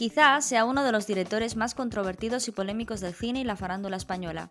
Quizá 0.00 0.40
sea 0.40 0.64
uno 0.64 0.82
de 0.82 0.92
los 0.92 1.06
directores 1.06 1.56
más 1.56 1.74
controvertidos 1.74 2.48
y 2.48 2.52
polémicos 2.52 3.02
del 3.02 3.12
cine 3.12 3.40
y 3.40 3.44
la 3.44 3.54
farándula 3.54 3.98
española. 3.98 4.48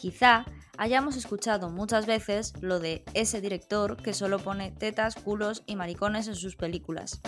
Quizá 0.00 0.44
hayamos 0.76 1.16
escuchado 1.16 1.68
muchas 1.68 2.06
veces 2.06 2.52
lo 2.60 2.78
de 2.78 3.02
ese 3.12 3.40
director 3.40 4.00
que 4.00 4.14
solo 4.14 4.38
pone 4.38 4.70
tetas, 4.70 5.16
culos 5.16 5.64
y 5.66 5.74
maricones 5.74 6.28
en 6.28 6.36
sus 6.36 6.54
películas. 6.54 7.20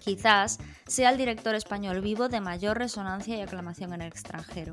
Quizás 0.00 0.58
sea 0.86 1.10
el 1.10 1.18
director 1.18 1.54
español 1.54 2.00
vivo 2.00 2.30
de 2.30 2.40
mayor 2.40 2.78
resonancia 2.78 3.36
y 3.36 3.42
aclamación 3.42 3.92
en 3.92 4.00
el 4.00 4.08
extranjero. 4.08 4.72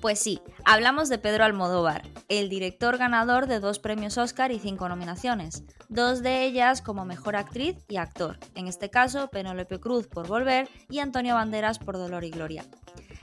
Pues 0.00 0.20
sí, 0.20 0.40
hablamos 0.64 1.08
de 1.08 1.18
Pedro 1.18 1.44
Almodóvar, 1.44 2.02
el 2.28 2.48
director 2.48 2.98
ganador 2.98 3.48
de 3.48 3.58
dos 3.58 3.80
premios 3.80 4.16
Oscar 4.16 4.52
y 4.52 4.60
cinco 4.60 4.88
nominaciones, 4.88 5.64
dos 5.88 6.22
de 6.22 6.44
ellas 6.44 6.82
como 6.82 7.04
mejor 7.04 7.34
actriz 7.34 7.76
y 7.88 7.96
actor, 7.96 8.38
en 8.54 8.68
este 8.68 8.90
caso 8.90 9.28
Penélope 9.28 9.80
Cruz 9.80 10.06
por 10.06 10.28
Volver 10.28 10.68
y 10.88 11.00
Antonio 11.00 11.34
Banderas 11.34 11.80
por 11.80 11.96
Dolor 11.96 12.22
y 12.22 12.30
Gloria. 12.30 12.64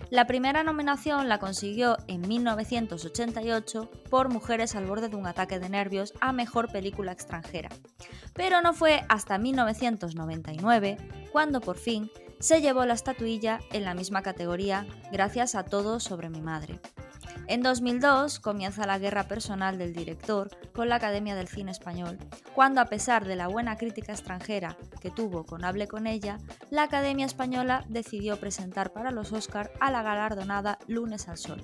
La 0.10 0.28
primera 0.28 0.64
nominación 0.64 1.30
la 1.30 1.40
consiguió 1.40 1.98
en 2.08 2.28
1988 2.28 3.90
por 4.10 4.30
Mujeres 4.30 4.76
al 4.76 4.86
borde 4.86 5.08
de 5.08 5.16
un 5.16 5.28
ataque 5.28 5.60
de 5.60 5.70
nervios 5.70 6.14
a 6.20 6.34
Mejor 6.34 6.72
Película 6.72 7.14
extranjera. 7.14 7.70
Pero 8.34 8.62
no 8.62 8.74
fue 8.74 9.06
hasta 9.08 9.38
1999 9.38 10.98
cuando 11.32 11.62
por 11.62 11.78
fin 11.78 12.12
se 12.40 12.62
llevó 12.62 12.86
la 12.86 12.94
estatuilla 12.94 13.60
en 13.72 13.84
la 13.84 13.94
misma 13.94 14.22
categoría 14.22 14.86
gracias 15.12 15.56
a 15.56 15.64
Todo 15.64 16.00
sobre 16.00 16.30
mi 16.30 16.42
madre. 16.42 16.80
En 17.48 17.62
2002 17.62 18.40
comienza 18.40 18.88
la 18.88 18.98
guerra 18.98 19.28
personal 19.28 19.78
del 19.78 19.94
director 19.94 20.50
con 20.74 20.90
la 20.90 20.96
Academia 20.96 21.36
del 21.36 21.48
Cine 21.48 21.72
Español, 21.72 22.18
cuando 22.54 22.82
a 22.82 22.86
pesar 22.86 23.26
de 23.26 23.36
la 23.36 23.48
buena 23.48 23.78
crítica 23.78 24.14
extranjera 24.14 24.78
que 25.00 25.12
tuvo 25.12 25.46
con 25.46 25.64
Hable 25.64 25.88
con 25.88 26.08
ella, 26.08 26.40
la 26.72 26.84
Academia 26.84 27.26
Española 27.26 27.86
decidió 27.88 28.40
presentar 28.40 28.94
para 28.94 29.12
los 29.12 29.32
Oscar 29.32 29.72
a 29.80 29.92
la 29.92 30.02
galardonada 30.02 30.80
Lunes 30.88 31.28
al 31.28 31.38
Sol. 31.38 31.62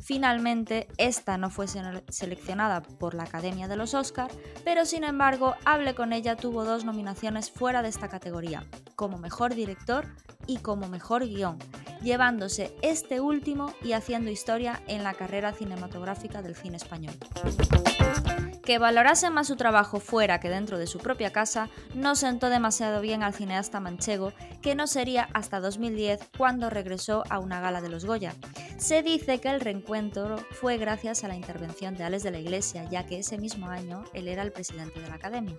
Finalmente, 0.00 0.88
esta 0.96 1.36
no 1.38 1.50
fue 1.50 1.66
seleccionada 2.08 2.82
por 2.82 3.14
la 3.14 3.24
Academia 3.24 3.68
de 3.68 3.76
los 3.76 3.94
Oscar, 3.94 4.30
pero 4.64 4.84
sin 4.84 5.04
embargo, 5.04 5.54
Hable 5.64 5.94
con 5.94 6.12
ella 6.12 6.36
tuvo 6.36 6.64
dos 6.64 6.84
nominaciones 6.84 7.50
fuera 7.50 7.82
de 7.82 7.88
esta 7.88 8.08
categoría, 8.08 8.64
como 8.96 9.18
mejor 9.18 9.54
director 9.54 10.06
y 10.48 10.56
como 10.56 10.88
mejor 10.88 11.24
guion, 11.24 11.58
llevándose 12.02 12.74
este 12.82 13.20
último 13.20 13.72
y 13.84 13.92
haciendo 13.92 14.32
historia 14.32 14.82
en 14.88 15.04
la 15.04 15.14
carrera 15.14 15.52
cinematográfica 15.52 16.42
del 16.42 16.56
cine 16.56 16.78
español. 16.78 17.14
Que 18.64 18.78
valorase 18.78 19.30
más 19.30 19.46
su 19.46 19.56
trabajo 19.56 19.98
fuera 19.98 20.40
que 20.40 20.50
dentro 20.50 20.76
de 20.76 20.86
su 20.86 20.98
propia 20.98 21.32
casa 21.32 21.70
no 21.94 22.14
sentó 22.14 22.50
demasiado 22.50 23.00
bien 23.00 23.22
al 23.22 23.32
cineasta 23.32 23.80
manchego, 23.80 24.34
que 24.60 24.74
no 24.74 24.86
sería 24.86 25.28
hasta 25.32 25.60
2010 25.60 26.20
cuando 26.36 26.68
regresó 26.68 27.24
a 27.30 27.38
una 27.38 27.60
gala 27.60 27.80
de 27.80 27.88
los 27.88 28.04
Goya. 28.04 28.34
Se 28.76 29.02
dice 29.02 29.40
que 29.40 29.48
el 29.48 29.60
reencuentro 29.60 30.36
fue 30.50 30.76
gracias 30.76 31.24
a 31.24 31.28
la 31.28 31.36
intervención 31.36 31.94
de 31.94 32.04
Alex 32.04 32.22
de 32.24 32.30
la 32.30 32.40
Iglesia, 32.40 32.84
ya 32.90 33.06
que 33.06 33.20
ese 33.20 33.38
mismo 33.38 33.68
año 33.68 34.04
él 34.12 34.28
era 34.28 34.42
el 34.42 34.52
presidente 34.52 35.00
de 35.00 35.08
la 35.08 35.14
academia. 35.14 35.56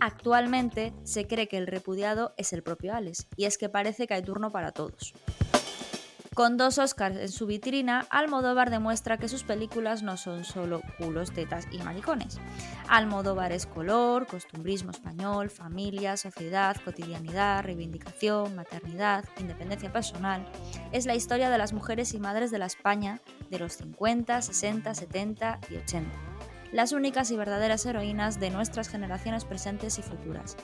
Actualmente 0.00 0.92
se 1.04 1.26
cree 1.26 1.48
que 1.48 1.58
el 1.58 1.66
repudiado 1.66 2.34
es 2.36 2.52
el 2.52 2.62
propio 2.62 2.94
Alex, 2.94 3.26
y 3.36 3.44
es 3.44 3.58
que 3.58 3.68
parece 3.68 4.06
que 4.06 4.14
hay 4.14 4.22
turno 4.22 4.50
para 4.50 4.72
todos. 4.72 5.14
Con 6.36 6.58
dos 6.58 6.76
Oscars 6.76 7.16
en 7.16 7.30
su 7.30 7.46
vitrina, 7.46 8.06
Almodóvar 8.10 8.68
demuestra 8.68 9.16
que 9.16 9.26
sus 9.26 9.42
películas 9.42 10.02
no 10.02 10.18
son 10.18 10.44
solo 10.44 10.82
culos, 10.98 11.32
tetas 11.32 11.66
y 11.72 11.78
maricones. 11.78 12.38
Almodóvar 12.88 13.52
es 13.52 13.64
color, 13.64 14.26
costumbrismo 14.26 14.90
español, 14.90 15.48
familia, 15.48 16.18
sociedad, 16.18 16.76
cotidianidad, 16.84 17.64
reivindicación, 17.64 18.54
maternidad, 18.54 19.24
independencia 19.40 19.90
personal. 19.90 20.46
Es 20.92 21.06
la 21.06 21.14
historia 21.14 21.48
de 21.48 21.56
las 21.56 21.72
mujeres 21.72 22.12
y 22.12 22.20
madres 22.20 22.50
de 22.50 22.58
la 22.58 22.66
España 22.66 23.22
de 23.50 23.58
los 23.58 23.72
50, 23.78 24.42
60, 24.42 24.94
70 24.94 25.60
y 25.70 25.76
80 25.76 26.35
las 26.76 26.92
únicas 26.92 27.30
y 27.30 27.38
verdaderas 27.38 27.86
heroínas 27.86 28.38
de 28.38 28.50
nuestras 28.50 28.90
generaciones 28.90 29.46
presentes 29.46 29.98
y 29.98 30.02
futuras. 30.02 30.58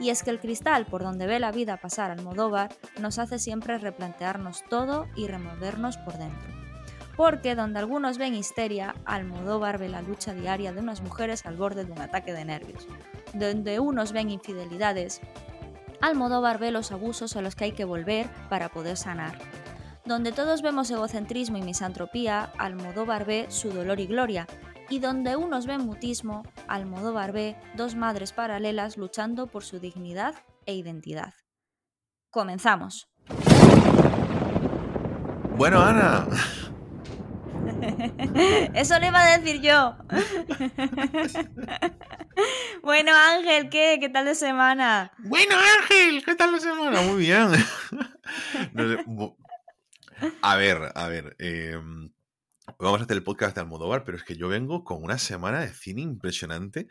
Y 0.00 0.10
es 0.10 0.24
que 0.24 0.30
el 0.30 0.40
cristal 0.40 0.86
por 0.86 1.04
donde 1.04 1.28
ve 1.28 1.38
la 1.38 1.52
vida 1.52 1.76
pasar 1.76 2.10
Almodóvar 2.10 2.74
nos 3.00 3.20
hace 3.20 3.38
siempre 3.38 3.78
replantearnos 3.78 4.64
todo 4.68 5.06
y 5.14 5.28
removernos 5.28 5.98
por 5.98 6.18
dentro. 6.18 6.48
Porque 7.16 7.54
donde 7.54 7.78
algunos 7.78 8.18
ven 8.18 8.34
histeria, 8.34 8.96
Almodóvar 9.04 9.78
ve 9.78 9.88
la 9.88 10.02
lucha 10.02 10.34
diaria 10.34 10.72
de 10.72 10.80
unas 10.80 11.00
mujeres 11.00 11.46
al 11.46 11.56
borde 11.56 11.84
de 11.84 11.92
un 11.92 12.00
ataque 12.00 12.32
de 12.32 12.44
nervios. 12.44 12.88
Donde 13.32 13.78
unos 13.78 14.10
ven 14.10 14.30
infidelidades, 14.30 15.20
Almodóvar 16.00 16.58
ve 16.58 16.72
los 16.72 16.90
abusos 16.90 17.36
a 17.36 17.40
los 17.40 17.54
que 17.54 17.66
hay 17.66 17.72
que 17.72 17.84
volver 17.84 18.28
para 18.48 18.68
poder 18.70 18.96
sanar. 18.96 19.38
Donde 20.04 20.32
todos 20.32 20.60
vemos 20.60 20.90
egocentrismo 20.90 21.56
y 21.58 21.62
misantropía, 21.62 22.50
Almodóvar 22.58 23.24
ve 23.24 23.46
su 23.48 23.70
dolor 23.70 24.00
y 24.00 24.08
gloria, 24.08 24.48
y 24.92 24.98
donde 24.98 25.36
unos 25.36 25.64
ven 25.64 25.86
mutismo, 25.86 26.42
Almodóvar 26.68 27.32
ve 27.32 27.56
dos 27.74 27.94
madres 27.94 28.34
paralelas 28.34 28.98
luchando 28.98 29.46
por 29.46 29.64
su 29.64 29.78
dignidad 29.78 30.34
e 30.66 30.74
identidad. 30.74 31.32
Comenzamos. 32.28 33.08
Bueno, 35.56 35.80
Ana. 35.80 36.26
Eso 38.74 38.98
le 38.98 39.06
iba 39.06 39.18
a 39.18 39.38
decir 39.38 39.62
yo. 39.62 39.96
bueno, 42.82 43.12
Ángel, 43.14 43.70
¿qué? 43.70 43.96
¿Qué 43.98 44.10
tal 44.10 44.26
de 44.26 44.34
semana? 44.34 45.10
Bueno, 45.20 45.54
Ángel, 45.80 46.22
¿qué 46.22 46.34
tal 46.34 46.52
de 46.52 46.60
semana? 46.60 47.00
Muy 47.00 47.22
bien. 47.22 47.48
A 50.42 50.54
ver, 50.54 50.92
a 50.94 51.08
ver. 51.08 51.34
Em, 51.40 52.12
Vamos 52.78 53.00
a 53.00 53.04
hacer 53.04 53.16
el 53.16 53.24
podcast 53.24 53.56
de 53.56 53.60
Almodóvar, 53.60 54.04
pero 54.04 54.16
es 54.16 54.22
que 54.22 54.36
yo 54.36 54.48
vengo 54.48 54.84
con 54.84 55.02
una 55.02 55.18
semana 55.18 55.60
de 55.60 55.72
cine 55.74 56.02
impresionante. 56.02 56.86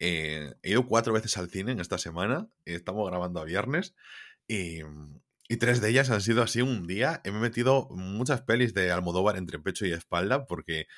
Eh, 0.00 0.52
he 0.62 0.70
ido 0.70 0.88
cuatro 0.88 1.12
veces 1.12 1.36
al 1.36 1.48
cine 1.50 1.70
en 1.72 1.80
esta 1.80 1.98
semana. 1.98 2.48
Estamos 2.64 3.08
grabando 3.08 3.40
a 3.40 3.44
viernes. 3.44 3.94
Y, 4.48 4.80
tres 5.60 5.80
de 5.80 5.90
ellas 5.90 6.10
han 6.10 6.20
sido 6.20 6.42
así 6.42 6.62
un 6.62 6.88
día. 6.88 7.20
He 7.24 7.30
metido 7.30 7.88
muchas 7.90 8.42
pelis 8.42 8.74
de 8.74 8.90
Almodóvar 8.90 9.36
entre 9.36 9.60
pecho 9.60 9.86
y 9.86 9.92
espalda 9.92 10.46
porque, 10.46 10.88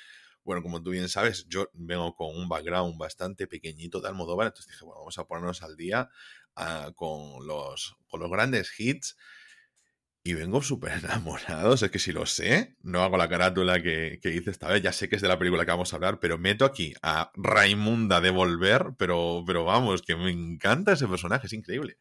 bueno, 0.43 0.63
como 0.63 0.81
tú 0.81 0.89
bien 0.91 1.09
sabes, 1.09 1.45
yo 1.47 1.69
vengo 1.73 2.15
con 2.15 2.35
un 2.35 2.49
background 2.49 2.97
bastante 2.97 3.45
pequeñito 3.45 4.01
de 4.01 4.07
Almodóvar. 4.07 4.47
Entonces 4.47 4.71
dije, 4.71 4.83
bueno, 4.83 5.01
vamos 5.01 5.19
a 5.19 5.25
ponernos 5.25 5.61
al 5.61 5.77
día 5.77 6.09
ah, 6.55 6.91
con 6.95 7.45
los 7.45 7.95
grandes 8.31 8.71
hits 8.79 9.15
y 10.27 10.33
vengo 10.33 10.61
súper 10.61 10.91
enamorado. 11.03 11.73
es 11.73 11.89
que 11.89 11.99
si 11.99 12.11
lo 12.11 12.25
sé, 12.25 12.75
no 12.81 13.01
hago 13.01 13.15
la 13.15 13.29
carátula 13.29 13.81
que, 13.81 14.19
que, 14.21 14.33
hice 14.33 14.51
esta 14.51 14.67
vez. 14.67 14.81
Ya 14.81 14.91
sé 14.91 15.07
que 15.07 15.15
es 15.15 15.21
de 15.21 15.29
la 15.29 15.39
película 15.39 15.63
que 15.63 15.71
vamos 15.71 15.93
a 15.93 15.95
hablar, 15.95 16.19
pero 16.19 16.37
meto 16.37 16.65
aquí 16.65 16.93
a 17.01 17.31
Raimunda 17.35 18.19
de 18.19 18.29
Volver. 18.29 18.93
Pero, 18.97 19.43
pero 19.47 19.63
vamos, 19.63 20.01
que 20.01 20.17
me 20.17 20.29
encanta 20.29 20.91
ese 20.91 21.07
personaje, 21.07 21.47
es 21.47 21.53
increíble. 21.53 21.97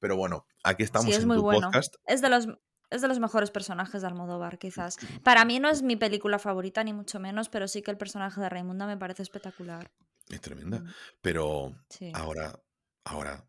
Pero 0.00 0.16
bueno, 0.16 0.46
aquí 0.64 0.82
estamos 0.82 1.14
es 1.14 1.22
en 1.22 1.28
muy 1.28 1.36
tu 1.36 1.42
bueno. 1.42 1.60
podcast. 1.68 1.94
Es 2.06 2.20
de 2.22 2.28
los. 2.28 2.48
Es 2.90 3.02
de 3.02 3.06
los 3.08 3.20
mejores 3.20 3.52
personajes 3.52 4.02
de 4.02 4.08
Almodóvar, 4.08 4.58
quizás. 4.58 4.96
Para 5.22 5.44
mí 5.44 5.60
no 5.60 5.68
es 5.70 5.82
mi 5.82 5.94
película 5.94 6.40
favorita, 6.40 6.82
ni 6.82 6.92
mucho 6.92 7.20
menos, 7.20 7.48
pero 7.48 7.68
sí 7.68 7.82
que 7.82 7.92
el 7.92 7.96
personaje 7.96 8.40
de 8.40 8.48
Raimunda 8.48 8.84
me 8.88 8.96
parece 8.96 9.22
espectacular. 9.22 9.92
Es 10.28 10.40
tremenda. 10.40 10.80
Mm. 10.80 10.92
Pero 11.22 11.76
Sí. 11.88 12.10
ahora, 12.14 12.58
ahora 13.04 13.44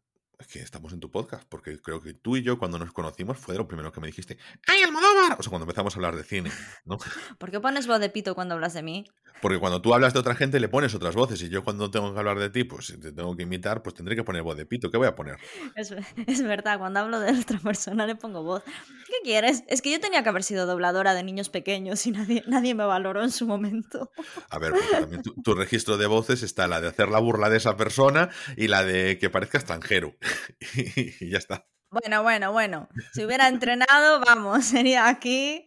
que 0.48 0.60
estamos 0.60 0.94
en 0.94 1.00
tu 1.00 1.12
podcast, 1.12 1.44
porque 1.48 1.80
creo 1.80 2.02
que 2.02 2.14
tú 2.14 2.38
y 2.38 2.44
yo 2.44 2.58
cuando 2.58 2.80
nos 2.80 2.92
conocimos 2.92 3.38
fue 3.38 3.56
lo 3.56 3.68
primero 3.68 3.92
que 3.92 4.02
me 4.02 4.08
dijiste, 4.08 4.38
¡ay, 4.68 4.84
Almodóvar! 4.84 5.38
O 5.40 5.44
sea, 5.44 5.50
cuando 5.50 5.64
empezamos 5.64 5.96
a 5.96 5.98
hablar 5.98 6.16
de 6.16 6.24
cine, 6.24 6.52
¿no? 6.86 6.98
¿Por 7.38 7.52
qué 7.52 7.60
pones 7.60 7.88
voz 7.88 8.00
de 8.00 8.10
pito 8.10 8.36
cuando 8.36 8.56
hablas 8.56 8.74
de 8.74 8.84
mí? 8.84 9.06
Porque 9.42 9.60
cuando 9.60 9.82
tú 9.82 9.94
hablas 9.94 10.14
de 10.14 10.20
otra 10.20 10.36
gente 10.36 10.60
le 10.60 10.68
pones 10.68 10.94
otras 10.94 11.16
voces 11.16 11.42
y 11.42 11.50
yo 11.50 11.64
cuando 11.64 11.90
tengo 11.90 12.14
que 12.14 12.20
hablar 12.20 12.40
de 12.40 12.50
ti, 12.50 12.64
pues 12.64 12.88
si 12.88 13.00
te 13.00 13.12
tengo 13.12 13.36
que 13.36 13.44
imitar, 13.44 13.82
pues 13.82 13.96
tendré 13.96 14.16
que 14.16 14.24
poner 14.24 14.44
voz 14.44 14.58
de 14.58 14.66
pito. 14.66 14.92
¿Qué 14.92 14.98
voy 14.98 15.08
a 15.08 15.16
poner? 15.16 15.38
Es, 15.76 15.94
es 16.28 16.44
verdad, 16.44 16.78
cuando 16.80 17.00
hablo 17.00 17.20
de 17.20 17.32
otra 17.40 17.60
persona 17.60 18.06
le 18.06 18.16
pongo 18.16 18.44
voz. 18.44 18.64
¿Qué 18.64 19.16
quieres? 19.24 19.64
Es 19.68 19.82
que 19.82 19.92
yo 19.92 20.00
tenía 20.00 20.24
que 20.24 20.30
haber 20.30 20.44
sido 20.44 20.66
dobladora 20.66 21.14
de 21.14 21.24
niños 21.24 21.50
pequeños 21.50 22.06
y 22.06 22.12
nadie, 22.12 22.44
nadie 22.48 22.76
me 22.76 22.86
valoró 22.86 23.24
en 23.24 23.32
su 23.32 23.48
momento. 23.48 24.12
A 24.50 24.60
ver, 24.60 24.72
porque 24.72 24.88
también 24.92 25.22
tu, 25.22 25.34
tu 25.42 25.54
registro 25.54 25.98
de 25.98 26.08
voces 26.08 26.44
está 26.44 26.68
la 26.68 26.82
de 26.82 26.90
hacer 26.90 27.10
la 27.10 27.20
burla 27.20 27.50
de 27.50 27.58
esa 27.58 27.78
persona 27.78 28.30
y 28.58 28.68
la 28.68 28.84
de 28.84 29.18
que 29.18 29.30
parezca 29.30 29.58
extranjero. 29.58 30.16
y 30.76 31.30
ya 31.30 31.38
está. 31.38 31.66
Bueno, 31.92 32.24
bueno, 32.24 32.52
bueno. 32.54 32.88
Si 33.14 33.26
hubiera 33.26 33.48
entrenado, 33.50 34.22
vamos, 34.26 34.64
sería 34.66 35.08
aquí. 35.10 35.66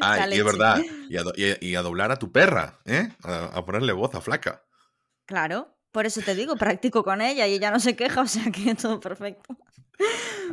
Ah, 0.00 0.16
La 0.26 0.34
y 0.34 0.38
es 0.38 0.44
verdad. 0.44 0.82
Y 1.08 1.16
a, 1.18 1.22
y 1.60 1.72
doblar 1.72 2.10
a 2.10 2.16
tu 2.18 2.32
perra, 2.32 2.80
¿eh? 2.86 3.08
A, 3.22 3.44
a 3.58 3.64
ponerle 3.64 3.92
voz 3.92 4.14
a 4.14 4.20
flaca. 4.20 4.64
Claro, 5.26 5.76
por 5.92 6.06
eso 6.06 6.22
te 6.22 6.34
digo, 6.34 6.56
practico 6.56 7.04
con 7.04 7.20
ella 7.20 7.46
y 7.46 7.54
ella 7.54 7.70
no 7.70 7.78
se 7.78 7.94
queja, 7.94 8.20
o 8.22 8.26
sea 8.26 8.50
que 8.50 8.74
todo 8.74 8.98
perfecto. 9.00 9.56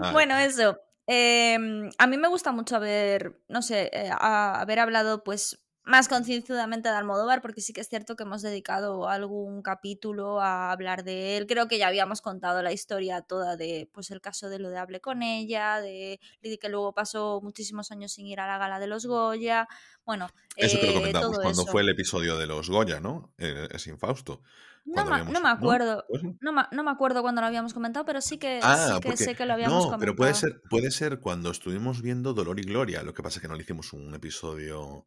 Ah, 0.02 0.12
Bueno, 0.12 0.38
eso. 0.38 0.78
em, 1.08 1.90
a 1.98 2.06
mí 2.08 2.18
me 2.18 2.28
gusta 2.28 2.52
mucho 2.52 2.76
haber, 2.76 3.42
no 3.48 3.62
sé, 3.62 3.90
eh, 3.94 4.10
a- 4.12 4.60
haber 4.60 4.80
hablado, 4.80 5.24
pues, 5.24 5.66
más 5.88 6.10
concienzudamente 6.10 6.90
de 6.90 6.96
Almodóvar, 6.96 7.42
porque 7.42 7.62
sí 7.62 7.72
que 7.72 7.80
es 7.80 7.88
cierto 7.88 8.18
que 8.18 8.24
hemos 8.24 8.42
dedicado 8.42 9.08
algún 9.08 9.62
capítulo 9.62 10.42
a 10.42 10.70
hablar 10.70 11.06
de 11.06 11.38
él. 11.38 11.48
Creo 11.48 11.70
que 11.70 11.78
ya 11.78 11.88
habíamos 11.88 12.22
contado 12.22 12.62
la 12.62 12.74
historia 12.74 13.22
toda 13.22 13.56
de, 13.56 13.90
pues, 13.94 14.12
el 14.12 14.20
caso 14.20 14.50
de 14.50 14.60
lo 14.60 14.70
de 14.70 14.78
Hable 14.78 15.00
con 15.00 15.24
ella, 15.24 15.80
de, 15.80 16.20
que 16.42 16.70
luego 16.70 16.94
pasó 16.94 17.40
muchísimos 17.42 17.90
años 17.92 18.12
sin 18.12 18.28
ir 18.28 18.42
a 18.42 18.48
la 18.48 18.58
gala 18.58 18.80
de 18.80 18.88
los 18.88 19.06
Goya. 19.06 19.70
Bueno, 20.06 20.28
eso 20.58 20.78
que 20.78 20.88
lo 20.88 20.92
eh, 20.92 20.96
comentamos 20.96 21.40
cuando 21.40 21.66
fue 21.66 21.84
el 21.84 21.90
episodio 21.90 22.38
de 22.38 22.48
los 22.48 22.70
Goya, 22.70 23.00
¿no? 23.00 23.34
Eh, 23.38 23.70
es 23.72 23.88
infausto. 23.88 24.42
No, 24.84 25.06
no, 25.06 25.42
me 25.42 25.50
acuerdo. 25.50 26.04
¿No? 26.42 26.52
me 26.52 26.92
acuerdo 26.92 27.22
cuando 27.22 27.40
lo 27.40 27.48
habíamos 27.48 27.74
comentado, 27.74 28.06
pero 28.06 28.20
sí 28.20 28.38
que, 28.38 28.60
ah, 28.62 29.00
sé 29.16 29.36
que 29.36 29.46
lo 29.46 29.54
habíamos 29.54 29.86
comentado. 29.86 30.00
Pero 30.00 30.16
puede 30.18 30.34
ser, 30.34 30.62
puede 30.70 30.92
ser 30.92 31.20
cuando 31.22 31.50
estuvimos 31.50 32.02
viendo 32.02 32.34
Dolor 32.34 32.60
y 32.60 32.64
Gloria. 32.64 33.04
Lo 33.04 33.14
que 33.14 33.24
pasa 33.24 33.40
es 33.40 33.42
que 33.42 33.48
no 33.48 33.56
le 33.56 33.64
hicimos 33.64 33.94
un 33.94 34.14
episodio 34.14 35.06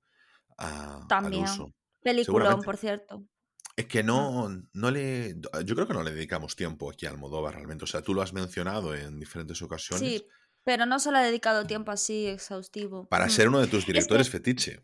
también. 1.09 1.47
Peliculón, 2.03 2.63
por 2.63 2.77
cierto. 2.77 3.25
Es 3.77 3.87
que 3.87 4.03
mm. 4.03 4.07
no, 4.07 4.49
no 4.73 4.91
le. 4.91 5.37
Yo 5.65 5.75
creo 5.75 5.87
que 5.87 5.95
no 5.95 6.03
le 6.03 6.13
dedicamos 6.13 6.57
tiempo 6.57 6.91
aquí 6.91 7.07
a 7.07 7.11
Almodóvar 7.11 7.55
realmente. 7.55 7.85
O 7.85 7.87
sea, 7.87 8.03
tú 8.03 8.15
lo 8.15 8.23
has 8.23 8.33
mencionado 8.33 8.95
en 8.95 9.19
diferentes 9.19 9.61
ocasiones. 9.63 10.09
Sí, 10.09 10.27
pero 10.65 10.87
no 10.87 10.99
se 10.99 11.13
le 11.13 11.19
ha 11.19 11.23
dedicado 11.23 11.67
tiempo 11.67 11.91
así 11.91 12.27
exhaustivo. 12.27 13.09
Para 13.09 13.27
mm. 13.27 13.31
ser 13.31 13.49
uno 13.49 13.61
de 13.61 13.67
tus 13.67 13.87
directores 13.87 14.29
fetiche. 14.29 14.83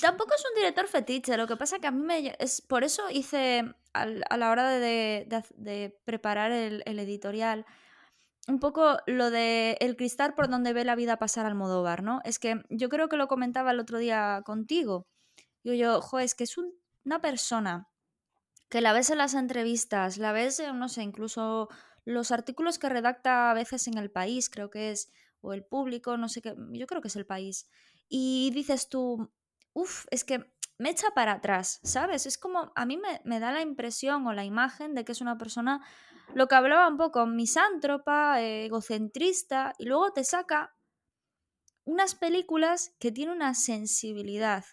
Tampoco 0.00 0.34
es 0.34 0.44
un 0.50 0.56
director 0.56 0.88
fetiche, 0.88 1.36
lo 1.36 1.46
que 1.46 1.56
pasa 1.56 1.78
que 1.78 1.86
a 1.86 1.92
mí 1.92 2.04
me... 2.04 2.36
Es, 2.40 2.60
por 2.60 2.82
eso 2.82 3.08
hice, 3.10 3.62
a 3.92 4.36
la 4.36 4.50
hora 4.50 4.68
de, 4.68 5.96
preparar 6.04 6.50
el, 6.50 6.82
el, 6.86 6.98
editorial, 6.98 7.64
un 8.46 8.58
poco 8.60 8.98
lo 9.06 9.30
de 9.30 9.76
el 9.80 9.96
cristal 9.96 10.34
por 10.34 10.48
donde 10.48 10.72
ve 10.72 10.84
la 10.84 10.96
vida 10.96 11.18
pasar 11.18 11.46
al 11.46 11.54
Modóvar, 11.54 12.02
¿no? 12.02 12.20
Es 12.24 12.38
que 12.38 12.62
yo 12.68 12.88
creo 12.88 13.08
que 13.08 13.16
lo 13.16 13.28
comentaba 13.28 13.70
el 13.70 13.80
otro 13.80 13.98
día 13.98 14.42
contigo. 14.44 15.06
Digo 15.62 15.74
yo, 15.74 16.00
jo, 16.00 16.18
es 16.18 16.34
que 16.34 16.44
es 16.44 16.56
una 16.58 17.20
persona 17.20 17.88
que 18.68 18.80
la 18.80 18.92
ves 18.92 19.10
en 19.10 19.18
las 19.18 19.34
entrevistas, 19.34 20.18
la 20.18 20.32
ves, 20.32 20.62
no 20.74 20.88
sé, 20.88 21.02
incluso 21.02 21.68
los 22.04 22.32
artículos 22.32 22.78
que 22.78 22.88
redacta 22.88 23.50
a 23.50 23.54
veces 23.54 23.86
en 23.86 23.96
el 23.96 24.10
país, 24.10 24.50
creo 24.50 24.70
que 24.70 24.90
es, 24.90 25.10
o 25.40 25.52
el 25.52 25.64
público, 25.64 26.16
no 26.16 26.28
sé 26.28 26.42
qué, 26.42 26.54
yo 26.72 26.86
creo 26.86 27.00
que 27.00 27.08
es 27.08 27.16
el 27.16 27.26
país. 27.26 27.66
Y 28.08 28.50
dices 28.52 28.88
tú, 28.88 29.32
uff, 29.72 30.06
es 30.10 30.24
que 30.24 30.52
me 30.76 30.90
echa 30.90 31.10
para 31.14 31.32
atrás, 31.32 31.80
¿sabes? 31.82 32.26
Es 32.26 32.36
como, 32.36 32.72
a 32.74 32.84
mí 32.84 32.96
me, 32.96 33.20
me 33.24 33.40
da 33.40 33.52
la 33.52 33.62
impresión 33.62 34.26
o 34.26 34.32
la 34.32 34.44
imagen 34.44 34.94
de 34.94 35.04
que 35.04 35.12
es 35.12 35.20
una 35.20 35.38
persona 35.38 35.80
lo 36.34 36.48
que 36.48 36.54
hablaba 36.54 36.88
un 36.88 36.96
poco, 36.96 37.26
misántropa, 37.26 38.40
egocentrista, 38.42 39.72
y 39.78 39.86
luego 39.86 40.12
te 40.12 40.24
saca 40.24 40.76
unas 41.84 42.14
películas 42.14 42.94
que 42.98 43.12
tienen 43.12 43.36
una 43.36 43.54
sensibilidad 43.54 44.64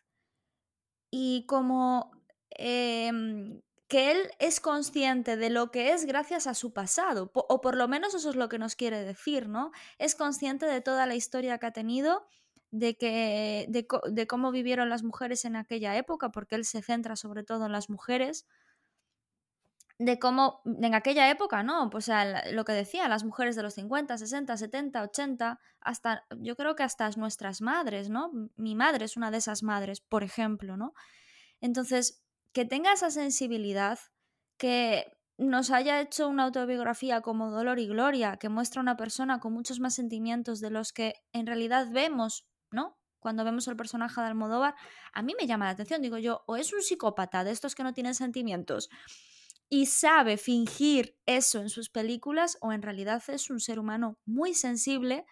y 1.11 1.45
como 1.45 2.11
em, 2.51 3.61
que 3.87 4.11
él 4.11 4.31
es 4.39 4.61
consciente 4.61 5.35
de 5.35 5.49
lo 5.49 5.71
que 5.71 5.91
es 5.91 6.05
gracias 6.05 6.47
a 6.47 6.53
su 6.53 6.73
pasado, 6.73 7.31
o 7.33 7.61
por 7.61 7.75
lo 7.75 7.87
menos 7.89 8.15
eso 8.15 8.29
es 8.29 8.35
lo 8.37 8.47
que 8.47 8.57
nos 8.59 8.75
quiere 8.75 9.03
decir, 9.03 9.49
¿no? 9.49 9.71
Es 9.97 10.15
consciente 10.15 10.65
de 10.65 10.81
toda 10.81 11.05
la 11.05 11.15
historia 11.15 11.57
que 11.57 11.65
ha 11.65 11.73
tenido, 11.73 12.25
de, 12.71 12.95
que, 12.95 13.67
de 13.67 14.27
cómo 14.27 14.51
vivieron 14.51 14.89
las 14.89 15.03
mujeres 15.03 15.43
en 15.43 15.57
aquella 15.57 15.97
época, 15.97 16.31
porque 16.31 16.55
él 16.55 16.63
se 16.63 16.81
centra 16.81 17.17
sobre 17.17 17.43
todo 17.43 17.65
en 17.65 17.73
las 17.73 17.89
mujeres, 17.89 18.47
de 20.03 20.17
cómo 20.17 20.61
en 20.65 20.95
aquella 20.95 21.29
época, 21.29 21.61
¿no? 21.61 21.91
Pues 21.91 22.09
lo 22.51 22.65
que 22.65 22.73
decía, 22.73 23.07
las 23.07 23.23
mujeres 23.23 23.55
de 23.55 23.61
los 23.61 23.75
50, 23.75 24.17
60, 24.17 24.57
70, 24.57 25.03
80, 25.03 25.59
hasta 25.79 26.25
yo 26.39 26.55
creo 26.55 26.75
que 26.75 26.81
hasta 26.81 27.07
nuestras 27.17 27.61
madres, 27.61 28.09
¿no? 28.09 28.31
Mi 28.55 28.73
madre 28.73 29.05
es 29.05 29.15
una 29.15 29.29
de 29.29 29.37
esas 29.37 29.61
madres, 29.61 30.01
por 30.01 30.23
ejemplo, 30.23 30.75
¿no? 30.75 30.93
Entonces, 31.59 32.23
que 32.51 32.65
tenga 32.65 32.93
esa 32.93 33.11
sensibilidad, 33.11 33.99
que 34.57 35.05
nos 35.37 35.69
haya 35.69 36.01
hecho 36.01 36.27
una 36.27 36.45
autobiografía 36.45 37.21
como 37.21 37.51
Dolor 37.51 37.77
y 37.77 37.87
Gloria, 37.87 38.37
que 38.37 38.49
muestra 38.49 38.81
una 38.81 38.97
persona 38.97 39.39
con 39.39 39.53
muchos 39.53 39.79
más 39.79 39.93
sentimientos 39.93 40.61
de 40.61 40.71
los 40.71 40.93
que 40.93 41.13
en 41.31 41.45
realidad 41.45 41.89
vemos, 41.91 42.47
¿no? 42.71 42.97
Cuando 43.19 43.43
vemos 43.43 43.67
el 43.67 43.75
personaje 43.75 44.19
de 44.19 44.27
Almodóvar, 44.27 44.73
a 45.13 45.21
mí 45.21 45.35
me 45.39 45.45
llama 45.45 45.65
la 45.65 45.71
atención, 45.71 46.01
digo 46.01 46.17
yo, 46.17 46.43
o 46.47 46.55
es 46.55 46.73
un 46.73 46.81
psicópata 46.81 47.43
de 47.43 47.51
estos 47.51 47.75
que 47.75 47.83
no 47.83 47.93
tienen 47.93 48.15
sentimientos, 48.15 48.89
y 49.73 49.85
sabe 49.85 50.35
fingir 50.35 51.17
eso 51.25 51.61
en 51.61 51.69
sus 51.69 51.89
películas 51.89 52.57
o 52.59 52.73
en 52.73 52.81
realidad 52.81 53.23
es 53.29 53.49
un 53.49 53.61
ser 53.61 53.79
humano 53.79 54.19
muy 54.25 54.53
sensible, 54.53 55.25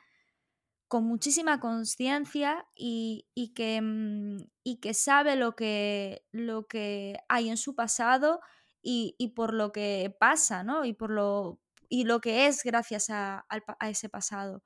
con 0.87 1.03
muchísima 1.03 1.59
conciencia 1.59 2.65
y, 2.73 3.27
que, 3.53 3.81
mm, 3.81 4.37
y, 4.63 4.77
que, 4.79 4.93
sabe 4.93 5.35
lo 5.35 5.57
que, 5.57 6.25
lo 6.31 6.67
que 6.67 7.17
hay 7.27 7.49
en 7.49 7.57
su 7.57 7.75
pasado 7.75 8.39
y, 8.81 9.33
por 9.35 9.53
lo 9.53 9.73
que 9.73 10.15
pasa, 10.17 10.63
¿no? 10.63 10.85
Y, 10.85 10.93
por 10.93 11.11
lo, 11.11 11.59
y 11.89 12.05
lo 12.05 12.21
que 12.21 12.47
es 12.47 12.63
gracias 12.63 13.09
a, 13.09 13.45
ese 13.81 14.07
pasado. 14.07 14.63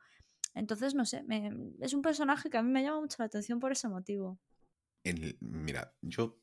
Entonces, 0.54 0.94
no 0.94 1.04
sé, 1.04 1.26
es 1.82 1.96
un 1.96 2.04
personaje 2.04 2.52
que 2.52 2.58
a 2.58 2.62
mí 2.62 2.70
me 2.70 2.84
llama 2.84 3.02
mucho 3.02 3.16
la 3.18 3.26
atención 3.26 3.60
por 3.60 3.72
ese 3.72 3.90
motivo. 3.90 4.40
mira, 5.42 5.96
yo 6.02 6.43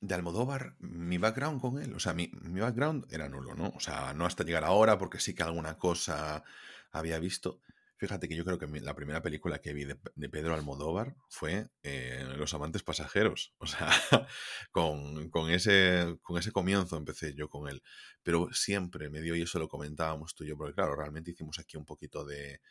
de 0.00 0.14
Almodóvar, 0.14 0.76
mi 0.78 1.18
background 1.18 1.60
con 1.60 1.80
él, 1.80 1.94
o 1.94 2.00
sea, 2.00 2.14
mi, 2.14 2.30
mi, 2.40 2.60
background 2.60 3.06
era 3.10 3.28
nulo, 3.28 3.54
¿no? 3.54 3.68
O 3.76 3.80
sea, 3.80 4.14
no 4.14 4.24
hasta 4.26 4.44
llegar 4.44 4.64
ahora, 4.64 4.98
porque 4.98 5.20
sí 5.20 5.34
que 5.34 5.42
alguna 5.42 5.76
cosa 5.76 6.42
había 6.90 7.18
visto. 7.18 7.60
Fíjate 8.00 8.28
que 8.28 8.34
yo 8.34 8.46
creo 8.46 8.58
que 8.58 8.66
la 8.80 8.94
primera 8.94 9.20
película 9.20 9.60
que 9.60 9.74
vi 9.74 9.84
de, 9.84 10.28
Pedro 10.30 10.54
Almodóvar 10.54 11.16
fue 11.28 11.68
eh, 11.82 12.24
Los 12.38 12.54
amantes 12.54 12.82
pasajeros. 12.82 13.52
O 13.58 13.66
sea, 13.66 13.90
con, 14.72 15.28
con, 15.28 15.50
ese, 15.50 16.16
con 16.22 16.38
ese 16.38 16.50
comienzo 16.50 16.96
empecé 16.96 17.34
yo 17.34 17.50
con 17.50 17.68
él. 17.68 17.82
Pero 18.22 18.48
siempre 18.52 19.10
me 19.10 19.20
dio, 19.20 19.36
y 19.36 19.42
eso 19.42 19.58
lo 19.58 19.68
comentábamos 19.68 20.34
tú 20.34 20.44
y 20.44 20.48
yo, 20.48 20.56
porque 20.56 20.72
claro, 20.72 20.96
realmente 20.96 21.32
hicimos 21.32 21.58
aquí 21.58 21.76
un 21.76 21.84
poquito 21.84 22.24
de, 22.24 22.62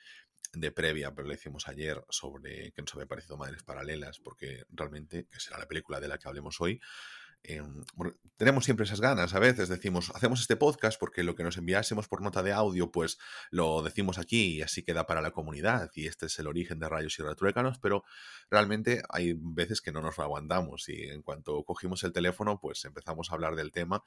de 0.54 0.72
previa, 0.72 1.14
pero 1.14 1.28
le 1.28 1.36
hicimos 1.36 1.68
ayer 1.68 2.04
sobre 2.10 2.72
que 2.72 2.82
nos 2.82 2.94
había 2.94 3.08
parecido 3.08 3.38
Madres 3.38 3.64
Paralelas, 3.64 4.20
porque 4.20 4.66
realmente, 4.70 5.28
que 5.28 5.40
será 5.40 5.60
la 5.60 5.68
película 5.68 6.00
de 6.00 6.08
la 6.08 6.18
que 6.18 6.28
hablemos 6.28 6.60
hoy, 6.60 6.82
Em, 7.44 7.84
tenemos 8.36 8.66
siempre 8.66 8.84
esas 8.84 9.00
ganas, 9.00 9.34
a 9.34 9.40
veces 9.40 9.70
decimos, 9.70 10.12
hacemos 10.14 10.42
este 10.42 10.58
podcast 10.58 11.00
porque 11.00 11.24
lo 11.24 11.36
que 11.36 11.44
nos 11.44 11.58
enviásemos 11.58 12.08
por 12.08 12.22
nota 12.22 12.44
de 12.44 12.52
audio, 12.52 12.92
pues 12.92 13.18
lo 13.50 13.82
decimos 13.82 14.18
aquí 14.18 14.58
y 14.58 14.62
así 14.62 14.84
queda 14.84 15.06
para 15.06 15.22
la 15.22 15.32
comunidad 15.32 15.90
y 15.96 16.08
este 16.08 16.26
es 16.26 16.38
el 16.40 16.48
origen 16.48 16.80
de 16.80 16.90
Rayos 16.90 17.18
y 17.18 17.24
Retruécanos, 17.24 17.80
pero 17.80 18.04
realmente 18.50 19.04
hay 19.10 19.36
veces 19.38 19.82
que 19.82 19.92
no 19.92 20.02
nos 20.02 20.18
lo 20.18 20.24
aguantamos 20.26 20.90
y 20.90 21.04
en 21.04 21.22
cuanto 21.22 21.64
cogimos 21.64 22.04
el 22.04 22.12
teléfono, 22.12 22.60
pues 22.60 22.84
empezamos 22.86 23.32
a 23.32 23.36
hablar 23.36 23.56
del 23.56 23.72
tema 23.72 24.04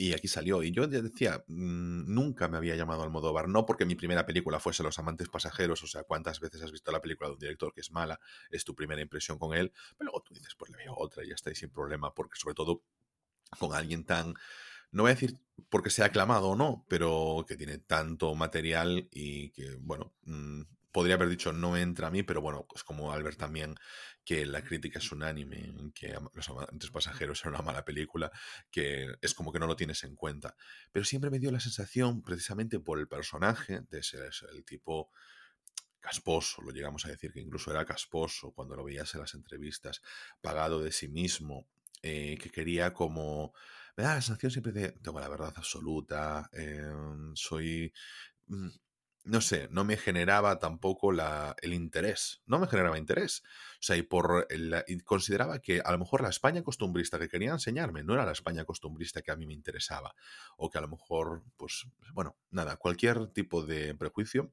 y 0.00 0.14
aquí 0.14 0.28
salió. 0.28 0.62
Y 0.62 0.72
yo 0.72 0.86
decía, 0.86 1.44
mm, 1.46 2.12
nunca 2.12 2.48
me 2.48 2.56
había 2.56 2.74
llamado 2.74 3.02
Almodóvar, 3.02 3.48
no 3.48 3.66
porque 3.66 3.84
mi 3.84 3.96
primera 3.96 4.24
película 4.24 4.58
fuese 4.58 4.82
Los 4.82 4.98
amantes 4.98 5.28
pasajeros, 5.28 5.82
o 5.82 5.86
sea, 5.86 6.04
cuántas 6.04 6.40
veces 6.40 6.62
has 6.62 6.72
visto 6.72 6.90
la 6.90 7.02
película 7.02 7.28
de 7.28 7.34
un 7.34 7.38
director 7.38 7.74
que 7.74 7.82
es 7.82 7.90
mala, 7.90 8.18
es 8.50 8.64
tu 8.64 8.74
primera 8.74 9.02
impresión 9.02 9.38
con 9.38 9.54
él, 9.54 9.72
pero 9.98 10.10
luego 10.10 10.22
tú 10.22 10.32
dices, 10.32 10.54
pues 10.54 10.70
le 10.70 10.78
veo 10.78 10.94
otra 10.96 11.22
y 11.22 11.28
ya 11.28 11.34
está, 11.34 11.54
sin 11.54 11.68
problema, 11.68 12.14
porque 12.14 12.38
sobre 12.38 12.54
todo 12.54 12.82
con 13.58 13.74
alguien 13.74 14.06
tan, 14.06 14.32
no 14.90 15.02
voy 15.02 15.10
a 15.10 15.14
decir 15.14 15.38
porque 15.68 15.90
sea 15.90 16.06
aclamado 16.06 16.48
o 16.48 16.56
no, 16.56 16.86
pero 16.88 17.44
que 17.46 17.56
tiene 17.56 17.76
tanto 17.76 18.34
material 18.34 19.06
y 19.10 19.50
que, 19.50 19.76
bueno, 19.80 20.14
mm, 20.22 20.62
podría 20.92 21.14
haber 21.14 21.28
dicho 21.28 21.52
no 21.52 21.76
entra 21.76 22.08
a 22.08 22.10
mí, 22.10 22.22
pero 22.22 22.40
bueno, 22.40 22.66
pues 22.68 22.84
como 22.84 23.12
Albert 23.12 23.38
también 23.38 23.74
que 24.24 24.46
la 24.46 24.62
crítica 24.62 24.98
es 24.98 25.12
unánime, 25.12 25.72
que 25.94 26.16
Los 26.34 26.48
amantes 26.48 26.90
pasajeros 26.90 27.40
era 27.40 27.50
una 27.50 27.62
mala 27.62 27.84
película, 27.84 28.30
que 28.70 29.06
es 29.20 29.34
como 29.34 29.52
que 29.52 29.58
no 29.58 29.66
lo 29.66 29.76
tienes 29.76 30.04
en 30.04 30.14
cuenta. 30.14 30.54
Pero 30.92 31.04
siempre 31.04 31.30
me 31.30 31.38
dio 31.38 31.50
la 31.50 31.60
sensación, 31.60 32.22
precisamente 32.22 32.80
por 32.80 32.98
el 32.98 33.08
personaje, 33.08 33.80
de 33.90 34.02
ser 34.02 34.30
el 34.52 34.64
tipo 34.64 35.10
casposo, 36.00 36.62
lo 36.62 36.72
llegamos 36.72 37.04
a 37.04 37.10
decir 37.10 37.32
que 37.32 37.40
incluso 37.40 37.70
era 37.70 37.84
casposo 37.84 38.52
cuando 38.52 38.74
lo 38.74 38.84
veías 38.84 39.14
en 39.14 39.20
las 39.20 39.34
entrevistas, 39.34 40.02
pagado 40.40 40.82
de 40.82 40.92
sí 40.92 41.08
mismo, 41.08 41.68
eh, 42.02 42.36
que 42.40 42.50
quería 42.50 42.92
como... 42.92 43.52
Me 43.96 44.04
da 44.04 44.14
la 44.14 44.22
sensación 44.22 44.50
siempre 44.50 44.72
de, 44.72 44.92
tengo 44.92 45.20
la 45.20 45.28
verdad 45.28 45.52
absoluta, 45.56 46.48
em, 46.52 47.34
soy... 47.34 47.92
No 49.22 49.42
sé, 49.42 49.68
no 49.70 49.84
me 49.84 49.98
generaba 49.98 50.58
tampoco 50.58 51.12
la, 51.12 51.54
el 51.60 51.74
interés, 51.74 52.42
no 52.46 52.58
me 52.58 52.66
generaba 52.66 52.98
interés. 52.98 53.42
O 53.74 53.82
sea, 53.82 53.96
y, 53.96 54.02
por 54.02 54.48
consideraba 55.04 55.60
que 55.60 55.82
a 55.84 55.92
lo 55.92 55.98
mejor 55.98 56.22
la 56.22 56.30
España 56.30 56.62
costumbrista 56.62 57.18
que 57.18 57.28
quería 57.28 57.50
enseñarme 57.50 58.02
no 58.02 58.14
era 58.14 58.24
la 58.24 58.32
España 58.32 58.64
costumbrista 58.64 59.20
que 59.20 59.30
a 59.30 59.36
mí 59.36 59.46
me 59.46 59.52
interesaba. 59.52 60.14
O 60.56 60.70
que 60.70 60.78
a 60.78 60.80
lo 60.80 60.88
mejor, 60.88 61.44
pues, 61.56 61.86
bueno, 62.14 62.36
nada, 62.50 62.76
cualquier 62.76 63.26
tipo 63.28 63.62
de 63.62 63.94
prejuicio, 63.94 64.52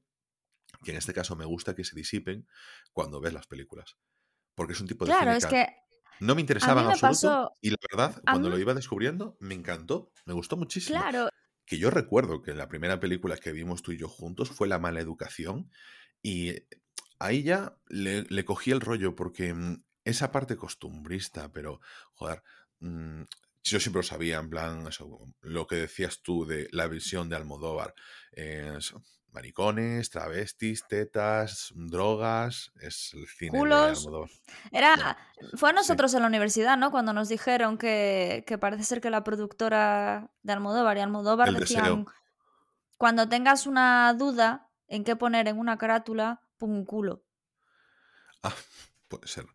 que 0.84 0.90
en 0.90 0.98
este 0.98 1.14
caso 1.14 1.34
me 1.34 1.46
gusta 1.46 1.74
que 1.74 1.84
se 1.84 1.96
disipen 1.96 2.46
cuando 2.92 3.20
ves 3.20 3.32
las 3.32 3.46
películas. 3.46 3.96
Porque 4.54 4.74
es 4.74 4.80
un 4.80 4.88
tipo 4.88 5.06
de... 5.06 5.12
Claro, 5.12 5.32
es 5.32 5.46
que... 5.46 5.66
No 6.20 6.34
me 6.34 6.40
interesaba 6.40 6.82
en 6.82 6.88
absoluto 6.88 7.52
y 7.60 7.70
la 7.70 7.76
verdad, 7.92 8.20
cuando 8.24 8.50
lo 8.50 8.58
iba 8.58 8.74
descubriendo, 8.74 9.36
me 9.38 9.54
encantó, 9.54 10.10
me 10.24 10.34
gustó 10.34 10.56
muchísimo. 10.56 10.98
Claro, 10.98 11.28
que 11.68 11.78
yo 11.78 11.90
recuerdo 11.90 12.40
que 12.40 12.54
la 12.54 12.68
primera 12.68 12.98
película 12.98 13.36
que 13.36 13.52
vimos 13.52 13.82
tú 13.82 13.92
y 13.92 13.98
yo 13.98 14.08
juntos 14.08 14.48
fue 14.48 14.68
La 14.68 14.78
mala 14.78 15.00
educación 15.00 15.70
y 16.22 16.54
ahí 17.18 17.42
ya 17.42 17.76
le, 17.88 18.44
cogí 18.46 18.70
el 18.70 18.80
rollo 18.80 19.14
porque 19.14 19.52
mm, 19.52 19.84
esa 20.04 20.32
parte 20.32 20.56
costumbrista, 20.56 21.52
pero, 21.52 21.80
joder, 22.14 22.42
mm, 22.80 23.22
yo 23.64 23.80
siempre 23.80 23.98
lo 23.98 24.02
sabía, 24.02 24.38
en 24.38 24.48
plan, 24.48 24.86
eso, 24.86 25.28
lo 25.42 25.66
que 25.66 25.76
decías 25.76 26.22
tú 26.22 26.46
de 26.46 26.68
la 26.72 26.88
visión 26.88 27.28
de 27.28 27.36
Almodóvar. 27.36 27.94
eh, 28.32 28.74
eso, 28.78 29.02
maricones, 29.32 30.10
travestis, 30.10 30.86
tetas, 30.88 31.72
drogas, 31.74 32.72
es 32.80 33.12
el 33.14 33.26
cine 33.26 33.58
de. 33.58 33.98
Almodóvar. 33.98 34.30
Era, 34.72 34.94
Bueno, 34.96 35.50
fue 35.56 35.70
a 35.70 35.72
sí, 35.72 35.76
nosotros 35.76 36.14
en 36.14 36.20
la 36.22 36.26
universidad, 36.28 36.76
¿no? 36.76 36.90
Cuando 36.90 37.12
nos 37.12 37.28
dijeron 37.28 37.78
que, 37.78 38.44
que 38.46 38.58
parece 38.58 38.84
ser 38.84 39.00
que 39.00 39.10
la 39.10 39.24
productora 39.24 40.30
de 40.42 40.52
Almodóvar 40.52 40.96
y 40.96 41.00
Almodóvar 41.00 41.48
el 41.48 41.54
decían, 41.56 41.82
deseo. 41.84 42.06
cuando 42.96 43.28
tengas 43.28 43.66
una 43.66 44.12
duda 44.14 44.70
en 44.88 45.04
qué 45.04 45.16
poner 45.16 45.48
en 45.48 45.58
una 45.58 45.78
carátula, 45.78 46.40
pon 46.56 46.70
un 46.70 46.84
culo. 46.84 47.22
Ah, 48.42 48.54
puede 49.08 49.26
ser. 49.26 49.46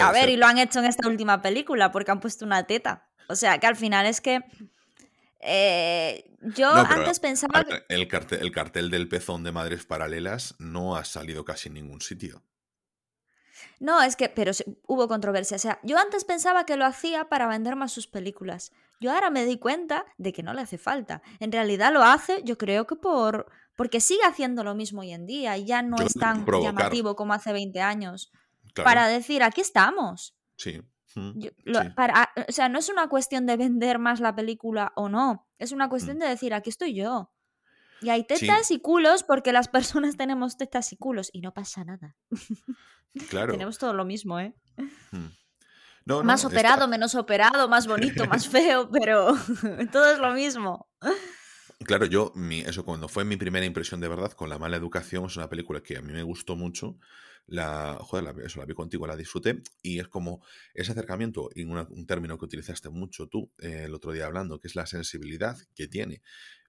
A 0.00 0.12
ver, 0.12 0.28
y 0.28 0.36
lo 0.36 0.46
han 0.46 0.58
hecho 0.58 0.78
en 0.78 0.84
esta 0.84 1.08
última 1.08 1.42
película 1.42 1.90
porque 1.90 2.10
han 2.12 2.20
puesto 2.20 2.44
una 2.44 2.64
teta. 2.64 3.08
O 3.28 3.34
sea, 3.34 3.58
que 3.58 3.66
al 3.66 3.76
final 3.76 4.06
es 4.06 4.20
que 4.20 4.40
eh, 5.40 6.30
yo 6.40 6.74
No, 6.74 6.80
antes 6.82 7.20
pensaba 7.20 7.64
el 7.88 8.08
cartel, 8.08 8.40
el 8.40 8.52
cartel 8.52 8.90
del 8.90 9.08
pezón 9.08 9.42
de 9.42 9.52
Madres 9.52 9.84
Paralelas 9.86 10.54
no 10.58 10.96
ha 10.96 11.04
salido 11.04 11.44
casi 11.44 11.68
en 11.68 11.74
ningún 11.74 12.00
sitio. 12.00 12.42
No, 13.78 14.02
es 14.02 14.16
que, 14.16 14.28
pero 14.28 14.52
hubo 14.86 15.08
controversia. 15.08 15.56
O 15.56 15.60
sea, 15.60 15.80
yo 15.82 15.98
antes 15.98 16.24
pensaba 16.24 16.64
que 16.66 16.76
lo 16.76 16.84
hacía 16.84 17.28
para 17.30 17.46
vender 17.46 17.76
más 17.76 17.92
sus 17.92 18.06
películas. 18.06 18.72
Yo 19.00 19.10
ahora 19.12 19.30
me 19.30 19.46
di 19.46 19.58
cuenta 19.58 20.04
de 20.18 20.32
que 20.34 20.42
no 20.42 20.52
le 20.52 20.60
hace 20.60 20.76
falta. 20.76 21.22
En 21.40 21.50
realidad 21.50 21.90
lo 21.92 22.02
hace, 22.02 22.42
yo 22.44 22.58
creo 22.58 22.86
que 22.86 22.96
por 22.96 23.50
porque 23.76 24.00
sigue 24.00 24.24
haciendo 24.24 24.62
lo 24.62 24.74
mismo 24.74 25.00
hoy 25.00 25.12
en 25.12 25.24
día 25.24 25.56
y 25.56 25.64
ya 25.64 25.80
no 25.80 25.96
Yo 25.96 26.04
es 26.04 26.12
tan 26.12 26.44
provocar. 26.44 26.74
llamativo 26.74 27.16
como 27.16 27.32
hace 27.32 27.54
20 27.54 27.80
años. 27.80 28.30
Claro, 28.74 28.84
Para 28.86 29.08
decir, 29.08 29.42
aquí 29.42 29.62
estamos. 29.62 30.36
sí. 30.56 30.82
Yo- 31.14 31.50
lo- 31.64 31.82
sí. 31.82 31.88
para, 31.90 32.30
o 32.48 32.52
sea, 32.52 32.68
no 32.68 32.78
es 32.78 32.88
una 32.88 33.08
cuestión 33.08 33.46
de 33.46 33.56
vender 33.56 33.98
más 33.98 34.20
la 34.20 34.34
película 34.34 34.92
o 34.96 35.08
no. 35.08 35.48
Es 35.58 35.72
una 35.72 35.88
cuestión 35.88 36.16
Mm. 36.16 36.20
de 36.20 36.28
decir, 36.28 36.54
aquí 36.54 36.70
estoy 36.70 36.94
yo. 36.94 37.32
Y 38.02 38.08
hay 38.10 38.20
Sí, 38.28 38.46
tetas 38.46 38.70
y 38.70 38.80
culos 38.80 39.22
porque 39.24 39.52
las 39.52 39.68
personas 40.08 40.16
tenemos 40.16 40.56
tetas 40.56 40.92
y 40.92 40.96
culos 40.96 41.30
y 41.32 41.40
no 41.40 41.52
pasa 41.52 41.84
nada. 41.84 42.16
claro. 43.30 43.52
Tenemos 43.52 43.78
todo 43.78 43.92
lo 43.92 44.04
mismo, 44.04 44.38
¿eh? 44.40 44.54
mm. 45.12 45.26
No, 46.06 46.22
Más 46.24 46.42
no, 46.42 46.48
operado, 46.48 46.76
está, 46.76 46.86
menos 46.86 47.14
operado, 47.14 47.68
más 47.68 47.86
bonito, 47.86 48.24
más 48.26 48.48
feo, 48.48 48.88
pero 48.90 49.34
todo 49.92 50.10
es 50.12 50.18
lo 50.18 50.32
mismo. 50.32 50.88
Claro, 51.86 52.04
yo, 52.04 52.30
mi, 52.34 52.60
eso 52.60 52.84
cuando 52.84 53.08
fue 53.08 53.24
mi 53.24 53.36
primera 53.38 53.64
impresión 53.64 54.00
de 54.00 54.08
verdad 54.08 54.32
con 54.32 54.50
La 54.50 54.58
mala 54.58 54.76
educación, 54.76 55.24
es 55.26 55.36
una 55.36 55.48
película 55.48 55.82
que 55.82 55.96
a 55.96 56.02
mí 56.02 56.12
me 56.12 56.22
gustó 56.22 56.54
mucho. 56.54 56.98
La, 57.46 57.96
joder, 58.00 58.24
la, 58.24 58.44
eso 58.44 58.60
la 58.60 58.66
vi 58.66 58.74
contigo, 58.74 59.06
la 59.06 59.16
disfruté. 59.16 59.62
Y 59.82 59.98
es 59.98 60.06
como 60.08 60.44
ese 60.74 60.92
acercamiento, 60.92 61.48
y 61.54 61.64
una- 61.64 61.86
un 61.90 62.06
término 62.06 62.38
que 62.38 62.44
utilizaste 62.44 62.90
mucho 62.90 63.28
tú 63.28 63.50
eh, 63.58 63.84
el 63.86 63.94
otro 63.94 64.12
día 64.12 64.26
hablando, 64.26 64.60
que 64.60 64.68
es 64.68 64.76
la 64.76 64.86
sensibilidad 64.86 65.56
que 65.74 65.88
tiene 65.88 66.22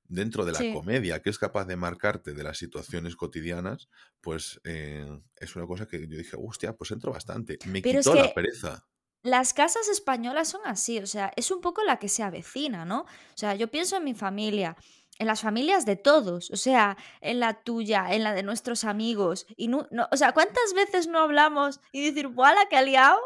dentro 0.06 0.46
de 0.46 0.54
la 0.54 0.66
Sí. 0.66 0.70
comedia, 0.70 1.22
que 1.22 1.32
es 1.32 1.40
capaz 1.40 1.66
de 1.66 1.78
marcarte 1.78 2.34
de 2.34 2.44
las 2.44 2.58
situaciones 2.60 3.16
cotidianas, 3.16 3.90
pues 4.22 4.62
eh, 4.66 5.08
es 5.38 5.56
una 5.56 5.68
cosa 5.68 5.88
que 5.88 6.02
yo 6.08 6.18
dije, 6.18 6.38
hostia, 6.40 6.76
pues 6.76 6.92
entro 6.92 7.14
bastante. 7.14 7.60
Me 7.64 7.82
Pero 7.82 8.00
es 8.00 8.10
quitó 8.10 8.16
la 8.16 8.34
pereza. 8.34 8.86
las 9.24 9.54
casas 9.54 9.88
españolas 9.88 10.50
son 10.50 10.62
así, 10.66 10.98
o 11.00 11.06
sea, 11.06 11.32
es 11.36 11.52
un 11.52 11.62
poco 11.62 11.84
la 11.84 12.00
que 12.00 12.10
se 12.10 12.24
avecina, 12.24 12.86
¿no? 12.86 13.02
O 13.02 13.08
sea, 13.36 13.54
yo 13.56 13.70
pienso 13.70 13.98
en 13.98 14.04
mi 14.04 14.16
familia, 14.16 14.76
en 15.22 15.28
las 15.28 15.42
familias 15.42 15.86
de 15.86 15.96
todos, 15.96 16.50
o 16.52 16.56
sea, 16.58 16.98
en 17.22 17.40
la 17.40 17.54
tuya, 17.64 18.08
en 18.14 18.24
la 18.24 18.34
de 18.34 18.42
nuestros 18.44 18.84
amigos. 18.84 19.46
Y 19.56 19.68
no, 19.68 19.88
no- 19.92 20.08
o 20.12 20.18
sea, 20.18 20.32
¿cuántas 20.34 20.74
veces 20.76 21.08
no 21.08 21.20
hablamos 21.20 21.80
y 21.92 22.04
decir, 22.10 22.28
¡buala, 22.28 22.66
que 22.70 22.78
ha 22.78 22.82
liado! 22.82 23.20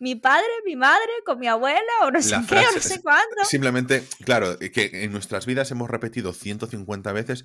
Mi 0.00 0.14
padre, 0.14 0.46
mi 0.64 0.76
madre, 0.76 1.10
con 1.26 1.40
mi 1.40 1.48
abuela, 1.48 1.80
o 2.02 2.10
no 2.10 2.22
sé 2.22 2.30
La 2.30 2.44
qué, 2.46 2.56
o 2.56 2.72
no 2.72 2.80
sé 2.80 3.02
cuándo. 3.02 3.44
Simplemente, 3.44 4.04
claro, 4.24 4.56
que 4.58 4.90
en 4.92 5.10
nuestras 5.10 5.44
vidas 5.44 5.70
hemos 5.72 5.90
repetido 5.90 6.32
150 6.32 7.12
veces, 7.12 7.44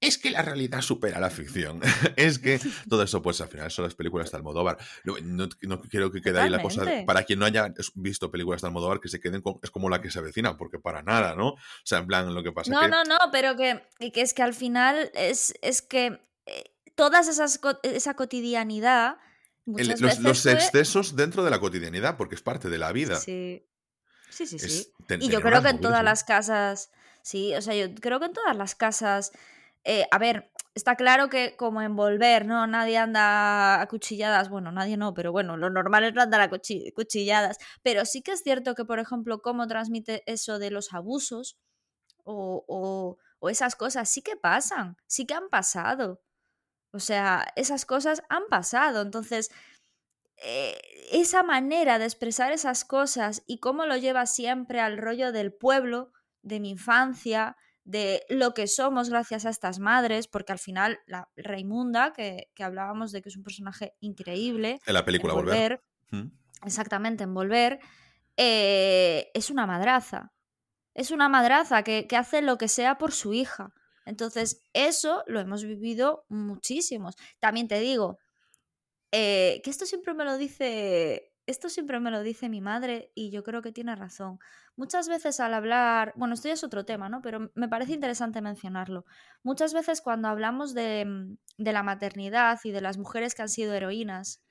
es 0.00 0.18
que 0.18 0.30
la 0.30 0.42
realidad 0.42 0.82
supera 0.82 1.18
la 1.18 1.30
ficción. 1.30 1.80
es 2.16 2.38
que 2.38 2.60
todo 2.88 3.02
eso, 3.02 3.22
pues 3.22 3.40
al 3.40 3.48
final 3.48 3.70
son 3.70 3.84
las 3.84 3.94
películas 3.94 4.30
de 4.30 4.36
Almodóvar. 4.36 4.76
No, 5.04 5.14
no, 5.22 5.48
no 5.62 5.80
quiero 5.80 6.10
que 6.10 6.20
quede 6.20 6.40
ahí 6.40 6.50
la 6.50 6.60
cosa, 6.60 6.84
para 7.06 7.24
quien 7.24 7.38
no 7.38 7.46
haya 7.46 7.72
visto 7.94 8.30
películas 8.30 8.60
de 8.60 8.68
Almodóvar, 8.68 9.00
que 9.00 9.08
se 9.08 9.20
queden 9.20 9.40
con, 9.40 9.58
es 9.62 9.70
como 9.70 9.88
la 9.88 10.02
que 10.02 10.10
se 10.10 10.18
avecina, 10.18 10.58
porque 10.58 10.78
para 10.78 11.02
nada, 11.02 11.34
¿no? 11.34 11.50
O 11.50 11.58
sea, 11.84 11.98
en 11.98 12.06
plan, 12.06 12.34
lo 12.34 12.42
que 12.42 12.52
pasa 12.52 12.70
No, 12.70 12.80
que... 12.82 12.88
no, 12.88 13.04
no, 13.04 13.18
pero 13.32 13.56
que, 13.56 13.82
que 14.12 14.20
es 14.20 14.34
que 14.34 14.42
al 14.42 14.52
final 14.52 15.10
es, 15.14 15.54
es 15.62 15.80
que 15.80 16.20
eh, 16.46 16.64
todas 16.94 17.28
esas 17.28 17.60
esa 17.82 18.14
cotidianidad 18.14 19.16
el- 19.66 19.88
los, 19.88 20.00
veces 20.00 20.18
los 20.20 20.42
fue... 20.42 20.52
excesos 20.52 21.16
dentro 21.16 21.42
de 21.44 21.50
la 21.50 21.60
cotidianidad, 21.60 22.16
porque 22.16 22.34
es 22.34 22.42
parte 22.42 22.68
de 22.68 22.78
la 22.78 22.92
vida. 22.92 23.16
Sí, 23.16 23.66
sí, 24.30 24.46
sí, 24.46 24.58
sí. 24.58 24.66
Es 24.66 24.92
ten- 25.06 25.22
Y 25.22 25.28
yo 25.30 25.40
creo 25.40 25.62
que 25.62 25.68
en 25.70 25.80
todas 25.80 26.04
las 26.04 26.24
casas, 26.24 26.90
sí, 27.22 27.54
o 27.54 27.62
sea, 27.62 27.74
yo 27.74 27.94
creo 27.94 28.20
que 28.20 28.26
en 28.26 28.32
todas 28.32 28.56
las 28.56 28.74
casas, 28.74 29.32
eh, 29.84 30.06
a 30.10 30.18
ver, 30.18 30.50
está 30.74 30.96
claro 30.96 31.28
que 31.28 31.56
como 31.56 31.82
envolver, 31.82 32.46
¿no? 32.46 32.66
Nadie 32.66 32.98
anda 32.98 33.80
a 33.80 33.86
cuchilladas, 33.86 34.48
bueno, 34.48 34.72
nadie 34.72 34.96
no, 34.96 35.14
pero 35.14 35.30
bueno, 35.32 35.56
lo 35.56 35.70
normal 35.70 36.04
es 36.04 36.14
no 36.14 36.22
andar 36.22 36.40
a 36.40 36.50
cuchi- 36.50 36.92
cuchilladas, 36.94 37.58
pero 37.82 38.04
sí 38.04 38.22
que 38.22 38.32
es 38.32 38.42
cierto 38.42 38.74
que, 38.74 38.84
por 38.84 38.98
ejemplo, 38.98 39.40
cómo 39.40 39.66
transmite 39.66 40.22
eso 40.26 40.58
de 40.58 40.70
los 40.70 40.92
abusos 40.92 41.56
o, 42.24 42.64
o, 42.66 43.18
o 43.38 43.50
esas 43.50 43.76
cosas, 43.76 44.08
sí 44.08 44.22
que 44.22 44.36
pasan, 44.36 44.96
sí 45.06 45.26
que 45.26 45.34
han 45.34 45.48
pasado. 45.50 46.22
O 46.94 47.00
sea, 47.00 47.44
esas 47.56 47.86
cosas 47.86 48.22
han 48.28 48.44
pasado. 48.48 49.02
Entonces, 49.02 49.50
eh, 50.36 50.78
esa 51.10 51.42
manera 51.42 51.98
de 51.98 52.04
expresar 52.04 52.52
esas 52.52 52.84
cosas 52.84 53.42
y 53.48 53.58
cómo 53.58 53.84
lo 53.84 53.96
lleva 53.96 54.26
siempre 54.26 54.80
al 54.80 54.96
rollo 54.96 55.32
del 55.32 55.52
pueblo, 55.52 56.12
de 56.42 56.60
mi 56.60 56.70
infancia, 56.70 57.56
de 57.82 58.22
lo 58.28 58.54
que 58.54 58.68
somos 58.68 59.10
gracias 59.10 59.44
a 59.44 59.50
estas 59.50 59.80
madres, 59.80 60.28
porque 60.28 60.52
al 60.52 60.60
final 60.60 61.00
la 61.06 61.28
Raimunda, 61.36 62.12
que, 62.12 62.48
que 62.54 62.62
hablábamos 62.62 63.10
de 63.10 63.22
que 63.22 63.28
es 63.28 63.36
un 63.36 63.42
personaje 63.42 63.96
increíble, 63.98 64.78
En 64.86 64.94
la 64.94 65.04
película 65.04 65.34
Volver. 65.34 65.82
Mm. 66.12 66.28
exactamente, 66.64 67.24
envolver, 67.24 67.80
eh, 68.36 69.32
es 69.34 69.50
una 69.50 69.66
madraza. 69.66 70.32
Es 70.94 71.10
una 71.10 71.28
madraza 71.28 71.82
que, 71.82 72.06
que 72.06 72.16
hace 72.16 72.40
lo 72.40 72.56
que 72.56 72.68
sea 72.68 72.98
por 72.98 73.10
su 73.10 73.34
hija. 73.34 73.74
Entonces, 74.04 74.62
eso 74.72 75.24
lo 75.26 75.40
hemos 75.40 75.64
vivido 75.64 76.24
muchísimos. 76.28 77.16
También 77.40 77.68
te 77.68 77.80
digo, 77.80 78.18
eh, 79.12 79.60
que 79.64 79.70
esto 79.70 79.86
siempre 79.86 80.14
me 80.14 80.24
lo 80.24 80.36
dice. 80.38 81.30
Esto 81.46 81.68
siempre 81.68 82.00
me 82.00 82.10
lo 82.10 82.22
dice 82.22 82.48
mi 82.48 82.62
madre 82.62 83.12
y 83.14 83.30
yo 83.30 83.44
creo 83.44 83.60
que 83.60 83.70
tiene 83.72 83.94
razón. 83.96 84.38
Muchas 84.76 85.08
veces 85.08 85.40
al 85.40 85.52
hablar, 85.52 86.14
bueno, 86.16 86.34
esto 86.34 86.48
ya 86.48 86.54
es 86.54 86.64
otro 86.64 86.86
tema, 86.86 87.10
¿no? 87.10 87.20
Pero 87.20 87.50
me 87.54 87.68
parece 87.68 87.92
interesante 87.92 88.40
mencionarlo. 88.40 89.04
Muchas 89.42 89.74
veces 89.74 90.00
cuando 90.00 90.28
hablamos 90.28 90.72
de, 90.74 91.04
mm, 91.04 91.36
de 91.58 91.72
la 91.74 91.82
maternidad 91.82 92.58
y 92.64 92.70
de 92.72 92.80
las 92.80 92.96
mujeres 92.98 93.34
que 93.34 93.42
han 93.42 93.50
sido 93.50 93.74
heroínas, 93.74 94.42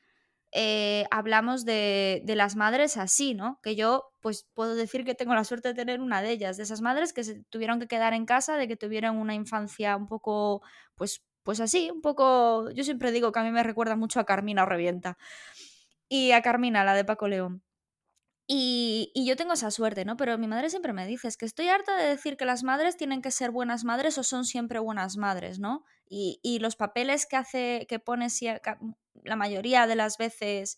eh, 0.55 1.05
hablamos 1.09 1.65
de, 1.65 2.21
de 2.25 2.35
las 2.35 2.55
madres 2.55 2.97
así, 2.97 3.33
¿no? 3.33 3.59
Que 3.63 3.75
yo, 3.75 4.11
pues, 4.21 4.47
puedo 4.53 4.75
decir 4.75 5.03
que 5.03 5.15
tengo 5.15 5.33
la 5.33 5.43
suerte 5.43 5.69
de 5.69 5.73
tener 5.73 5.99
una 5.99 6.21
de 6.21 6.31
ellas, 6.31 6.57
de 6.57 6.63
esas 6.63 6.81
madres 6.81 7.11
que 7.11 7.23
se 7.23 7.43
tuvieron 7.45 7.79
que 7.79 7.87
quedar 7.87 8.13
en 8.13 8.25
casa, 8.25 8.55
de 8.55 8.67
que 8.67 8.77
tuvieron 8.77 9.17
una 9.17 9.33
infancia 9.33 9.97
un 9.97 10.07
poco, 10.07 10.61
pues, 10.95 11.23
pues 11.41 11.59
así, 11.59 11.89
un 11.91 12.01
poco. 12.01 12.69
Yo 12.71 12.83
siempre 12.83 13.11
digo 13.11 13.31
que 13.31 13.39
a 13.39 13.43
mí 13.43 13.51
me 13.51 13.63
recuerda 13.63 13.95
mucho 13.95 14.19
a 14.19 14.25
Carmina 14.25 14.63
o 14.63 14.65
Revienta. 14.67 15.17
Y 16.07 16.31
a 16.31 16.41
Carmina, 16.43 16.83
la 16.83 16.93
de 16.93 17.05
Paco 17.05 17.27
León. 17.27 17.63
Y, 18.45 19.11
yo 19.15 19.35
tengo 19.37 19.53
esa 19.53 19.71
suerte, 19.71 20.03
¿no? 20.03 20.17
Pero 20.17 20.37
mi 20.37 20.47
madre 20.47 20.69
siempre 20.69 20.91
me 20.93 21.07
dice, 21.07 21.27
es 21.27 21.37
que 21.37 21.45
estoy 21.45 21.69
harta 21.69 21.95
de 21.95 22.09
decir 22.09 22.35
que 22.35 22.45
las 22.45 22.63
madres 22.63 22.97
tienen 22.97 23.21
que 23.21 23.31
ser 23.31 23.51
buenas 23.51 23.85
madres 23.85 24.17
o 24.17 24.23
son 24.23 24.45
siempre 24.45 24.79
buenas 24.79 25.15
madres, 25.17 25.59
¿no? 25.59 25.85
Y, 26.09 26.59
los 26.59 26.75
papeles 26.75 27.25
que 27.25 27.37
hace, 27.37 27.85
que 27.89 27.99
pone 27.99 28.27
la 29.23 29.35
mayoría 29.35 29.87
de 29.87 29.95
las 29.95 30.17
veces 30.17 30.77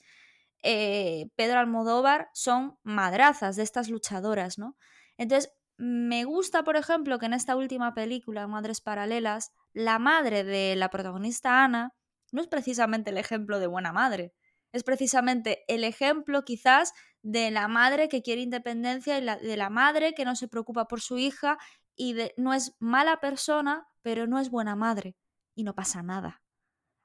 eh, 0.63 1.27
Pedro 1.35 1.59
Almodóvar 1.59 2.29
son 2.33 2.77
madrazas 2.83 3.55
de 3.55 3.63
estas 3.63 3.89
luchadoras, 3.89 4.57
¿no? 4.57 4.77
Entonces, 5.17 5.51
me 5.77 6.23
gusta, 6.23 6.63
por 6.63 6.77
ejemplo, 6.77 7.19
que 7.19 7.25
en 7.25 7.33
esta 7.33 7.55
última 7.55 7.93
película, 7.93 8.47
Madres 8.47 8.81
Paralelas, 8.81 9.51
la 9.73 9.99
madre 9.99 10.43
de 10.43 10.75
la 10.75 10.89
protagonista 10.89 11.63
Ana 11.63 11.93
no 12.31 12.41
es 12.41 12.47
precisamente 12.47 13.09
el 13.09 13.17
ejemplo 13.17 13.59
de 13.59 13.67
buena 13.67 13.91
madre, 13.91 14.33
es 14.75 14.83
precisamente 14.83 15.63
el 15.69 15.85
ejemplo 15.85 16.43
quizás 16.43 16.93
de 17.21 17.49
la 17.49 17.69
madre 17.69 18.09
que 18.09 18.21
quiere 18.21 18.41
independencia 18.41 19.17
y 19.17 19.47
de 19.47 19.57
la 19.57 19.69
madre 19.69 20.13
que 20.13 20.25
no 20.25 20.35
se 20.35 20.49
preocupa 20.49 20.85
por 20.89 20.99
su 20.99 21.17
hija 21.17 21.57
y 21.95 22.11
de, 22.11 22.33
no 22.35 22.53
es 22.53 22.75
mala 22.79 23.21
persona, 23.21 23.87
pero 24.01 24.27
no 24.27 24.37
es 24.37 24.49
buena 24.49 24.75
madre 24.75 25.15
y 25.55 25.63
no 25.63 25.75
pasa 25.75 26.03
nada. 26.03 26.41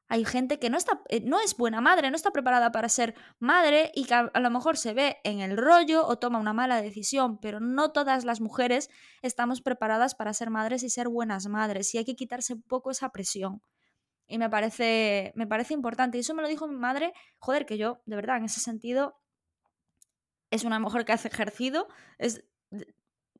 Hay 0.09 0.25
gente 0.25 0.59
que 0.59 0.69
no, 0.69 0.77
está, 0.79 1.00
eh, 1.11 1.21
no 1.21 1.39
es 1.39 1.57
buena 1.57 1.81
madre, 1.81 2.11
no 2.11 2.17
está 2.17 2.33
preparada 2.33 2.73
para 2.73 2.89
ser 2.89 3.15
madre 3.39 3.93
y 3.95 4.05
que 4.05 4.15
a, 4.15 4.31
a 4.35 4.41
lo 4.41 4.50
mejor 4.50 4.77
se 4.77 4.93
ve 4.93 5.19
en 5.23 5.39
el 5.39 5.57
rollo 5.57 6.05
o 6.05 6.19
toma 6.19 6.41
una 6.41 6.53
mala 6.53 6.83
decisión, 6.83 7.39
pero 7.39 7.61
no 7.61 7.93
todas 7.93 8.25
las 8.25 8.41
mujeres 8.41 8.91
estamos 9.23 9.62
preparadas 9.62 10.17
para 10.17 10.35
ser 10.35 10.50
madres 10.50 10.83
y 10.83 10.91
ser 10.91 11.09
buenas 11.09 11.47
madres 11.47 11.95
y 11.95 11.99
hay 11.99 12.05
que 12.05 12.17
quitarse 12.17 12.55
un 12.55 12.62
poco 12.62 12.91
esa 12.91 13.11
presión. 13.11 13.62
Y 14.31 14.39
me 14.39 14.49
parece, 14.49 15.33
me 15.35 15.47
parece 15.47 15.75
importante. 15.75 16.17
Y 16.17 16.21
eso 16.21 16.35
me 16.35 16.43
lo 16.43 16.49
dijo 16.49 16.69
mi 16.69 16.77
madre, 16.77 17.13
joder, 17.41 17.67
que 17.67 17.77
yo, 17.77 18.01
de 18.07 18.15
verdad, 18.15 18.37
en 18.37 18.45
ese 18.45 18.61
sentido, 18.61 19.21
es 20.51 20.63
una 20.63 20.79
mujer 20.79 21.05
que 21.05 21.13
hace 21.13 21.27
ejercido, 21.27 21.89
es 22.19 22.45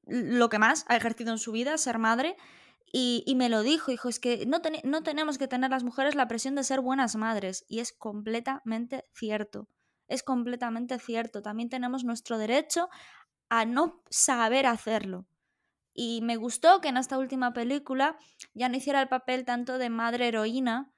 lo 0.04 0.49
que 0.49 0.59
más 0.59 0.85
ha 0.88 0.97
ejercido 0.97 1.30
en 1.30 1.38
su 1.38 1.52
vida, 1.52 1.78
ser 1.78 1.99
madre. 1.99 2.37
Y, 2.92 3.35
me 3.37 3.49
lo 3.49 3.62
dijo, 3.62 3.92
dijo, 3.92 4.09
es 4.09 4.18
que 4.18 4.47
no, 4.47 4.61
no 4.82 5.02
tenemos 5.04 5.38
que 5.38 5.47
tener 5.47 5.70
las 5.70 5.85
mujeres 5.85 6.16
la 6.16 6.26
presión 6.26 6.56
de 6.56 6.64
ser 6.64 6.80
buenas 6.80 7.14
madres. 7.14 7.64
Y 7.68 7.78
es 7.78 7.92
completamente 7.92 9.04
cierto. 9.14 9.68
Es 10.09 10.25
completamente 10.25 10.99
cierto. 10.99 11.40
También 11.40 11.68
tenemos 11.68 12.02
nuestro 12.02 12.37
derecho 12.37 12.88
a 13.49 13.64
no 13.64 14.02
saber 14.11 14.66
hacerlo. 14.66 15.25
Y 15.92 16.20
me 16.23 16.37
gustó 16.37 16.80
que 16.80 16.88
en 16.88 16.97
esta 16.97 17.18
última 17.18 17.52
película 17.52 18.16
ya 18.54 18.68
no 18.68 18.76
hiciera 18.76 19.02
el 19.02 19.09
papel 19.09 19.44
tanto 19.44 19.78
de 19.78 19.90
madre 19.90 20.28
heroína, 20.28 20.92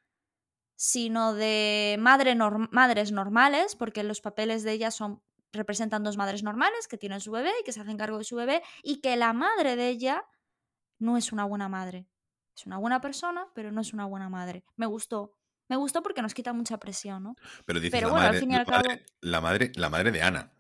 sino 0.77 1.35
de 1.35 1.97
madre 1.99 2.35
madres 2.35 3.13
normales, 3.13 3.77
porque 3.77 4.03
los 4.03 4.21
papeles 4.21 4.63
de 4.63 4.73
ella 4.73 4.91
son 4.91 5.23
representan 5.53 6.03
dos 6.03 6.17
madres 6.17 6.43
normales 6.43 6.89
que 6.89 6.97
tienen 6.97 7.21
su 7.21 7.31
bebé 7.31 7.51
y 7.61 7.65
que 7.65 7.73
se 7.73 7.81
hacen 7.81 7.99
cargo 7.99 8.19
de 8.19 8.25
su 8.25 8.37
bebé 8.37 8.63
y 8.83 9.01
que 9.01 9.17
la 9.17 9.33
madre 9.33 9.77
de 9.77 9.89
ella 9.89 10.25
no 10.99 11.17
es 11.17 11.33
una 11.33 11.45
buena 11.45 11.69
madre. 11.69 12.07
Es 12.57 12.67
una 12.67 12.79
buena 12.79 13.01
persona, 13.01 13.47
pero 13.55 13.73
no 13.73 13.81
es 13.81 13.93
una 13.93 14.07
buena 14.07 14.29
madre. 14.29 14.65
Me 14.77 14.87
gustó. 14.87 15.37
Me 15.69 15.77
gustó 15.77 16.03
porque 16.03 16.23
nos 16.23 16.35
quita 16.35 16.53
mucha 16.53 16.79
presión, 16.79 17.23
¿no? 17.23 17.37
Pero 17.65 17.81
dices 17.81 18.03
la, 18.03 18.09
madre, 18.09 19.05
la, 19.21 19.41
madre, 19.41 19.73
la 19.75 19.89
madre 19.89 20.11
de 20.11 20.23
Ana. 20.23 20.53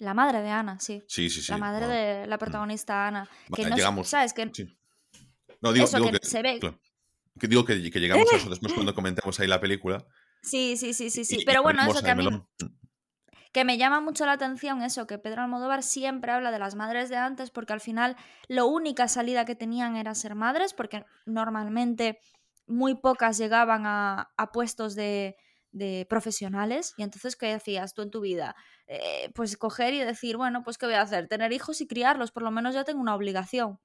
La 0.00 0.14
madre 0.14 0.42
de 0.42 0.50
Ana, 0.50 0.78
sí. 0.80 1.02
Sí, 1.06 1.30
sí, 1.30 1.42
sí. 1.42 1.52
La 1.52 1.58
madre 1.58 1.86
de 1.86 2.26
la 2.26 2.36
mm. 2.36 2.38
protagonista 2.38 3.06
Ana. 3.06 3.28
Que 3.54 3.64
no, 3.66 3.76
llegamos, 3.76 4.08
¿Sabes? 4.08 4.32
Que, 4.32 4.46
No, 5.60 5.72
digo, 5.72 5.86
que, 5.86 6.18
se 6.22 6.42
ve. 6.42 6.58
que 7.38 7.48
digo 7.48 7.64
que, 7.64 7.76
llegamos 7.76 8.32
a 8.32 8.36
eso 8.36 8.50
después 8.50 8.72
cuando 8.72 8.94
comentamos 8.94 9.38
ahí 9.40 9.46
la 9.46 9.60
película. 9.60 10.04
Sí, 10.42 10.76
sí, 10.76 10.94
sí, 10.94 11.10
sí, 11.10 11.24
sí. 11.24 11.42
Pero 11.44 11.62
bueno, 11.62 11.82
eso 11.82 12.02
que 12.02 12.10
a 12.10 12.14
mí 12.14 12.26
que 13.52 13.64
me 13.64 13.78
llama 13.78 14.00
mucho 14.00 14.26
la 14.26 14.32
atención 14.32 14.82
eso, 14.82 15.06
que 15.06 15.18
Pedro 15.18 15.42
Almodóvar 15.42 15.82
siempre 15.82 16.32
habla 16.32 16.50
de 16.52 16.58
las 16.58 16.76
madres 16.76 17.08
de 17.08 17.16
antes 17.16 17.50
porque 17.50 17.72
al 17.72 17.80
final 17.80 18.16
la 18.46 18.64
única 18.64 19.08
salida 19.08 19.44
que 19.44 19.56
tenían 19.56 19.96
era 19.96 20.14
ser 20.14 20.34
madres 20.34 20.72
porque 20.72 21.04
normalmente 21.26 22.20
muy 22.66 22.94
pocas 22.94 23.38
llegaban 23.38 23.82
a, 23.86 24.28
puestos 24.52 24.94
de, 24.94 25.36
profesionales 26.08 26.94
y 26.96 27.02
entonces 27.02 27.36
¿qué 27.36 27.52
hacías 27.52 27.94
tú 27.94 28.02
en 28.02 28.10
tu 28.10 28.20
vida? 28.20 28.56
Eh, 28.86 29.30
pues 29.34 29.56
coger 29.56 29.94
y 29.94 30.00
decir, 30.00 30.36
bueno, 30.36 30.62
pues 30.64 30.78
¿qué 30.78 30.86
voy 30.86 30.94
a 30.96 31.02
hacer? 31.02 31.28
Tener 31.28 31.52
hijos 31.52 31.80
y 31.80 31.86
criarlos, 31.86 32.32
por 32.32 32.42
lo 32.42 32.50
menos 32.50 32.74
ya 32.74 32.84
tengo 32.84 33.00
una 33.00 33.14
obligación. 33.14 33.78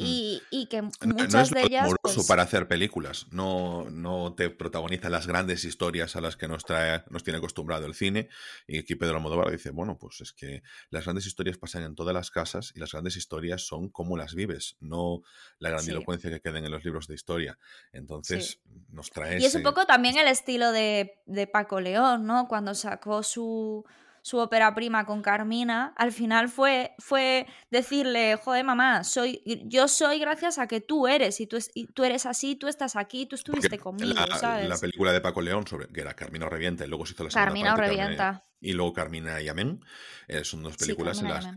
Mm. 0.00 0.40
Y, 0.50 0.66
que 0.70 0.80
muchas 0.80 1.50
de 1.50 1.62
ellas. 1.62 1.90
Pues 2.00 2.26
para 2.26 2.44
hacer 2.44 2.66
películas. 2.66 3.26
No, 3.30 3.90
no 3.90 4.34
te 4.34 4.48
protagoniza 4.48 5.10
las 5.10 5.26
grandes 5.26 5.64
historias 5.64 6.16
a 6.16 6.22
las 6.22 6.36
que 6.36 6.48
nos 6.48 6.64
trae, 6.64 7.04
nos 7.10 7.22
tiene 7.22 7.36
acostumbrado 7.36 7.84
el 7.84 7.94
cine. 7.94 8.30
Y 8.66 8.78
aquí 8.78 8.94
Pedro 8.94 9.16
Almodóvar 9.16 9.50
dice: 9.50 9.70
Bueno, 9.70 9.98
pues 9.98 10.22
es 10.22 10.32
que 10.32 10.62
las 10.88 11.04
grandes 11.04 11.26
historias 11.26 11.58
pasan 11.58 11.82
en 11.82 11.94
todas 11.94 12.14
las 12.14 12.30
casas 12.30 12.72
y 12.74 12.80
las 12.80 12.92
grandes 12.92 13.16
historias 13.16 13.66
son 13.66 13.90
como 13.90 14.16
las 14.16 14.34
vives, 14.34 14.76
no 14.80 15.22
la 15.58 15.68
grandilocuencia 15.68 16.30
que 16.30 16.40
queden 16.40 16.64
en 16.64 16.70
los 16.70 16.84
libros 16.84 17.06
de 17.06 17.14
historia. 17.14 17.58
Entonces, 17.92 18.60
nos 18.88 19.10
trae. 19.10 19.40
Y 19.40 19.44
es 19.44 19.54
un 19.54 19.62
poco 19.62 19.84
también 19.84 20.16
el 20.16 20.28
estilo 20.28 20.72
de, 20.72 21.20
de 21.26 21.46
Paco 21.46 21.80
León, 21.80 22.24
¿no? 22.24 22.48
Cuando 22.48 22.74
sacó 22.74 23.22
su 23.22 23.84
su 24.22 24.38
ópera 24.38 24.72
prima 24.74 25.04
con 25.04 25.20
Carmina, 25.20 25.92
al 25.96 26.12
final 26.12 26.48
fue, 26.48 26.92
fue 26.98 27.46
decirle, 27.70 28.36
joder 28.36 28.64
mamá, 28.64 29.02
soy, 29.02 29.42
yo 29.66 29.88
soy 29.88 30.20
gracias 30.20 30.58
a 30.58 30.68
que 30.68 30.80
tú 30.80 31.08
eres, 31.08 31.40
y 31.40 31.46
tú, 31.48 31.58
tú 31.92 32.04
eres 32.04 32.24
así, 32.24 32.54
tú 32.54 32.68
estás 32.68 32.94
aquí, 32.94 33.26
tú 33.26 33.34
estuviste 33.34 33.78
conmigo, 33.78 34.14
la, 34.14 34.38
¿sabes? 34.38 34.68
La 34.68 34.78
película 34.78 35.12
de 35.12 35.20
Paco 35.20 35.42
León, 35.42 35.66
sobre, 35.66 35.88
que 35.88 36.00
era 36.00 36.14
Carmina 36.14 36.48
Revienta, 36.48 36.84
y 36.84 36.88
luego 36.88 37.04
se 37.04 37.14
hizo 37.14 37.24
la 37.24 37.30
segunda 37.30 37.46
Carmina 37.46 37.74
parte, 37.74 37.90
Revienta. 37.90 38.46
y 38.60 38.72
luego 38.72 38.92
Carmina 38.92 39.40
y 39.42 39.48
Amén, 39.48 39.80
eh, 40.28 40.44
son 40.44 40.62
dos 40.62 40.76
películas 40.76 41.20
en, 41.20 41.28
las, 41.28 41.48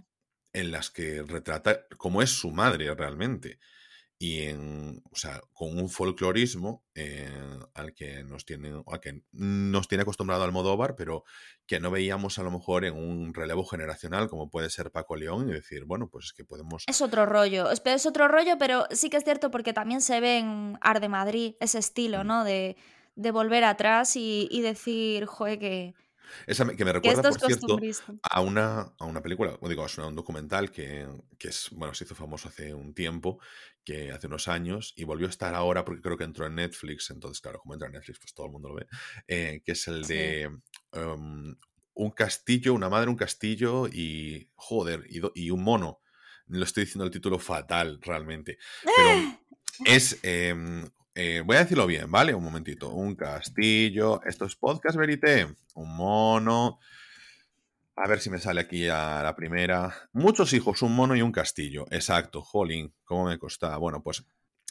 en 0.51 0.71
las 0.71 0.89
que 0.89 1.21
retrata 1.21 1.85
cómo 1.97 2.23
es 2.23 2.31
su 2.31 2.49
madre 2.49 2.93
realmente 2.95 3.59
y 4.17 4.43
en, 4.43 5.03
o 5.11 5.15
sea, 5.15 5.41
con 5.53 5.77
un 5.77 5.89
folclorismo 5.89 6.85
eh, 6.95 7.29
al 7.75 7.93
que 7.93 8.23
nos 8.23 8.45
tiene, 8.45 8.81
al 8.87 8.99
que 8.99 9.21
nos 9.33 9.87
tiene 9.87 10.01
acostumbrado 10.01 10.43
Almodóvar, 10.43 10.95
pero 10.95 11.23
que 11.67 11.79
no 11.79 11.91
veíamos 11.91 12.39
a 12.39 12.43
lo 12.43 12.49
mejor 12.49 12.85
en 12.85 12.95
un 12.95 13.33
relevo 13.33 13.65
generacional 13.65 14.29
como 14.29 14.49
puede 14.49 14.69
ser 14.69 14.91
Paco 14.91 15.15
León 15.15 15.49
y 15.49 15.53
decir, 15.53 15.83
bueno, 15.85 16.09
pues 16.09 16.25
es 16.25 16.33
que 16.33 16.45
podemos... 16.45 16.85
Es 16.87 17.01
otro 17.01 17.25
rollo, 17.25 17.69
es, 17.69 17.81
es 17.85 18.05
otro 18.05 18.27
rollo, 18.27 18.57
pero 18.57 18.85
sí 18.91 19.09
que 19.09 19.17
es 19.17 19.23
cierto 19.23 19.51
porque 19.51 19.73
también 19.73 20.01
se 20.01 20.19
ve 20.21 20.39
en 20.39 20.77
Arde 20.81 21.09
Madrid 21.09 21.55
ese 21.59 21.77
estilo, 21.77 22.23
mm. 22.23 22.27
¿no? 22.27 22.43
De, 22.45 22.77
de 23.15 23.31
volver 23.31 23.65
atrás 23.65 24.15
y, 24.15 24.47
y 24.49 24.61
decir, 24.61 25.25
joder, 25.25 25.59
que 25.59 25.93
esa 26.47 26.65
que 26.75 26.85
me 26.85 26.93
recuerda, 26.93 27.29
por 27.29 27.39
cierto, 27.39 27.79
a 28.21 28.41
una, 28.41 28.93
a 28.97 29.05
una 29.05 29.21
película, 29.21 29.57
o 29.59 29.69
digo, 29.69 29.85
es 29.85 29.97
un 29.97 30.15
documental 30.15 30.71
que, 30.71 31.07
que, 31.37 31.49
es, 31.49 31.69
bueno, 31.71 31.93
se 31.93 32.03
hizo 32.03 32.15
famoso 32.15 32.49
hace 32.49 32.73
un 32.73 32.93
tiempo, 32.93 33.39
que 33.83 34.11
hace 34.11 34.27
unos 34.27 34.47
años, 34.47 34.93
y 34.95 35.03
volvió 35.03 35.27
a 35.27 35.29
estar 35.29 35.53
ahora 35.55 35.85
porque 35.85 36.01
creo 36.01 36.17
que 36.17 36.23
entró 36.23 36.45
en 36.45 36.55
Netflix, 36.55 37.09
entonces, 37.09 37.41
claro, 37.41 37.59
como 37.59 37.73
entra 37.73 37.87
en 37.87 37.93
Netflix, 37.93 38.19
pues 38.19 38.33
todo 38.33 38.47
el 38.47 38.51
mundo 38.51 38.69
lo 38.69 38.75
ve, 38.75 38.87
eh, 39.27 39.61
que 39.63 39.73
es 39.73 39.87
el 39.87 40.03
de 40.03 40.49
em, 40.91 41.55
un 41.93 42.11
castillo, 42.11 42.73
una 42.73 42.89
madre, 42.89 43.09
un 43.09 43.15
castillo 43.15 43.87
y, 43.87 44.49
joder, 44.55 45.05
y, 45.09 45.21
y 45.33 45.49
un 45.49 45.63
mono. 45.63 46.01
Lo 46.47 46.63
estoy 46.63 46.83
diciendo 46.83 47.05
el 47.05 47.11
título 47.11 47.39
fatal, 47.39 47.99
realmente. 48.01 48.59
Pero 48.83 49.39
es 49.85 50.19
em, 50.23 50.87
eh, 51.17 51.41
voy 51.45 51.55
a 51.55 51.59
decirlo 51.59 51.87
bien, 51.87 52.11
¿vale? 52.11 52.35
Un 52.35 52.43
momentito. 52.43 52.89
Un 52.89 53.15
castillo. 53.15 54.21
Esto 54.25 54.45
es 54.45 54.55
podcast 54.57 54.97
verité. 54.97 55.47
Un 55.75 55.95
mono. 55.95 56.79
A 57.95 58.07
ver 58.09 58.19
si 58.19 58.29
me 58.29 58.37
sale 58.37 58.59
aquí 58.59 58.89
a 58.89 59.23
la 59.23 59.33
primera. 59.33 59.95
Muchos 60.11 60.51
hijos, 60.51 60.81
un 60.81 60.93
mono 60.93 61.15
y 61.15 61.21
un 61.21 61.31
castillo. 61.31 61.85
Exacto, 61.89 62.41
jolín. 62.41 62.93
¿Cómo 63.05 63.25
me 63.27 63.39
costaba? 63.39 63.77
Bueno, 63.77 64.03
pues 64.03 64.25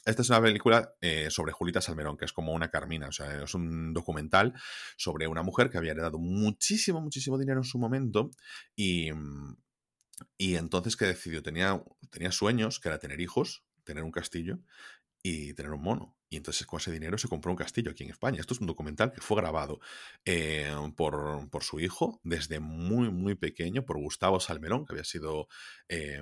esta 0.04 0.20
es 0.20 0.28
una 0.28 0.42
película 0.42 0.94
eh, 1.00 1.30
sobre 1.30 1.52
Julita 1.52 1.80
Salmerón, 1.80 2.18
que 2.18 2.26
es 2.26 2.32
como 2.34 2.52
una 2.52 2.70
Carmina, 2.70 3.08
o 3.08 3.12
sea, 3.12 3.42
es 3.44 3.54
un 3.54 3.94
documental 3.94 4.52
sobre 4.98 5.26
una 5.26 5.42
mujer 5.42 5.70
que 5.70 5.78
había 5.78 5.92
heredado 5.92 6.18
muchísimo, 6.18 7.00
muchísimo 7.00 7.38
dinero 7.38 7.60
en 7.60 7.64
su 7.64 7.78
momento 7.78 8.30
y, 8.76 9.08
y 10.36 10.56
entonces 10.56 10.98
que 10.98 11.06
decidió, 11.06 11.42
tenía, 11.42 11.82
tenía 12.10 12.32
sueños, 12.32 12.80
que 12.80 12.88
era 12.88 12.98
tener 12.98 13.18
hijos, 13.22 13.64
tener 13.82 14.04
un 14.04 14.10
castillo 14.10 14.58
y 15.26 15.54
tener 15.54 15.72
un 15.72 15.82
mono. 15.82 16.14
Y 16.28 16.36
entonces 16.36 16.66
con 16.66 16.78
ese 16.78 16.92
dinero 16.92 17.16
se 17.16 17.28
compró 17.28 17.50
un 17.50 17.56
castillo 17.56 17.90
aquí 17.90 18.04
en 18.04 18.10
España. 18.10 18.40
Esto 18.40 18.52
es 18.54 18.60
un 18.60 18.66
documental 18.66 19.10
que 19.10 19.22
fue 19.22 19.38
grabado 19.38 19.80
eh, 20.24 20.70
por, 20.96 21.48
por, 21.48 21.64
su 21.64 21.80
hijo 21.80 22.20
desde 22.22 22.60
muy, 22.60 23.10
muy 23.10 23.34
pequeño, 23.34 23.86
por 23.86 23.96
Gustavo 23.96 24.38
Salmerón, 24.38 24.84
que 24.84 24.92
había 24.92 25.04
sido 25.04 25.48
eh, 25.88 26.20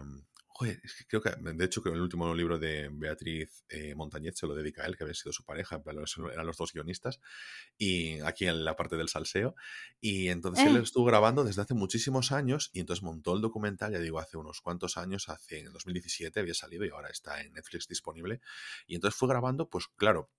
creo 1.09 1.23
que, 1.23 1.31
de 1.31 1.65
hecho, 1.65 1.83
que 1.83 1.91
el 1.91 2.01
último 2.01 2.35
libro 2.35 2.59
de 2.59 2.89
Beatriz 2.93 3.65
eh, 3.69 3.95
Montañet 3.95 4.35
se 4.35 4.47
lo 4.47 4.55
dedica 4.55 4.83
a 4.83 4.87
él, 4.87 4.97
que 4.97 5.05
había 5.05 5.15
sido 5.15 5.33
su 5.33 5.45
pareja, 5.45 5.83
eran 6.33 6.47
los 6.47 6.57
dos 6.57 6.73
guionistas, 6.73 7.21
y 7.79 8.21
aquí 8.21 8.47
en 8.47 8.65
la 8.65 8.77
parte 8.77 8.97
del 8.97 9.09
salseo. 9.09 9.55
Y 10.01 10.29
entonces 10.29 10.67
él 10.67 10.77
eh. 10.77 10.81
estuvo 10.83 11.05
grabando 11.05 11.45
desde 11.45 11.63
hace 11.63 11.75
muchísimos 11.75 12.33
años 12.33 12.71
y 12.73 12.81
entonces 12.81 13.03
montó 13.03 13.35
el 13.35 13.41
documental, 13.41 13.93
ya 13.93 13.99
digo, 13.99 14.19
hace 14.19 14.37
unos 14.37 14.61
cuantos 14.61 14.97
años, 14.97 15.29
hace 15.29 15.61
en 15.61 15.73
2017 15.73 16.41
había 16.41 16.55
salido 16.55 16.85
y 16.85 16.91
ahora 16.91 17.09
está 17.11 17.41
en 17.41 17.53
Netflix 17.53 17.89
disponible. 17.89 18.41
Y 18.87 18.95
entonces 18.95 19.19
fue 19.19 19.29
grabando, 19.29 19.69
pues 19.69 19.87
claro, 19.97 20.31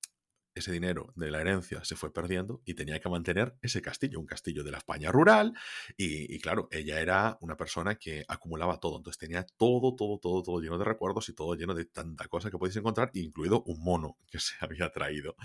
ese 0.55 0.71
dinero 0.71 1.11
de 1.15 1.31
la 1.31 1.41
herencia 1.41 1.83
se 1.83 1.95
fue 1.95 2.13
perdiendo 2.13 2.61
y 2.65 2.73
tenía 2.73 2.99
que 2.99 3.09
mantener 3.09 3.55
ese 3.61 3.81
castillo, 3.81 4.19
un 4.19 4.25
castillo 4.25 4.63
de 4.63 4.71
la 4.71 4.77
España 4.77 5.11
rural. 5.11 5.53
Y, 5.97 6.39
claro, 6.39 6.67
ella 6.71 6.99
era 6.99 7.37
una 7.41 7.57
persona 7.57 7.95
que 7.95 8.23
acumulaba 8.27 8.79
todo, 8.79 8.97
entonces 8.97 9.19
tenía 9.19 9.45
todo, 9.57 9.95
todo, 9.95 10.19
todo, 10.19 10.43
todo 10.43 10.59
lleno 10.59 10.77
de 10.77 10.85
recuerdos 10.85 11.29
y 11.29 11.33
todo 11.33 11.55
lleno 11.55 11.73
de 11.73 11.85
tanta 11.85 12.27
cosa 12.27 12.51
que 12.51 12.57
podéis 12.57 12.77
encontrar, 12.77 13.09
incluido 13.13 13.63
un 13.65 13.83
mono 13.83 14.17
que 14.29 14.39
se 14.39 14.55
había 14.59 14.89
traído. 14.91 15.35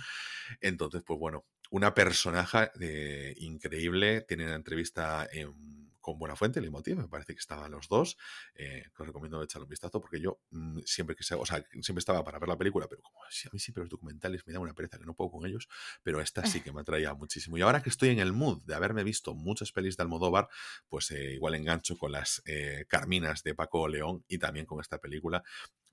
Entonces, 0.61 1.03
pues 1.05 1.19
bueno, 1.19 1.45
una 1.71 1.95
personaje 1.95 2.71
eh, 2.81 3.35
increíble, 3.39 4.23
tiene 4.23 4.45
una 4.45 4.57
entrevista 4.57 5.29
en 5.31 5.78
con 6.09 6.19
Buena 6.19 6.37
Fuente, 6.37 6.61
me 6.61 7.09
parece 7.09 7.35
que 7.35 7.39
estaban 7.39 7.71
los 7.71 7.89
dos. 7.89 8.17
Eh, 8.55 8.85
os 8.99 9.07
recomiendo 9.07 9.43
echarle 9.43 9.65
un 9.65 9.69
vistazo 9.69 10.01
porque 10.01 10.21
yo 10.21 10.41
mm, 10.51 10.81
siempre 10.85 11.15
que 11.15 11.23
o 11.35 11.47
sea, 11.47 11.63
siempre 11.83 11.99
estaba 11.99 12.25
para 12.25 12.39
ver 12.39 12.49
la 12.49 12.57
película, 12.57 12.87
pero 12.89 13.03
como 13.03 13.19
si 13.31 13.47
a 13.47 13.51
mí 13.53 13.59
siempre 13.59 13.83
los 13.83 13.91
documentales 13.91 14.47
me 14.47 14.53
da 14.53 14.59
una 14.59 14.75
pereza 14.75 14.99
que 14.99 15.05
no 15.05 15.15
puedo 15.15 15.31
con 15.31 15.47
ellos, 15.47 15.69
pero 16.03 16.21
esta 16.21 16.47
sí 16.47 16.63
que 16.63 16.73
me 16.73 16.81
atraía 16.81 17.13
muchísimo. 17.15 17.59
Y 17.59 17.63
ahora 17.63 17.83
que 17.83 17.91
estoy 17.91 18.09
en 18.09 18.21
el 18.21 18.33
mood 18.33 18.63
de 18.65 18.75
haberme 18.75 19.05
visto 19.05 19.35
muchas 19.35 19.73
pelis 19.73 19.97
de 19.97 20.03
Almodóvar, 20.03 20.49
pues 20.89 21.11
eh, 21.11 21.35
igual 21.35 21.55
engancho 21.55 21.99
con 21.99 22.13
las 22.13 22.43
eh, 22.47 22.87
Carminas 22.89 23.43
de 23.43 23.55
Paco 23.55 23.87
León 23.87 24.25
y 24.29 24.39
también 24.39 24.65
con 24.65 24.81
esta 24.81 24.99
película 24.99 25.43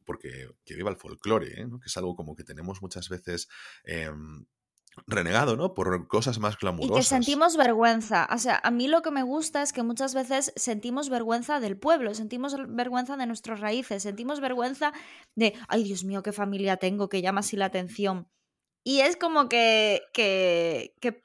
porque 0.06 0.50
que 0.64 0.76
viva 0.76 0.92
el 0.92 0.98
folclore, 0.98 1.56
que 1.56 1.88
es 1.88 1.98
algo 1.98 2.16
como 2.16 2.36
que 2.36 2.44
tenemos 2.44 2.80
muchas 2.82 3.10
veces 3.10 3.50
em, 3.84 4.46
renegado, 5.08 5.56
¿no? 5.56 5.74
Por 5.74 6.08
cosas 6.08 6.40
más 6.40 6.58
clamorosas. 6.58 6.98
Y 6.98 7.00
que 7.00 7.04
sentimos 7.04 7.58
vergüenza. 7.58 8.28
O 8.34 8.38
sea, 8.38 8.60
a 8.64 8.72
mí 8.72 8.88
lo 8.88 9.02
que 9.02 9.12
me 9.12 9.24
gusta 9.24 9.62
es 9.62 9.74
que 9.74 9.84
muchas 9.84 10.14
veces 10.14 10.54
sentimos 10.56 11.10
vergüenza 11.10 11.60
del 11.60 11.78
pueblo, 11.78 12.14
sentimos 12.14 12.56
vergüenza 12.70 13.18
de 13.18 13.26
nuestras 13.26 13.60
raíces, 13.60 14.04
sentimos 14.04 14.40
vergüenza 14.40 14.94
de, 15.36 15.54
ay 15.68 15.84
Dios 15.84 16.04
mío, 16.04 16.24
qué 16.24 16.32
familia 16.32 16.78
tengo 16.78 17.10
que 17.10 17.22
llama 17.22 17.42
así 17.42 17.58
la 17.58 17.66
atención. 17.66 18.28
Y 18.84 19.00
es 19.00 19.18
como 19.18 19.50
que, 19.50 20.02
que, 20.14 20.96
que 21.02 21.24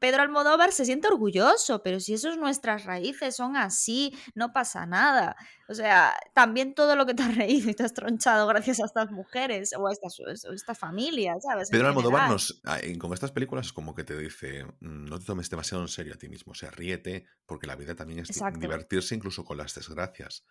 Pedro 0.00 0.22
Almodóvar 0.22 0.72
se 0.72 0.84
siente 0.84 1.06
orgulloso, 1.08 1.82
pero 1.82 2.00
si 2.00 2.14
eso 2.14 2.30
es 2.30 2.38
nuestras 2.38 2.84
raíces, 2.84 3.36
son 3.36 3.56
así, 3.56 4.16
no 4.34 4.52
pasa 4.52 4.86
nada. 4.86 5.36
O 5.68 5.74
sea, 5.74 6.16
también 6.34 6.74
todo 6.74 6.96
lo 6.96 7.06
que 7.06 7.14
te 7.14 7.22
has 7.22 7.36
reído 7.36 7.70
y 7.70 7.74
te 7.74 7.84
has 7.84 7.94
tronchado 7.94 8.46
gracias 8.48 8.80
a 8.80 8.86
estas 8.86 9.10
mujeres 9.12 9.72
o 9.76 9.86
a 9.86 9.92
esta, 9.92 10.08
esta 10.52 10.74
familia, 10.74 11.36
¿sabes? 11.40 11.70
Pedro 11.70 11.88
Almodóvar 11.88 12.28
nos, 12.28 12.60
con 12.98 13.12
estas 13.12 13.30
películas 13.30 13.66
es 13.66 13.72
como 13.72 13.94
que 13.94 14.02
te 14.02 14.16
dice, 14.18 14.64
mm, 14.64 15.04
no 15.04 15.18
te 15.18 15.26
tomes 15.26 15.50
demasiado 15.50 15.82
en 15.82 15.88
serio 15.88 16.14
a 16.14 16.16
ti 16.16 16.28
mismo, 16.28 16.52
o 16.52 16.56
sea, 16.56 16.70
ríete, 16.70 17.26
porque 17.46 17.66
la 17.66 17.76
vida 17.76 17.94
también 17.94 18.20
es 18.20 18.28
divertirse 18.58 19.14
incluso 19.14 19.44
con 19.44 19.58
las 19.58 19.74
desgracias 19.74 20.44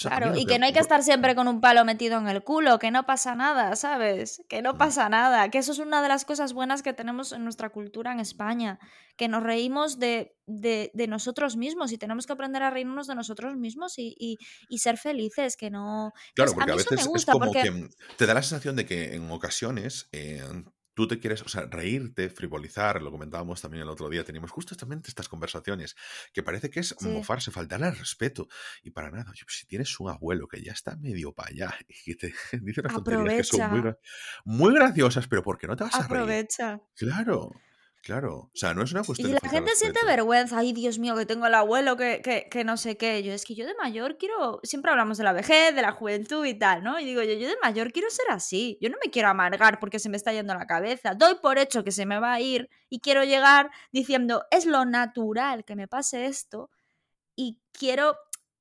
claro, 0.00 0.36
y 0.36 0.46
que, 0.46 0.58
no 0.58 0.66
hay 0.66 0.72
que 0.72 0.78
estar 0.78 1.02
siempre 1.02 1.34
con 1.34 1.48
un 1.48 1.60
palo 1.60 1.84
metido 1.84 2.18
en 2.18 2.28
el 2.28 2.42
culo, 2.44 2.78
que 2.78 2.90
no 2.90 3.04
pasa 3.04 3.34
nada, 3.34 3.74
¿sabes? 3.76 4.42
Que 4.48 4.62
no 4.62 4.74
mm. 4.74 4.78
pasa 4.78 5.08
nada, 5.08 5.50
que 5.50 5.58
eso 5.58 5.72
es 5.72 5.78
una 5.78 6.02
de 6.02 6.08
las 6.08 6.24
cosas 6.24 6.52
buenas 6.52 6.82
que 6.82 6.92
tenemos 6.92 7.32
en 7.32 7.44
nuestra 7.44 7.70
cultura 7.70 8.12
en 8.12 8.20
España, 8.20 8.78
que 9.16 9.28
nos 9.28 9.42
reímos 9.42 9.98
de, 9.98 10.36
de, 10.46 10.90
nosotros 11.08 11.56
mismos 11.56 11.92
y 11.92 11.98
tenemos 11.98 12.26
que 12.26 12.32
aprender 12.32 12.62
a 12.62 12.70
reírnos 12.70 13.06
de 13.06 13.14
nosotros 13.14 13.56
mismos 13.56 13.98
y, 13.98 14.14
y, 14.18 14.78
ser 14.78 14.98
felices, 14.98 15.56
que 15.56 15.70
no... 15.70 16.12
Claro, 16.34 16.52
porque 16.54 16.72
a, 16.72 16.76
veces 16.76 17.08
es 17.14 17.26
como 17.26 17.50
que 17.50 17.88
te 18.16 18.26
da 18.26 18.34
la 18.34 18.42
sensación 18.42 18.76
de 18.76 18.86
que 18.86 19.14
en 19.14 19.30
ocasiones... 19.30 20.08
Eh, 20.12 20.42
tú 20.94 21.08
te 21.08 21.18
quieres, 21.18 21.42
o 21.42 21.48
sea, 21.48 21.66
reírte, 21.66 22.28
frivolizar, 22.28 23.00
lo 23.00 23.10
comentábamos 23.10 23.60
también 23.60 23.82
el 23.82 23.88
otro 23.88 24.08
día, 24.08 24.24
teníamos 24.24 24.50
justamente 24.50 25.08
estas 25.08 25.28
conversaciones, 25.28 25.96
que 26.32 26.42
parece 26.42 26.70
que 26.70 26.80
es 26.80 27.00
mofarse, 27.02 27.50
faltarle 27.50 27.86
al 27.86 27.96
respeto. 27.96 28.48
Y 28.82 28.90
para 28.90 29.10
nada, 29.10 29.32
si 29.48 29.66
tienes 29.66 29.98
un 30.00 30.10
abuelo 30.10 30.46
que 30.48 30.62
ya 30.62 30.72
está 30.72 30.96
medio 30.96 31.32
para 31.32 31.50
allá 31.50 31.74
y 32.06 32.14
te 32.14 32.34
dice 32.60 32.80
unas 32.80 32.94
tonterías 32.94 33.34
que 33.34 33.44
son 33.44 33.70
muy, 33.70 33.94
muy, 34.44 34.74
graciosas, 34.74 35.28
pero 35.28 35.42
¿por 35.42 35.58
qué 35.58 35.66
no 35.66 35.76
te 35.76 35.84
vas 35.84 35.94
a 35.94 35.98
reír? 35.98 36.22
Aprovecha. 36.22 36.80
Claro. 36.94 37.52
Claro, 38.02 38.36
o 38.36 38.50
sea, 38.52 38.74
no 38.74 38.82
es 38.82 38.90
una 38.90 39.04
cuestión 39.04 39.30
y 39.30 39.32
la 39.32 39.48
gente 39.48 39.76
siente 39.76 40.04
vergüenza, 40.04 40.58
ay 40.58 40.72
Dios 40.72 40.98
mío, 40.98 41.14
que 41.14 41.24
tengo 41.24 41.46
el 41.46 41.54
abuelo, 41.54 41.96
que, 41.96 42.20
que, 42.20 42.48
que, 42.50 42.64
no 42.64 42.76
sé 42.76 42.96
qué. 42.96 43.22
Yo 43.22 43.32
es 43.32 43.44
que 43.44 43.54
yo 43.54 43.64
de 43.64 43.76
mayor 43.76 44.18
quiero, 44.18 44.58
siempre 44.64 44.90
hablamos 44.90 45.18
de 45.18 45.24
la 45.24 45.32
vejez, 45.32 45.72
de 45.72 45.82
la 45.82 45.92
juventud 45.92 46.44
y 46.44 46.54
tal, 46.54 46.82
¿no? 46.82 46.98
Y 46.98 47.04
digo 47.04 47.22
yo, 47.22 47.34
yo 47.34 47.46
de 47.46 47.56
mayor 47.62 47.92
quiero 47.92 48.10
ser 48.10 48.26
así, 48.30 48.76
yo 48.80 48.90
no 48.90 48.96
me 49.04 49.12
quiero 49.12 49.28
amargar 49.28 49.78
porque 49.78 50.00
se 50.00 50.08
me 50.08 50.16
está 50.16 50.32
yendo 50.32 50.52
la 50.52 50.66
cabeza, 50.66 51.14
doy 51.14 51.36
por 51.40 51.58
hecho 51.58 51.84
que 51.84 51.92
se 51.92 52.04
me 52.04 52.18
va 52.18 52.32
a 52.32 52.40
ir 52.40 52.68
y 52.88 52.98
quiero 52.98 53.22
llegar 53.22 53.70
diciendo, 53.92 54.46
es 54.50 54.66
lo 54.66 54.84
natural 54.84 55.64
que 55.64 55.76
me 55.76 55.86
pase 55.86 56.26
esto 56.26 56.70
y 57.36 57.60
quiero 57.70 58.16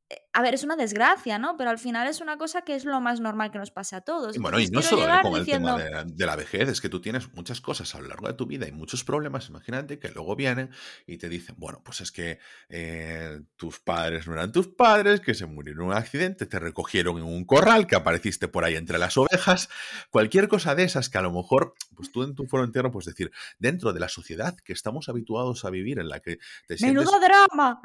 eh, 0.10 0.20
a 0.34 0.41
ver, 0.41 0.54
es 0.54 0.63
una 0.63 0.78
desgracia, 0.78 1.38
¿no? 1.39 1.58
Pero 1.58 1.70
al 1.70 1.80
final 1.80 2.08
es 2.08 2.22
una 2.22 2.38
cosa 2.38 2.62
que 2.62 2.76
es 2.76 2.86
lo 2.86 3.02
más 3.02 3.20
normal 3.20 3.52
que 3.52 3.58
nos 3.58 3.70
pase 3.70 3.98
a 3.98 4.02
todos. 4.02 4.36
Y 4.36 4.39
bueno, 4.39 4.60
y 4.60 4.67
no 4.67 4.82
solo 4.82 5.06
con 5.22 5.39
el 5.39 5.46
tema 5.46 5.78
de, 5.78 6.26
la 6.26 6.36
vejez, 6.38 6.70
es 6.70 6.80
que 6.80 6.88
tú 6.88 7.02
tienes 7.02 7.34
muchas 7.34 7.60
cosas 7.60 7.94
a 7.96 8.00
lo 8.00 8.08
largo 8.08 8.28
de 8.28 8.34
tu 8.34 8.46
vida 8.46 8.65
y 8.67 8.72
muchos 8.72 9.04
problemas, 9.04 9.50
imagínate, 9.50 10.00
que 10.00 10.10
luego 10.10 10.38
vienen 10.38 10.70
y 11.06 11.17
te 11.17 11.28
dicen, 11.28 11.56
bueno, 11.58 11.82
pues 11.84 12.00
es 12.00 12.12
que 12.13 12.39
eh, 12.70 13.41
tus 13.58 13.80
padres 13.80 14.26
no 14.28 14.34
eran 14.34 14.54
tus 14.54 14.70
padres, 14.70 15.20
que 15.20 15.34
se 15.34 15.46
murieron 15.46 15.84
en 15.84 15.88
un 15.89 15.98
accidente, 15.98 16.46
te 16.46 16.60
recogieron 16.60 17.17
en 17.17 17.24
un 17.24 17.44
corral, 17.44 17.86
que 17.86 17.98
apareciste 17.98 18.48
por 18.48 18.63
ahí 18.63 18.76
entre 18.76 19.00
las 19.00 19.17
ovejas, 19.17 19.70
cualquier 20.12 20.48
cosa 20.48 20.76
de 20.76 20.84
esas 20.84 21.10
que 21.10 21.17
a 21.17 21.22
lo 21.22 21.34
mejor, 21.34 21.74
pues 21.94 22.10
tú 22.12 22.24
en 22.24 22.36
tu 22.36 22.46
foro 22.46 22.63
entero, 22.63 22.89
pues 22.89 23.06
decir, 23.06 23.32
dentro 23.60 23.91
de 23.91 24.00
la 24.00 24.08
sociedad 24.08 24.56
que 24.63 24.72
estamos 24.72 25.10
habituados 25.10 25.65
a 25.65 25.70
vivir, 25.70 26.00
en 26.00 26.08
la 26.08 26.22
que 26.22 26.38
te 26.67 26.78
sientes... 26.78 27.06
¡Menudo 27.06 27.20
drama! 27.20 27.82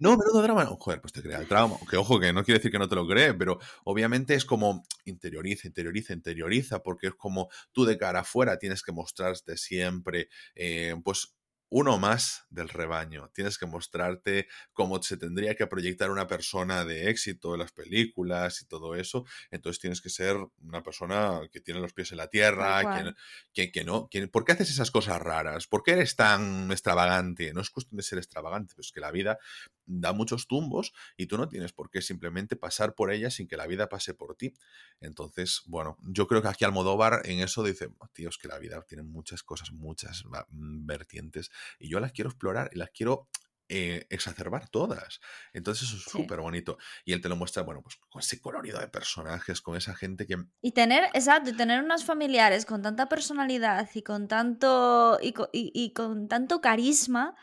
No, 0.00 0.16
menudo 0.16 0.42
drama, 0.42 0.64
no, 0.64 0.76
joder, 0.76 1.00
pues 1.00 1.12
te 1.12 1.22
crea 1.22 1.38
el 1.38 1.46
trauma 1.46 1.76
que 1.86 1.96
ojo, 1.96 2.20
que 2.20 2.32
no 2.32 2.44
quiere 2.44 2.58
decir 2.58 2.70
que 2.70 2.78
no 2.78 2.88
te 2.88 2.94
lo 2.94 3.06
cree, 3.06 3.34
pero 3.34 3.58
obviamente 3.84 4.34
es 4.34 4.44
como 4.44 4.84
interioriza, 5.04 5.66
interioriza, 5.66 6.12
interioriza, 6.12 6.82
porque 6.82 7.08
es 7.08 7.14
como 7.14 7.48
tú 7.72 7.84
de 7.84 7.98
cara 7.98 8.20
afuera 8.20 8.58
tienes 8.58 8.82
que 8.82 8.92
mostrarte 8.92 9.56
siempre, 9.56 10.28
eh, 10.54 10.94
pues 11.04 11.34
uno 11.76 11.98
más 11.98 12.46
del 12.50 12.68
rebaño. 12.68 13.30
Tienes 13.34 13.58
que 13.58 13.66
mostrarte 13.66 14.46
cómo 14.72 15.02
se 15.02 15.16
tendría 15.16 15.56
que 15.56 15.66
proyectar 15.66 16.08
una 16.08 16.28
persona 16.28 16.84
de 16.84 17.10
éxito 17.10 17.54
en 17.54 17.58
las 17.58 17.72
películas 17.72 18.62
y 18.62 18.66
todo 18.66 18.94
eso. 18.94 19.24
Entonces 19.50 19.80
tienes 19.80 20.00
que 20.00 20.08
ser 20.08 20.36
una 20.62 20.84
persona 20.84 21.40
que 21.50 21.60
tiene 21.60 21.80
los 21.80 21.92
pies 21.92 22.12
en 22.12 22.18
la 22.18 22.28
tierra, 22.28 23.12
que, 23.52 23.72
que, 23.72 23.82
no. 23.82 24.08
¿Por 24.30 24.44
qué 24.44 24.52
haces 24.52 24.70
esas 24.70 24.92
cosas 24.92 25.20
raras? 25.20 25.66
¿Por 25.66 25.82
qué 25.82 25.94
eres 25.94 26.14
tan 26.14 26.70
extravagante? 26.70 27.52
No 27.52 27.60
es 27.60 27.70
cuestión 27.70 27.96
de 27.96 28.04
ser 28.04 28.18
extravagante, 28.18 28.76
pues 28.76 28.92
que 28.92 29.00
la 29.00 29.10
vida 29.10 29.40
da 29.84 30.12
muchos 30.12 30.46
tumbos 30.46 30.92
y 31.16 31.26
tú 31.26 31.36
no 31.36 31.48
tienes 31.48 31.72
por 31.72 31.90
qué 31.90 32.02
simplemente 32.02 32.54
pasar 32.54 32.94
por 32.94 33.12
ella 33.12 33.30
sin 33.30 33.48
que 33.48 33.56
la 33.56 33.66
vida 33.66 33.88
pase 33.88 34.14
por 34.14 34.36
ti. 34.36 34.54
Entonces, 35.00 35.62
bueno, 35.66 35.98
yo 36.02 36.28
creo 36.28 36.40
que 36.40 36.48
aquí 36.48 36.64
Almodóvar 36.64 37.22
en 37.24 37.40
eso 37.40 37.64
dice, 37.64 37.88
oh, 37.98 38.06
tíos, 38.12 38.38
que 38.38 38.46
la 38.46 38.58
vida 38.58 38.80
tiene 38.86 39.02
muchas 39.02 39.42
cosas, 39.42 39.72
muchas 39.72 40.24
mm, 40.50 40.86
vertientes 40.86 41.50
y 41.78 41.88
yo 41.88 42.00
las 42.00 42.12
quiero 42.12 42.30
explorar 42.30 42.70
y 42.72 42.78
las 42.78 42.90
quiero 42.90 43.28
eh, 43.68 44.06
exacerbar 44.10 44.68
todas. 44.68 45.20
Entonces 45.52 45.88
eso 45.88 45.96
es 45.96 46.04
súper 46.04 46.40
bonito. 46.40 46.76
Y 47.04 47.12
él 47.12 47.20
te 47.20 47.28
lo 47.28 47.36
muestra, 47.36 47.62
bueno, 47.62 47.82
pues 47.82 47.96
con 48.08 48.20
ese 48.20 48.40
colorido 48.40 48.78
de 48.78 48.88
personajes, 48.88 49.60
con 49.60 49.76
esa 49.76 49.94
gente 49.94 50.26
que... 50.26 50.36
Y 50.60 50.72
tener, 50.72 51.04
exacto, 51.14 51.50
y 51.50 51.56
tener 51.56 51.82
unos 51.82 52.04
familiares 52.04 52.66
con 52.66 52.82
tanta 52.82 53.08
personalidad 53.08 53.88
y 53.94 54.02
con 54.02 54.28
tanto, 54.28 55.18
y 55.22 55.34
y 55.52 55.92
con 55.92 56.28
tanto 56.28 56.60
carisma 56.60 57.34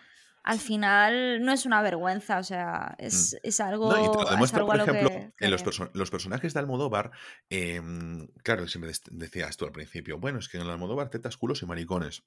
al 0.44 0.60
final 0.60 1.44
no 1.44 1.52
es 1.52 1.66
una 1.66 1.82
vergüenza, 1.82 2.40
o 2.40 2.44
sea, 2.44 2.96
es, 2.98 3.38
mm. 3.44 3.62
algo. 3.62 3.92
No, 3.92 4.06
y 4.06 4.12
te 4.12 4.24
lo 4.24 4.30
demuestra, 4.30 4.66
por 4.66 4.76
ejemplo, 4.80 5.10
en 5.40 5.52
los, 5.52 5.64
los, 5.94 6.12
personajes 6.12 6.54
de 6.54 6.60
Almodóvar, 6.60 7.12
em, 7.50 8.28
claro, 8.44 8.68
si 8.68 8.80
me 8.80 8.88
decías 9.12 9.58
tú 9.58 9.66
al 9.66 9.72
principio, 9.72 10.18
bueno, 10.18 10.40
es 10.40 10.50
que 10.50 10.58
en 10.58 10.64
el 10.64 10.70
Almodóvar 10.70 11.10
tetas, 11.10 11.38
culos 11.38 11.62
y 11.62 11.66
maricones. 11.66 12.24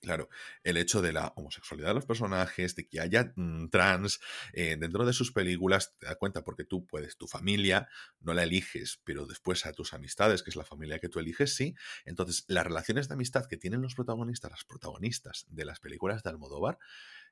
Claro, 0.00 0.28
el 0.62 0.76
hecho 0.76 1.02
de 1.02 1.12
la 1.12 1.32
homosexualidad 1.36 1.88
de 1.88 1.94
los 1.94 2.06
personajes, 2.06 2.76
de 2.76 2.86
que 2.86 3.00
haya 3.00 3.32
mm, 3.34 3.68
trans 3.68 4.20
eh, 4.52 4.76
dentro 4.78 5.04
de 5.04 5.12
sus 5.12 5.32
películas, 5.32 5.94
te 5.98 6.06
das 6.06 6.16
cuenta 6.16 6.44
porque 6.44 6.64
tú 6.64 6.86
puedes, 6.86 7.16
tu 7.16 7.26
familia 7.26 7.88
no 8.20 8.34
la 8.34 8.44
eliges, 8.44 9.00
pero 9.04 9.26
después 9.26 9.66
a 9.66 9.72
tus 9.72 9.94
amistades, 9.94 10.42
que 10.42 10.50
es 10.50 10.56
la 10.56 10.64
familia 10.64 10.98
que 10.98 11.08
tú 11.08 11.18
eliges, 11.18 11.54
sí. 11.54 11.74
Entonces, 12.04 12.44
las 12.48 12.64
relaciones 12.64 13.08
de 13.08 13.14
amistad 13.14 13.46
que 13.46 13.56
tienen 13.56 13.82
los 13.82 13.94
protagonistas, 13.94 14.50
las 14.50 14.64
protagonistas 14.64 15.46
de 15.48 15.64
las 15.64 15.80
películas 15.80 16.22
de 16.22 16.30
Almodóvar, 16.30 16.78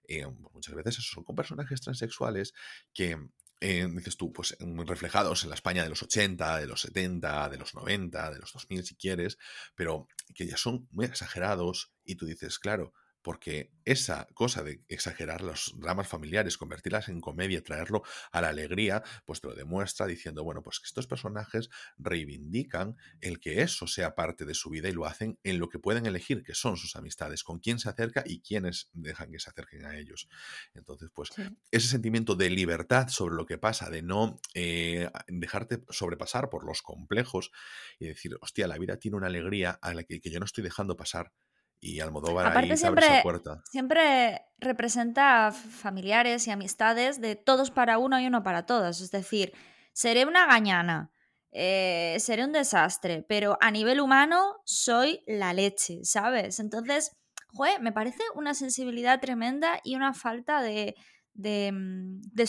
eh, 0.06 0.26
muchas 0.52 0.74
veces 0.74 0.96
son 0.96 1.24
con 1.24 1.36
personajes 1.36 1.80
transexuales 1.80 2.52
que 2.92 3.18
eh, 3.66 3.88
dices 3.90 4.18
tú, 4.18 4.30
pues 4.30 4.54
reflejados 4.60 5.42
en 5.42 5.48
la 5.48 5.54
España 5.54 5.82
de 5.82 5.88
los 5.88 6.02
80, 6.02 6.60
de 6.60 6.66
los 6.66 6.82
70, 6.82 7.48
de 7.48 7.56
los 7.56 7.74
90, 7.74 8.30
de 8.30 8.38
los 8.38 8.52
2000 8.52 8.84
si 8.84 8.94
quieres, 8.94 9.38
pero 9.74 10.06
que 10.34 10.46
ya 10.46 10.58
son 10.58 10.86
muy 10.90 11.06
exagerados 11.06 11.90
y 12.04 12.16
tú 12.16 12.26
dices, 12.26 12.58
claro, 12.58 12.92
porque 13.24 13.72
esa 13.86 14.26
cosa 14.34 14.62
de 14.62 14.84
exagerar 14.88 15.40
los 15.40 15.72
dramas 15.78 16.06
familiares, 16.06 16.58
convertirlas 16.58 17.08
en 17.08 17.22
comedia, 17.22 17.62
traerlo 17.62 18.02
a 18.30 18.42
la 18.42 18.50
alegría, 18.50 19.02
pues 19.24 19.40
te 19.40 19.48
lo 19.48 19.54
demuestra 19.54 20.06
diciendo, 20.06 20.44
bueno, 20.44 20.62
pues 20.62 20.78
que 20.78 20.84
estos 20.84 21.06
personajes 21.06 21.70
reivindican 21.96 22.96
el 23.22 23.40
que 23.40 23.62
eso 23.62 23.86
sea 23.86 24.14
parte 24.14 24.44
de 24.44 24.52
su 24.52 24.68
vida 24.68 24.90
y 24.90 24.92
lo 24.92 25.06
hacen 25.06 25.38
en 25.42 25.58
lo 25.58 25.70
que 25.70 25.78
pueden 25.78 26.04
elegir, 26.04 26.42
que 26.44 26.54
son 26.54 26.76
sus 26.76 26.96
amistades, 26.96 27.42
con 27.44 27.60
quién 27.60 27.78
se 27.78 27.88
acerca 27.88 28.22
y 28.26 28.42
quiénes 28.42 28.90
dejan 28.92 29.32
que 29.32 29.40
se 29.40 29.48
acerquen 29.48 29.86
a 29.86 29.96
ellos. 29.96 30.28
Entonces, 30.74 31.08
pues 31.14 31.30
ese 31.70 31.88
sentimiento 31.88 32.34
de 32.34 32.50
libertad 32.50 33.08
sobre 33.08 33.36
lo 33.36 33.46
que 33.46 33.56
pasa, 33.56 33.88
de 33.88 34.02
no 34.02 34.38
eh, 34.52 35.08
dejarte 35.28 35.82
sobrepasar 35.88 36.50
por 36.50 36.66
los 36.66 36.82
complejos 36.82 37.52
y 37.98 38.06
decir, 38.08 38.36
hostia, 38.42 38.68
la 38.68 38.76
vida 38.76 38.98
tiene 38.98 39.16
una 39.16 39.28
alegría 39.28 39.78
a 39.80 39.94
la 39.94 40.04
que 40.04 40.20
yo 40.20 40.38
no 40.38 40.44
estoy 40.44 40.62
dejando 40.62 40.94
pasar 40.94 41.32
y 41.80 42.00
Almodóvar 42.00 42.46
Aparte 42.46 42.72
ahí 42.72 42.76
siempre, 42.76 43.06
esa 43.06 43.22
puerta. 43.22 43.62
Siempre 43.70 44.42
representa 44.58 45.52
familiares 45.52 46.46
y 46.46 46.50
amistades 46.50 47.20
de 47.20 47.36
todos 47.36 47.70
para 47.70 47.98
uno 47.98 48.18
y 48.20 48.26
uno 48.26 48.42
para 48.42 48.66
todos. 48.66 49.00
Es 49.00 49.10
decir, 49.10 49.52
seré 49.92 50.24
una 50.24 50.46
gañana, 50.46 51.12
eh, 51.52 52.16
seré 52.18 52.44
un 52.44 52.52
desastre, 52.52 53.24
pero 53.28 53.58
a 53.60 53.70
nivel 53.70 54.00
humano 54.00 54.56
soy 54.64 55.22
la 55.26 55.52
leche, 55.52 56.00
¿sabes? 56.04 56.58
Entonces, 56.58 57.12
joder, 57.48 57.80
me 57.80 57.92
parece 57.92 58.22
una 58.34 58.54
sensibilidad 58.54 59.20
tremenda 59.20 59.80
y 59.84 59.94
una 59.94 60.14
falta 60.14 60.62
de, 60.62 60.96
de, 61.34 61.70
mm, 61.72 62.22
de 62.32 62.46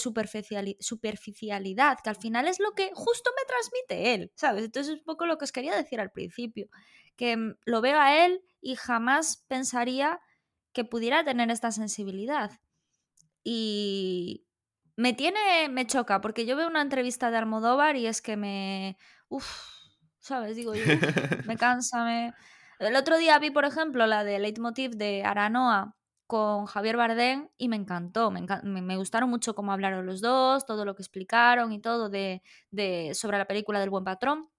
superficialidad, 0.80 1.98
que 2.04 2.10
al 2.10 2.16
final 2.16 2.48
es 2.48 2.60
lo 2.60 2.74
que 2.74 2.92
justo 2.94 3.32
me 3.36 3.46
transmite 3.48 4.14
él, 4.14 4.32
¿sabes? 4.36 4.66
Entonces 4.66 4.94
es 4.94 5.00
un 5.00 5.06
poco 5.06 5.26
lo 5.26 5.38
que 5.38 5.46
os 5.46 5.52
quería 5.52 5.76
decir 5.76 6.00
al 6.00 6.12
principio, 6.12 6.70
que 7.16 7.38
mm, 7.38 7.58
lo 7.66 7.82
veo 7.82 8.00
a 8.00 8.26
él 8.26 8.42
y 8.62 8.76
jamás 8.76 9.46
pensaría 9.48 10.20
que 10.74 10.84
pudiera 10.84 11.24
tener 11.24 11.52
esta 11.52 11.72
sensibilidad. 11.72 12.52
Y 13.44 14.46
me 14.96 15.14
tiene, 15.14 15.70
me 15.70 15.88
choca, 15.88 16.22
porque 16.22 16.46
yo 16.46 16.56
veo 16.56 16.68
una 16.68 16.82
entrevista 16.82 17.32
de 17.32 17.38
Almodóvar 17.38 17.96
y 17.96 18.08
es 18.08 18.22
que 18.22 18.38
me... 18.38 18.98
Uf, 19.30 19.48
¿sabes? 20.20 20.56
Digo, 20.56 20.74
me 21.46 21.58
cansa, 21.58 22.04
me... 22.06 22.34
El 22.80 22.96
otro 22.96 23.18
día 23.18 23.40
vi, 23.40 23.52
por 23.52 23.66
ejemplo, 23.66 24.06
la 24.06 24.24
de 24.24 24.40
Leitmotiv 24.40 24.92
de 24.92 25.24
Aranoa, 25.24 25.96
con 26.28 26.66
Javier 26.66 26.98
Bardem 26.98 27.50
y 27.58 27.70
me 27.70 27.76
encantó, 27.76 28.32
me, 28.32 28.42
me, 28.64 28.98
gustaron 28.98 29.30
mucho 29.30 29.54
cómo 29.54 29.72
hablaron 29.72 30.06
los 30.06 30.22
dos, 30.22 30.66
todo 30.66 30.84
lo 30.84 30.96
que 30.96 31.04
explicaron 31.04 31.72
y 31.72 31.80
todo 31.80 32.10
de, 32.10 32.42
de, 32.72 33.12
sobre 33.14 33.38
la 33.38 33.46
película 33.46 33.80
del 33.80 33.92
buen 33.92 34.04
patrón. 34.04 34.50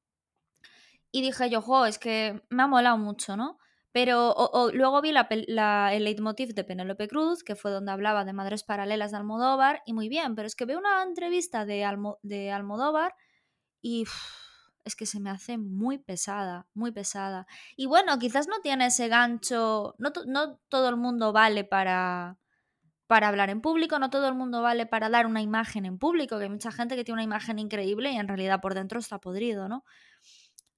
Y 1.17 1.23
dije 1.23 1.49
yo, 1.49 1.63
jo, 1.63 1.87
es 1.87 1.99
que 1.99 2.43
me 2.51 2.65
ha 2.65 2.67
molado 2.67 2.99
mucho, 2.99 3.39
¿no? 3.39 3.59
Pero 3.91 4.35
luego 4.75 5.01
vi 5.01 5.13
la, 5.13 5.27
la, 5.49 5.95
el 5.95 6.05
leitmotiv 6.05 6.53
de 6.53 6.63
Penélope 6.63 7.09
Cruz, 7.09 7.43
que 7.43 7.57
fue 7.57 7.71
donde 7.71 7.91
hablaba 7.91 8.27
de 8.27 8.35
madres 8.35 8.65
paralelas 8.65 9.13
de 9.13 9.17
Almodóvar, 9.17 9.81
y 9.87 9.95
muy 9.95 10.11
bien, 10.11 10.35
pero 10.35 10.47
es 10.47 10.55
que 10.55 10.67
veo 10.67 10.79
una 10.79 11.03
entrevista 11.03 11.65
de, 11.65 11.87
Almo, 11.87 12.19
de 12.23 12.53
Almodóvar 12.53 13.15
y 13.81 14.05
es 14.85 14.95
que 14.95 15.07
se 15.07 15.19
me 15.19 15.31
hace 15.31 15.57
muy 15.57 15.97
pesada, 15.97 16.67
muy 16.75 16.93
pesada. 16.93 17.47
Y 17.79 17.87
bueno, 17.87 18.19
quizás 18.19 18.47
no 18.47 18.61
tiene 18.61 18.85
ese 18.85 19.09
gancho, 19.09 19.95
no, 19.97 20.13
no 20.27 20.59
todo 20.69 20.91
el 20.91 20.97
mundo 20.97 21.33
vale 21.33 21.65
para, 21.65 22.37
para 23.07 23.29
hablar 23.29 23.49
en 23.49 23.63
público, 23.63 23.99
no 23.99 24.11
todo 24.11 24.29
el 24.29 24.35
mundo 24.35 24.61
vale 24.61 24.85
para 24.85 25.09
dar 25.09 25.25
una 25.25 25.41
imagen 25.41 25.87
en 25.87 25.99
público, 25.99 26.37
que 26.37 26.45
hay 26.45 26.51
mucha 26.51 26.73
gente 26.73 26.95
que 26.95 27.05
tiene 27.05 27.15
una 27.15 27.25
imagen 27.25 27.59
increíble 27.59 28.11
y 28.13 28.17
en 28.17 28.29
realidad 28.29 28.61
por 28.61 28.75
dentro 28.75 28.99
está 28.99 29.19
podrido, 29.19 29.67
¿no? 29.67 29.83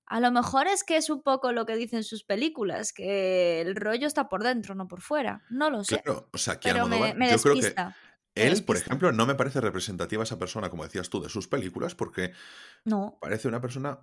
A 0.08 0.20
lo 0.20 0.30
mejor 0.30 0.66
es 0.66 0.84
que 0.84 0.96
es 0.96 1.10
un 1.10 1.22
poco 1.22 1.52
lo 1.52 1.66
que 1.66 1.76
dicen 1.76 2.02
sus 2.02 2.24
películas, 2.24 2.92
que 2.92 3.60
el 3.60 3.76
rollo 3.76 4.06
está 4.06 4.28
por 4.28 4.42
dentro, 4.42 4.74
no 4.74 4.88
por 4.88 5.00
fuera. 5.00 5.42
No 5.50 5.70
lo 5.70 5.84
sé. 5.84 6.00
Claro, 6.02 6.28
o 6.32 6.38
sea, 6.38 6.58
que 6.58 6.70
pero 6.70 6.86
me, 6.86 7.14
me 7.14 7.30
yo 7.30 7.38
creo 7.38 7.54
que 7.54 7.74
él, 8.34 8.64
por 8.64 8.76
ejemplo, 8.76 9.12
no 9.12 9.26
me 9.26 9.34
parece 9.34 9.60
representativa 9.60 10.22
esa 10.22 10.38
persona, 10.38 10.70
como 10.70 10.84
decías 10.84 11.10
tú, 11.10 11.20
de 11.20 11.28
sus 11.28 11.48
películas, 11.48 11.94
porque 11.94 12.32
no. 12.84 13.18
parece 13.20 13.48
una 13.48 13.60
persona 13.60 13.98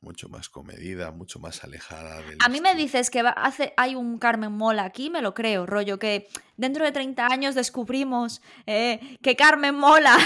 mucho 0.00 0.28
más 0.28 0.48
comedida, 0.48 1.10
mucho 1.10 1.40
más 1.40 1.64
alejada 1.64 2.22
del... 2.22 2.38
A 2.40 2.48
mí 2.48 2.60
me 2.60 2.74
dices 2.74 3.10
que 3.10 3.20
hace, 3.20 3.74
hay 3.76 3.96
un 3.96 4.18
Carmen 4.18 4.52
Mola 4.52 4.84
aquí, 4.84 5.10
me 5.10 5.22
lo 5.22 5.34
creo, 5.34 5.66
rollo, 5.66 5.98
que 5.98 6.28
dentro 6.56 6.84
de 6.84 6.92
30 6.92 7.26
años 7.26 7.54
descubrimos 7.56 8.40
eh, 8.66 9.16
que 9.22 9.34
Carmen 9.34 9.74
Mola 9.74 10.16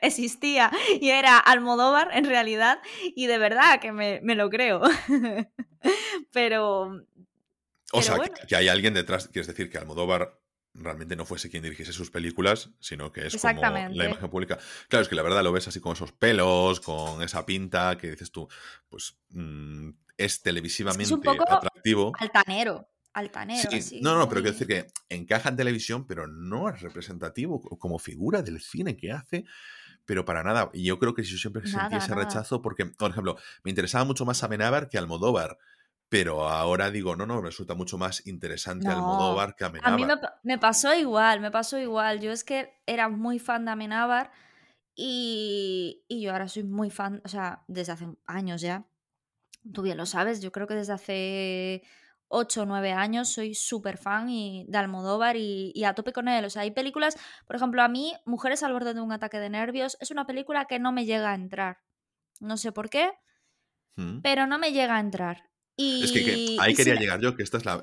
existía 0.02 0.70
y 1.00 1.10
era 1.10 1.38
Almodóvar 1.38 2.10
en 2.12 2.24
realidad, 2.24 2.80
y 3.14 3.26
de 3.26 3.38
verdad 3.38 3.80
que 3.80 3.92
me, 3.92 4.34
lo 4.34 4.50
creo. 4.50 4.82
pero... 6.32 7.06
O 7.92 8.02
sea, 8.02 8.18
que, 8.46 8.54
hay 8.54 8.68
alguien 8.68 8.94
detrás, 8.94 9.28
quieres 9.28 9.48
decir 9.48 9.68
que 9.68 9.78
Almodóvar 9.78 10.40
realmente 10.74 11.16
no 11.16 11.24
fuese 11.24 11.50
quien 11.50 11.62
dirigiese 11.62 11.92
sus 11.92 12.10
películas, 12.10 12.70
sino 12.78 13.12
que 13.12 13.26
es 13.26 13.36
como 13.36 13.60
la 13.60 14.04
imagen 14.04 14.30
pública. 14.30 14.58
Claro, 14.88 15.02
es 15.02 15.08
que 15.08 15.16
la 15.16 15.22
verdad 15.22 15.42
lo 15.42 15.52
ves 15.52 15.66
así 15.66 15.80
con 15.80 15.94
esos 15.94 16.12
pelos, 16.12 16.80
con 16.80 17.22
esa 17.22 17.44
pinta, 17.44 17.98
que 17.98 18.12
dices 18.12 18.30
tú, 18.30 18.48
pues 18.88 19.18
mm, 19.30 19.90
es 20.16 20.42
televisivamente 20.42 21.04
es 21.04 21.10
un 21.12 21.22
poco 21.22 21.50
atractivo. 21.50 22.12
Altanero. 22.18 22.88
Altanero. 23.12 23.68
no, 24.02 24.16
no, 24.16 24.28
pero 24.28 24.40
quiero 24.40 24.52
decir 24.52 24.68
que 24.68 24.86
encaja 25.08 25.48
en 25.48 25.56
televisión, 25.56 26.06
pero 26.06 26.28
no 26.28 26.68
es 26.68 26.80
representativo 26.80 27.60
como 27.60 27.98
figura 27.98 28.40
del 28.40 28.60
cine 28.60 28.96
que 28.96 29.10
hace 29.10 29.44
pero 30.10 30.24
para 30.24 30.42
nada. 30.42 30.70
Y 30.72 30.82
yo 30.82 30.98
creo 30.98 31.14
que 31.14 31.22
yo 31.22 31.38
siempre 31.38 31.64
sentí 31.68 31.94
ese 31.94 32.16
rechazo 32.16 32.60
porque, 32.60 32.84
por 32.84 33.12
ejemplo, 33.12 33.36
me 33.62 33.70
interesaba 33.70 34.04
mucho 34.04 34.24
más 34.24 34.42
Amenábar 34.42 34.88
que 34.88 34.98
Almodóvar. 34.98 35.56
Pero 36.08 36.48
ahora 36.48 36.90
digo, 36.90 37.14
no, 37.14 37.26
no, 37.26 37.36
me 37.36 37.46
resulta 37.46 37.74
mucho 37.74 37.96
más 37.96 38.26
interesante 38.26 38.88
Almodóvar 38.88 39.54
que 39.54 39.66
Amenábar. 39.66 39.92
A 39.92 39.96
mí 39.96 40.04
me, 40.42 40.58
pasó 40.58 40.92
igual, 40.96 41.38
me 41.40 41.52
pasó 41.52 41.78
igual. 41.78 42.18
Yo 42.18 42.32
es 42.32 42.42
que 42.42 42.72
era 42.86 43.08
muy 43.08 43.38
fan 43.38 43.64
de 43.64 43.70
Amenábar 43.70 44.32
y, 44.96 46.02
y 46.08 46.22
yo 46.22 46.32
ahora 46.32 46.48
soy 46.48 46.64
muy 46.64 46.90
fan, 46.90 47.22
o 47.24 47.28
sea, 47.28 47.62
desde 47.68 47.92
hace 47.92 48.08
años 48.26 48.62
ya. 48.62 48.88
Tú 49.72 49.82
bien 49.82 49.96
lo 49.96 50.06
sabes, 50.06 50.42
yo 50.42 50.50
creo 50.50 50.66
que 50.66 50.74
desde 50.74 50.94
hace 50.94 51.84
8 52.32 52.62
o 52.62 52.66
9 52.66 52.92
años 52.92 53.28
soy 53.28 53.54
súper 53.54 53.98
fan 53.98 54.30
y, 54.30 54.64
de 54.68 54.78
Almodóvar 54.78 55.36
y, 55.36 55.72
y, 55.74 55.84
a 55.84 55.94
tope 55.94 56.12
con 56.12 56.28
él. 56.28 56.44
O 56.44 56.50
sea, 56.50 56.62
hay 56.62 56.70
películas, 56.70 57.16
por 57.46 57.56
ejemplo, 57.56 57.82
a 57.82 57.88
mí, 57.88 58.14
Mujeres 58.24 58.62
al 58.62 58.72
borde 58.72 58.94
de 58.94 59.00
un 59.00 59.12
ataque 59.12 59.38
de 59.38 59.50
nervios, 59.50 59.96
es 60.00 60.10
una 60.10 60.26
película 60.26 60.66
que 60.66 60.78
no 60.78 60.92
me 60.92 61.04
llega 61.04 61.32
a 61.32 61.34
entrar. 61.34 61.78
No 62.40 62.56
sé 62.56 62.72
por 62.72 62.88
qué, 62.88 63.12
mm. 63.96 64.20
pero 64.20 64.46
no 64.46 64.58
me 64.58 64.72
llega 64.72 64.96
a 64.96 65.00
entrar. 65.00 65.50
Es 65.76 66.12
que, 66.12 66.56
ahí 66.60 66.74
quería 66.74 66.94
llegar 66.94 67.20
yo, 67.20 67.36
que 67.36 67.42
esta 67.42 67.58
es 67.58 67.64
la... 67.64 67.82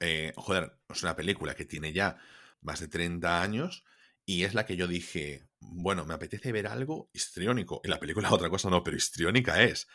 Eh, 0.00 0.32
joder, 0.36 0.78
es 0.88 1.02
una 1.02 1.16
película 1.16 1.54
que 1.54 1.64
tiene 1.64 1.92
ya 1.92 2.16
más 2.60 2.80
de 2.80 2.88
30 2.88 3.42
años 3.42 3.84
y 4.24 4.44
es 4.44 4.54
la 4.54 4.64
que 4.64 4.76
yo 4.76 4.86
dije, 4.86 5.48
bueno, 5.60 6.04
me 6.04 6.14
apetece 6.14 6.52
ver 6.52 6.66
algo 6.66 7.10
histriónico. 7.12 7.80
Y 7.84 7.88
la 7.88 8.00
película 8.00 8.30
otra 8.32 8.50
cosa 8.50 8.70
no, 8.70 8.82
pero 8.82 8.96
histriónica 8.96 9.62
es. 9.62 9.88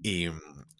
Y, 0.00 0.28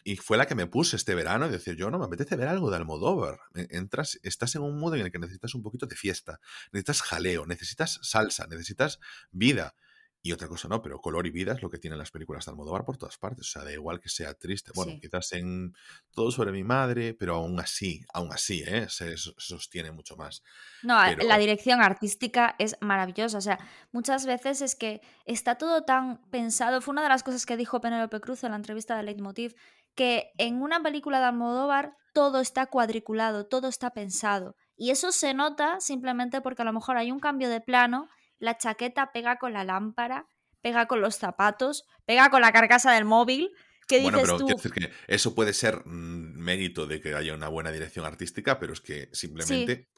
y, 0.03 0.15
fue 0.15 0.37
la 0.37 0.47
que 0.47 0.55
me 0.55 0.65
puse 0.65 0.95
este 0.95 1.13
verano 1.13 1.47
y 1.47 1.49
decir, 1.49 1.75
yo 1.75 1.89
no, 1.91 1.99
me 1.99 2.05
apetece 2.05 2.35
ver 2.35 2.47
algo 2.47 2.69
de 2.69 2.77
Almodóvar. 2.77 3.39
E, 3.53 3.67
entras, 3.71 4.19
estás 4.23 4.55
en 4.55 4.61
un 4.61 4.79
modo 4.79 4.95
en 4.95 5.01
el 5.01 5.11
que 5.11 5.19
necesitas 5.19 5.55
un 5.55 5.61
poquito 5.61 5.87
de 5.87 5.95
fiesta, 5.95 6.39
necesitas 6.71 7.01
jaleo, 7.01 7.45
necesitas 7.45 7.99
salsa, 8.01 8.47
necesitas 8.47 8.99
vida. 9.31 9.75
Y 10.21 10.33
otra 10.33 10.49
cosa 10.49 10.67
no, 10.67 10.81
pero 10.81 10.99
color 10.99 11.27
y 11.27 11.31
vida 11.31 11.53
es 11.53 11.61
lo 11.61 11.69
que 11.69 11.77
tienen 11.77 11.97
las 11.97 12.11
películas 12.11 12.45
de 12.45 12.51
Almodóvar 12.51 12.83
por 12.83 12.97
todas 12.97 13.17
partes. 13.17 13.47
O 13.47 13.51
sea, 13.51 13.63
da 13.63 13.71
igual 13.71 14.01
que 14.01 14.09
sea 14.09 14.33
triste. 14.33 14.71
Bueno, 14.75 14.99
quizás 14.99 15.31
en 15.31 15.73
Todo 16.13 16.29
sobre 16.31 16.51
mi 16.51 16.63
madre, 16.63 17.13
pero 17.13 17.35
aún 17.35 17.57
así, 17.59 18.03
aún 18.13 18.33
así, 18.33 18.61
¿eh? 18.67 18.87
se, 18.89 19.15
sostiene 19.15 19.91
mucho 19.91 20.17
más. 20.17 20.43
No, 20.83 20.99
la 21.15 21.37
dirección 21.37 21.81
artística 21.81 22.55
es 22.59 22.75
maravillosa. 22.81 23.37
O 23.37 23.41
sea, 23.41 23.59
muchas 23.93 24.25
veces 24.25 24.61
es 24.61 24.75
que 24.75 25.01
está 25.25 25.55
todo 25.55 25.83
tan 25.83 26.21
pensado. 26.29 26.81
Fue 26.81 26.91
una 26.91 27.03
de 27.03 27.09
las 27.09 27.23
cosas 27.23 27.45
que 27.45 27.55
dijo 27.55 27.79
Penélope 27.79 28.19
Cruz 28.19 28.43
en 28.43 28.51
la 28.51 28.57
entrevista 28.57 28.97
de 28.97 29.03
Leitmotiv, 29.03 29.55
que 29.95 30.31
en 30.37 30.61
una 30.61 30.83
película 30.83 31.19
de 31.19 31.25
Almodóvar 31.27 31.95
todo 32.13 32.41
está 32.41 32.65
cuadriculado, 32.65 33.45
todo 33.45 33.69
está 33.69 33.91
pensado. 33.91 34.55
Y 34.75 34.91
eso 34.91 35.13
se 35.13 35.33
nota 35.33 35.79
simplemente 35.79 36.41
porque 36.41 36.63
a 36.63 36.65
lo 36.65 36.73
mejor 36.73 36.97
hay 36.97 37.11
un 37.11 37.19
cambio 37.19 37.49
de 37.49 37.61
plano 37.61 38.09
la 38.39 38.57
chaqueta 38.57 39.11
pega 39.11 39.37
con 39.37 39.53
la 39.53 39.63
lámpara, 39.63 40.27
pega 40.61 40.87
con 40.87 41.01
los 41.01 41.15
zapatos, 41.15 41.85
pega 42.05 42.29
con 42.29 42.41
la 42.41 42.51
carcasa 42.51 42.91
del 42.93 43.05
móvil. 43.05 43.51
¿Qué 43.87 44.01
bueno, 44.01 44.19
pero 44.21 44.37
quiero 44.37 44.55
decir 44.55 44.71
que 44.71 44.91
eso 45.07 45.33
puede 45.33 45.53
ser 45.53 45.81
mm, 45.85 46.37
mérito 46.37 46.85
de 46.85 47.01
que 47.01 47.15
haya 47.15 47.33
una 47.33 47.47
buena 47.47 47.71
dirección 47.71 48.05
artística, 48.05 48.59
pero 48.59 48.73
es 48.73 48.81
que 48.81 49.09
simplemente 49.13 49.89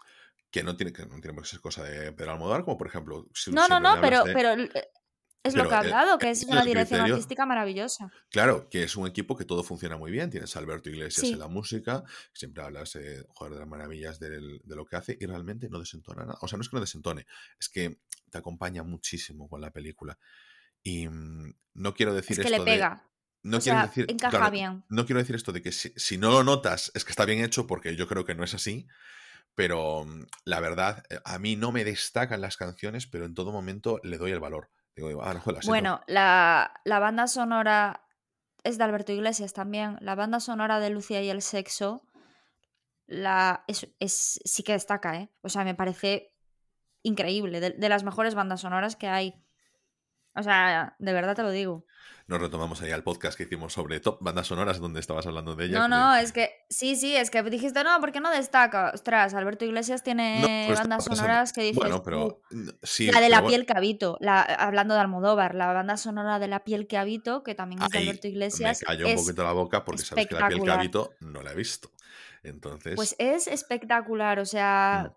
que 0.49 0.63
no 0.63 0.75
tiene 0.75 0.93
que 0.93 1.05
no 1.05 1.19
tiene 1.19 1.37
que 1.37 1.45
ser 1.45 1.59
cosa 1.59 1.83
de 1.83 2.11
Pedro 2.13 2.33
Almodóvar, 2.33 2.63
como 2.63 2.77
por 2.77 2.87
ejemplo. 2.87 3.27
no, 3.47 3.67
no, 3.67 3.79
no, 3.79 3.99
pero, 4.01 4.23
pero 4.33 4.55
es 5.43 5.55
lo 5.55 5.67
que 5.67 5.73
ha 5.73 5.77
eh, 5.77 5.85
hablado, 5.85 6.19
que 6.19 6.29
es 6.29 6.43
una 6.43 6.63
dirección 6.63 7.01
artística 7.01 7.45
maravillosa. 7.45 8.11
Claro, 8.29 8.69
que 8.69 8.83
es 8.83 8.95
un 8.95 9.07
equipo 9.07 9.35
que 9.35 9.45
todo 9.45 9.63
funciona 9.63 9.97
muy 9.97 10.11
bien. 10.11 10.29
Tienes 10.29 10.55
a 10.55 10.59
Alberto 10.59 10.89
Iglesias 10.89 11.31
en 11.31 11.39
la 11.39 11.47
música, 11.47 12.03
siempre 12.33 12.63
hablas 12.63 12.95
eh, 12.95 13.23
de 13.23 13.49
las 13.57 13.67
maravillas 13.67 14.19
de, 14.19 14.39
lo 14.65 14.85
que 14.85 14.95
hace 14.95 15.17
y 15.19 15.25
realmente 15.25 15.67
no 15.69 15.79
desentona 15.79 16.25
nada. 16.25 16.37
O 16.41 16.47
sea, 16.47 16.57
no 16.57 16.61
es 16.61 16.69
que 16.69 16.75
no 16.75 16.81
desentone, 16.81 17.25
es 17.59 17.69
que 17.69 17.99
te 18.31 18.39
acompaña 18.39 18.83
muchísimo 18.83 19.47
con 19.47 19.61
la 19.61 19.71
película. 19.71 20.17
Y 20.81 21.07
mm, 21.07 21.53
no 21.75 21.93
quiero 21.93 22.13
decir 22.13 22.39
es 22.39 22.45
que 22.45 22.51
le 22.51 22.61
pega. 22.61 23.07
no 23.43 23.59
quiero 23.59 23.81
decir, 23.81 24.05
encaja 24.09 24.49
bien. 24.49 24.83
No 24.89 25.05
quiero 25.05 25.19
decir 25.19 25.35
esto 25.35 25.51
de 25.51 25.61
que 25.61 25.71
si, 25.71 26.17
no 26.17 26.31
lo 26.31 26.43
notas 26.43 26.91
es 26.95 27.05
que 27.05 27.11
está 27.11 27.25
bien 27.25 27.43
hecho, 27.43 27.67
porque 27.67 27.95
yo 27.95 28.07
creo 28.07 28.25
que 28.25 28.33
no 28.33 28.43
es 28.43 28.55
así. 28.55 28.87
Pero 29.53 30.05
mm, 30.05 30.25
la 30.45 30.59
verdad, 30.59 31.03
eh, 31.09 31.19
a 31.25 31.37
mí 31.37 31.55
no 31.55 31.71
me 31.71 31.83
destacan 31.83 32.41
las 32.41 32.57
canciones, 32.57 33.05
pero 33.05 33.25
en 33.25 33.35
todo 33.35 33.51
momento 33.51 33.99
le 34.03 34.17
doy 34.17 34.31
el 34.31 34.39
valor. 34.39 34.71
Ah, 35.21 35.41
bueno, 35.65 36.01
la, 36.07 36.73
banda 36.85 37.27
sonora 37.27 38.05
es 38.63 38.77
de 38.77 38.83
Alberto 38.83 39.11
Iglesias 39.13 39.53
también. 39.53 39.97
La 40.01 40.15
banda 40.15 40.39
sonora 40.39 40.79
de 40.79 40.89
Lucía 40.89 41.21
y 41.21 41.29
el 41.29 41.41
sexo 41.41 42.05
la, 43.07 43.63
es, 43.67 44.39
sí 44.43 44.63
que 44.63 44.73
destaca, 44.73 45.17
¿eh? 45.17 45.31
O 45.41 45.49
sea, 45.49 45.63
me 45.63 45.75
parece 45.75 46.30
increíble, 47.03 47.59
de 47.59 47.89
las 47.89 48.03
mejores 48.03 48.35
bandas 48.35 48.61
sonoras 48.61 48.95
que 48.95 49.07
hay. 49.07 49.35
O 50.35 50.43
sea, 50.43 50.95
de 50.99 51.13
verdad 51.13 51.35
te 51.35 51.43
lo 51.43 51.51
digo 51.51 51.85
nos 52.31 52.39
retomamos 52.39 52.81
ahí 52.81 52.91
al 52.91 53.03
podcast 53.03 53.37
que 53.37 53.43
hicimos 53.43 53.73
sobre 53.73 53.99
top 53.99 54.19
bandas 54.21 54.47
sonoras 54.47 54.79
donde 54.79 55.01
estabas 55.01 55.25
hablando 55.27 55.53
de 55.53 55.65
ellas. 55.65 55.79
No, 55.79 55.87
no, 55.89 56.15
es 56.15 56.31
que 56.31 56.49
sí, 56.69 56.95
sí, 56.95 57.13
es 57.13 57.29
que 57.29 57.43
dijiste, 57.43 57.83
no, 57.83 57.99
¿por 57.99 58.13
qué 58.13 58.21
no 58.21 58.31
destaca? 58.31 58.91
Ostras, 58.93 59.33
Alberto 59.33 59.65
Iglesias 59.65 60.01
tiene 60.01 60.63
pues 60.67 60.79
bandas 60.79 61.03
sonoras 61.03 61.51
que 61.51 61.61
dices, 61.61 61.77
bueno, 61.77 62.01
pero 62.03 62.41
sí, 62.83 63.11
la 63.11 63.19
de 63.19 63.27
La 63.27 63.45
piel 63.45 63.65
que 63.65 63.73
habito, 63.73 64.17
la, 64.21 64.41
hablando 64.41 64.93
de 64.93 65.01
Almodóvar, 65.01 65.55
la 65.55 65.73
banda 65.73 65.97
sonora 65.97 66.39
de 66.39 66.47
La 66.47 66.63
piel 66.63 66.87
que 66.87 66.97
habito, 66.97 67.43
que 67.43 67.53
también 67.53 67.81
es 67.81 67.89
de 67.89 67.97
Alberto 67.97 68.29
Iglesias. 68.29 68.79
Me 68.81 68.85
cayó 68.85 69.07
un 69.07 69.15
poquito 69.15 69.43
la 69.43 69.51
boca 69.51 69.83
porque 69.83 70.03
sabes 70.03 70.27
que 70.27 70.35
La 70.35 70.47
piel 70.47 70.63
que 70.63 70.71
habito 70.71 71.11
no 71.19 71.41
la 71.41 71.51
he 71.51 71.55
visto. 71.55 71.91
Entonces... 72.43 72.95
Pues 72.95 73.15
es 73.19 73.47
espectacular, 73.47 74.39
o 74.39 74.45
sea. 74.45 75.13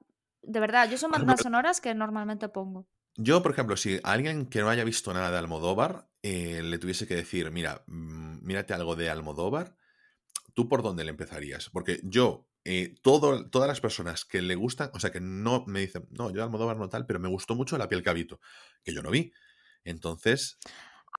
De 0.47 0.61
verdad, 0.61 0.91
yo 0.91 0.99
son 0.99 1.11
bandas 1.11 1.41
sonoras 1.41 1.81
que 1.81 1.95
normalmente 1.95 2.49
pongo. 2.49 2.87
Yo, 3.17 3.43
por 3.43 3.53
ejemplo, 3.53 3.77
si 3.77 4.01
alguien 4.03 4.47
que 4.47 4.61
no 4.61 4.69
haya 4.69 4.85
visto 4.85 5.15
nada 5.15 5.31
de 5.31 5.39
Almodóvar 5.39 6.09
eh, 6.23 6.63
le 6.63 6.79
tuviese 6.79 7.07
que 7.07 7.15
decir, 7.15 7.51
mira, 7.51 7.85
mm, 7.87 8.45
mírate 8.45 8.75
algo 8.75 8.97
de 8.97 9.11
Almodóvar, 9.11 9.77
¿tú 10.55 10.69
por 10.69 10.83
dónde 10.83 11.05
le 11.05 11.11
empezarías? 11.11 11.71
Porque 11.71 12.01
yo, 12.03 12.49
eh, 12.65 12.95
todo, 13.03 13.49
todas 13.51 13.69
las 13.69 13.81
personas 13.81 14.25
que 14.25 14.43
le 14.43 14.57
gustan, 14.57 14.91
o 14.95 15.01
sea, 15.01 15.13
que 15.13 15.21
no 15.21 15.65
me 15.67 15.81
dicen, 15.81 16.09
no, 16.11 16.31
yo 16.31 16.43
Almodóvar 16.43 16.77
no 16.77 16.89
tal, 16.89 17.07
pero 17.07 17.21
me 17.21 17.29
gustó 17.29 17.55
mucho 17.55 17.79
La 17.79 17.89
piel 17.89 18.03
que 18.03 18.11
habito, 18.11 18.41
que 18.83 18.93
yo 18.93 19.03
no 19.03 19.11
vi. 19.11 19.33
Entonces... 19.85 20.59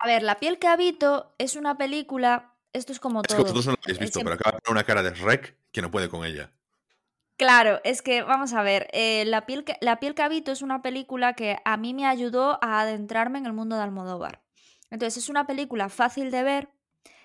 A 0.02 0.08
ver, 0.08 0.24
La 0.24 0.40
piel 0.40 0.60
que 0.60 0.68
habito 0.68 1.36
es 1.38 1.56
una 1.56 1.78
película, 1.78 2.58
esto 2.74 2.92
es 2.92 3.00
como 3.00 3.22
todo. 3.22 3.38
Es 3.38 3.38
que 3.38 3.42
vosotros 3.44 3.68
no 3.68 3.72
lo 3.72 3.80
habéis 3.84 4.00
visto, 4.00 4.20
pero 4.20 4.34
acaba 4.34 4.58
de 4.58 4.62
poner 4.62 4.76
una 4.76 4.84
cara 4.84 5.04
de 5.04 5.12
Rec 5.12 5.58
que 5.72 5.82
no 5.82 5.92
puede 5.92 6.10
con 6.10 6.26
ella. 6.26 6.52
Claro, 7.38 7.82
es 7.84 8.02
que 8.02 8.22
vamos 8.22 8.54
a 8.54 8.64
ver, 8.64 8.88
eh, 8.94 9.26
la, 9.26 9.46
piel 9.46 9.66
que, 9.66 9.78
la 9.82 10.00
piel 10.00 10.16
es 10.48 10.62
una 10.62 10.82
película 10.82 11.34
que 11.34 11.58
a 11.66 11.76
mí 11.76 11.94
me 11.94 12.06
ayudó 12.06 12.58
a 12.62 12.80
adentrarme 12.80 13.40
en 13.40 13.46
el 13.46 13.52
mundo 13.52 13.76
de 13.76 13.84
Almodóvar. 13.84 14.42
Entonces 14.90 15.24
es 15.24 15.30
una 15.30 15.46
película 15.46 15.90
fácil 15.90 16.32
de 16.32 16.44
ver, 16.44 16.70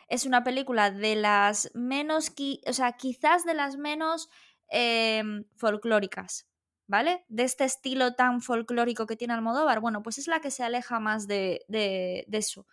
es 0.09 0.27
una 0.27 0.43
película 0.43 0.91
de 0.91 1.15
las 1.15 1.71
menos, 1.75 2.33
o 2.67 2.73
sea, 2.73 2.93
quizás 2.93 3.45
de 3.45 3.55
las 3.55 3.77
menos 3.77 4.29
em, 4.69 5.45
folclóricas, 5.57 6.49
¿vale? 6.89 7.25
De 7.29 7.45
este 7.45 7.65
estilo 7.65 8.15
tan 8.17 8.41
folclórico 8.41 9.07
que 9.07 9.17
tiene 9.17 9.35
Almodóvar, 9.35 9.79
bueno, 9.79 10.03
pues 10.03 10.19
es 10.19 10.27
la 10.27 10.41
que 10.41 10.51
se 10.51 10.65
aleja 10.65 10.99
más 10.99 11.29
de, 11.29 11.65
de, 11.69 12.25
de 12.27 12.39
eso. 12.39 12.67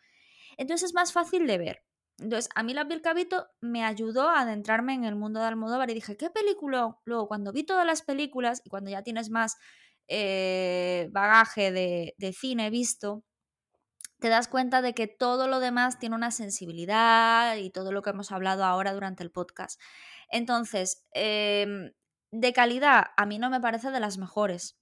Entonces 0.58 0.89
es 0.89 0.93
más 0.95 1.13
fácil 1.13 1.45
de 1.45 1.58
ver. 1.60 1.84
Entonces, 2.19 2.49
a 2.56 2.63
mí 2.63 2.73
La 2.73 2.88
piel 2.88 3.01
cabito 3.01 3.47
me 3.62 3.84
ayudó 3.86 4.30
a 4.30 4.41
adentrarme 4.41 4.93
en 4.93 5.06
el 5.06 5.15
mundo 5.15 5.39
de 5.39 5.47
Almodóvar 5.47 5.89
y 5.91 5.93
dije, 5.93 6.17
¿qué 6.17 6.30
película? 6.30 6.97
Luego, 7.06 7.27
cuando 7.27 7.51
vi 7.51 7.63
todas 7.63 7.86
las 7.86 8.01
películas 8.01 8.62
y 8.65 8.69
cuando 8.69 8.89
ya 8.89 9.03
tienes 9.03 9.30
más 9.30 9.58
eh, 10.08 11.10
bagaje 11.12 11.71
de, 11.71 12.15
de, 12.17 12.34
cine 12.34 12.69
visto, 12.69 13.23
te 14.19 14.30
das 14.30 14.47
cuenta 14.47 14.82
de 14.82 14.93
que 14.93 15.08
todo 15.08 15.47
lo 15.47 15.60
demás 15.60 15.99
tiene 15.99 16.15
una 16.15 16.32
sensibilidad 16.32 17.56
y 17.58 17.69
todo 17.69 17.91
lo 17.91 18.01
que 18.01 18.10
hemos 18.10 18.32
hablado 18.32 18.63
ahora 18.63 18.93
durante 18.93 19.23
el 19.23 19.32
podcast. 19.32 19.80
Entonces, 20.30 21.06
em, 21.12 21.91
de 22.32 22.53
calidad, 22.53 23.08
a 23.17 23.25
mí 23.25 23.39
no 23.39 23.49
me 23.49 23.62
parece 23.62 23.91
de 23.91 23.99
las 23.99 24.17
mejores. 24.17 24.77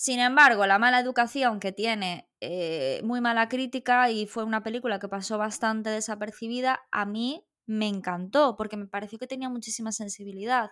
Sin 0.00 0.18
embargo, 0.18 0.66
la 0.66 0.78
mala 0.78 0.98
educación 0.98 1.60
que 1.60 1.72
tiene 1.72 2.26
eh, 2.40 3.02
muy 3.04 3.20
mala 3.20 3.50
crítica 3.50 4.08
y 4.08 4.26
fue 4.26 4.44
una 4.44 4.62
película 4.62 4.98
que 4.98 5.08
pasó 5.08 5.36
bastante 5.36 5.90
desapercibida, 5.90 6.80
a 6.90 7.04
mí 7.04 7.44
me 7.66 7.86
encantó 7.86 8.56
porque 8.56 8.78
me 8.78 8.86
pareció 8.86 9.18
que 9.18 9.26
tenía 9.26 9.50
muchísima 9.50 9.92
sensibilidad. 9.92 10.70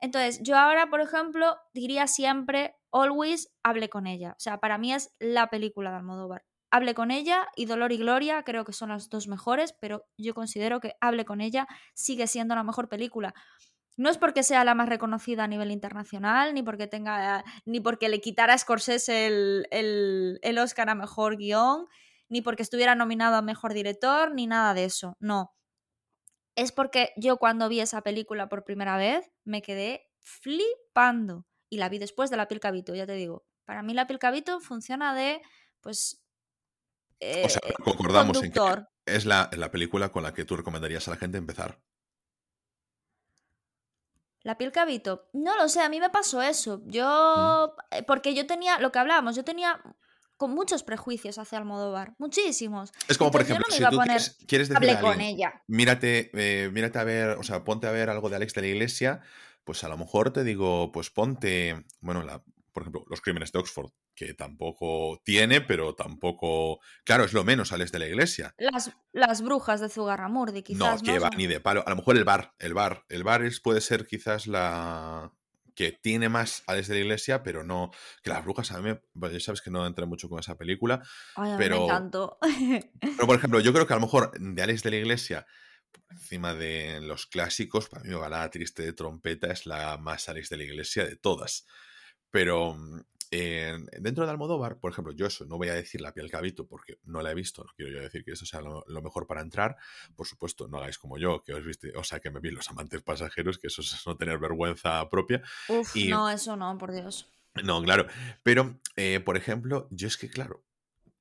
Entonces, 0.00 0.40
yo 0.42 0.58
ahora, 0.58 0.90
por 0.90 1.00
ejemplo, 1.00 1.58
diría 1.74 2.08
siempre, 2.08 2.74
always, 2.90 3.52
hable 3.62 3.88
con 3.88 4.08
ella. 4.08 4.32
O 4.32 4.40
sea, 4.40 4.58
para 4.58 4.78
mí 4.78 4.92
es 4.92 5.14
la 5.20 5.48
película 5.48 5.92
de 5.92 5.98
Almodóvar. 5.98 6.44
Hable 6.72 6.94
con 6.94 7.12
ella 7.12 7.46
y 7.54 7.66
Dolor 7.66 7.92
y 7.92 7.98
Gloria 7.98 8.42
creo 8.42 8.64
que 8.64 8.72
son 8.72 8.88
las 8.88 9.08
dos 9.10 9.28
mejores, 9.28 9.76
pero 9.80 10.08
yo 10.18 10.34
considero 10.34 10.80
que 10.80 10.96
Hable 11.00 11.24
con 11.24 11.40
ella 11.40 11.68
sigue 11.94 12.26
siendo 12.26 12.56
la 12.56 12.64
mejor 12.64 12.88
película. 12.88 13.32
No 14.00 14.08
es 14.08 14.16
porque 14.16 14.42
sea 14.42 14.64
la 14.64 14.74
más 14.74 14.88
reconocida 14.88 15.44
a 15.44 15.46
nivel 15.46 15.70
internacional, 15.70 16.54
ni 16.54 16.62
porque 16.62 16.86
tenga. 16.86 17.44
ni 17.66 17.80
porque 17.80 18.08
le 18.08 18.22
quitara 18.22 18.54
a 18.54 18.58
Scorsese 18.58 19.26
el, 19.26 19.66
el, 19.70 20.38
el 20.40 20.58
Oscar 20.58 20.88
a 20.88 20.94
mejor 20.94 21.36
guion, 21.36 21.86
ni 22.30 22.40
porque 22.40 22.62
estuviera 22.62 22.94
nominado 22.94 23.36
a 23.36 23.42
mejor 23.42 23.74
director, 23.74 24.32
ni 24.32 24.46
nada 24.46 24.72
de 24.72 24.86
eso. 24.86 25.18
No. 25.20 25.54
Es 26.56 26.72
porque 26.72 27.12
yo 27.18 27.36
cuando 27.36 27.68
vi 27.68 27.80
esa 27.80 28.00
película 28.00 28.48
por 28.48 28.64
primera 28.64 28.96
vez 28.96 29.30
me 29.44 29.60
quedé 29.60 30.08
flipando. 30.20 31.46
Y 31.68 31.76
la 31.76 31.90
vi 31.90 31.98
después 31.98 32.30
de 32.30 32.38
La 32.38 32.48
piel 32.48 32.60
cabito, 32.60 32.94
ya 32.94 33.04
te 33.04 33.12
digo. 33.12 33.44
Para 33.66 33.82
mí 33.82 33.92
La 33.92 34.06
piel 34.06 34.18
cabito 34.18 34.60
funciona 34.60 35.14
de. 35.14 35.42
pues. 35.82 36.24
o 37.20 37.48
sea, 37.50 37.60
eh, 37.68 37.74
concordamos 37.84 38.42
en 38.42 38.50
que 38.50 38.60
es 39.04 39.26
la, 39.26 39.50
la 39.52 39.70
película 39.70 40.08
con 40.08 40.22
la 40.22 40.32
que 40.32 40.46
tú 40.46 40.56
recomendarías 40.56 41.06
a 41.06 41.10
la 41.10 41.16
gente 41.18 41.36
empezar. 41.36 41.82
La 44.42 44.56
piel 44.56 44.72
cabito. 44.72 45.28
No 45.32 45.56
lo 45.56 45.68
sé, 45.68 45.80
a 45.80 45.88
mí 45.88 46.00
me 46.00 46.10
pasó 46.10 46.40
eso. 46.42 46.82
Yo. 46.86 47.74
Eh, 47.90 48.02
porque 48.02 48.34
yo 48.34 48.46
tenía. 48.46 48.78
Lo 48.78 48.90
que 48.90 48.98
hablábamos, 48.98 49.36
yo 49.36 49.44
tenía 49.44 49.80
con 50.36 50.52
muchos 50.52 50.82
prejuicios 50.82 51.38
hacia 51.38 51.58
Almodóvar. 51.58 52.14
Muchísimos. 52.18 52.92
Es 53.08 53.18
como, 53.18 53.30
por 53.30 53.42
ejemplo, 53.42 53.66
si 53.68 53.84
tú 53.84 53.98
quieres, 54.46 54.70
decir. 54.70 54.98
con 55.00 55.20
ella. 55.20 55.62
Mírate, 55.66 56.30
eh, 56.32 56.70
mírate 56.70 56.98
a 56.98 57.04
ver, 57.04 57.28
o 57.36 57.42
sea, 57.42 57.62
ponte 57.62 57.86
a 57.86 57.90
ver 57.90 58.08
algo 58.08 58.30
de 58.30 58.36
Alex 58.36 58.54
de 58.54 58.62
la 58.62 58.68
Iglesia. 58.68 59.20
Pues 59.64 59.84
a 59.84 59.88
lo 59.88 59.98
mejor 59.98 60.32
te 60.32 60.42
digo, 60.42 60.90
pues 60.92 61.10
ponte. 61.10 61.84
Bueno, 62.00 62.22
la, 62.22 62.42
por 62.72 62.82
ejemplo, 62.82 63.04
Los 63.08 63.20
Crímenes 63.20 63.52
de 63.52 63.58
Oxford, 63.58 63.90
que 64.14 64.34
tampoco 64.34 65.20
tiene, 65.24 65.60
pero 65.60 65.94
tampoco. 65.94 66.80
Claro, 67.04 67.24
es 67.24 67.32
lo 67.32 67.44
menos 67.44 67.72
Alex 67.72 67.92
de 67.92 67.98
la 67.98 68.06
Iglesia. 68.06 68.54
Las, 68.58 68.92
las 69.12 69.42
brujas 69.42 69.80
de 69.80 69.88
Zugarramurdi, 69.88 70.62
quizás. 70.62 71.02
No, 71.02 71.12
que 71.12 71.18
va, 71.18 71.30
ni 71.30 71.46
de 71.46 71.60
palo. 71.60 71.82
A 71.86 71.90
lo 71.90 71.96
mejor 71.96 72.16
el 72.16 72.24
bar, 72.24 72.54
el 72.58 72.74
bar. 72.74 73.04
El 73.08 73.24
bar 73.24 73.42
es, 73.42 73.60
puede 73.60 73.80
ser 73.80 74.06
quizás 74.06 74.46
la. 74.46 75.32
que 75.74 75.92
tiene 75.92 76.28
más 76.28 76.62
Alex 76.66 76.88
de 76.88 76.94
la 76.94 77.00
Iglesia, 77.00 77.42
pero 77.42 77.64
no. 77.64 77.90
Que 78.22 78.30
las 78.30 78.44
brujas 78.44 78.70
a 78.72 78.80
mí 78.80 78.90
me. 79.14 79.32
ya 79.32 79.40
sabes 79.40 79.62
que 79.62 79.70
no 79.70 79.86
entré 79.86 80.06
mucho 80.06 80.28
con 80.28 80.38
esa 80.38 80.56
película. 80.56 81.02
Ay, 81.36 81.54
pero. 81.58 81.80
me 81.80 81.84
encantó. 81.86 82.38
pero, 83.00 83.26
por 83.26 83.36
ejemplo, 83.36 83.60
yo 83.60 83.72
creo 83.72 83.86
que 83.86 83.92
a 83.92 83.96
lo 83.96 84.02
mejor 84.02 84.32
de 84.38 84.62
Alex 84.62 84.82
de 84.82 84.90
la 84.90 84.96
Iglesia 84.96 85.46
encima 86.10 86.54
de 86.54 87.00
los 87.00 87.26
clásicos, 87.26 87.88
para 87.88 88.04
mí 88.04 88.14
Balada 88.14 88.50
Triste 88.50 88.82
de 88.82 88.92
Trompeta 88.92 89.50
es 89.52 89.66
la 89.66 89.96
más 89.98 90.28
Alex 90.28 90.48
de 90.48 90.56
la 90.56 90.64
Iglesia 90.64 91.04
de 91.04 91.16
todas. 91.16 91.66
Pero 92.30 92.74
mm, 92.74 93.00
dentro 93.30 94.24
de 94.24 94.30
Almodóvar, 94.30 94.78
por 94.78 94.90
ejemplo, 94.90 95.12
yo 95.12 95.26
eso, 95.26 95.44
no 95.44 95.56
voy 95.56 95.68
a 95.68 95.74
decir 95.74 96.00
la 96.00 96.12
piel 96.12 96.30
cabito 96.30 96.66
porque 96.66 96.98
no 97.04 97.22
la 97.22 97.30
he 97.30 97.34
visto, 97.34 97.62
no 97.62 97.70
quiero 97.76 97.92
yo 97.92 98.00
decir 98.00 98.24
que 98.24 98.32
eso 98.32 98.44
sea 98.44 98.60
lo, 98.60 98.84
mejor 99.02 99.26
para 99.26 99.40
entrar. 99.40 99.76
Por 100.16 100.26
supuesto, 100.26 100.66
no 100.66 100.78
hagáis 100.78 100.98
como 100.98 101.16
yo, 101.16 101.44
que 101.44 101.54
os 101.54 101.64
viste, 101.64 101.92
o 101.96 102.02
sea, 102.02 102.18
que 102.18 102.30
me 102.30 102.40
vi 102.40 102.50
los 102.50 102.68
amantes 102.70 103.02
pasajeros, 103.02 103.58
que 103.58 103.68
eso 103.68 103.82
es 103.82 104.02
no 104.06 104.16
tener 104.16 104.38
vergüenza 104.38 105.08
propia. 105.08 105.42
Uf, 105.68 105.94
no, 106.08 106.28
eso 106.28 106.56
no, 106.56 106.76
por 106.76 106.92
Dios. 106.92 107.30
No, 107.62 107.82
claro. 107.82 108.06
Pero, 108.42 108.80
eh, 108.96 109.20
por 109.20 109.36
ejemplo, 109.36 109.86
yo 109.90 110.08
es 110.08 110.16
que, 110.16 110.28
claro, 110.28 110.64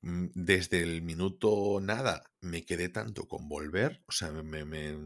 mm, 0.02 0.28
desde 0.34 0.82
el 0.82 1.04
minuto 1.04 1.80
nada 1.80 2.24
me 2.42 2.66
quedé 2.66 2.90
tanto 2.90 3.28
con 3.28 3.48
volver, 3.48 4.04
o 4.08 4.12
sea, 4.12 4.32
me, 4.32 4.98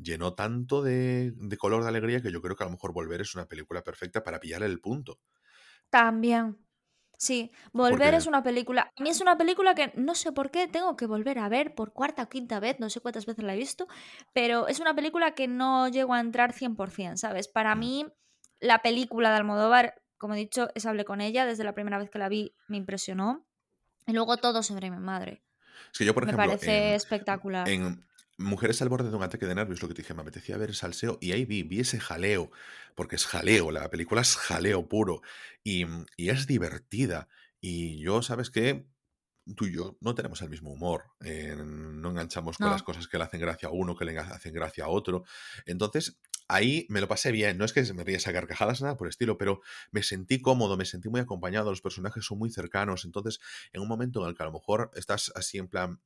llenó 0.00 0.34
tanto 0.34 0.82
de, 0.82 1.32
de, 1.34 1.56
color 1.56 1.82
de 1.82 1.88
alegría 1.88 2.22
que 2.22 2.30
yo 2.30 2.40
creo 2.40 2.54
que 2.54 2.62
a 2.62 2.66
lo 2.66 2.72
mejor 2.72 2.92
volver 2.92 3.20
es 3.22 3.34
una 3.34 3.46
película 3.46 3.82
perfecta 3.82 4.22
para 4.22 4.38
pillar 4.38 4.62
el 4.62 4.80
punto. 4.80 5.18
También. 5.94 6.58
Sí, 7.16 7.52
Volver 7.72 8.14
es 8.14 8.26
una 8.26 8.42
película. 8.42 8.90
A 8.98 9.02
mí 9.04 9.10
es 9.10 9.20
una 9.20 9.38
película 9.38 9.76
que 9.76 9.92
no 9.94 10.16
sé 10.16 10.32
por 10.32 10.50
qué 10.50 10.66
tengo 10.66 10.96
que 10.96 11.06
volver 11.06 11.38
a 11.38 11.48
ver 11.48 11.76
por 11.76 11.92
cuarta 11.92 12.24
o 12.24 12.28
quinta 12.28 12.58
vez, 12.58 12.80
no 12.80 12.90
sé 12.90 12.98
cuántas 12.98 13.26
veces 13.26 13.44
la 13.44 13.54
he 13.54 13.56
visto, 13.56 13.86
pero 14.32 14.66
es 14.66 14.80
una 14.80 14.96
película 14.96 15.36
que 15.36 15.46
no 15.46 15.86
llego 15.86 16.12
a 16.12 16.18
entrar 16.18 16.52
100%, 16.52 17.16
¿sabes? 17.16 17.46
Para 17.46 17.76
mm. 17.76 17.78
mí, 17.78 18.06
la 18.58 18.82
película 18.82 19.30
de 19.30 19.36
Almodóvar, 19.36 20.02
como 20.18 20.34
he 20.34 20.38
dicho, 20.38 20.68
es 20.74 20.84
Hablé 20.84 21.04
con 21.04 21.20
ella, 21.20 21.46
desde 21.46 21.62
la 21.62 21.74
primera 21.74 21.98
vez 21.98 22.10
que 22.10 22.18
la 22.18 22.28
vi 22.28 22.56
me 22.66 22.76
impresionó. 22.76 23.46
Y 24.04 24.14
luego 24.14 24.36
todo 24.38 24.64
sobre 24.64 24.90
mi 24.90 24.98
madre. 24.98 25.44
Es 25.92 25.98
que 25.98 26.04
yo, 26.04 26.12
por 26.12 26.24
me 26.24 26.32
ejemplo. 26.32 26.48
parece 26.48 26.96
espectacular. 26.96 27.68
En, 27.68 28.04
Mujeres 28.36 28.82
al 28.82 28.88
borde 28.88 29.10
de 29.10 29.16
un 29.16 29.22
ataque 29.22 29.46
de 29.46 29.54
nervios, 29.54 29.80
lo 29.82 29.88
que 29.88 29.94
te 29.94 30.02
dije, 30.02 30.14
me 30.14 30.22
apetecía 30.22 30.56
ver 30.56 30.70
el 30.70 30.74
salseo 30.74 31.18
y 31.20 31.32
ahí 31.32 31.44
vi, 31.44 31.62
vi 31.62 31.80
ese 31.80 32.00
jaleo, 32.00 32.50
porque 32.94 33.16
es 33.16 33.26
jaleo, 33.26 33.70
la 33.70 33.88
película 33.90 34.22
es 34.22 34.36
jaleo 34.36 34.88
puro 34.88 35.22
y, 35.62 35.86
y 36.16 36.30
es 36.30 36.46
divertida. 36.46 37.28
Y 37.60 37.98
yo, 37.98 38.22
¿sabes 38.22 38.50
qué? 38.50 38.86
Tú 39.56 39.66
y 39.66 39.74
yo 39.74 39.96
no 40.00 40.14
tenemos 40.14 40.40
el 40.42 40.50
mismo 40.50 40.72
humor, 40.72 41.04
eh, 41.24 41.54
no 41.56 42.10
enganchamos 42.10 42.58
con 42.58 42.70
las 42.70 42.82
cosas 42.82 43.06
que 43.06 43.18
le 43.18 43.24
hacen 43.24 43.40
gracia 43.40 43.68
a 43.68 43.72
uno, 43.72 43.94
que 43.94 44.04
le 44.04 44.18
hacen 44.18 44.52
gracia 44.52 44.84
a 44.84 44.88
otro. 44.88 45.24
Entonces, 45.66 46.18
ahí 46.48 46.86
me 46.88 47.00
lo 47.00 47.08
pasé 47.08 47.32
bien, 47.32 47.58
no 47.58 47.64
es 47.64 47.72
que 47.72 47.82
me 47.94 48.04
ríes 48.04 48.26
a 48.26 48.32
carcajadas, 48.32 48.82
nada 48.82 48.96
por 48.96 49.08
estilo, 49.08 49.38
pero 49.38 49.60
me 49.90 50.02
sentí 50.02 50.40
cómodo, 50.40 50.76
me 50.76 50.84
sentí 50.84 51.08
muy 51.08 51.20
acompañado, 51.20 51.70
los 51.70 51.80
personajes 51.80 52.24
son 52.24 52.38
muy 52.38 52.50
cercanos, 52.50 53.04
entonces 53.04 53.40
en 53.72 53.82
un 53.82 53.88
momento 53.88 54.22
en 54.22 54.28
el 54.28 54.36
que 54.36 54.42
a 54.42 54.46
lo 54.46 54.52
mejor 54.52 54.90
estás 54.94 55.32
así 55.34 55.58
en 55.58 55.68
plan, 55.68 56.00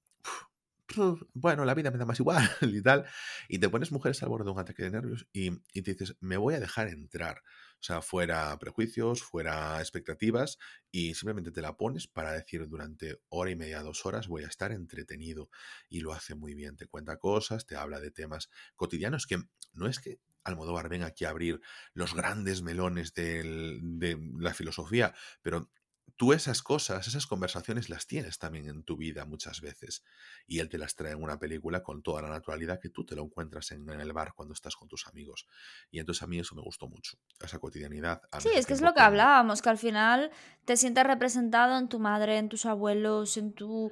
bueno, 1.34 1.64
la 1.64 1.74
vida 1.74 1.90
me 1.90 1.98
da 1.98 2.04
más 2.04 2.20
igual 2.20 2.48
y 2.62 2.82
tal, 2.82 3.06
y 3.48 3.58
te 3.58 3.68
pones 3.68 3.92
mujeres 3.92 4.22
al 4.22 4.28
borde 4.28 4.44
de 4.44 4.50
un 4.50 4.58
ataque 4.58 4.82
de 4.82 4.90
nervios 4.90 5.26
y, 5.32 5.50
y, 5.72 5.82
te 5.82 5.94
dices, 5.94 6.16
me 6.20 6.36
voy 6.36 6.54
a 6.54 6.60
dejar 6.60 6.88
entrar. 6.88 7.42
O 7.80 7.82
sea, 7.82 8.02
fuera 8.02 8.58
prejuicios, 8.58 9.22
fuera 9.22 9.78
expectativas, 9.78 10.58
y 10.90 11.14
simplemente 11.14 11.52
te 11.52 11.62
la 11.62 11.76
pones 11.76 12.08
para 12.08 12.32
decir 12.32 12.66
durante 12.68 13.20
hora 13.28 13.50
y 13.50 13.56
media, 13.56 13.82
dos 13.82 14.04
horas, 14.04 14.26
voy 14.26 14.42
a 14.42 14.48
estar 14.48 14.72
entretenido. 14.72 15.48
Y 15.88 16.00
lo 16.00 16.12
hace 16.12 16.34
muy 16.34 16.54
bien, 16.54 16.76
te 16.76 16.88
cuenta 16.88 17.18
cosas, 17.18 17.66
te 17.66 17.76
habla 17.76 18.00
de 18.00 18.10
temas 18.10 18.50
cotidianos 18.74 19.26
que 19.28 19.38
no 19.74 19.86
es 19.86 20.00
que 20.00 20.18
Almodóvar 20.44 20.88
venga 20.88 21.06
aquí 21.06 21.24
a 21.24 21.30
abrir 21.30 21.60
los 21.92 22.14
grandes 22.14 22.62
melones 22.62 23.14
de 23.14 24.18
la 24.38 24.54
filosofía, 24.54 25.14
pero 25.42 25.70
tú 26.16 26.32
esas 26.32 26.62
cosas, 26.62 27.06
esas 27.06 27.26
conversaciones 27.26 27.88
las 27.88 28.06
tienes 28.06 28.38
también 28.38 28.68
en 28.68 28.82
tu 28.82 28.96
vida 28.96 29.24
muchas 29.24 29.60
veces. 29.60 30.02
Y 30.46 30.60
él 30.60 30.68
te 30.68 30.78
las 30.78 30.94
trae 30.94 31.12
en 31.12 31.22
una 31.22 31.38
película 31.38 31.82
con 31.82 32.02
toda 32.02 32.22
la 32.22 32.28
naturalidad 32.28 32.80
que 32.80 32.88
tú 32.88 33.04
te 33.04 33.14
lo 33.14 33.22
encuentras 33.22 33.70
en, 33.72 33.88
el 33.88 34.12
bar 34.12 34.32
cuando 34.34 34.54
estás 34.54 34.76
con 34.76 34.88
tus 34.88 35.06
amigos. 35.06 35.46
Y 35.90 35.98
entonces 35.98 36.22
a 36.22 36.26
mí 36.26 36.38
eso 36.38 36.54
me 36.54 36.62
gustó 36.62 36.88
mucho, 36.88 37.18
esa 37.40 37.58
cotidianidad. 37.58 38.22
Sí, 38.38 38.50
es 38.54 38.66
que 38.66 38.74
es 38.74 38.80
lo 38.80 38.94
que 38.94 39.00
hablábamos, 39.00 39.62
que 39.62 39.68
al 39.68 39.78
final 39.78 40.30
te 40.64 40.76
sientes 40.76 41.04
representado 41.04 41.78
en 41.78 41.88
tu 41.88 41.98
madre, 41.98 42.38
en 42.38 42.48
tus 42.48 42.66
abuelos, 42.66 43.36
en 43.36 43.52
tu... 43.52 43.90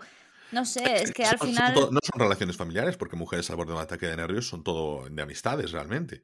No 0.52 0.64
sé, 0.64 1.02
es 1.02 1.12
que 1.12 1.24
al 1.24 1.38
final... 1.38 1.74
no 1.74 2.00
son 2.02 2.20
relaciones 2.20 2.56
familiares, 2.56 2.96
porque 2.96 3.16
mujeres 3.16 3.50
al 3.50 3.56
borde 3.56 3.72
de 3.72 3.78
un 3.78 3.82
ataque 3.82 4.06
de 4.06 4.16
nervios 4.16 4.46
son 4.46 4.62
todo 4.62 5.08
de 5.08 5.22
amistades 5.22 5.72
realmente. 5.72 6.22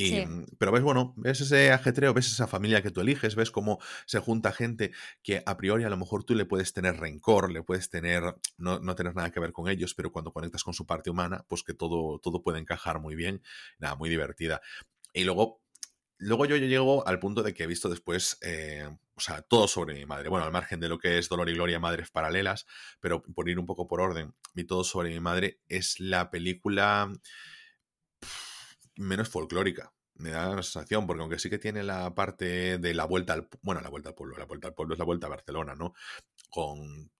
Mm, 0.00 0.44
pero 0.58 0.72
ves, 0.72 0.82
bueno, 0.82 1.14
ves 1.16 1.40
ese 1.40 1.72
ajetreo, 1.72 2.14
ves 2.14 2.28
esa 2.28 2.46
familia 2.46 2.82
que 2.82 2.90
tú 2.90 3.00
eliges, 3.00 3.34
ves 3.34 3.50
cómo 3.50 3.78
se 4.06 4.18
junta 4.18 4.52
gente 4.52 4.92
que 5.22 5.42
a 5.44 5.56
priori 5.56 5.84
a 5.84 5.90
lo 5.90 5.96
mejor 5.96 6.24
tú 6.24 6.34
le 6.34 6.46
puedes 6.46 6.72
tener 6.72 6.96
rencor, 6.96 7.50
le 7.50 7.62
puedes 7.62 7.90
tener, 7.90 8.22
no, 8.56 8.78
no 8.80 8.94
tener 8.94 9.14
nada 9.14 9.30
que 9.30 9.40
ver 9.40 9.52
con 9.52 9.68
ellos, 9.68 9.94
pero 9.94 10.12
cuando 10.12 10.32
conectas 10.32 10.64
con 10.64 10.74
su 10.74 10.86
parte 10.86 11.10
humana, 11.10 11.44
pues 11.48 11.62
que 11.62 11.74
todo, 11.74 12.18
todo 12.18 12.42
puede 12.42 12.58
encajar 12.58 13.00
muy 13.00 13.14
bien, 13.14 13.42
nada, 13.78 13.94
muy 13.96 14.08
divertida. 14.08 14.60
Y 15.12 15.24
luego, 15.24 15.60
luego 16.18 16.46
yo, 16.46 16.56
llego 16.56 17.06
al 17.06 17.18
punto 17.18 17.42
de 17.42 17.52
que 17.52 17.64
he 17.64 17.66
visto 17.66 17.88
después, 17.88 18.38
eh, 18.42 18.88
o 19.14 19.20
sea, 19.20 19.42
todo 19.42 19.68
sobre 19.68 19.94
mi 19.94 20.06
madre. 20.06 20.28
Bueno, 20.28 20.46
al 20.46 20.52
margen 20.52 20.80
de 20.80 20.88
lo 20.88 20.98
que 20.98 21.18
es 21.18 21.28
Dolor 21.28 21.48
y 21.48 21.54
Gloria, 21.54 21.80
Madres 21.80 22.10
Paralelas, 22.10 22.66
pero 23.00 23.22
por 23.22 23.48
ir 23.48 23.58
un 23.58 23.66
poco 23.66 23.86
por 23.86 24.00
orden, 24.00 24.34
mi 24.54 24.64
todo 24.64 24.84
sobre 24.84 25.10
mi 25.10 25.20
madre 25.20 25.60
es 25.68 26.00
la 26.00 26.30
película 26.30 27.12
menos 29.00 29.28
folclórica. 29.28 29.92
Me 30.14 30.30
da 30.30 30.54
la 30.54 30.62
sensación, 30.62 31.06
porque 31.06 31.22
aunque 31.22 31.38
sí 31.38 31.48
que 31.48 31.58
tiene 31.58 31.82
la 31.82 32.14
parte 32.14 32.76
de 32.78 32.94
la 32.94 33.06
vuelta 33.06 33.32
al 33.32 33.48
bueno, 33.62 33.80
la 33.80 33.88
vuelta 33.88 34.10
al 34.10 34.14
pueblo, 34.14 34.36
la 34.36 34.44
vuelta 34.44 34.68
al 34.68 34.74
pueblo 34.74 34.94
es 34.94 34.98
la 34.98 35.06
vuelta 35.06 35.26
a 35.26 35.30
Barcelona, 35.30 35.74
¿no? 35.74 35.94
Con. 36.50 37.10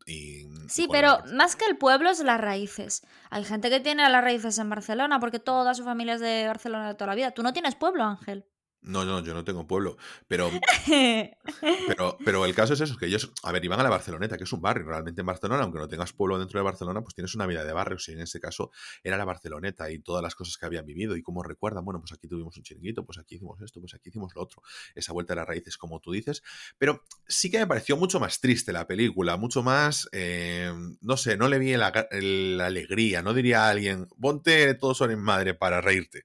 sí, 0.68 0.86
pero 0.90 1.18
más 1.32 1.56
que 1.56 1.64
el 1.64 1.78
pueblo 1.78 2.10
es 2.10 2.20
las 2.20 2.40
raíces. 2.40 3.02
Hay 3.30 3.44
gente 3.44 3.70
que 3.70 3.80
tiene 3.80 4.06
las 4.10 4.22
raíces 4.22 4.58
en 4.58 4.68
Barcelona, 4.68 5.18
porque 5.18 5.38
toda 5.38 5.72
su 5.72 5.82
familia 5.82 6.14
es 6.14 6.20
de 6.20 6.46
Barcelona 6.46 6.88
de 6.88 6.94
toda 6.94 7.06
la 7.06 7.14
vida. 7.14 7.30
Tú 7.30 7.42
no 7.42 7.54
tienes 7.54 7.74
pueblo, 7.74 8.04
Ángel. 8.04 8.44
No, 8.82 9.04
no, 9.04 9.22
yo 9.22 9.34
no 9.34 9.44
tengo 9.44 9.66
pueblo. 9.66 9.98
Pero, 10.26 10.50
pero, 11.86 12.16
pero 12.24 12.46
el 12.46 12.54
caso 12.54 12.72
es 12.72 12.80
eso, 12.80 12.96
que 12.96 13.06
ellos, 13.06 13.30
a 13.42 13.52
ver, 13.52 13.62
iban 13.62 13.78
a 13.78 13.82
la 13.82 13.90
Barceloneta, 13.90 14.38
que 14.38 14.44
es 14.44 14.52
un 14.52 14.62
barrio. 14.62 14.86
Realmente 14.86 15.20
en 15.20 15.26
Barcelona, 15.26 15.64
aunque 15.64 15.78
no 15.78 15.88
tengas 15.88 16.14
pueblo 16.14 16.38
dentro 16.38 16.58
de 16.58 16.64
Barcelona, 16.64 17.02
pues 17.02 17.14
tienes 17.14 17.34
una 17.34 17.46
vida 17.46 17.62
de 17.64 17.72
barrio. 17.72 17.98
Y 18.06 18.12
en 18.12 18.20
ese 18.20 18.40
caso 18.40 18.70
era 19.04 19.18
la 19.18 19.26
Barceloneta 19.26 19.90
y 19.90 19.98
todas 19.98 20.22
las 20.22 20.34
cosas 20.34 20.56
que 20.56 20.64
habían 20.64 20.86
vivido 20.86 21.14
y 21.16 21.22
cómo 21.22 21.42
recuerdan, 21.42 21.84
bueno, 21.84 22.00
pues 22.00 22.12
aquí 22.12 22.26
tuvimos 22.26 22.56
un 22.56 22.62
chiringuito, 22.62 23.04
pues 23.04 23.18
aquí 23.18 23.34
hicimos 23.34 23.60
esto, 23.60 23.80
pues 23.80 23.94
aquí 23.94 24.08
hicimos 24.08 24.34
lo 24.34 24.42
otro. 24.42 24.62
Esa 24.94 25.12
vuelta 25.12 25.34
a 25.34 25.36
las 25.36 25.46
raíces, 25.46 25.76
como 25.76 26.00
tú 26.00 26.12
dices. 26.12 26.42
Pero 26.78 27.04
sí 27.28 27.50
que 27.50 27.58
me 27.58 27.66
pareció 27.66 27.98
mucho 27.98 28.18
más 28.18 28.40
triste 28.40 28.72
la 28.72 28.86
película, 28.86 29.36
mucho 29.36 29.62
más, 29.62 30.08
eh, 30.12 30.72
no 31.02 31.16
sé, 31.18 31.36
no 31.36 31.48
le 31.48 31.58
vi 31.58 31.76
la, 31.76 31.92
la, 32.12 32.66
alegría. 32.66 33.20
No 33.20 33.34
diría 33.34 33.66
a 33.66 33.70
alguien, 33.70 34.08
ponte 34.18 34.74
todo 34.74 34.94
sobre 34.94 35.16
mi 35.16 35.22
madre 35.22 35.52
para 35.52 35.82
reírte. 35.82 36.24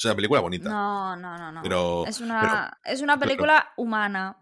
Es 0.00 0.06
una 0.06 0.16
película 0.16 0.40
bonita. 0.40 0.70
No, 0.70 1.14
no, 1.14 1.36
no, 1.36 1.52
no. 1.52 1.60
Pero, 1.62 2.06
es, 2.06 2.22
una, 2.22 2.80
es 2.86 3.02
una 3.02 3.18
película 3.18 3.74
humana. 3.76 4.34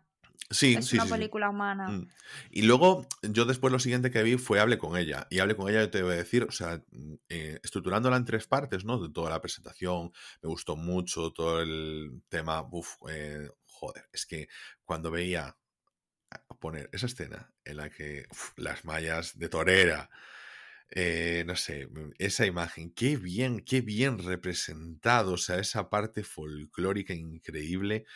Sí, 0.50 0.76
es 0.78 0.86
sí, 0.86 0.96
una 0.96 1.06
película 1.06 1.50
humana. 1.50 1.88
Mm. 1.88 2.08
Y 2.52 2.62
luego, 2.62 3.08
yo 3.22 3.44
después 3.44 3.72
lo 3.72 3.80
siguiente 3.80 4.12
que 4.12 4.22
vi 4.22 4.38
fue 4.38 4.60
Hable 4.60 4.78
con 4.78 4.96
ella. 4.96 5.26
Y 5.30 5.40
Hable 5.40 5.56
con 5.56 5.68
ella, 5.68 5.80
yo 5.80 5.90
te 5.90 6.04
voy 6.04 6.12
a 6.12 6.18
decir, 6.18 6.44
o 6.44 6.52
sea, 6.52 6.80
eh, 7.28 7.58
estructurándola 7.64 8.16
en 8.16 8.24
tres 8.24 8.46
partes, 8.46 8.84
¿no? 8.84 9.00
De 9.00 9.12
toda 9.12 9.30
la 9.30 9.40
presentación, 9.40 10.12
me 10.42 10.48
gustó 10.48 10.76
mucho 10.76 11.32
todo 11.32 11.60
el 11.60 12.22
tema. 12.28 12.64
Uf, 12.70 12.94
eh, 13.10 13.50
joder, 13.66 14.08
es 14.12 14.26
que 14.26 14.46
cuando 14.84 15.10
veía 15.10 15.56
poner 16.60 16.88
esa 16.92 17.06
escena 17.06 17.52
en 17.64 17.78
la 17.78 17.90
que 17.90 18.28
las 18.54 18.84
mallas 18.84 19.36
de 19.36 19.48
torera 19.48 20.08
eh, 20.90 21.44
no 21.46 21.56
sé, 21.56 21.86
mm, 21.86 22.12
esa 22.18 22.46
imagen, 22.46 22.90
qué 22.90 23.16
bien, 23.16 23.60
qué 23.60 23.80
bien 23.80 24.18
representado, 24.18 25.32
o 25.32 25.38
sea, 25.38 25.58
esa 25.58 25.90
parte 25.90 26.22
folclórica 26.22 27.14
increíble. 27.14 28.06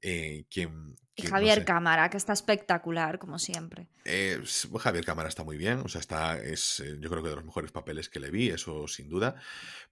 Eh, 0.00 0.44
que, 0.50 0.66
mm, 0.66 0.94
y 1.14 1.22
Javier 1.26 1.64
Cámara, 1.64 2.10
que 2.10 2.16
está 2.16 2.32
espectacular, 2.32 3.18
como 3.18 3.38
siempre. 3.38 3.88
Eh, 4.04 4.42
Javier 4.80 5.04
Cámara 5.04 5.28
está 5.28 5.44
muy 5.44 5.56
bien, 5.56 5.80
o 5.84 5.88
sea, 5.88 6.00
está, 6.00 6.38
es 6.38 6.82
yo 6.98 7.10
creo 7.10 7.22
que 7.22 7.28
de 7.28 7.36
los 7.36 7.44
mejores 7.44 7.70
papeles 7.70 8.08
que 8.08 8.18
le 8.18 8.30
vi, 8.30 8.48
eso 8.48 8.88
sin 8.88 9.08
duda, 9.08 9.36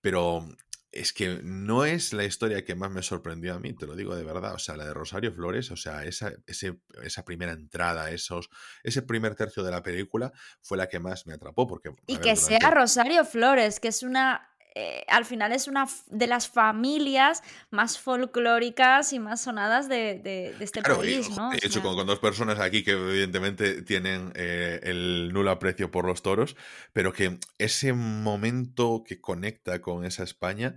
pero 0.00 0.48
es 0.92 1.12
que 1.12 1.40
no 1.42 1.84
es 1.84 2.12
la 2.12 2.24
historia 2.24 2.64
que 2.64 2.74
más 2.74 2.90
me 2.90 3.02
sorprendió 3.02 3.54
a 3.54 3.60
mí, 3.60 3.72
te 3.74 3.86
lo 3.86 3.94
digo 3.94 4.16
de 4.16 4.24
verdad. 4.24 4.54
O 4.54 4.58
sea, 4.58 4.76
la 4.76 4.84
de 4.84 4.94
Rosario 4.94 5.32
Flores, 5.32 5.70
o 5.70 5.76
sea, 5.76 6.04
esa, 6.04 6.32
esa 6.46 7.24
primera 7.24 7.52
entrada, 7.52 8.10
esos, 8.10 8.50
ese 8.82 9.02
primer 9.02 9.36
tercio 9.36 9.62
de 9.62 9.70
la 9.70 9.82
película 9.82 10.32
fue 10.60 10.76
la 10.78 10.88
que 10.88 10.98
más 10.98 11.26
me 11.26 11.34
atrapó. 11.34 11.68
Porque, 11.68 11.90
y 12.06 12.16
que 12.18 12.34
sea 12.34 12.70
Rosario 12.70 13.24
Flores, 13.24 13.78
que 13.78 13.88
es 13.88 14.02
una. 14.02 14.46
Eh, 14.74 15.04
al 15.08 15.24
final 15.24 15.52
es 15.52 15.66
una 15.66 15.88
de 16.06 16.26
las 16.28 16.48
familias 16.48 17.42
más 17.70 17.98
folclóricas 17.98 19.12
y 19.12 19.18
más 19.18 19.40
sonadas 19.40 19.88
de, 19.88 20.54
este 20.60 20.82
país, 20.82 21.28
¿no? 21.30 21.52
He 21.52 21.66
hecho 21.66 21.82
con, 21.82 22.06
dos 22.06 22.20
personas 22.20 22.60
aquí 22.60 22.84
que 22.84 22.92
evidentemente 22.92 23.82
tienen 23.82 24.32
eh, 24.36 24.80
el 24.84 25.32
nulo 25.32 25.50
aprecio 25.50 25.90
por 25.90 26.06
los 26.06 26.22
toros, 26.22 26.56
pero 26.92 27.12
que 27.12 27.38
ese 27.58 27.92
momento 27.92 29.02
que 29.04 29.20
conecta 29.20 29.80
con 29.80 30.04
esa 30.04 30.22
España 30.22 30.76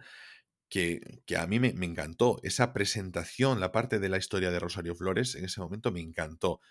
que, 0.74 1.22
a 1.38 1.46
mí 1.46 1.60
me, 1.60 1.68
encantó. 1.68 2.40
Esa 2.42 2.74
presentación, 2.74 3.60
la 3.60 3.72
parte 3.72 4.00
de 4.00 4.10
la 4.10 4.18
historia 4.18 4.50
de 4.50 4.58
Rosario 4.58 4.96
Flores, 4.96 5.36
en 5.36 5.46
ese 5.46 5.62
momento 5.62 5.92
me 5.92 6.00
encantó. 6.00 6.62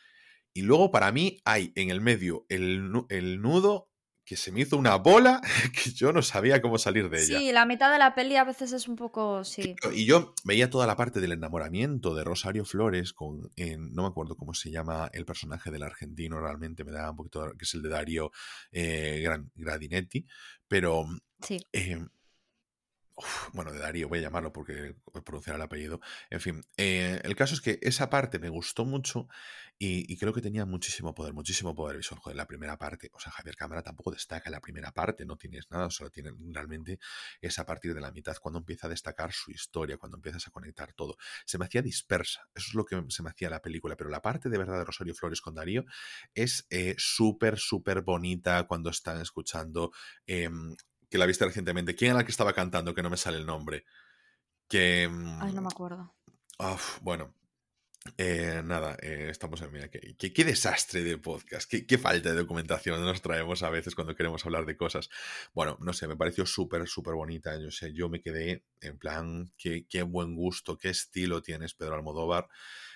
Y 0.53 0.63
luego 0.63 0.91
para 0.91 1.13
mí 1.13 1.41
hay 1.45 1.73
en 1.77 1.91
el 1.91 2.01
medio 2.01 2.45
el, 2.49 2.91
el 3.11 3.41
nudo 3.41 3.92
que 4.25 4.37
se 4.37 4.53
me 4.53 4.61
hizo 4.61 4.77
una 4.77 4.97
bola 4.97 5.41
que 5.73 5.91
yo 5.91 6.13
no 6.13 6.23
sabía 6.23 6.63
cómo 6.63 6.79
salir 6.79 7.11
de 7.11 7.23
ella. 7.23 7.39
Sí, 7.39 7.53
la 7.53 7.67
mitad 7.67 7.93
de 7.93 7.99
la 7.99 8.15
peli 8.15 8.37
a 8.37 8.45
veces 8.45 8.73
es 8.73 8.89
un 8.89 8.97
poco, 8.97 9.45
sí. 9.45 9.75
Y 9.93 10.05
yo 10.05 10.35
veía 10.45 10.71
toda 10.71 10.87
la 10.87 10.97
parte 10.97 11.21
del 11.21 11.33
enamoramiento 11.33 12.15
de 12.15 12.25
Rosario 12.25 12.65
Flores 12.65 13.13
con, 13.13 13.51
no 13.57 14.03
me 14.03 14.09
acuerdo 14.09 14.37
cómo 14.37 14.55
se 14.55 14.71
llama 14.71 15.11
el 15.13 15.25
personaje 15.25 15.71
del 15.71 15.83
argentino, 15.83 16.41
realmente 16.41 16.85
me 16.85 16.93
da 16.93 17.11
un 17.11 17.17
poquito, 17.17 17.53
que 17.59 17.65
es 17.65 17.75
el 17.75 17.83
de 17.83 17.89
Dario 17.89 18.31
eh, 18.71 19.25
Gradinetti, 19.55 20.27
pero... 20.69 21.07
Sí. 21.41 21.59
Eh, 21.73 21.99
bueno, 23.53 23.73
de 23.73 23.79
Darío, 23.79 24.09
voy 24.09 24.19
a 24.19 24.23
llamarlo 24.23 24.53
porque 24.53 24.95
pronunciar 25.25 25.57
el 25.57 25.63
apellido. 25.63 26.01
En 26.31 26.41
fin, 26.41 26.65
eh, 26.77 27.21
el 27.25 27.37
caso 27.37 27.55
es 27.55 27.61
que 27.61 27.79
esa 27.83 28.11
parte 28.11 28.39
me 28.39 28.49
gustó 28.49 28.85
mucho 28.85 29.29
y, 29.85 30.17
creo 30.17 30.33
que 30.33 30.41
tenía 30.41 30.65
muchísimo 30.65 31.13
poder, 31.13 31.33
muchísimo 31.35 31.75
poder 31.75 31.97
visual. 31.97 32.21
Joder, 32.21 32.37
la 32.37 32.47
primera 32.47 32.79
parte, 32.79 33.11
o 33.13 33.19
sea, 33.19 33.33
Javier 33.33 33.57
Cámara 33.57 33.83
tampoco 33.83 34.13
destaca 34.13 34.49
en 34.49 34.53
la 34.53 34.61
primera 34.61 34.93
parte, 34.93 35.25
no 35.25 35.37
tienes 35.37 35.69
nada, 35.73 35.91
solo 35.91 36.09
tiene 36.09 36.31
realmente 36.53 37.01
es 37.41 37.59
a 37.59 37.67
partir 37.67 37.93
de 37.93 38.01
la 38.01 38.13
mitad 38.13 38.37
cuando 38.41 38.61
empieza 38.61 38.87
a 38.87 38.91
destacar 38.91 39.33
su 39.33 39.51
historia, 39.51 39.97
cuando 39.97 40.19
empiezas 40.19 40.47
a 40.47 40.53
conectar 40.53 40.93
todo. 40.93 41.17
Se 41.45 41.59
me 41.59 41.65
hacía 41.65 41.83
dispersa, 41.83 42.49
eso 42.55 42.69
es 42.69 42.75
lo 42.75 42.85
que 42.85 43.03
se 43.09 43.25
me 43.25 43.31
hacía 43.31 43.51
la 43.51 43.61
película, 43.61 43.97
pero 43.97 44.09
la 44.09 44.23
parte 44.23 44.49
de 44.49 44.59
verdad 44.59 44.79
de 44.79 44.85
Rosario 44.85 45.15
Flores 45.17 45.41
con 45.41 45.55
Darío 45.55 45.85
es 46.33 46.65
eh, 46.71 46.95
súper, 46.97 47.59
súper 47.59 48.03
bonita 48.03 48.69
cuando 48.69 48.89
están 48.89 49.21
escuchando 49.21 49.91
em, 50.27 50.77
que 51.13 51.19
la 51.19 51.27
viste 51.27 51.45
recientemente. 51.45 51.95
¿Quién 51.95 52.13
era 52.13 52.21
la 52.21 52.25
que 52.25 52.33
estaba 52.33 52.55
cantando? 52.55 52.95
Que 52.95 53.03
no 53.03 53.11
me 53.11 53.19
sale 53.19 53.37
el 53.37 53.45
nombre. 53.45 53.85
Que. 54.67 55.03
Ay, 55.03 55.53
no 55.53 55.61
me 55.61 55.61
mm, 55.61 55.67
acuerdo. 55.69 56.15
bueno. 57.03 57.35
Eh, 58.19 58.63
nada, 58.65 58.97
eh, 59.01 59.29
estamos 59.31 59.61
en. 59.63 59.71
Mira, 59.71 59.89
qué, 59.89 60.33
qué, 60.33 60.45
desastre 60.45 61.05
de 61.05 61.19
podcast. 61.19 61.71
Qué, 61.71 61.99
falta 61.99 62.31
de 62.31 62.35
documentación 62.35 63.01
nos 63.05 63.23
traemos 63.23 63.63
a 63.63 63.71
veces 63.71 63.95
cuando 63.95 64.17
queremos 64.17 64.45
hablar 64.45 64.65
de 64.67 64.77
cosas. 64.77 65.09
Bueno, 65.55 65.77
no 65.81 65.93
sé, 65.93 66.09
me 66.09 66.17
pareció 66.17 66.47
súper, 66.47 66.89
súper 66.89 67.15
bonita. 67.15 67.57
Yo 67.61 67.71
sé, 67.71 67.93
yo 67.93 68.09
me 68.09 68.21
quedé 68.21 68.65
en 68.81 68.99
plan, 68.99 69.53
qué, 69.57 69.87
qué 69.89 70.03
buen 70.03 70.35
gusto, 70.35 70.79
qué 70.79 70.89
estilo 70.89 71.43
tienes, 71.43 71.75
Pedro 71.75 71.95
Almodóvar. 71.95 72.49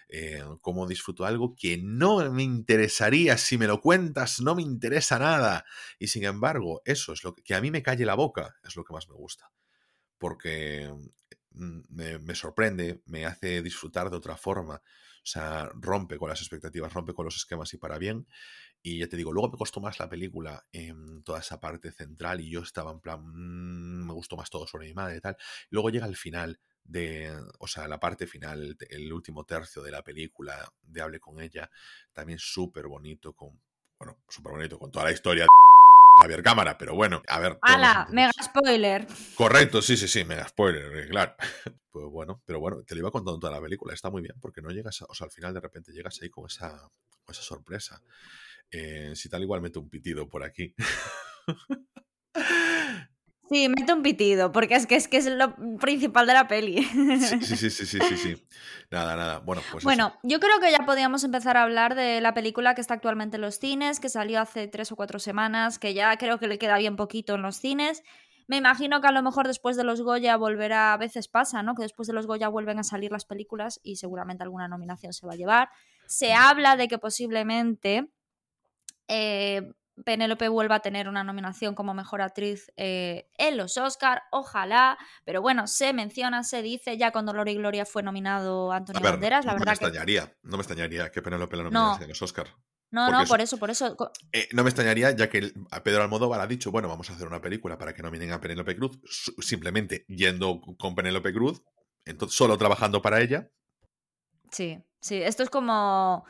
Eh, 0.09 0.45
cómo 0.61 0.87
disfruto 0.87 1.25
algo 1.25 1.57
que 1.57 1.79
no 1.79 2.31
me 2.31 2.45
interesaría, 2.45 3.37
si 3.39 3.59
me 3.59 3.67
lo 3.67 3.81
cuentas, 3.81 4.41
no 4.41 4.55
me 4.55 4.63
interesa 4.63 5.19
nada. 5.19 5.65
Y 5.99 6.09
sin 6.09 6.25
embargo, 6.25 6.81
eso 6.85 7.13
es 7.13 7.25
lo 7.25 7.35
que, 7.35 7.55
a 7.55 7.61
mí 7.61 7.71
me 7.71 7.83
calle 7.83 8.05
la 8.07 8.15
boca, 8.15 8.57
es 8.65 8.77
lo 8.77 8.85
que 8.85 8.93
más 8.93 9.09
me 9.09 9.15
gusta. 9.15 9.51
Porque 10.19 10.93
mm, 11.51 11.81
me, 12.25 12.35
sorprende, 12.35 13.03
me 13.07 13.27
hace 13.27 13.63
disfrutar 13.63 14.11
de 14.11 14.17
otra 14.17 14.37
forma. 14.37 14.77
O 14.77 15.29
sea, 15.29 15.69
rompe 15.75 16.19
con 16.19 16.29
las 16.29 16.41
expectativas, 16.41 16.93
rompe 16.93 17.13
con 17.13 17.25
los 17.25 17.37
esquemas 17.37 17.73
y 17.75 17.79
para 17.79 17.99
bien. 17.99 18.29
Y 18.83 19.01
ya 19.01 19.09
te 19.09 19.17
digo, 19.17 19.33
luego 19.33 19.51
me 19.51 19.59
costó 19.59 19.81
más 19.81 19.99
la 19.99 20.09
película 20.09 20.65
en 20.71 21.25
toda 21.25 21.41
esa 21.41 21.61
parte 21.61 21.91
central 21.91 22.41
y 22.41 22.51
yo 22.51 22.61
estaba 22.61 22.93
en 22.93 23.01
plan, 23.01 23.21
mm, 23.25 24.07
me 24.07 24.13
gustó 24.13 24.37
más 24.37 24.51
todo 24.51 24.67
sobre 24.69 24.87
mi 24.87 24.95
madre 24.95 25.17
y 25.17 25.21
tal. 25.21 25.37
luego 25.71 25.91
llega 25.91 26.07
el 26.07 26.17
final 26.17 26.61
de, 26.89 27.33
o 27.59 27.67
sea, 27.67 27.89
la 27.89 27.99
parte 27.99 28.27
final, 28.27 28.77
el 28.89 29.13
último 29.13 29.45
tercio 29.45 29.83
de 29.83 29.91
la 29.91 30.03
película, 30.03 30.73
de 30.83 31.01
Hable 31.01 31.21
con 31.21 31.41
ella, 31.41 31.71
también 32.13 32.39
súper 32.39 32.87
bonito, 32.87 33.33
con, 33.33 33.61
bueno, 33.99 34.19
súper 34.29 34.53
bonito, 34.53 34.79
con 34.79 34.91
toda 34.91 35.07
la 35.07 35.13
historia 35.13 35.45
de 35.45 35.49
Javier 36.23 36.43
Cámara, 36.43 36.79
pero 36.79 36.95
bueno, 36.95 37.23
a 37.29 37.39
ver. 37.41 37.59
¡Hala! 37.63 38.07
Mega 38.11 38.33
spoiler. 38.43 39.07
Correcto, 39.35 39.83
sí, 39.83 39.97
sí, 39.97 40.09
sí, 40.09 40.25
mega 40.25 40.47
spoiler, 40.49 40.97
eh, 40.97 41.09
claro. 41.09 41.35
Pues 41.97 42.11
bueno, 42.11 42.43
pero 42.45 42.61
bueno, 42.61 42.83
te 42.87 42.95
lo 42.95 43.01
iba 43.01 43.11
contando 43.11 43.41
toda 43.41 43.55
la 43.55 43.61
película, 43.63 43.95
está 43.95 44.11
muy 44.11 44.21
bien, 44.21 44.35
porque 44.39 44.61
no 44.61 44.69
llegas, 44.69 45.01
o 45.01 45.15
sea, 45.15 45.25
al 45.25 45.31
final 45.31 45.55
de 45.55 45.61
repente 45.61 45.93
llegas 45.93 46.21
ahí 46.21 46.29
con 46.29 46.45
esa, 46.45 46.73
con 47.25 47.33
esa 47.33 47.41
sorpresa. 47.41 48.03
Eh, 48.71 49.13
si 49.15 49.31
tal, 49.31 49.43
igual 49.43 49.63
un 49.75 49.89
pitido 49.89 50.29
por 50.29 50.45
aquí. 50.45 50.75
Sí, 53.51 53.69
mete 53.69 53.93
un 53.93 54.03
pitido, 54.03 54.51
porque 54.51 54.75
es 54.75 54.87
que 54.87 54.97
es 54.97 55.07
que 55.07 55.19
es 55.19 55.27
lo 55.27 55.55
principal 55.79 56.27
de 56.27 56.33
la 56.35 56.49
peli. 56.49 56.83
Sí, 56.83 57.41
sí, 57.41 57.57
sí, 57.71 57.87
sí, 57.87 57.99
sí, 58.01 58.17
sí. 58.17 58.47
Nada, 58.91 59.17
nada. 59.17 59.39
Bueno, 59.39 59.63
pues. 59.71 59.85
Bueno, 59.85 60.15
yo 60.23 60.41
creo 60.41 60.59
que 60.61 60.71
ya 60.71 60.85
podíamos 60.85 61.23
empezar 61.25 61.57
a 61.57 61.63
hablar 61.63 61.95
de 61.95 62.21
la 62.21 62.35
película 62.35 62.75
que 62.75 62.81
está 62.81 62.95
actualmente 62.95 63.37
en 63.37 63.43
los 63.43 63.59
cines, 63.59 64.01
que 64.01 64.09
salió 64.09 64.41
hace 64.41 64.67
tres 64.67 64.91
o 64.93 64.97
cuatro 64.97 65.19
semanas, 65.19 65.79
que 65.79 65.95
ya 65.95 66.17
creo 66.17 66.39
que 66.39 66.49
le 66.49 66.59
queda 66.59 66.79
bien 66.79 66.97
poquito 66.97 67.35
en 67.35 67.43
los 67.43 67.57
cines. 67.57 68.03
Me 68.49 68.57
imagino 68.57 69.01
que 69.01 69.09
a 69.09 69.13
lo 69.13 69.23
mejor 69.23 69.47
después 69.47 69.77
de 69.77 69.83
los 69.85 70.03
Goya 70.03 70.37
volverá, 70.37 70.93
a 70.93 70.97
veces 70.97 71.27
pasa, 71.27 71.63
¿no? 71.63 71.75
Que 71.75 71.83
después 71.83 72.07
de 72.07 72.15
los 72.15 72.27
Goya 72.27 72.49
vuelven 72.49 72.79
a 72.79 72.85
salir 72.85 73.11
las 73.11 73.25
películas 73.25 73.81
y 73.83 73.97
seguramente 73.97 74.45
alguna 74.45 74.69
nominación 74.69 75.13
se 75.13 75.27
va 75.27 75.33
a 75.33 75.37
llevar. 75.37 75.69
Se 76.07 76.33
habla 76.33 76.77
de 76.77 76.87
que 76.87 76.99
posiblemente 76.99 78.09
eh, 79.09 79.73
Penélope 80.05 80.49
vuelva 80.49 80.77
a 80.77 80.81
tener 80.81 81.09
una 81.09 81.25
nominación 81.25 81.75
como 81.75 81.95
mejor 81.95 82.21
actriz 82.21 82.73
eh, 82.77 83.31
en 83.39 83.57
los 83.57 83.79
Oscar, 83.79 84.23
ojalá, 84.31 84.99
pero 85.25 85.41
bueno, 85.41 85.67
se 85.67 85.93
menciona, 85.93 86.45
se 86.45 86.63
dice, 86.63 86.99
ya 86.99 87.13
con 87.13 87.27
Dolor 87.27 87.49
y 87.49 87.55
Gloria 87.55 87.87
fue 87.87 88.03
nominado 88.03 88.73
Antonio 88.73 89.01
Banderas, 89.01 89.45
la 89.45 89.53
no 89.53 89.59
verdad 89.59 89.73
me 89.73 89.75
extrañaría, 89.75 90.37
No 90.43 90.57
me 90.57 90.63
extrañaría 90.63 91.11
que 91.11 91.23
Penélope 91.23 91.57
la 91.57 91.63
nominase 91.65 92.03
en 92.03 92.09
los 92.11 92.23
Oscar. 92.23 92.47
No, 92.91 93.11
no, 93.11 93.25
por 93.25 93.41
eso, 93.41 93.59
por 93.59 93.71
eso. 93.71 93.97
Eh, 94.33 94.49
no 94.53 94.63
me 94.63 94.71
extrañaría, 94.71 95.11
ya 95.11 95.29
que 95.29 95.53
Pedro 95.83 96.03
Almodóvar 96.03 96.41
ha 96.41 96.47
dicho, 96.47 96.71
bueno, 96.71 96.89
vamos 96.89 97.11
a 97.11 97.15
hacer 97.15 97.27
una 97.27 97.41
película 97.41 97.77
para 97.77 97.93
que 97.93 98.03
nominen 98.03 98.33
a 98.33 98.41
Penélope 98.41 98.77
Cruz, 98.77 99.01
simplemente 99.41 100.05
yendo 100.09 100.61
con 100.79 100.95
Penélope 100.95 101.33
Cruz, 101.33 101.63
entonces, 102.05 102.37
solo 102.37 102.57
trabajando 102.57 103.03
para 103.03 103.21
ella. 103.21 103.51
Sí, 104.53 104.79
sí, 105.01 105.21
esto 105.21 105.43
es 105.43 105.51
como 105.51 106.25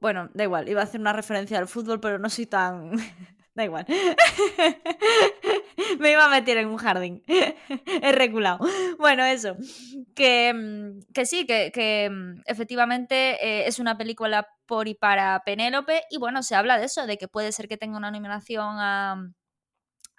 bueno, 0.00 0.30
da 0.34 0.44
igual, 0.44 0.68
iba 0.68 0.80
a 0.80 0.84
hacer 0.84 1.00
una 1.00 1.12
referencia 1.12 1.58
al 1.58 1.68
fútbol, 1.68 2.00
pero 2.00 2.18
no 2.18 2.30
soy 2.30 2.46
tan... 2.46 2.92
da 3.54 3.64
igual. 3.64 3.86
Me 5.98 6.10
iba 6.10 6.24
a 6.24 6.28
meter 6.28 6.58
en 6.58 6.68
un 6.68 6.76
jardín. 6.76 7.22
He 7.26 8.12
reculado. 8.12 8.58
Bueno, 8.98 9.24
eso. 9.24 9.56
Que, 10.14 10.52
mm, 10.52 11.12
que 11.12 11.26
sí, 11.26 11.46
que, 11.46 12.08
mm, 12.10 12.42
efectivamente 12.46 13.44
eh, 13.44 13.68
es 13.68 13.78
una 13.78 13.96
película 13.96 14.48
por 14.66 14.88
y 14.88 14.94
para 14.94 15.40
Penélope. 15.44 16.02
Y 16.10 16.18
bueno, 16.18 16.42
se 16.42 16.56
habla 16.56 16.78
de 16.78 16.86
eso, 16.86 17.06
de 17.06 17.16
que 17.16 17.28
puede 17.28 17.52
ser 17.52 17.68
que 17.68 17.76
tenga 17.76 17.96
una 17.96 18.10
nominación 18.10 18.76
a, 18.78 19.16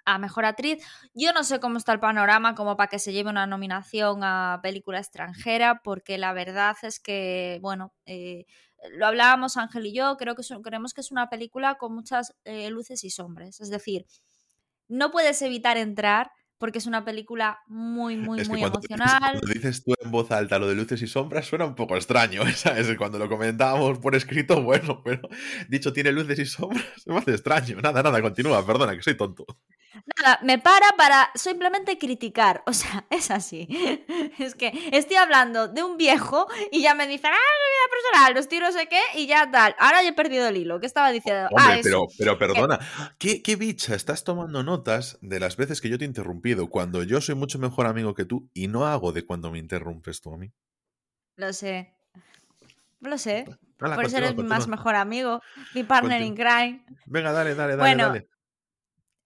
a 0.06 0.18
Mejor 0.18 0.46
Actriz. 0.46 0.82
Yo 1.14 1.32
no 1.32 1.44
sé 1.44 1.60
cómo 1.60 1.76
está 1.76 1.92
el 1.92 2.00
panorama 2.00 2.54
como 2.54 2.76
para 2.76 2.88
que 2.88 2.98
se 2.98 3.12
lleve 3.12 3.30
una 3.30 3.46
nominación 3.46 4.20
a 4.22 4.60
película 4.62 4.98
extranjera, 4.98 5.82
porque 5.82 6.16
la 6.16 6.32
verdad 6.32 6.76
es 6.82 7.00
que, 7.00 7.58
bueno, 7.60 7.92
eh, 8.06 8.46
lo 8.92 9.06
hablábamos 9.06 9.56
Ángel 9.56 9.86
y 9.86 9.92
yo, 9.92 10.16
creo 10.16 10.34
que 10.34 10.42
creemos 10.62 10.94
que 10.94 11.00
es 11.00 11.10
una 11.10 11.28
película 11.28 11.76
con 11.76 11.94
muchas 11.94 12.34
eh, 12.44 12.70
luces 12.70 13.04
y 13.04 13.10
sombras. 13.10 13.60
Es 13.60 13.70
decir, 13.70 14.06
no 14.88 15.10
puedes 15.10 15.40
evitar 15.42 15.76
entrar 15.76 16.30
porque 16.58 16.78
es 16.78 16.86
una 16.86 17.04
película 17.04 17.60
muy, 17.66 18.16
muy, 18.16 18.44
muy 18.44 18.62
emocional. 18.62 19.38
cuando 19.40 19.52
dices 19.52 19.84
tú 19.84 19.94
en 20.00 20.10
voz 20.10 20.30
alta 20.30 20.58
lo 20.58 20.68
de 20.68 20.74
luces 20.74 21.00
y 21.02 21.06
sombras 21.06 21.46
suena 21.46 21.64
un 21.64 21.74
poco 21.74 21.96
extraño, 21.96 22.42
¿sabes? 22.56 22.96
Cuando 22.96 23.18
lo 23.18 23.28
comentábamos 23.28 23.98
por 23.98 24.14
escrito, 24.14 24.62
bueno, 24.62 25.02
pero 25.04 25.28
dicho 25.68 25.92
tiene 25.92 26.12
luces 26.12 26.38
y 26.38 26.46
sombras, 26.46 26.84
me 27.06 27.18
hace 27.18 27.32
extraño. 27.32 27.80
Nada, 27.80 28.02
nada, 28.02 28.20
continúa, 28.22 28.64
perdona, 28.66 28.94
que 28.96 29.02
soy 29.02 29.16
tonto. 29.16 29.46
Nada, 30.22 30.38
me 30.42 30.58
para 30.58 30.86
para 30.96 31.30
simplemente 31.34 31.98
criticar. 31.98 32.62
O 32.66 32.72
sea, 32.72 33.06
es 33.10 33.30
así. 33.30 33.68
Es 34.38 34.54
que 34.54 34.72
estoy 34.92 35.16
hablando 35.16 35.68
de 35.68 35.82
un 35.82 35.96
viejo 35.96 36.46
y 36.70 36.82
ya 36.82 36.94
me 36.94 37.06
dicen, 37.06 37.30
ah, 37.32 37.36
vida 37.36 37.90
personal, 37.90 38.34
los 38.34 38.48
tiros 38.48 38.74
sé 38.74 38.88
qué, 38.88 39.00
y 39.14 39.26
ya 39.26 39.50
tal. 39.50 39.74
Ahora 39.78 40.02
ya 40.02 40.10
he 40.10 40.12
perdido 40.12 40.46
el 40.48 40.56
hilo. 40.56 40.80
¿Qué 40.80 40.86
estaba 40.86 41.10
diciendo? 41.10 41.48
Ah, 41.56 41.66
Hombre, 41.66 41.80
pero, 41.82 42.06
pero 42.18 42.38
perdona, 42.38 42.78
¿Qué, 43.18 43.42
¿qué 43.42 43.56
bicha 43.56 43.94
estás 43.94 44.24
tomando 44.24 44.62
notas 44.62 45.18
de 45.22 45.40
las 45.40 45.56
veces 45.56 45.80
que 45.80 45.88
yo 45.88 45.98
te 45.98 46.04
he 46.04 46.08
interrumpido 46.46 46.70
cuando 46.70 47.02
yo 47.02 47.20
soy 47.20 47.34
mucho 47.34 47.58
mejor 47.58 47.86
amigo 47.86 48.14
que 48.14 48.24
tú 48.24 48.48
y 48.54 48.68
no 48.68 48.86
hago 48.86 49.12
de 49.12 49.24
cuando 49.24 49.50
me 49.50 49.58
interrumpes 49.58 50.20
tú 50.20 50.32
a 50.32 50.38
mí? 50.38 50.52
Lo 51.36 51.52
sé. 51.52 51.94
Lo 53.00 53.18
sé. 53.18 53.44
Por 53.78 54.04
eso 54.04 54.16
eres 54.16 54.36
mi 54.36 54.42
más 54.42 54.68
mejor 54.68 54.94
amigo, 54.94 55.42
mi 55.74 55.82
partner 55.84 56.22
in 56.22 56.34
crime. 56.34 56.84
Venga, 57.06 57.32
dale, 57.32 57.54
dale, 57.54 57.76
dale, 57.76 57.96
dale 57.96 58.28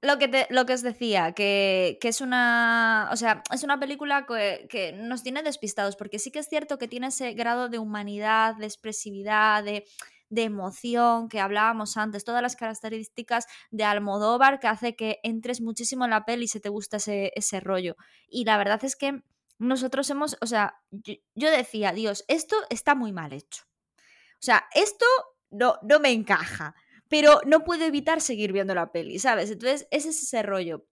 lo 0.03 0.19
que, 0.19 0.47
lo 0.49 0.65
que 0.65 0.73
os 0.73 0.83
decía, 0.83 1.33
que, 1.33 1.99
es 2.01 2.21
una. 2.21 3.09
O 3.13 3.17
sea, 3.17 3.43
es 3.53 3.63
una 3.65 3.79
película 3.79 4.27
que, 4.27 4.95
nos 4.97 5.23
tiene 5.23 5.43
despistados, 5.43 5.97
porque 5.97 6.19
sí 6.19 6.31
que 6.31 6.39
es 6.39 6.49
cierto 6.49 6.79
que 6.79 6.89
tiene 6.89 7.09
ese 7.09 7.35
grado 7.35 7.69
de 7.69 7.79
humanidad, 7.79 8.57
de 8.57 8.65
expresividad, 8.65 9.63
de, 9.63 9.85
emoción 10.37 11.29
que 11.29 11.41
hablábamos 11.41 11.97
antes, 11.97 12.25
todas 12.25 12.43
las 12.43 12.57
características 12.57 13.47
de 13.71 13.85
Almodóvar 13.85 14.61
que 14.61 14.69
hace 14.69 14.97
que 14.97 15.19
entres 15.23 15.61
muchísimo 15.61 16.05
en 16.05 16.11
la 16.11 16.25
peli 16.25 16.45
y 16.45 16.49
se 16.49 16.61
te 16.61 16.69
gusta 16.69 16.99
ese, 16.99 17.33
ese 17.35 17.61
rollo. 17.61 17.97
Y 18.29 18.45
la 18.45 18.57
verdad 18.57 18.85
es 18.85 18.97
que 18.97 19.23
nosotros 19.59 20.09
hemos. 20.11 20.37
O 20.41 20.47
sea, 20.47 20.81
yo, 20.91 21.51
decía, 21.51 21.93
Dios, 21.93 22.25
esto 22.29 22.57
está 22.71 22.95
muy 22.95 23.13
mal 23.13 23.33
hecho. 23.33 23.65
O 24.35 24.43
sea, 24.43 24.67
esto 24.75 25.05
no, 25.51 25.79
no 25.83 26.01
me 26.01 26.13
encaja 26.13 26.75
pero 27.11 27.41
no 27.45 27.65
puedo 27.65 27.85
evitar 27.85 28.21
seguir 28.21 28.53
viendo 28.53 28.73
la 28.73 28.93
peli, 28.93 29.19
¿sabes? 29.19 29.51
Entonces, 29.51 29.89
ese 29.91 30.11
es 30.11 30.23
ese 30.23 30.45
rollo. 30.45 30.87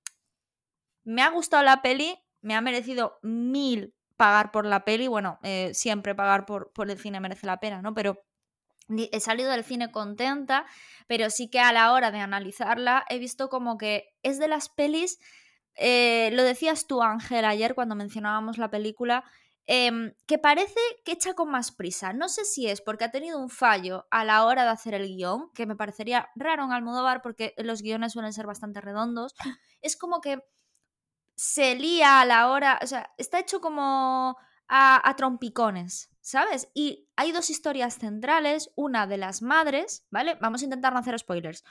Me 1.05 1.23
ha 1.23 1.31
gustado 1.31 1.63
la 1.63 1.81
peli, 1.81 2.19
me 2.43 2.57
ha 2.57 2.61
merecido 2.61 3.21
mil 3.23 3.95
pagar 4.17 4.51
por 4.51 4.67
la 4.67 4.85
peli, 4.85 5.07
bueno, 5.07 5.39
eh, 5.45 5.71
siempre 5.75 6.17
pagar 6.17 6.45
por, 6.45 6.73
por 6.73 6.91
el 6.91 6.99
cine 6.99 7.21
merece 7.21 7.47
la 7.47 7.61
pena, 7.61 7.83
¿no? 7.83 7.95
Pero 7.95 8.27
he 8.89 9.21
salido 9.21 9.51
del 9.51 9.65
cine 9.65 9.91
contenta, 9.91 10.67
pero 11.07 11.31
sí 11.31 11.49
que 11.49 11.61
a 11.61 11.73
la 11.73 11.93
hora 11.93 12.11
de 12.11 12.21
analizarla 12.21 13.05
he 13.09 13.19
visto 13.19 13.49
como 13.49 13.79
que 13.79 14.15
es 14.23 14.39
de 14.39 14.49
las 14.49 14.69
pelis, 14.69 15.19
eh, 15.75 16.31
lo 16.33 16.43
decías 16.43 16.87
tú 16.87 17.03
Ángel 17.03 17.45
ayer 17.45 17.75
cuando 17.75 17.95
mencionábamos 17.95 18.59
la 18.59 18.71
película, 18.71 19.25
Em, 19.71 20.15
que 20.27 20.39
parece 20.39 20.81
que 21.05 21.13
echa 21.13 21.35
con 21.35 21.51
más 21.51 21.73
prisa. 21.73 22.15
No 22.15 22.31
sé 22.31 22.47
si 22.47 22.67
es 22.67 22.81
porque 22.81 23.05
ha 23.05 23.11
tenido 23.11 23.39
un 23.39 23.51
fallo 23.51 24.07
a 24.11 24.25
la 24.25 24.47
hora 24.47 24.65
de 24.65 24.71
hacer 24.71 24.95
el 24.95 25.07
guion, 25.07 25.51
que 25.53 25.67
me 25.67 25.77
parecería 25.77 26.31
raro 26.37 26.65
en 26.65 26.73
Almodóvar 26.73 27.21
porque 27.21 27.53
los 27.59 27.83
guiones 27.83 28.15
suelen 28.15 28.33
ser 28.33 28.47
bastante 28.47 28.81
redondos. 28.81 29.35
Es 29.83 29.97
como 29.97 30.23
que 30.23 30.43
se 31.37 31.75
lía 31.77 32.21
a 32.21 32.25
la 32.25 32.51
hora, 32.51 32.81
o 32.83 32.87
sea, 32.87 33.13
está 33.19 33.39
hecho 33.39 33.61
como 33.61 34.39
a, 34.69 35.09
a 35.09 35.17
trompicones, 35.17 36.11
¿sabes? 36.29 36.69
Y 36.75 37.09
hay 37.17 37.33
dos 37.33 37.49
historias 37.49 37.97
centrales, 37.97 38.71
una 38.75 39.07
de 39.07 39.17
las 39.17 39.41
madres, 39.41 40.05
¿vale? 40.11 40.37
Vamos 40.43 40.61
a 40.61 40.65
intentar 40.65 40.93
no 40.93 40.99
hacer 40.99 41.19
spoilers. 41.19 41.65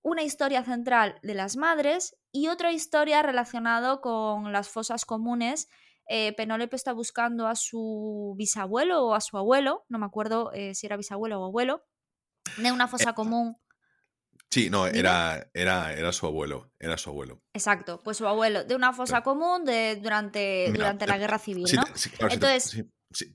Una 0.00 0.22
historia 0.22 0.64
central 0.64 1.18
de 1.22 1.34
las 1.34 1.56
madres 1.58 2.16
y 2.32 2.48
otra 2.48 2.72
historia 2.72 3.20
relacionada 3.20 4.00
con 4.00 4.52
las 4.52 4.70
fosas 4.70 5.04
comunes 5.04 5.68
eh, 6.08 6.32
Penélope 6.34 6.76
está 6.76 6.94
buscando 6.94 7.46
a 7.46 7.54
su 7.54 8.34
bisabuelo 8.38 9.04
o 9.04 9.14
a 9.14 9.20
su 9.20 9.36
abuelo, 9.36 9.84
no 9.90 9.98
me 9.98 10.06
acuerdo 10.06 10.50
eh, 10.54 10.74
si 10.74 10.86
era 10.86 10.96
bisabuelo 10.96 11.38
o 11.38 11.44
abuelo, 11.44 11.84
de 12.56 12.72
una 12.72 12.88
fosa 12.88 13.10
eh, 13.10 13.14
común. 13.14 13.58
Sí, 14.48 14.70
no, 14.70 14.86
era, 14.86 15.50
era, 15.52 15.92
era 15.92 16.10
su 16.12 16.26
abuelo, 16.26 16.72
era 16.78 16.96
su 16.96 17.10
abuelo. 17.10 17.42
Exacto, 17.52 18.00
pues 18.02 18.16
su 18.16 18.26
abuelo, 18.26 18.64
de 18.64 18.74
una 18.74 18.94
fosa 18.94 19.22
común 19.22 19.66
de, 19.66 19.96
durante, 20.02 20.72
durante 20.72 21.06
la 21.06 21.18
guerra 21.18 21.38
civil, 21.38 21.66
¿no? 21.74 21.84
claro, 22.16 22.32
Entonces... 22.32 22.82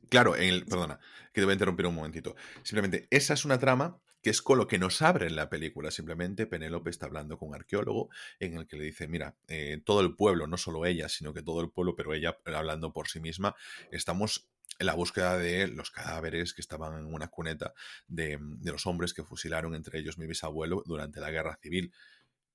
claro, 0.10 0.34
perdona, 0.34 1.00
que 1.34 1.42
te 1.42 1.46
voy 1.46 1.52
a 1.52 1.54
interrumpir 1.54 1.86
un 1.88 1.96
momentito. 1.96 2.36
Simplemente, 2.64 3.08
esa 3.12 3.34
es 3.34 3.46
una 3.46 3.60
trama 3.60 4.00
que 4.26 4.32
es 4.32 4.42
con 4.42 4.58
lo 4.58 4.68
que 4.68 4.80
nos 4.80 5.04
abre 5.04 5.28
en 5.28 5.36
la 5.36 5.50
película. 5.50 5.92
Simplemente 5.92 6.48
Penélope 6.48 6.90
está 6.90 7.06
hablando 7.06 7.38
con 7.38 7.50
un 7.50 7.56
arqueólogo 7.56 8.10
en 8.40 8.58
el 8.58 8.66
que 8.66 8.76
le 8.76 8.86
dice, 8.86 9.08
mira, 9.08 9.36
eh, 9.48 9.80
todo 9.86 10.02
el 10.02 10.16
pueblo, 10.16 10.48
no 10.48 10.58
solo 10.58 10.88
ella, 10.88 11.10
sino 11.10 11.32
que 11.32 11.44
todo 11.44 11.62
el 11.62 11.70
pueblo, 11.70 11.96
pero 11.96 12.12
ella 12.12 12.36
hablando 12.46 12.92
por 12.92 13.08
sí 13.08 13.20
misma, 13.20 13.56
estamos 13.92 14.48
en 14.80 14.88
la 14.88 14.96
búsqueda 14.96 15.38
de 15.38 15.68
los 15.68 15.92
cadáveres 15.92 16.56
que 16.56 16.62
estaban 16.62 16.98
en 16.98 17.14
una 17.14 17.28
cuneta 17.28 17.76
de, 18.08 18.40
los 18.64 18.88
hombres 18.88 19.14
que 19.14 19.24
fusilaron 19.24 19.76
entre 19.76 20.00
ellos 20.00 20.18
mi 20.18 20.26
bisabuelo 20.26 20.82
durante 20.88 21.20
la 21.20 21.30
guerra 21.30 21.58
civil. 21.62 21.94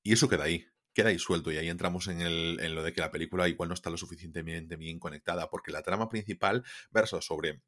Y 0.02 0.12
eso 0.12 0.28
queda 0.28 0.44
ahí, 0.44 0.66
queda 1.00 1.10
ahí 1.10 1.18
suelto 1.18 1.50
y 1.50 1.56
ahí 1.56 1.70
entramos 1.70 2.08
en, 2.08 2.20
el, 2.20 2.58
en, 2.60 2.74
lo 2.74 2.82
de 2.82 2.92
que 2.92 3.00
la 3.00 3.10
película 3.10 3.48
igual 3.48 3.70
no 3.70 3.74
está 3.74 3.88
lo 3.88 3.96
suficientemente 3.96 4.76
bien 4.76 4.98
conectada 4.98 5.48
porque 5.48 5.72
la 5.72 5.82
trama 5.82 6.10
principal 6.10 6.62
versa 6.90 7.22
sobre 7.22 7.62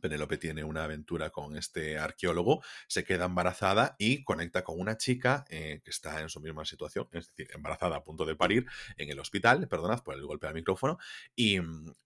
Penélope 0.00 0.36
tiene 0.36 0.64
una 0.64 0.82
aventura 0.82 1.30
con 1.30 1.56
este 1.56 1.96
arqueólogo, 1.96 2.62
se 2.88 3.04
queda 3.04 3.26
embarazada 3.26 3.94
y 3.98 4.24
conecta 4.24 4.64
con 4.64 4.80
una 4.80 4.96
chica 4.96 5.44
eh, 5.48 5.80
que 5.84 5.90
está 5.90 6.20
en 6.20 6.28
su 6.28 6.40
misma 6.40 6.64
situación, 6.64 7.08
es 7.12 7.28
decir, 7.28 7.48
embarazada 7.54 7.96
a 7.96 8.04
punto 8.04 8.24
de 8.24 8.34
parir 8.34 8.66
en 8.96 9.10
el 9.10 9.20
hospital, 9.20 9.68
perdonad 9.68 10.02
por 10.02 10.16
el 10.16 10.26
golpe 10.26 10.48
al 10.48 10.54
micrófono, 10.54 10.98
y, 11.34 11.56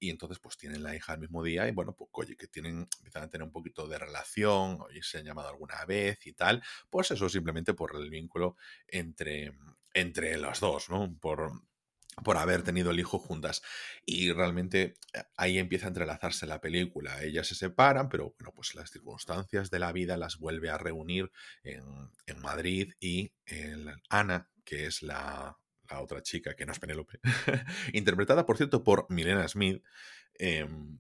entonces 0.01 0.39
pues 0.39 0.57
tienen 0.57 0.83
la 0.83 0.95
hija 0.95 1.15
al 1.15 1.21
mismo 1.21 1.43
día 1.43 1.67
y 1.67 1.73
bueno, 1.73 1.95
pues 1.95 2.11
oye, 2.13 2.37
que 2.37 2.47
tienen, 2.47 2.87
empiezan 2.99 3.25
a 3.25 3.31
tener 3.31 3.47
un 3.47 3.53
poquito 3.53 3.89
de 3.89 3.99
relación, 3.99 4.79
oye, 4.83 5.03
se 5.03 5.19
han 5.19 5.25
llamado 5.25 5.49
alguna 5.49 5.85
vez 5.87 6.27
y 6.27 6.35
tal, 6.35 6.63
pues 6.91 7.11
eso 7.11 7.29
simplemente 7.29 7.75
por 7.75 7.97
el 7.97 8.11
vínculo 8.11 8.57
entre, 8.87 9.53
entre 9.95 10.37
los 10.39 10.61
dos, 10.61 10.89
¿no? 10.91 11.17
Por, 11.21 11.53
por 12.23 12.37
haber 12.37 12.63
tenido 12.63 12.91
el 12.91 13.01
hijo 13.01 13.19
juntas. 13.19 13.63
Y 14.05 14.33
realmente 14.33 14.97
eh, 15.13 15.23
ahí 15.37 15.59
empieza 15.59 15.87
a 15.87 15.89
entrelazarse 15.89 16.47
la 16.47 16.61
película. 16.61 17.23
Ellas 17.23 17.47
se 17.47 17.55
separan, 17.55 18.09
pero 18.09 18.35
bueno, 18.39 18.53
pues 18.55 18.75
las 18.75 18.91
circunstancias 18.91 19.71
de 19.71 19.79
la 19.79 19.93
vida 19.93 20.17
las 20.17 20.39
vuelve 20.39 20.71
a 20.71 20.79
reunir 20.79 21.31
en, 21.63 21.81
Madrid 22.41 22.95
y 23.01 23.33
Ana, 24.09 24.49
que 24.65 24.87
es 24.87 25.03
la, 25.03 25.59
otra 25.99 26.23
chica, 26.23 26.55
que 26.55 26.65
no 26.65 26.73
es 26.73 26.79
Penélope, 26.79 27.21
interpretada, 27.93 28.47
por 28.47 28.57
cierto, 28.57 28.83
por 28.83 29.07
Milena 29.11 29.47
Smith, 29.47 29.83
em, 30.39 30.99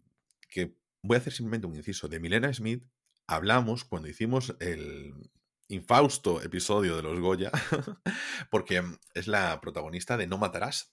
que 0.48 0.74
voy 1.02 1.16
a 1.16 1.20
hacer 1.20 1.32
simplemente 1.32 1.66
un 1.66 1.76
inciso. 1.76 2.08
De 2.08 2.20
Milena 2.20 2.52
Smith 2.52 2.84
hablamos 3.26 3.84
cuando 3.84 4.08
hicimos 4.08 4.54
el 4.60 5.30
infausto 5.70 6.42
episodio 6.42 6.96
de 6.96 7.02
los 7.02 7.18
Goya, 7.20 7.50
porque 8.50 8.82
es 9.14 9.28
la 9.28 9.60
protagonista 9.60 10.16
de 10.16 10.26
No 10.26 10.36
Matarás, 10.36 10.92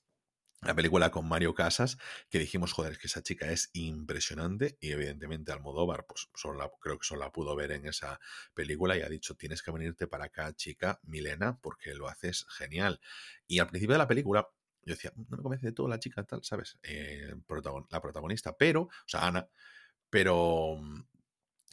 la 0.61 0.75
película 0.75 1.11
con 1.11 1.27
Mario 1.27 1.53
Casas, 1.53 1.97
que 2.29 2.39
dijimos, 2.39 2.73
joder, 2.73 2.93
es 2.93 2.97
que 2.99 3.07
esa 3.07 3.21
chica 3.21 3.51
es 3.51 3.69
impresionante 3.73 4.77
y 4.79 4.91
evidentemente 4.91 5.51
Almodóvar, 5.51 6.05
pues 6.07 6.29
solo 6.35 6.71
creo 6.79 6.97
que 6.97 7.05
solo 7.05 7.21
la 7.21 7.31
pudo 7.31 7.55
ver 7.55 7.71
en 7.71 7.85
esa 7.87 8.19
película 8.53 8.97
y 8.97 9.01
ha 9.01 9.09
dicho, 9.09 9.35
tienes 9.35 9.61
que 9.61 9.71
venirte 9.71 10.07
para 10.07 10.25
acá, 10.25 10.53
chica, 10.53 10.99
Milena, 11.03 11.59
porque 11.61 11.93
lo 11.93 12.07
haces 12.07 12.45
genial. 12.49 12.99
Y 13.47 13.59
al 13.59 13.67
principio 13.67 13.93
de 13.93 13.99
la 13.99 14.07
película 14.07 14.47
yo 14.83 14.93
decía, 14.93 15.11
no 15.15 15.37
me 15.37 15.43
convence 15.43 15.65
de 15.65 15.73
todo 15.73 15.87
la 15.87 15.99
chica 15.99 16.23
tal, 16.23 16.43
¿sabes? 16.43 16.79
Eh, 16.81 17.33
la 17.89 18.01
protagonista, 18.01 18.55
pero, 18.57 18.83
o 18.83 18.91
sea, 19.05 19.27
Ana, 19.27 19.47
pero 20.09 20.79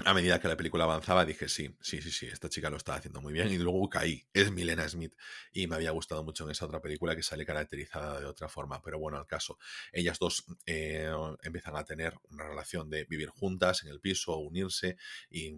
a 0.04 0.12
medida 0.12 0.40
que 0.40 0.48
la 0.48 0.56
película 0.56 0.84
avanzaba 0.84 1.24
dije, 1.24 1.48
sí, 1.48 1.76
sí, 1.80 2.02
sí, 2.02 2.10
sí, 2.10 2.26
esta 2.26 2.48
chica 2.48 2.68
lo 2.68 2.76
está 2.76 2.96
haciendo 2.96 3.20
muy 3.20 3.32
bien 3.32 3.48
y 3.50 3.58
luego 3.58 3.88
caí, 3.88 4.26
es 4.32 4.50
Milena 4.50 4.88
Smith 4.88 5.14
y 5.52 5.68
me 5.68 5.76
había 5.76 5.92
gustado 5.92 6.24
mucho 6.24 6.44
en 6.44 6.50
esa 6.50 6.66
otra 6.66 6.80
película 6.80 7.14
que 7.14 7.22
sale 7.22 7.46
caracterizada 7.46 8.18
de 8.18 8.26
otra 8.26 8.48
forma, 8.48 8.82
pero 8.82 8.98
bueno, 8.98 9.18
al 9.18 9.26
caso, 9.26 9.58
ellas 9.92 10.18
dos 10.18 10.46
eh, 10.66 11.12
empiezan 11.42 11.76
a 11.76 11.84
tener 11.84 12.14
una 12.30 12.44
relación 12.44 12.90
de 12.90 13.04
vivir 13.04 13.28
juntas 13.28 13.84
en 13.84 13.90
el 13.90 14.00
piso, 14.00 14.36
unirse 14.36 14.96
y 15.30 15.54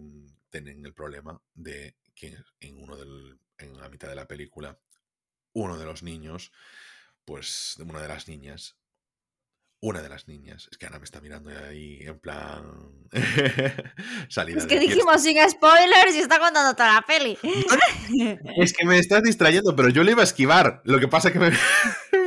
tienen 0.49 0.85
el 0.85 0.93
problema 0.93 1.41
de 1.55 1.95
que 2.13 2.37
en, 2.59 2.77
uno 2.77 2.95
del, 2.95 3.39
en 3.57 3.79
la 3.79 3.89
mitad 3.89 4.07
de 4.07 4.15
la 4.15 4.27
película 4.27 4.79
uno 5.53 5.77
de 5.77 5.85
los 5.85 6.03
niños, 6.03 6.51
pues 7.25 7.77
una 7.79 8.01
de 8.01 8.07
las 8.07 8.27
niñas, 8.27 8.77
una 9.79 10.01
de 10.01 10.09
las 10.09 10.27
niñas. 10.27 10.67
Es 10.71 10.77
que 10.77 10.85
Ana 10.85 10.97
me 10.97 11.05
está 11.05 11.21
mirando 11.21 11.51
ahí 11.67 11.99
en 12.01 12.19
plan. 12.19 12.63
salida. 14.29 14.57
Es 14.57 14.65
que 14.65 14.79
dijimos 14.79 15.21
sin 15.21 15.37
spoilers 15.49 16.15
y 16.15 16.19
está 16.19 16.39
contando 16.39 16.73
toda 16.73 16.95
la 16.95 17.01
peli. 17.01 17.37
es 18.57 18.73
que 18.73 18.85
me 18.85 18.97
estás 18.97 19.23
distrayendo, 19.23 19.75
pero 19.75 19.89
yo 19.89 20.03
le 20.03 20.11
iba 20.11 20.21
a 20.21 20.25
esquivar. 20.25 20.81
Lo 20.83 20.99
que 20.99 21.07
pasa 21.07 21.29
es 21.29 21.33
que 21.33 21.39
me 21.39 21.53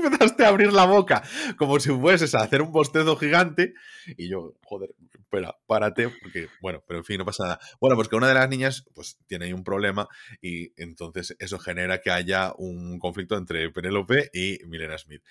empezaste 0.05 0.45
a 0.45 0.49
abrir 0.49 0.73
la 0.73 0.87
boca 0.87 1.23
como 1.57 1.81
si 1.81 1.91
fueses 1.91 2.35
a 2.35 2.43
hacer 2.43 2.63
un 2.63 2.73
bostezo 2.73 3.17
gigante. 3.17 3.75
Y 4.17 4.29
yo, 4.29 4.55
joder, 4.63 4.91
espera, 5.13 5.57
párate, 5.67 6.09
porque, 6.23 6.49
bueno, 6.61 6.83
pero 6.87 7.01
en 7.01 7.05
fin, 7.05 7.19
no 7.19 7.25
pasa 7.25 7.45
nada. 7.45 7.61
Bueno, 7.81 7.97
pues 7.97 8.09
que 8.09 8.17
una 8.17 8.29
de 8.29 8.35
las 8.35 8.49
niñas, 8.49 8.85
pues 8.95 9.19
tiene 9.27 9.47
ahí 9.47 9.53
un 9.53 9.65
problema 9.65 10.09
y 10.41 10.73
entonces 10.81 11.37
eso 11.39 11.59
genera 11.59 12.01
que 12.01 12.11
haya 12.11 12.53
un 12.57 12.99
conflicto 12.99 13.37
entre 13.37 13.71
Penélope 13.71 14.31
y 14.33 14.59
Milena 14.67 14.99
Smith. 14.99 15.23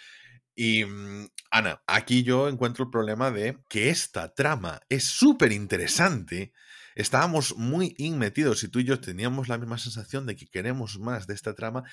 Y 0.62 0.84
mm, 0.84 1.30
Ana, 1.51 1.82
aquí 1.88 2.24
yo 2.24 2.49
encuentro 2.49 2.84
el 2.84 2.91
problema 2.91 3.32
de 3.32 3.60
que 3.70 3.89
esta 3.89 4.34
trama 4.34 4.82
es 4.89 5.05
súper 5.05 5.53
interesante. 5.53 6.51
Estábamos 6.95 7.55
muy 7.55 7.95
inmetidos 7.97 8.62
y 8.66 8.68
tú 8.68 8.80
y 8.80 8.84
yo 8.84 8.99
teníamos 8.99 9.47
la 9.47 9.57
misma 9.57 9.78
sensación 9.78 10.26
de 10.26 10.36
que 10.36 10.47
queremos 10.47 10.99
más 10.99 11.28
de 11.28 11.34
esta 11.34 11.55
trama 11.55 11.86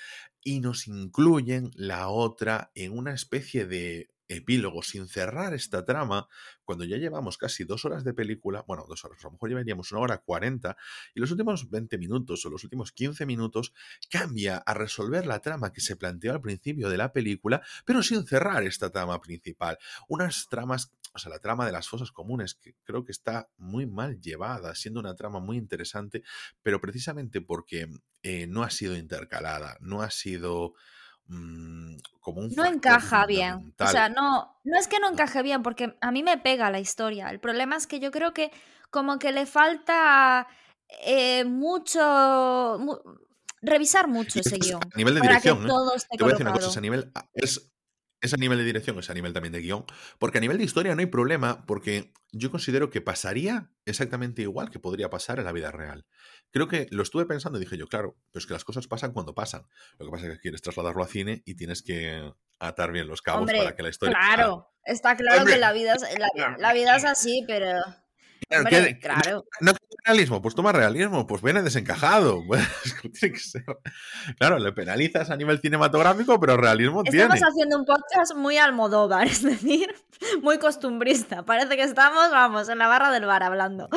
y 0.43 0.59
nos 0.59 0.89
incluyen 0.89 1.71
la 1.75 2.09
otra 2.09 2.69
en 2.75 2.91
una 2.91 3.13
especie 3.13 3.65
de 3.65 4.09
epílogo, 4.27 4.83
sin 4.83 5.07
cerrar 5.07 5.53
esta 5.53 5.85
trama, 5.85 6.27
cuando 6.63 6.83
ya 6.83 6.97
llevamos 6.97 7.37
casi 7.37 7.63
dos 7.63 7.85
horas 7.85 8.03
de 8.03 8.13
película, 8.13 8.63
bueno, 8.67 8.85
dos 8.87 9.03
horas, 9.05 9.23
a 9.23 9.27
lo 9.27 9.31
mejor 9.31 9.49
llevaríamos 9.49 9.91
una 9.91 10.01
hora 10.01 10.17
cuarenta, 10.19 10.77
y 11.13 11.19
los 11.19 11.31
últimos 11.31 11.69
20 11.69 11.97
minutos 11.97 12.45
o 12.45 12.49
los 12.49 12.63
últimos 12.63 12.91
15 12.91 13.25
minutos 13.25 13.73
cambia 14.09 14.57
a 14.57 14.73
resolver 14.73 15.25
la 15.25 15.39
trama 15.39 15.71
que 15.71 15.81
se 15.81 15.95
planteó 15.95 16.33
al 16.33 16.41
principio 16.41 16.89
de 16.89 16.97
la 16.97 17.13
película, 17.13 17.61
pero 17.85 18.03
sin 18.03 18.25
cerrar 18.25 18.63
esta 18.63 18.89
trama 18.89 19.19
principal. 19.21 19.77
Unas 20.07 20.47
tramas, 20.49 20.91
o 21.13 21.19
sea, 21.19 21.29
la 21.29 21.39
trama 21.39 21.65
de 21.65 21.71
las 21.71 21.87
fosas 21.87 22.11
comunes, 22.11 22.55
que 22.55 22.75
creo 22.83 23.05
que 23.05 23.11
está 23.11 23.49
muy 23.57 23.85
mal 23.85 24.19
llevada, 24.19 24.75
siendo 24.75 24.99
una 24.99 25.15
trama 25.15 25.39
muy 25.39 25.57
interesante, 25.57 26.23
pero 26.61 26.81
precisamente 26.81 27.41
porque 27.41 27.89
eh, 28.23 28.47
no 28.47 28.63
ha 28.63 28.69
sido 28.69 28.95
intercalada, 28.97 29.77
no 29.79 30.01
ha 30.01 30.11
sido 30.11 30.73
Mm, 31.27 31.97
como 32.21 32.41
un 32.41 32.53
no 32.55 32.65
encaja 32.65 33.25
bien. 33.25 33.73
O 33.79 33.87
sea, 33.87 34.09
no, 34.09 34.59
no 34.63 34.79
es 34.79 34.87
que 34.87 34.99
no 34.99 35.09
encaje 35.09 35.41
bien, 35.43 35.63
porque 35.63 35.97
a 36.01 36.11
mí 36.11 36.23
me 36.23 36.37
pega 36.37 36.71
la 36.71 36.79
historia. 36.79 37.29
El 37.29 37.39
problema 37.39 37.75
es 37.75 37.87
que 37.87 37.99
yo 37.99 38.11
creo 38.11 38.33
que 38.33 38.51
como 38.89 39.19
que 39.19 39.31
le 39.31 39.45
falta 39.45 40.47
eh, 41.05 41.43
mucho, 41.45 42.79
revisar 43.61 44.07
mucho 44.07 44.39
ese 44.39 44.57
guion. 44.57 44.81
A 44.93 44.97
nivel 44.97 45.15
de 45.15 45.21
dirección, 45.21 45.61
Te 45.61 45.67
voy 46.23 46.29
a 46.29 46.33
decir 46.33 46.47
una 46.47 46.53
cosa, 46.53 46.79
a 46.79 46.81
nivel, 46.81 47.11
es, 47.33 47.71
es 48.21 48.33
a 48.33 48.37
nivel 48.37 48.57
de 48.57 48.63
dirección, 48.63 48.97
es 48.99 49.09
a 49.09 49.13
nivel 49.13 49.33
también 49.33 49.53
de 49.53 49.61
guion, 49.61 49.85
porque 50.19 50.39
a 50.39 50.41
nivel 50.41 50.57
de 50.57 50.63
historia 50.63 50.95
no 50.95 51.01
hay 51.01 51.05
problema, 51.05 51.65
porque 51.65 52.11
yo 52.31 52.51
considero 52.51 52.89
que 52.89 53.01
pasaría 53.01 53.69
exactamente 53.85 54.41
igual 54.41 54.69
que 54.69 54.79
podría 54.79 55.09
pasar 55.09 55.39
en 55.39 55.45
la 55.45 55.51
vida 55.51 55.71
real. 55.71 56.05
Creo 56.51 56.67
que 56.67 56.87
lo 56.91 57.03
estuve 57.03 57.25
pensando 57.25 57.57
y 57.57 57.61
dije 57.61 57.77
yo, 57.77 57.87
claro, 57.87 58.17
pero 58.31 58.39
es 58.39 58.47
que 58.47 58.53
las 58.53 58.63
cosas 58.63 58.87
pasan 58.87 59.13
cuando 59.13 59.35
pasan. 59.35 59.67
Lo 59.99 60.05
que 60.05 60.11
pasa 60.11 60.27
es 60.27 60.33
que 60.33 60.39
quieres 60.39 60.61
trasladarlo 60.61 61.03
a 61.03 61.07
cine 61.07 61.43
y 61.45 61.55
tienes 61.55 61.83
que 61.83 62.33
atar 62.59 62.91
bien 62.91 63.07
los 63.07 63.21
cabos 63.21 63.51
para 63.51 63.75
que 63.75 63.83
la 63.83 63.89
historia... 63.89 64.17
Claro, 64.17 64.69
está 64.83 65.15
claro 65.15 65.45
que 65.45 65.57
la 65.57 65.71
vida, 65.73 65.95
la 66.57 66.73
vida 66.73 66.95
es 66.95 67.05
así, 67.05 67.43
pero... 67.47 67.79
Claro, 69.01 69.45
No, 69.61 69.73
realismo, 70.07 70.41
pues 70.41 70.55
toma 70.55 70.71
realismo, 70.71 71.27
pues 71.27 71.41
viene 71.41 71.61
desencajado. 71.61 72.43
tiene 73.19 73.33
que 73.33 73.39
ser. 73.39 73.65
Claro, 74.37 74.57
le 74.57 74.71
penalizas 74.71 75.29
a 75.29 75.35
nivel 75.35 75.59
cinematográfico, 75.59 76.39
pero 76.39 76.57
realismo 76.57 77.03
tiene. 77.03 77.23
Estamos 77.23 77.43
haciendo 77.43 77.77
un 77.77 77.85
podcast 77.85 78.35
muy 78.35 78.57
almodóvar, 78.57 79.27
es 79.27 79.43
decir, 79.43 79.93
muy 80.41 80.57
costumbrista. 80.59 81.43
Parece 81.43 81.75
que 81.75 81.83
estamos, 81.83 82.31
vamos, 82.31 82.69
en 82.69 82.77
la 82.77 82.87
barra 82.87 83.11
del 83.11 83.25
bar 83.25 83.43
hablando. 83.43 83.89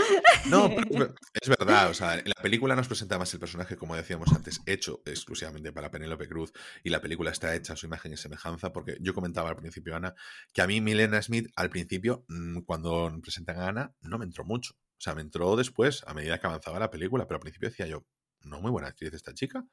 No, 0.47 0.68
es 1.41 1.49
verdad, 1.49 1.91
o 1.91 1.95
sea, 1.95 2.16
la 2.16 2.43
película 2.43 2.74
nos 2.74 2.88
presenta 2.88 3.18
más 3.18 3.32
el 3.32 3.41
personaje, 3.41 3.76
como 3.76 3.95
decíamos 3.95 4.32
antes, 4.32 4.61
hecho 4.66 5.03
exclusivamente 5.05 5.72
para 5.72 5.91
Penélope 5.91 6.28
Cruz, 6.28 6.53
y 6.82 6.91
la 6.91 7.01
película 7.01 7.30
está 7.30 7.55
hecha 7.55 7.74
a 7.74 7.76
su 7.76 7.86
imagen 7.86 8.12
y 8.12 8.16
semejanza, 8.16 8.72
porque 8.72 8.97
yo 9.01 9.14
comentaba 9.14 9.51
al 9.51 9.57
principio, 9.57 9.95
Ana, 9.95 10.14
que 10.53 10.62
a 10.62 10.66
mí 10.66 10.80
Milena 10.80 11.22
Smith, 11.22 11.49
al 11.57 11.70
principio, 11.70 12.24
mm, 12.28 12.61
cuando 12.62 13.12
presentan 13.22 13.59
a 13.59 13.68
Ana, 13.68 13.93
no 14.03 14.18
me 14.18 14.24
entró 14.31 14.45
mucho. 14.45 14.72
O 14.72 15.03
sea, 15.03 15.14
me 15.14 15.22
entró 15.22 15.57
después, 15.57 16.03
a 16.07 16.14
medida 16.14 16.39
que 16.39 16.47
avanzaba 16.47 16.78
la 16.78 16.91
película, 16.91 17.26
pero 17.26 17.37
al 17.37 17.43
principio 17.43 17.68
decía 17.68 17.87
yo, 17.87 18.05
no 18.43 18.61
muy 18.61 18.70
buena 18.70 18.89
actriz 18.89 19.12
esta 19.12 19.35
chica. 19.35 19.64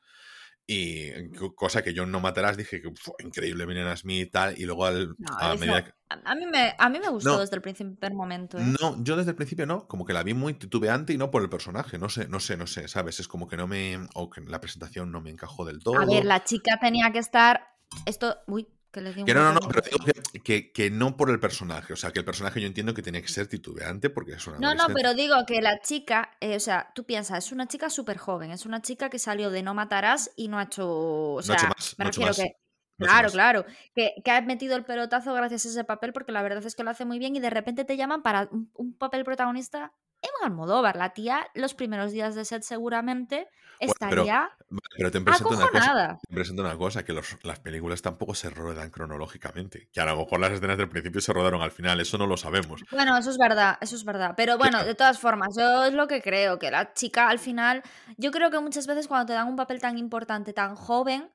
Y 0.69 1.29
cosa 1.55 1.81
que 1.81 1.93
yo 1.93 2.05
no 2.05 2.19
matarás, 2.19 2.57
dije 2.57 2.81
que 2.81 2.91
fue 2.93 3.13
increíble 3.19 3.65
Milena 3.65 3.95
Smith 3.95 4.27
y 4.27 4.29
tal, 4.29 4.59
y 4.59 4.65
luego 4.65 4.85
al, 4.85 5.15
a 5.39 5.55
medida 5.55 5.85
que... 5.85 5.91
A 6.09 6.35
mí 6.35 6.45
me, 6.45 6.75
a 6.77 6.89
mí 6.89 6.99
me 6.99 7.07
gustó 7.07 7.39
desde 7.39 7.55
el 7.55 7.61
primer 7.61 8.13
momento. 8.13 8.57
¿eh? 8.57 8.75
No, 8.81 9.01
yo 9.01 9.15
desde 9.15 9.31
el 9.31 9.37
principio 9.37 9.65
no, 9.65 9.87
como 9.87 10.05
que 10.05 10.11
la 10.11 10.23
vi 10.23 10.33
muy 10.33 10.55
titubeante 10.55 11.13
y 11.13 11.17
no 11.17 11.31
por 11.31 11.41
el 11.41 11.49
personaje, 11.49 11.97
no 11.97 12.09
sé, 12.09 12.27
no 12.27 12.41
sé, 12.41 12.57
no 12.57 12.67
sé, 12.67 12.89
¿sabes? 12.89 13.21
Es 13.21 13.29
como 13.29 13.47
que 13.47 13.55
no 13.55 13.65
me... 13.65 13.97
o 14.13 14.29
que 14.29 14.41
la 14.41 14.59
presentación 14.59 15.09
no 15.09 15.21
me 15.21 15.29
encajó 15.29 15.63
del 15.63 15.79
todo. 15.79 15.99
A 15.99 16.05
ver, 16.05 16.25
la 16.25 16.43
chica 16.43 16.77
tenía 16.81 17.11
que 17.13 17.19
estar... 17.19 17.65
Esto... 18.05 18.37
Uy, 18.47 18.67
que, 18.91 19.33
no, 19.33 19.43
no, 19.43 19.53
no, 19.53 19.59
pero 19.67 19.81
digo 19.81 20.05
que, 20.43 20.71
que, 20.71 20.89
no 20.89 21.17
por 21.17 21.29
el 21.29 21.39
personaje. 21.39 21.93
O 21.93 21.95
sea, 21.95 22.11
que 22.11 22.19
el 22.19 22.25
personaje 22.25 22.61
yo 22.61 22.67
entiendo 22.67 22.93
que 22.93 23.01
tiene 23.01 23.21
que 23.21 23.27
ser 23.27 23.47
titubeante 23.47 24.09
porque 24.09 24.33
es 24.33 24.47
una. 24.47 24.57
No, 24.59 24.73
no, 24.73 24.93
pero 24.93 25.13
digo 25.13 25.35
que 25.45 25.61
la 25.61 25.79
chica, 25.81 26.35
eh, 26.39 26.55
o 26.55 26.59
sea, 26.59 26.91
tú 26.95 27.05
piensas, 27.05 27.45
es 27.45 27.51
una 27.51 27.67
chica 27.67 27.89
súper 27.89 28.17
joven, 28.17 28.51
es 28.51 28.65
una 28.65 28.81
chica 28.81 29.09
que 29.09 29.19
salió 29.19 29.49
de 29.49 29.63
No 29.63 29.73
Matarás 29.73 30.31
y 30.35 30.47
no 30.47 30.57
ha 30.57 30.63
hecho. 30.63 30.87
O 30.89 31.41
sea, 31.41 31.71
me 31.97 32.05
refiero 32.05 32.33
que. 32.33 32.55
claro, 32.97 33.29
claro. 33.29 33.65
Que, 33.93 34.13
que, 34.23 34.31
ha 34.31 34.41
metido 34.41 34.75
el 34.75 34.85
pelotazo 34.85 35.33
gracias 35.33 35.65
a 35.65 35.69
ese 35.69 35.83
papel 35.83 36.13
porque 36.13 36.31
la 36.31 36.41
verdad 36.41 36.65
es 36.65 36.75
que 36.75 36.83
lo 36.83 36.89
hace 36.89 37.05
muy 37.05 37.19
bien 37.19 37.35
y 37.35 37.39
de 37.39 37.49
repente 37.49 37.85
te 37.85 37.97
llaman 37.97 38.23
para 38.23 38.49
un 38.51 38.97
papel 38.97 39.23
protagonista 39.25 39.93
Emma 40.27 40.47
Almodóvar, 40.47 40.95
la 40.95 41.13
tía, 41.13 41.47
los 41.53 41.73
primeros 41.73 42.11
días 42.11 42.35
de 42.35 42.45
set 42.45 42.63
seguramente 42.63 43.47
estaría 43.79 44.49
pero, 44.97 45.11
te 45.11 45.21
presento 45.21 45.55
una 45.55 45.69
cosa, 45.69 46.19
te 46.27 46.35
presento 46.35 46.61
una 46.61 46.77
cosa, 46.77 47.05
que 47.05 47.13
las 47.13 47.59
películas 47.59 48.01
tampoco 48.01 48.35
se 48.35 48.49
ruedan 48.49 48.89
cronológicamente, 48.89 49.87
que 49.93 50.01
a 50.01 50.05
lo 50.05 50.17
mejor 50.17 50.39
las 50.39 50.51
escenas 50.51 50.77
del 50.77 50.89
principio 50.89 51.21
se 51.21 51.31
rodaron 51.31 51.61
al 51.61 51.71
final, 51.71 51.99
eso 52.01 52.17
no 52.17 52.27
lo 52.27 52.35
sabemos. 52.35 52.83
Bueno, 52.91 53.17
eso 53.17 53.29
es 53.29 53.37
verdad, 53.37 53.77
eso 53.79 53.95
es 53.95 54.03
verdad, 54.03 54.33
pero 54.35 54.57
bueno, 54.57 54.83
de 54.83 54.95
todas 54.95 55.19
formas, 55.19 55.55
yo 55.57 55.85
es 55.85 55.93
lo 55.93 56.07
que 56.07 56.21
creo, 56.21 56.59
que 56.59 56.69
la 56.69 56.93
chica 56.93 57.29
al 57.29 57.39
final, 57.39 57.81
yo 58.17 58.31
creo 58.31 58.51
que 58.51 58.59
muchas 58.59 58.87
veces 58.87 59.07
cuando 59.07 59.27
te 59.27 59.33
dan 59.33 59.47
un 59.47 59.55
papel 59.55 59.79
tan 59.79 59.97
importante, 59.97 60.51
tan 60.51 60.75
joven, 60.75 61.31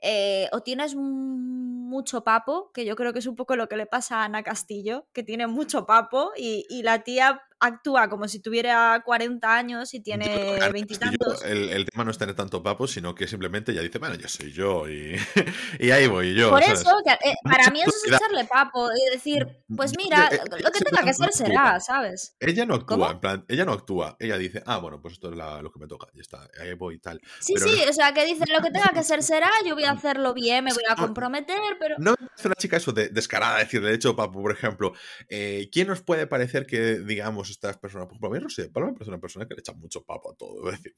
eh, 0.00 0.50
o 0.52 0.60
tienes 0.60 0.94
mucho 0.94 2.24
papo, 2.24 2.70
que 2.74 2.84
yo 2.84 2.96
creo 2.96 3.14
que 3.14 3.20
es 3.20 3.26
un 3.26 3.36
poco 3.36 3.56
lo 3.56 3.68
que 3.68 3.76
le 3.78 3.86
pasa 3.86 4.18
a 4.18 4.24
Ana 4.24 4.42
Castillo, 4.42 5.06
que 5.14 5.22
tiene 5.22 5.46
mucho 5.46 5.86
papo 5.86 6.32
y, 6.36 6.66
y 6.68 6.82
la 6.82 7.04
tía 7.04 7.40
actúa 7.66 8.08
como 8.08 8.28
si 8.28 8.40
tuviera 8.40 9.02
40 9.04 9.56
años 9.56 9.94
y 9.94 10.00
tiene 10.00 10.58
veintitantos. 10.72 11.42
El, 11.44 11.70
el, 11.70 11.84
tema 11.84 12.04
no 12.04 12.10
es 12.10 12.18
tener 12.18 12.34
tanto 12.34 12.62
papo, 12.62 12.86
sino 12.86 13.14
que 13.14 13.26
simplemente 13.26 13.74
ya 13.74 13.80
dice, 13.80 13.98
bueno, 13.98 14.14
yo 14.16 14.28
soy 14.28 14.52
yo 14.52 14.88
y, 14.88 15.16
y 15.78 15.90
ahí 15.90 16.06
voy 16.06 16.34
yo. 16.34 16.50
Por 16.50 16.62
eso, 16.62 16.90
eh, 17.06 17.34
para 17.42 17.70
mí 17.70 17.80
eso 17.80 17.92
es 18.04 18.12
echarle 18.12 18.44
papo 18.44 18.88
y 18.92 19.14
decir, 19.14 19.46
pues 19.76 19.96
mira, 19.96 20.30
lo 20.30 20.70
que 20.70 20.80
tenga 20.80 21.02
que 21.02 21.14
ser 21.14 21.32
será, 21.32 21.80
¿sabes? 21.80 22.36
Ella 22.40 22.66
no 22.66 22.74
actúa, 22.74 23.12
en 23.12 23.20
plan, 23.20 23.44
ella 23.48 23.64
no 23.64 23.72
actúa, 23.72 24.16
ella 24.18 24.36
dice, 24.36 24.62
ah, 24.66 24.78
bueno, 24.78 25.00
pues 25.00 25.14
esto 25.14 25.30
es 25.30 25.36
lo 25.36 25.70
que 25.70 25.78
me 25.78 25.86
toca, 25.86 26.08
ya 26.14 26.20
está, 26.20 26.48
ahí 26.60 26.74
voy 26.74 26.96
y 26.96 26.98
tal. 26.98 27.20
Sí, 27.40 27.54
sí, 27.56 27.82
o 27.88 27.92
sea, 27.92 28.12
que 28.12 28.24
dice, 28.26 28.44
lo 28.52 28.60
que 28.60 28.70
tenga 28.70 28.90
que 28.92 29.02
ser 29.02 29.22
será, 29.22 29.50
yo 29.66 29.74
voy 29.74 29.84
a 29.84 29.92
hacerlo 29.92 30.34
bien, 30.34 30.64
me 30.64 30.72
voy 30.72 30.84
a 30.88 30.96
comprometer, 30.96 31.58
pero... 31.78 31.96
No 31.98 32.14
es 32.36 32.44
una 32.44 32.54
chica 32.54 32.76
eso 32.76 32.92
de, 32.92 33.08
descarada, 33.08 33.58
decir, 33.58 33.82
de 33.82 33.94
hecho, 33.94 34.16
papo, 34.16 34.42
por 34.42 34.52
ejemplo, 34.52 34.92
eh, 35.28 35.68
¿quién 35.72 35.88
nos 35.88 36.02
puede 36.02 36.26
parecer 36.26 36.66
que, 36.66 36.98
digamos, 36.98 37.50
estas 37.54 37.78
personas, 37.78 38.06
por 38.06 38.14
ejemplo, 38.14 38.28
a 38.28 38.32
mí 38.32 38.38
Rosy 38.38 38.62
de 38.62 38.70
Palma 38.70 38.92
parece 38.92 39.10
una 39.10 39.20
persona 39.20 39.46
que 39.46 39.54
le 39.54 39.60
echa 39.60 39.72
mucho 39.72 40.02
papo 40.04 40.32
a 40.32 40.34
todo, 40.36 40.70
es 40.70 40.82
decir, 40.82 40.94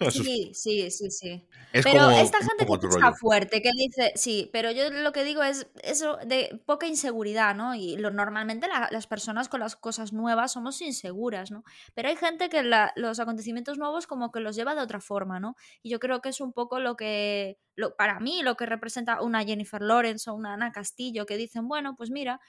Sí, 0.08 0.50
sí, 0.54 0.90
sí, 0.90 1.10
sí. 1.10 1.46
es 1.72 1.84
Pero 1.84 2.00
como, 2.00 2.10
esta 2.10 2.38
gente 2.38 2.64
como 2.66 2.80
que 2.80 2.86
está 2.86 3.12
fuerte, 3.12 3.60
que 3.60 3.70
dice, 3.76 4.12
sí, 4.14 4.48
pero 4.52 4.70
yo 4.70 4.90
lo 4.90 5.12
que 5.12 5.22
digo 5.24 5.42
es 5.42 5.66
eso 5.82 6.16
de 6.24 6.60
poca 6.66 6.86
inseguridad, 6.86 7.54
¿no? 7.54 7.74
Y 7.74 7.96
lo, 7.96 8.10
normalmente 8.10 8.68
la- 8.68 8.88
las 8.90 9.06
personas 9.06 9.48
con 9.48 9.60
las 9.60 9.76
cosas 9.76 10.12
nuevas 10.12 10.52
somos 10.52 10.80
inseguras, 10.80 11.50
¿no? 11.50 11.62
Pero 11.94 12.08
hay 12.08 12.16
gente 12.16 12.48
que 12.48 12.62
la- 12.62 12.92
los 12.96 13.20
acontecimientos 13.20 13.76
nuevos 13.78 14.06
como 14.06 14.30
que 14.32 14.40
los 14.40 14.56
lleva 14.56 14.74
de 14.74 14.80
otra 14.82 15.00
forma, 15.00 15.40
¿no? 15.40 15.56
Y 15.82 15.90
yo 15.90 15.98
creo 16.00 16.20
que 16.22 16.30
es 16.30 16.40
un 16.40 16.52
poco 16.52 16.80
lo 16.80 16.96
que, 16.96 17.58
lo, 17.76 17.94
para 17.96 18.18
mí, 18.20 18.42
lo 18.42 18.54
que 18.56 18.66
representa 18.66 19.20
una 19.22 19.44
Jennifer 19.44 19.82
Lawrence 19.82 20.30
o 20.30 20.34
una 20.34 20.54
Ana 20.54 20.72
Castillo, 20.72 21.26
que 21.26 21.36
dicen, 21.36 21.68
bueno, 21.68 21.94
pues 21.96 22.10
mira, 22.10 22.40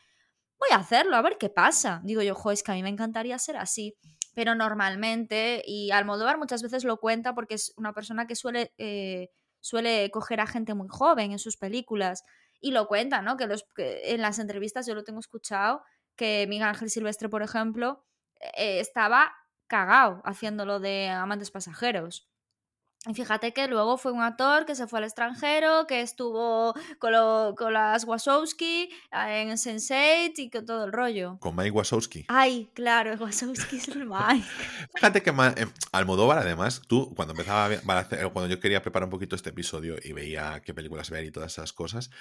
voy 0.59 0.69
a 0.71 0.77
hacerlo, 0.77 1.15
a 1.15 1.21
ver 1.21 1.37
qué 1.37 1.49
pasa. 1.49 2.01
Digo 2.03 2.21
yo, 2.21 2.35
jo, 2.35 2.51
es 2.51 2.63
que 2.63 2.71
a 2.71 2.75
mí 2.75 2.83
me 2.83 2.89
encantaría 2.89 3.37
ser 3.39 3.57
así. 3.57 3.95
Pero 4.35 4.55
normalmente, 4.55 5.63
y 5.65 5.91
Almodóvar 5.91 6.37
muchas 6.37 6.61
veces 6.61 6.83
lo 6.83 6.97
cuenta 6.97 7.33
porque 7.33 7.55
es 7.55 7.73
una 7.77 7.93
persona 7.93 8.27
que 8.27 8.35
suele, 8.35 8.73
eh, 8.77 9.29
suele 9.59 10.09
coger 10.11 10.41
a 10.41 10.47
gente 10.47 10.73
muy 10.73 10.87
joven 10.89 11.31
en 11.31 11.39
sus 11.39 11.57
películas. 11.57 12.23
Y 12.61 12.71
lo 12.71 12.87
cuenta, 12.87 13.21
¿no? 13.21 13.37
Que, 13.37 13.47
los, 13.47 13.65
que 13.75 14.13
en 14.13 14.21
las 14.21 14.37
entrevistas 14.39 14.85
yo 14.85 14.95
lo 14.95 15.03
tengo 15.03 15.19
escuchado, 15.19 15.81
que 16.15 16.45
Miguel 16.47 16.67
Ángel 16.67 16.89
Silvestre, 16.89 17.29
por 17.29 17.41
ejemplo, 17.41 18.05
eh, 18.57 18.79
estaba 18.79 19.33
cagao 19.67 20.21
haciéndolo 20.25 20.79
de 20.79 21.09
amantes 21.09 21.51
pasajeros. 21.51 22.28
Y 23.07 23.13
fíjate 23.13 23.53
que 23.53 23.67
luego 23.69 23.97
fue 23.97 24.11
un 24.11 24.21
actor 24.21 24.65
que 24.65 24.75
se 24.75 24.85
fue 24.85 24.99
al 24.99 25.05
extranjero, 25.05 25.87
que 25.87 26.01
estuvo 26.01 26.73
con, 26.99 27.13
lo- 27.13 27.55
con 27.57 27.71
las 27.71 28.03
Wachowski 28.03 28.89
eh, 29.13 29.41
en 29.43 29.51
Sense8 29.51 30.33
y 30.37 30.49
con 30.49 30.65
todo 30.65 30.83
el 30.83 30.91
rollo. 30.91 31.37
Con 31.39 31.55
Mike 31.55 31.71
Wazowski. 31.71 32.25
Ay, 32.27 32.69
claro, 32.73 33.13
Wachowski 33.17 33.77
es 33.77 33.87
el 33.87 34.05
Mike. 34.05 34.45
Fíjate 34.95 35.23
que 35.23 35.29
eh, 35.29 35.67
Almodóvar, 35.93 36.39
además, 36.39 36.81
tú, 36.87 37.13
cuando 37.15 37.33
empezaba, 37.33 37.65
a 37.73 37.99
hacer- 37.99 38.29
cuando 38.33 38.47
yo 38.53 38.59
quería 38.59 38.81
preparar 38.81 39.05
un 39.05 39.11
poquito 39.11 39.35
este 39.37 39.51
episodio 39.51 39.95
y 40.03 40.11
veía 40.11 40.61
qué 40.65 40.73
películas 40.73 41.09
ver 41.09 41.23
y 41.23 41.31
todas 41.31 41.53
esas 41.53 41.71
cosas, 41.71 42.11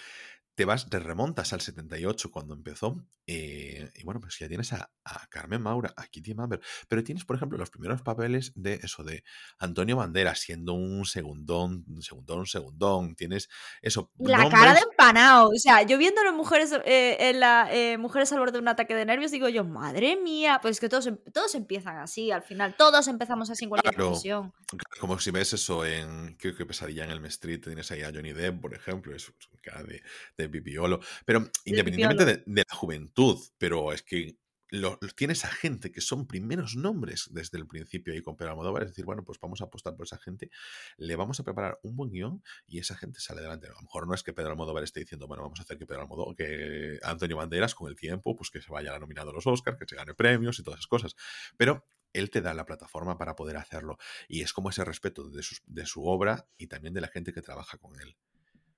te 0.59 0.65
vas, 0.65 0.91
te 0.91 0.99
remontas 0.99 1.53
al 1.53 1.61
78 1.61 2.33
cuando 2.33 2.53
empezó. 2.53 3.07
eh, 3.29 3.89
y 3.95 4.03
bueno, 4.03 4.19
pues 4.21 4.37
ya 4.41 4.49
tienes 4.49 4.73
a, 4.73 4.91
a 5.05 5.27
Carmen 5.29 5.63
Maura, 5.63 5.93
a 5.97 6.07
Kitty 6.09 6.35
Mamber, 6.35 6.61
pero 6.89 7.05
tienes, 7.05 7.25
por 7.25 7.37
ejemplo, 7.37 7.57
los 7.59 7.71
primeros 7.71 8.03
papeles 8.03 8.51
de 8.57 8.81
eso, 8.83 9.05
de 9.05 9.23
Antonio 9.61 9.95
Banderas 9.97 10.41
siendo 10.41 10.73
un 10.73 11.05
segundón, 11.05 11.85
un 11.87 12.03
segundón, 12.03 12.41
un 12.41 12.47
segundón. 12.47 13.15
Tienes 13.15 13.49
eso. 13.83 14.11
La 14.19 14.49
cara 14.49 14.75
de 14.75 14.81
empanado. 14.81 15.51
O 15.51 15.59
sea, 15.59 15.83
yo 15.83 15.97
viéndolo 15.97 16.31
en 16.31 16.37
mujeres, 16.37 16.73
eh, 16.87 17.17
en 17.31 17.39
la, 17.39 17.69
eh, 17.73 17.97
mujeres 17.99 18.33
al 18.33 18.41
borde 18.41 18.55
de 18.55 18.59
un 18.59 18.69
ataque 18.69 18.97
de 18.97 19.05
nervios, 19.05 19.31
digo 19.31 19.49
yo, 19.49 19.63
madre 19.63 20.17
mía. 20.17 20.59
Pues 20.61 20.73
es 20.79 20.81
que 20.81 20.89
todos, 20.89 21.07
em- 21.07 21.19
todos 21.33 21.55
empiezan 21.55 21.99
así 21.99 22.33
al 22.33 22.43
final. 22.43 22.75
Todos 22.77 23.07
empezamos 23.07 23.49
así 23.51 23.65
en 23.67 23.69
cualquier 23.71 23.95
Claro. 23.95 24.09
profesión. 24.09 24.53
Como 24.99 25.21
si 25.21 25.31
ves 25.31 25.53
eso 25.53 25.87
en 25.87 26.35
creo 26.37 26.57
que 26.57 26.67
Pesadilla 26.67 27.05
en 27.05 27.11
el 27.13 27.25
Street, 27.27 27.61
tienes 27.63 27.89
ahí 27.93 28.03
a 28.03 28.11
Johnny 28.13 28.33
Depp, 28.33 28.61
por 28.61 28.75
ejemplo, 28.75 29.15
es 29.15 29.31
cara 29.63 29.83
de, 29.83 30.03
de 30.37 30.48
pipiolo. 30.51 31.01
Pero 31.25 31.51
independientemente 31.65 32.25
de, 32.25 32.43
de 32.47 32.65
la 32.69 32.77
juventud, 32.77 33.39
pero 33.59 33.93
es 33.93 34.03
que 34.03 34.37
lo, 34.71 34.99
lo- 35.01 35.09
tienes 35.17 35.45
a 35.47 35.49
gente 35.49 35.91
que 35.91 36.01
son 36.03 36.27
primeros 36.27 36.77
nombres 36.77 37.29
desde 37.33 37.57
el 37.59 37.67
principio 37.67 38.13
ahí 38.13 38.21
con 38.21 38.37
Pedro 38.37 38.51
Almodóvar, 38.53 38.83
es 38.83 38.91
decir, 38.91 39.05
bueno, 39.07 39.25
pues 39.25 39.39
vamos 39.41 39.61
a 39.63 39.65
apostar 39.65 39.97
por 39.97 40.05
esa 40.07 40.19
gente, 40.19 40.51
le 40.97 41.17
vamos 41.17 41.41
a 41.41 41.45
preparar 41.45 41.79
un 41.83 41.97
buen 41.97 42.11
guion 42.11 42.43
y 42.67 42.79
esa 42.79 42.95
gente 42.97 43.21
sale 43.21 43.41
adelante. 43.41 43.67
A 43.69 43.71
lo 43.71 43.81
mejor 43.81 44.07
no 44.07 44.15
es 44.15 44.23
que 44.23 44.33
Pedro 44.33 44.51
Almodóvar 44.51 44.85
esté 44.85 45.01
diciendo, 45.01 45.27
bueno, 45.27 45.43
vamos 45.43 45.59
a 45.61 45.63
hacer 45.63 45.79
que 45.79 45.87
Pedro 45.87 46.03
Almodóvar, 46.03 46.35
que 46.37 46.99
Antonio 47.03 47.37
Banderas 47.37 47.75
con 47.75 47.89
el 47.89 47.97
tiempo, 47.97 48.37
pues 48.37 48.51
que 48.51 48.61
se 48.61 48.71
vaya 48.71 48.95
a 48.95 48.99
nominado 48.99 49.31
a 49.31 49.33
los 49.35 49.47
Oscars, 49.47 49.79
que 49.79 49.87
se 49.89 49.97
gane 49.97 50.15
premios 50.15 50.59
y 50.59 50.63
todas 50.63 50.79
esas 50.81 50.87
cosas. 50.89 51.17
Pero 51.57 51.85
él 52.13 52.31
te 52.31 52.41
da 52.41 52.55
la 52.55 52.65
plataforma 52.67 53.19
para 53.19 53.37
poder 53.37 53.57
hacerlo. 53.57 53.99
Y 54.29 54.43
es 54.43 54.53
como 54.53 54.71
ese 54.71 54.85
respeto 54.85 55.29
de, 55.31 55.43
de 55.67 55.87
su 55.87 56.05
obra 56.07 56.49
y 56.57 56.67
también 56.67 56.95
de 56.95 57.01
la 57.01 57.09
gente 57.09 57.33
que 57.33 57.43
trabaja 57.43 57.79
con 57.79 57.99
él. 58.01 58.17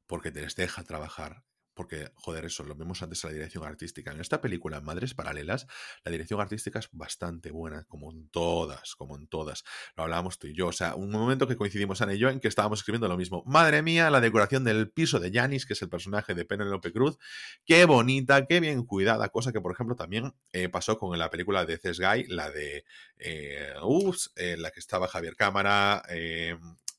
Porque 0.07 0.33
te 0.33 0.43
les 0.43 0.57
deja 0.57 0.85
trabajar. 0.85 1.45
Porque, 1.81 2.11
joder, 2.15 2.45
eso, 2.45 2.63
lo 2.63 2.75
vimos 2.75 3.01
antes 3.03 3.25
en 3.25 3.31
la 3.31 3.33
dirección 3.33 3.65
artística. 3.65 4.13
En 4.13 4.21
esta 4.21 4.43
película, 4.43 4.83
Madres 4.83 5.15
Paralelas, 5.15 5.67
la 6.05 6.13
dirección 6.13 6.39
artística 6.39 6.79
es 6.79 6.91
bastante 6.93 7.51
buena, 7.51 7.85
como 7.85 8.13
en 8.13 8.29
todas, 8.29 8.95
como 8.97 9.17
en 9.17 9.29
todas. 9.29 9.65
Lo 9.97 10.03
hablábamos 10.03 10.39
tú 10.39 10.47
y 10.47 10.55
yo. 10.55 10.67
O 10.67 10.73
sea, 10.73 10.95
un 10.95 11.11
momento 11.11 11.49
que 11.49 11.57
coincidimos 11.57 12.03
Ana 12.03 12.13
y 12.13 12.19
yo 12.19 12.29
en 12.29 12.39
que 12.39 12.49
estábamos 12.49 12.81
escribiendo 12.81 13.09
lo 13.09 13.17
mismo. 13.17 13.43
Madre 13.47 13.81
mía, 13.81 14.11
la 14.11 14.21
decoración 14.21 14.63
del 14.63 14.91
piso 14.91 15.21
de 15.21 15.33
Janis, 15.33 15.65
que 15.65 15.73
es 15.73 15.81
el 15.81 15.89
personaje 15.89 16.35
de 16.35 16.45
Penélope 16.45 16.93
Cruz. 16.93 17.17
Qué 17.65 17.87
bonita, 17.87 18.45
qué 18.45 18.61
bien 18.61 18.85
cuidada. 18.85 19.31
Cosa 19.31 19.51
que, 19.51 19.63
por 19.63 19.73
ejemplo, 19.73 19.97
también 19.97 20.35
eh, 20.53 20.69
pasó 20.69 20.99
con 20.99 21.19
la 21.19 21.31
película 21.31 21.65
de 21.65 21.79
Cés 21.79 21.99
Guy, 21.99 22.27
la 22.27 22.51
de 22.51 22.85
eh, 23.17 23.73
Ups, 23.83 24.33
eh, 24.37 24.59
la 24.59 24.71
que 24.71 24.81
estaba 24.81 25.09
Javier 25.09 25.35
Cámara. 25.35 26.03
eh, 26.11 26.59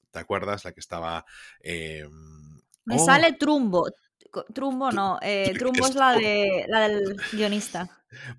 ¿Te 0.10 0.18
acuerdas? 0.18 0.66
La 0.66 0.72
que 0.72 0.80
estaba. 0.80 1.24
Me 1.64 2.96
oh, 2.96 3.06
sale 3.06 3.34
Trumbo. 3.34 3.88
Trumbo 4.54 4.90
Tru- 4.90 4.94
no. 4.96 5.20
eh, 5.22 5.52
Tru- 5.54 5.60
Trumbo 5.60 5.84
es- 5.86 5.90
es 5.92 5.96
la, 5.96 6.14
de, 6.14 6.66
la 6.68 6.88
del 6.88 7.16
guionista. 7.32 7.90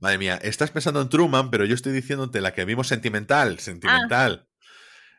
Madre 0.01 0.19
mía, 0.19 0.37
estás 0.43 0.71
pensando 0.71 1.01
en 1.01 1.09
Truman, 1.09 1.51
pero 1.51 1.65
yo 1.65 1.75
estoy 1.75 1.93
diciéndote 1.93 2.41
la 2.41 2.53
que 2.55 2.65
vimos 2.65 2.89
sentimental, 2.89 3.59
sentimental. 3.59 4.49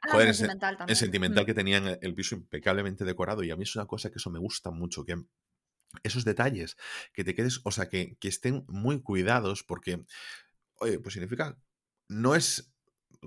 Ah, 0.02 0.10
Joder, 0.12 0.28
en, 0.28 0.34
sentimental 0.34 0.74
en 0.74 0.78
también. 0.80 0.96
sentimental 0.98 1.44
Mm. 1.44 1.46
que 1.48 1.54
tenían 1.54 1.98
el 2.02 2.14
piso 2.14 2.36
impecablemente 2.36 3.06
decorado 3.06 3.42
y 3.44 3.52
a 3.52 3.56
mí 3.56 3.64
es 3.64 3.76
una 3.76 3.86
cosa 3.86 4.10
que 4.10 4.18
eso 4.18 4.30
me 4.30 4.40
gusta 4.40 4.70
mucho, 4.70 5.06
que 5.06 5.16
esos 6.04 6.26
detalles, 6.26 6.76
que 7.14 7.24
te 7.24 7.34
quedes, 7.36 7.62
o 7.64 7.72
sea, 7.72 7.88
que, 7.88 8.18
que 8.20 8.28
estén 8.28 8.66
muy 8.68 9.02
cuidados 9.02 9.64
porque, 9.64 10.04
oye, 10.80 11.00
pues 11.00 11.14
significa, 11.14 11.58
no 12.10 12.36
es 12.36 12.73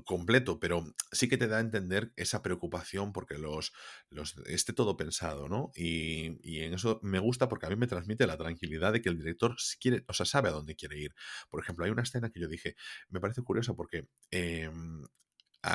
completo, 0.04 0.60
pero 0.60 0.84
sí 1.12 1.28
que 1.28 1.36
te 1.36 1.48
da 1.48 1.58
a 1.58 1.60
entender 1.60 2.12
esa 2.16 2.42
preocupación 2.42 3.12
porque 3.12 3.38
los, 3.38 3.72
los 4.10 4.36
esté 4.46 4.72
todo 4.72 4.96
pensado, 4.96 5.48
¿no? 5.48 5.70
Y, 5.74 6.38
y 6.42 6.60
en 6.62 6.74
eso 6.74 7.00
me 7.02 7.18
gusta 7.18 7.48
porque 7.48 7.66
a 7.66 7.70
mí 7.70 7.76
me 7.76 7.86
transmite 7.86 8.26
la 8.26 8.36
tranquilidad 8.36 8.92
de 8.92 9.02
que 9.02 9.08
el 9.08 9.18
director 9.18 9.54
si 9.58 9.78
quiere, 9.78 10.04
o 10.08 10.12
sea, 10.12 10.26
sabe 10.26 10.48
a 10.48 10.52
dónde 10.52 10.76
quiere 10.76 10.98
ir. 10.98 11.14
Por 11.50 11.60
ejemplo, 11.62 11.84
hay 11.84 11.90
una 11.90 12.02
escena 12.02 12.30
que 12.30 12.40
yo 12.40 12.48
dije, 12.48 12.76
me 13.08 13.20
parece 13.20 13.42
curiosa 13.42 13.74
porque 13.74 14.08
em, 14.30 15.02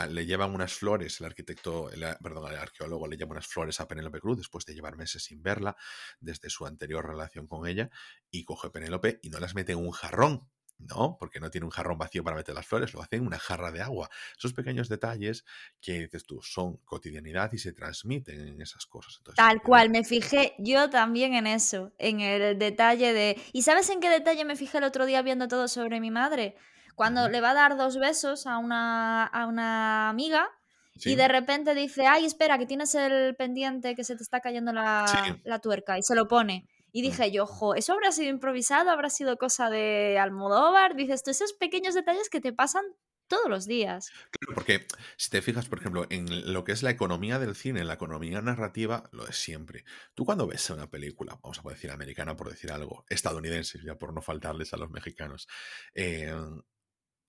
le 0.09 0.25
llevan 0.25 0.53
unas 0.53 0.73
flores, 0.73 1.19
el 1.19 1.25
arquitecto, 1.25 1.89
el 1.91 2.05
perdón, 2.21 2.51
el 2.51 2.57
arqueólogo 2.57 3.07
le 3.07 3.17
lleva 3.17 3.31
unas 3.31 3.47
flores 3.47 3.79
a 3.79 3.87
Penélope 3.87 4.19
Cruz 4.19 4.37
después 4.37 4.65
de 4.65 4.73
llevar 4.73 4.95
meses 4.95 5.23
sin 5.23 5.43
verla 5.43 5.75
desde 6.19 6.49
su 6.49 6.65
anterior 6.65 7.05
relación 7.05 7.47
con 7.47 7.67
ella 7.67 7.89
y 8.29 8.45
coge 8.45 8.69
Penélope 8.69 9.19
y 9.21 9.29
no 9.29 9.39
las 9.39 9.53
mete 9.53 9.73
en 9.73 9.79
un 9.79 9.91
jarrón. 9.91 10.49
No, 10.89 11.17
porque 11.19 11.39
no 11.39 11.49
tiene 11.49 11.65
un 11.65 11.71
jarrón 11.71 11.97
vacío 11.97 12.23
para 12.23 12.35
meter 12.35 12.55
las 12.55 12.65
flores, 12.65 12.93
lo 12.93 13.01
hace 13.01 13.17
en 13.17 13.25
una 13.25 13.39
jarra 13.39 13.71
de 13.71 13.81
agua. 13.81 14.09
Esos 14.37 14.53
pequeños 14.53 14.89
detalles 14.89 15.45
que 15.81 15.99
dices 15.99 16.23
tú 16.25 16.41
son 16.41 16.77
cotidianidad 16.85 17.51
y 17.53 17.57
se 17.57 17.73
transmiten 17.73 18.47
en 18.47 18.61
esas 18.61 18.85
cosas. 18.85 19.15
Entonces, 19.17 19.37
Tal 19.37 19.61
cual, 19.61 19.89
me 19.89 20.03
fijé 20.03 20.53
yo 20.57 20.89
también 20.89 21.33
en 21.33 21.47
eso, 21.47 21.91
en 21.97 22.19
el 22.21 22.57
detalle 22.57 23.13
de... 23.13 23.41
¿Y 23.53 23.61
sabes 23.61 23.89
en 23.89 23.99
qué 23.99 24.09
detalle 24.09 24.45
me 24.45 24.55
fijé 24.55 24.79
el 24.79 24.83
otro 24.83 25.05
día 25.05 25.21
viendo 25.21 25.47
todo 25.47 25.67
sobre 25.67 25.99
mi 25.99 26.11
madre? 26.11 26.55
Cuando 26.95 27.29
le 27.29 27.41
va 27.41 27.51
a 27.51 27.55
dar 27.55 27.77
dos 27.77 27.97
besos 27.97 28.45
a 28.45 28.57
una, 28.57 29.25
a 29.25 29.47
una 29.47 30.09
amiga 30.09 30.49
Sí, 30.97 31.13
y 31.13 31.15
de 31.15 31.27
repente 31.27 31.73
dice, 31.73 32.05
ay, 32.05 32.25
espera, 32.25 32.59
que 32.59 32.65
tienes 32.67 32.93
el 32.93 33.35
pendiente 33.35 33.95
que 33.95 34.03
se 34.03 34.15
te 34.15 34.21
está 34.21 34.39
cayendo 34.39 34.71
la, 34.73 35.07
Sí. 35.07 35.41
la 35.45 35.57
tuerca 35.59 35.97
y 35.97 36.03
se 36.03 36.13
lo 36.15 36.27
pone. 36.27 36.67
Y 36.91 37.01
Mm. 37.03 37.03
dije 37.03 37.31
yo, 37.31 37.45
jo, 37.45 37.75
¿eso 37.75 37.93
habrá 37.93 38.11
sido 38.11 38.29
improvisado? 38.29 38.89
¿Habrá 38.91 39.09
sido 39.09 39.37
cosa 39.37 39.69
de 39.69 40.17
Almodóvar? 40.19 40.95
Dices 40.95 41.23
tú, 41.23 41.31
esos 41.31 41.53
pequeños 41.53 41.93
detalles 41.95 42.29
que 42.29 42.41
te 42.41 42.53
pasan 42.53 42.85
todos 43.27 43.49
los 43.49 43.65
días. 43.67 44.15
Claro, 44.31 44.55
porque 44.55 44.87
si 45.17 45.29
te 45.29 45.41
fijas, 45.41 45.67
por 45.67 45.79
ejemplo, 45.79 46.05
en 46.09 46.53
lo 46.53 46.63
que 46.63 46.71
es 46.71 46.83
la 46.83 46.89
economía 46.91 47.39
del 47.39 47.55
cine, 47.55 47.81
en 47.81 47.87
la 47.87 47.93
economía 47.95 48.41
narrativa, 48.41 49.09
lo 49.11 49.27
es 49.27 49.35
siempre. 49.37 49.83
Tú 50.15 50.25
cuando 50.25 50.47
ves 50.47 50.69
una 50.69 50.89
película, 50.89 51.39
vamos 51.41 51.61
a 51.63 51.69
decir 51.69 51.91
americana 51.91 52.35
por 52.35 52.49
decir 52.49 52.71
algo, 52.71 53.05
estadounidense, 53.09 53.79
ya 53.83 53.97
por 53.97 54.13
no 54.13 54.21
faltarles 54.21 54.73
a 54.73 54.77
los 54.77 54.89
mexicanos, 54.89 55.47
eh, 55.93 56.33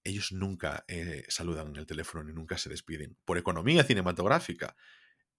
ellos 0.04 0.32
nunca 0.32 0.84
eh, 0.88 1.24
saludan 1.28 1.68
en 1.68 1.76
el 1.76 1.86
teléfono 1.86 2.24
ni 2.24 2.32
nunca 2.32 2.58
se 2.58 2.68
despiden. 2.68 3.16
Por 3.24 3.38
economía 3.38 3.84
cinematográfica. 3.84 4.76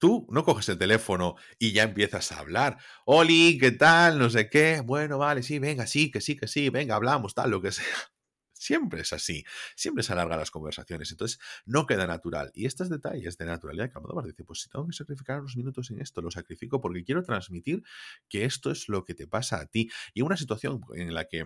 Tú 0.03 0.27
no 0.29 0.43
coges 0.43 0.67
el 0.67 0.77
teléfono 0.77 1.35
y 1.57 1.71
ya 1.71 1.83
empiezas 1.83 2.33
a 2.33 2.39
hablar. 2.39 2.77
Oli, 3.05 3.57
¿qué 3.57 3.71
tal? 3.71 4.19
No 4.19 4.29
sé 4.29 4.49
qué. 4.49 4.81
Bueno, 4.83 5.17
vale, 5.17 5.43
sí, 5.43 5.59
venga, 5.59 5.87
sí, 5.87 6.11
que 6.11 6.19
sí, 6.19 6.35
que 6.35 6.45
sí, 6.45 6.67
venga, 6.69 6.95
hablamos, 6.95 7.33
tal, 7.33 7.51
lo 7.51 7.61
que 7.61 7.71
sea. 7.71 7.85
Siempre 8.51 8.99
es 8.99 9.13
así, 9.13 9.45
siempre 9.75 10.03
se 10.03 10.11
alargan 10.11 10.39
las 10.39 10.51
conversaciones, 10.51 11.11
entonces 11.11 11.39
no 11.65 11.85
queda 11.85 12.05
natural. 12.05 12.51
Y 12.53 12.65
estos 12.65 12.89
detalles 12.89 13.37
de 13.37 13.45
naturalidad 13.45 13.89
que 13.89 13.97
Almodóvar 13.97 14.25
dice, 14.25 14.43
pues 14.43 14.61
si 14.61 14.69
tengo 14.69 14.87
que 14.87 14.93
sacrificar 14.93 15.39
unos 15.39 15.55
minutos 15.55 15.89
en 15.91 16.01
esto, 16.01 16.21
lo 16.21 16.31
sacrifico 16.31 16.81
porque 16.81 17.05
quiero 17.05 17.23
transmitir 17.23 17.83
que 18.27 18.43
esto 18.43 18.71
es 18.71 18.89
lo 18.89 19.05
que 19.05 19.15
te 19.15 19.27
pasa 19.27 19.61
a 19.61 19.67
ti. 19.67 19.89
Y 20.13 20.21
una 20.21 20.35
situación 20.35 20.81
en 20.95 21.13
la 21.13 21.29
que 21.29 21.45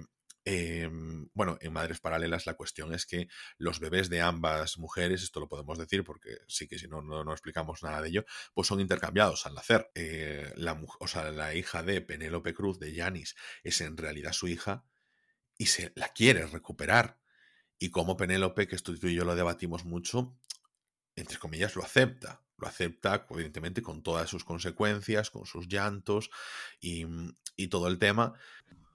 eh, 0.49 0.89
bueno, 1.33 1.57
en 1.59 1.73
Madres 1.73 1.99
Paralelas 1.99 2.45
la 2.45 2.53
cuestión 2.53 2.93
es 2.93 3.05
que 3.05 3.27
los 3.57 3.81
bebés 3.81 4.09
de 4.09 4.21
ambas 4.21 4.77
mujeres, 4.77 5.21
esto 5.21 5.41
lo 5.41 5.49
podemos 5.49 5.77
decir 5.77 6.05
porque 6.05 6.37
sí 6.47 6.69
que 6.69 6.79
si 6.79 6.87
no, 6.87 7.01
no, 7.01 7.29
explicamos 7.33 7.83
nada 7.83 8.01
de 8.01 8.07
ello, 8.07 8.25
pues 8.53 8.69
son 8.69 8.79
intercambiados 8.79 9.45
al 9.45 9.55
nacer. 9.55 9.91
Eh, 9.93 10.49
la, 10.55 10.81
o 11.01 11.07
sea, 11.09 11.31
la 11.31 11.53
hija 11.53 11.83
de 11.83 11.99
Penélope 11.99 12.53
Cruz, 12.53 12.79
de 12.79 12.93
Yanis, 12.93 13.35
es 13.61 13.81
en 13.81 13.97
realidad 13.97 14.31
su 14.31 14.47
hija 14.47 14.85
y 15.57 15.65
se 15.65 15.91
la 15.95 16.13
quiere 16.13 16.47
recuperar. 16.47 17.19
y 17.77 17.91
cómo 17.91 18.15
Penélope, 18.15 18.69
que 18.69 18.77
esto 18.77 18.97
tú 18.97 19.07
y 19.07 19.15
yo 19.15 19.25
lo 19.25 19.35
debatimos 19.35 19.83
mucho, 19.83 20.39
entre 21.17 21.39
comillas, 21.39 21.75
lo 21.75 21.83
acepta. 21.83 22.41
Lo 22.57 22.67
acepta, 22.67 23.27
evidentemente, 23.29 23.81
con 23.81 24.01
todas 24.01 24.29
sus 24.29 24.45
consecuencias, 24.45 25.29
con 25.29 25.45
sus 25.45 25.67
llantos 25.67 26.29
y 26.79 27.67
todo 27.67 27.89
el 27.89 27.99
tema. 27.99 28.33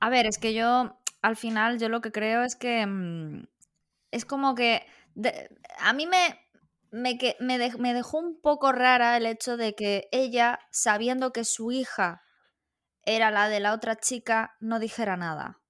A 0.01 0.11
ver, 0.11 0.27
es 0.27 0.39
que 0.39 0.53
yo, 0.53 1.02
al 1.23 1.37
final, 1.37 1.79
yo 1.79 1.89
lo 1.89 2.01
que 2.01 2.12
creo 2.12 2.43
es 2.43 2.57
que 2.57 2.85
mm, 2.85 3.47
es 4.11 4.25
como 4.25 4.55
que 4.55 4.85
a 5.79 5.93
mí 5.93 6.07
me, 6.07 6.39
me, 6.91 7.18
me, 7.79 7.95
dejó 7.95 8.18
un 8.18 8.41
poco 8.41 8.73
rara 8.73 9.16
el 9.16 9.27
hecho 9.27 9.57
de 9.57 9.75
que 9.75 10.09
ella, 10.11 10.59
sabiendo 10.70 11.33
que 11.33 11.45
su 11.45 11.70
hija 11.70 12.23
era 13.05 13.31
la 13.31 13.49
de 13.49 13.61
la 13.61 13.73
otra 13.73 13.97
chica, 13.97 14.57
no 14.61 14.79
dijera 14.79 15.16
nada. 15.16 15.61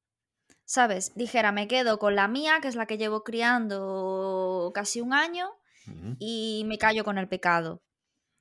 ¿Sabes? 0.64 1.14
Dijera, 1.14 1.52
me 1.52 1.68
quedo 1.68 1.98
con 1.98 2.14
la 2.14 2.28
mía, 2.28 2.60
que 2.62 2.68
es 2.68 2.76
la 2.76 2.86
que 2.86 2.96
llevo 2.96 3.24
criando 3.24 4.70
casi 4.74 5.00
un 5.00 5.12
año, 5.12 5.50
y 6.18 6.62
me 6.66 6.78
callo 6.78 7.04
con 7.04 7.18
el 7.18 7.28
pecado. 7.28 7.82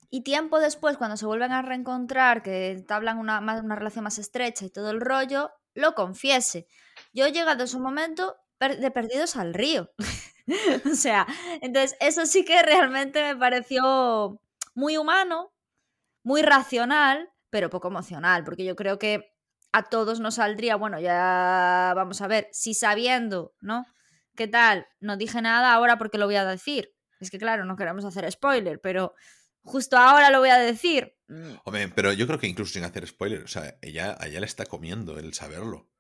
Y 0.10 0.22
tiempo 0.22 0.60
después, 0.60 0.98
cuando 0.98 1.18
se 1.18 1.26
vuelven 1.26 1.52
a 1.52 1.62
reencontrar, 1.62 2.44
que 2.44 2.72
entablan 2.72 3.18
una, 3.18 3.40
una 3.40 3.76
relación 3.76 4.04
más 4.04 4.20
estrecha 4.20 4.66
y 4.66 4.70
todo 4.70 4.92
el 4.92 5.02
rollo, 5.02 5.52
lo 5.74 5.96
confiese. 5.96 6.68
Yo 7.14 7.26
he 7.26 7.32
llegado 7.32 7.64
a 7.64 7.68
su 7.68 7.80
momento 7.80 8.38
de 8.60 8.92
perdidos 8.92 9.36
al 9.36 9.54
río. 9.54 9.92
o 10.92 10.96
sea, 10.96 11.28
entonces 11.62 11.98
eso 12.00 12.26
sí 12.26 12.46
que 12.46 12.62
realmente 12.62 13.22
me 13.22 13.36
pareció 13.36 14.40
muy 14.76 14.98
humano, 14.98 15.54
muy 16.24 16.42
racional, 16.42 17.30
pero 17.50 17.70
poco 17.70 17.88
emocional, 17.88 18.44
porque 18.44 18.64
yo 18.64 18.76
creo 18.76 19.00
que 19.00 19.34
a 19.74 19.84
todos 19.84 20.20
nos 20.20 20.36
saldría, 20.36 20.76
bueno, 20.76 21.00
ya 21.00 21.94
vamos 21.96 22.22
a 22.22 22.28
ver, 22.28 22.48
si 22.52 22.74
sabiendo, 22.74 23.54
¿no? 23.62 23.86
¿Qué 24.36 24.48
tal? 24.48 24.88
No 25.00 25.18
dije 25.18 25.42
nada 25.42 25.74
ahora 25.74 25.98
porque 25.98 26.18
lo 26.18 26.26
voy 26.26 26.36
a 26.36 26.46
decir. 26.46 26.94
Es 27.20 27.30
que 27.30 27.38
claro, 27.38 27.66
no 27.66 27.76
queremos 27.76 28.04
hacer 28.06 28.30
spoiler, 28.32 28.80
pero 28.82 29.14
justo 29.64 29.98
ahora 29.98 30.30
lo 30.32 30.40
voy 30.40 30.50
a 30.50 30.58
decir. 30.58 31.16
Mm. 31.28 31.54
Hombre, 31.64 31.88
pero 31.90 32.14
yo 32.14 32.28
creo 32.28 32.40
que 32.40 32.48
incluso 32.48 32.74
sin 32.74 32.84
hacer 32.84 33.08
spoiler, 33.08 33.44
o 33.44 33.48
sea, 33.48 33.78
ella, 33.82 34.18
a 34.20 34.28
ella 34.28 34.40
le 34.40 34.46
está 34.46 34.66
comiendo 34.66 35.18
el 35.18 35.34
saberlo 35.34 35.92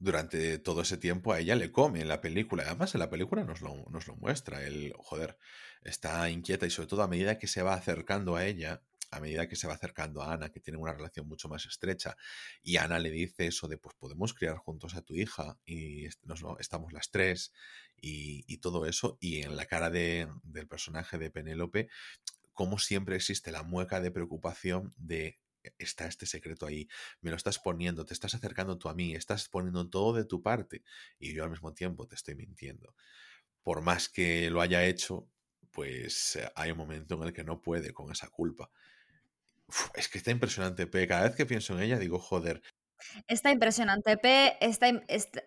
durante 0.00 0.58
todo 0.58 0.80
ese 0.80 0.96
tiempo 0.96 1.32
a 1.32 1.40
ella 1.40 1.54
le 1.54 1.70
come 1.70 2.00
en 2.00 2.08
la 2.08 2.20
película. 2.20 2.64
Además, 2.64 2.94
en 2.94 3.00
la 3.00 3.10
película 3.10 3.44
nos 3.44 3.60
lo, 3.60 3.76
lo 3.76 4.16
muestra. 4.16 4.64
El, 4.64 4.94
joder, 4.96 5.38
está 5.82 6.28
inquieta 6.30 6.66
y 6.66 6.70
sobre 6.70 6.88
todo 6.88 7.02
a 7.02 7.08
medida 7.08 7.38
que 7.38 7.46
se 7.46 7.62
va 7.62 7.74
acercando 7.74 8.34
a 8.34 8.46
ella, 8.46 8.82
a 9.10 9.20
medida 9.20 9.46
que 9.46 9.56
se 9.56 9.66
va 9.66 9.74
acercando 9.74 10.22
a 10.22 10.32
Ana, 10.32 10.48
que 10.48 10.60
tiene 10.60 10.78
una 10.78 10.94
relación 10.94 11.28
mucho 11.28 11.48
más 11.48 11.66
estrecha, 11.66 12.16
y 12.62 12.78
Ana 12.78 12.98
le 12.98 13.10
dice 13.10 13.46
eso 13.46 13.68
de, 13.68 13.76
pues 13.76 13.94
podemos 13.98 14.32
criar 14.32 14.56
juntos 14.56 14.94
a 14.94 15.02
tu 15.02 15.14
hija 15.16 15.58
y 15.66 16.06
nos, 16.22 16.42
estamos 16.60 16.92
las 16.92 17.10
tres 17.10 17.52
y, 18.00 18.44
y, 18.46 18.58
todo 18.58 18.86
eso, 18.86 19.18
y 19.20 19.42
en 19.42 19.56
la 19.56 19.66
cara 19.66 19.90
de, 19.90 20.28
del 20.44 20.66
personaje 20.66 21.18
de 21.18 21.30
Penélope, 21.30 21.88
como 22.60 22.78
siempre 22.78 23.16
existe 23.16 23.52
la 23.52 23.62
mueca 23.62 24.02
de 24.02 24.10
preocupación 24.10 24.92
de 24.98 25.40
está 25.78 26.04
este 26.04 26.26
secreto 26.26 26.66
ahí, 26.66 26.88
me 27.22 27.30
lo 27.30 27.36
estás 27.38 27.58
poniendo, 27.58 28.04
te 28.04 28.12
estás 28.12 28.34
acercando 28.34 28.76
tú 28.76 28.90
a 28.90 28.94
mí, 28.94 29.14
estás 29.14 29.48
poniendo 29.48 29.88
todo 29.88 30.12
de 30.12 30.26
tu 30.26 30.42
parte 30.42 30.82
y 31.18 31.32
yo 31.32 31.42
al 31.42 31.48
mismo 31.48 31.72
tiempo 31.72 32.06
te 32.06 32.16
estoy 32.16 32.34
mintiendo. 32.34 32.94
Por 33.62 33.80
más 33.80 34.10
que 34.10 34.50
lo 34.50 34.60
haya 34.60 34.84
hecho, 34.84 35.26
pues 35.70 36.36
eh, 36.36 36.52
hay 36.54 36.72
un 36.72 36.76
momento 36.76 37.14
en 37.14 37.22
el 37.22 37.32
que 37.32 37.44
no 37.44 37.62
puede 37.62 37.94
con 37.94 38.12
esa 38.12 38.28
culpa. 38.28 38.70
es 39.94 40.10
que 40.10 40.18
está 40.18 40.30
impresionante, 40.30 40.86
P. 40.86 41.06
Cada 41.06 41.28
vez 41.28 41.36
que 41.36 41.46
pienso 41.46 41.72
en 41.72 41.84
ella 41.84 41.98
digo, 41.98 42.18
joder. 42.18 42.60
Está 43.26 43.52
impresionante, 43.52 44.18
P. 44.18 44.58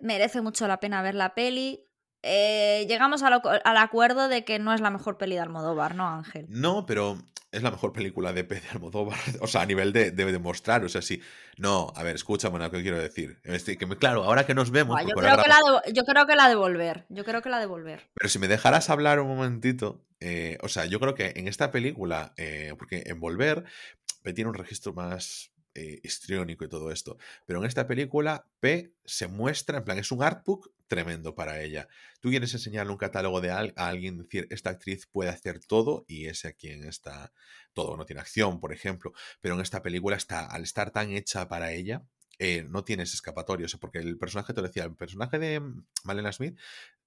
merece 0.02 0.42
mucho 0.42 0.68
la 0.68 0.80
pena 0.80 1.04
ver 1.04 1.14
la 1.14 1.36
peli. 1.36 1.88
Eh, 2.24 2.86
llegamos 2.88 3.22
al 3.22 3.78
acuerdo 3.78 4.30
de 4.30 4.46
que 4.46 4.58
no 4.58 4.74
es 4.74 4.82
la 4.82 4.90
mejor 4.90 5.18
peli 5.18 5.36
de 5.36 5.42
Almodóvar, 5.42 5.94
¿no, 5.96 6.08
Ángel? 6.08 6.46
No, 6.50 6.86
pero 6.86 7.18
es 7.52 7.62
la 7.62 7.70
mejor 7.70 7.94
película 7.94 8.34
de 8.34 8.44
de 8.44 8.62
Almodóvar. 8.72 9.18
O 9.42 9.48
sea, 9.48 9.62
a 9.62 9.66
nivel 9.66 9.94
de, 9.94 10.12
demostrar. 10.12 10.84
O 10.86 10.90
sea, 10.90 11.02
sí. 11.02 11.22
No, 11.58 11.92
a 11.96 12.04
ver, 12.04 12.16
escúchame 12.16 12.60
lo 12.60 12.72
que 12.72 12.82
quiero 12.82 12.98
decir. 12.98 13.40
Este, 13.44 13.78
que, 13.78 13.88
claro, 13.98 14.24
ahora 14.24 14.46
que 14.46 14.56
nos 14.56 14.72
vemos. 14.72 15.00
yo, 15.02 15.16
creo 15.16 15.38
que 15.38 15.50
la 15.50 15.58
de, 15.58 15.94
yo, 15.94 16.04
creo 16.04 16.26
que 16.26 16.36
la 16.36 16.50
devolver. 16.50 17.06
Yo 17.10 17.24
creo 17.26 17.42
que 17.42 17.50
la 17.50 17.60
devolver. 17.60 18.10
Pero 18.14 18.30
si 18.30 18.40
me 18.40 18.48
dejaras 18.48 18.90
hablar 18.90 19.20
un 19.20 19.28
momentito. 19.28 20.04
Eh, 20.26 20.58
o 20.62 20.70
sea, 20.70 20.86
yo 20.86 21.02
creo 21.02 21.16
que 21.16 21.34
en 21.36 21.50
esta 21.50 21.70
película, 21.70 22.34
eh, 22.38 22.74
porque 22.80 23.04
en 23.08 23.20
Volver, 23.20 23.66
P 24.24 24.32
tiene 24.32 24.50
un 24.50 24.56
registro 24.56 24.94
más 24.94 25.52
eh, 25.76 26.00
histriónico 26.04 26.64
y 26.66 26.70
todo 26.70 26.92
esto. 26.92 27.18
Pero 27.46 27.60
en 27.60 27.66
esta 27.66 27.88
película, 27.88 28.46
P 28.60 28.94
se 29.06 29.28
muestra, 29.28 29.80
en 29.80 29.84
plan, 29.84 29.98
es 29.98 30.12
un 30.12 30.24
artbook 30.24 30.72
tremendo 30.88 31.34
para 31.36 31.62
ella. 31.62 31.88
Tú 32.20 32.30
quieres 32.30 32.54
enseñarle 32.54 32.92
un 32.92 32.98
catálogo 32.98 33.42
de 33.42 33.52
a 33.52 33.72
alguien, 33.76 34.20
decir, 34.20 34.48
esta 34.52 34.70
actriz 34.70 35.08
puede 35.08 35.30
hacer 35.30 35.60
todo 35.60 36.06
y 36.08 36.28
ese 36.28 36.50
a 36.50 36.54
quien 36.54 36.84
está 36.84 37.34
todo, 37.74 37.98
no 37.98 38.06
tiene 38.06 38.22
acción, 38.22 38.60
por 38.60 38.72
ejemplo, 38.72 39.14
pero 39.42 39.56
en 39.56 39.62
esta 39.62 39.82
película 39.82 40.16
está, 40.16 40.46
al 40.46 40.64
estar 40.64 40.92
tan 40.92 41.12
hecha 41.12 41.48
para 41.48 41.72
ella, 41.72 42.04
eh, 42.40 42.66
no 42.70 42.84
tienes 42.84 43.14
escapatorio, 43.14 43.68
porque 43.80 44.00
el 44.00 44.18
personaje, 44.18 44.54
te 44.54 44.62
decía, 44.62 44.84
el 44.84 44.96
personaje 44.96 45.40
de 45.40 45.62
Malena 46.04 46.32
Smith 46.32 46.58
Mm, 46.58 47.03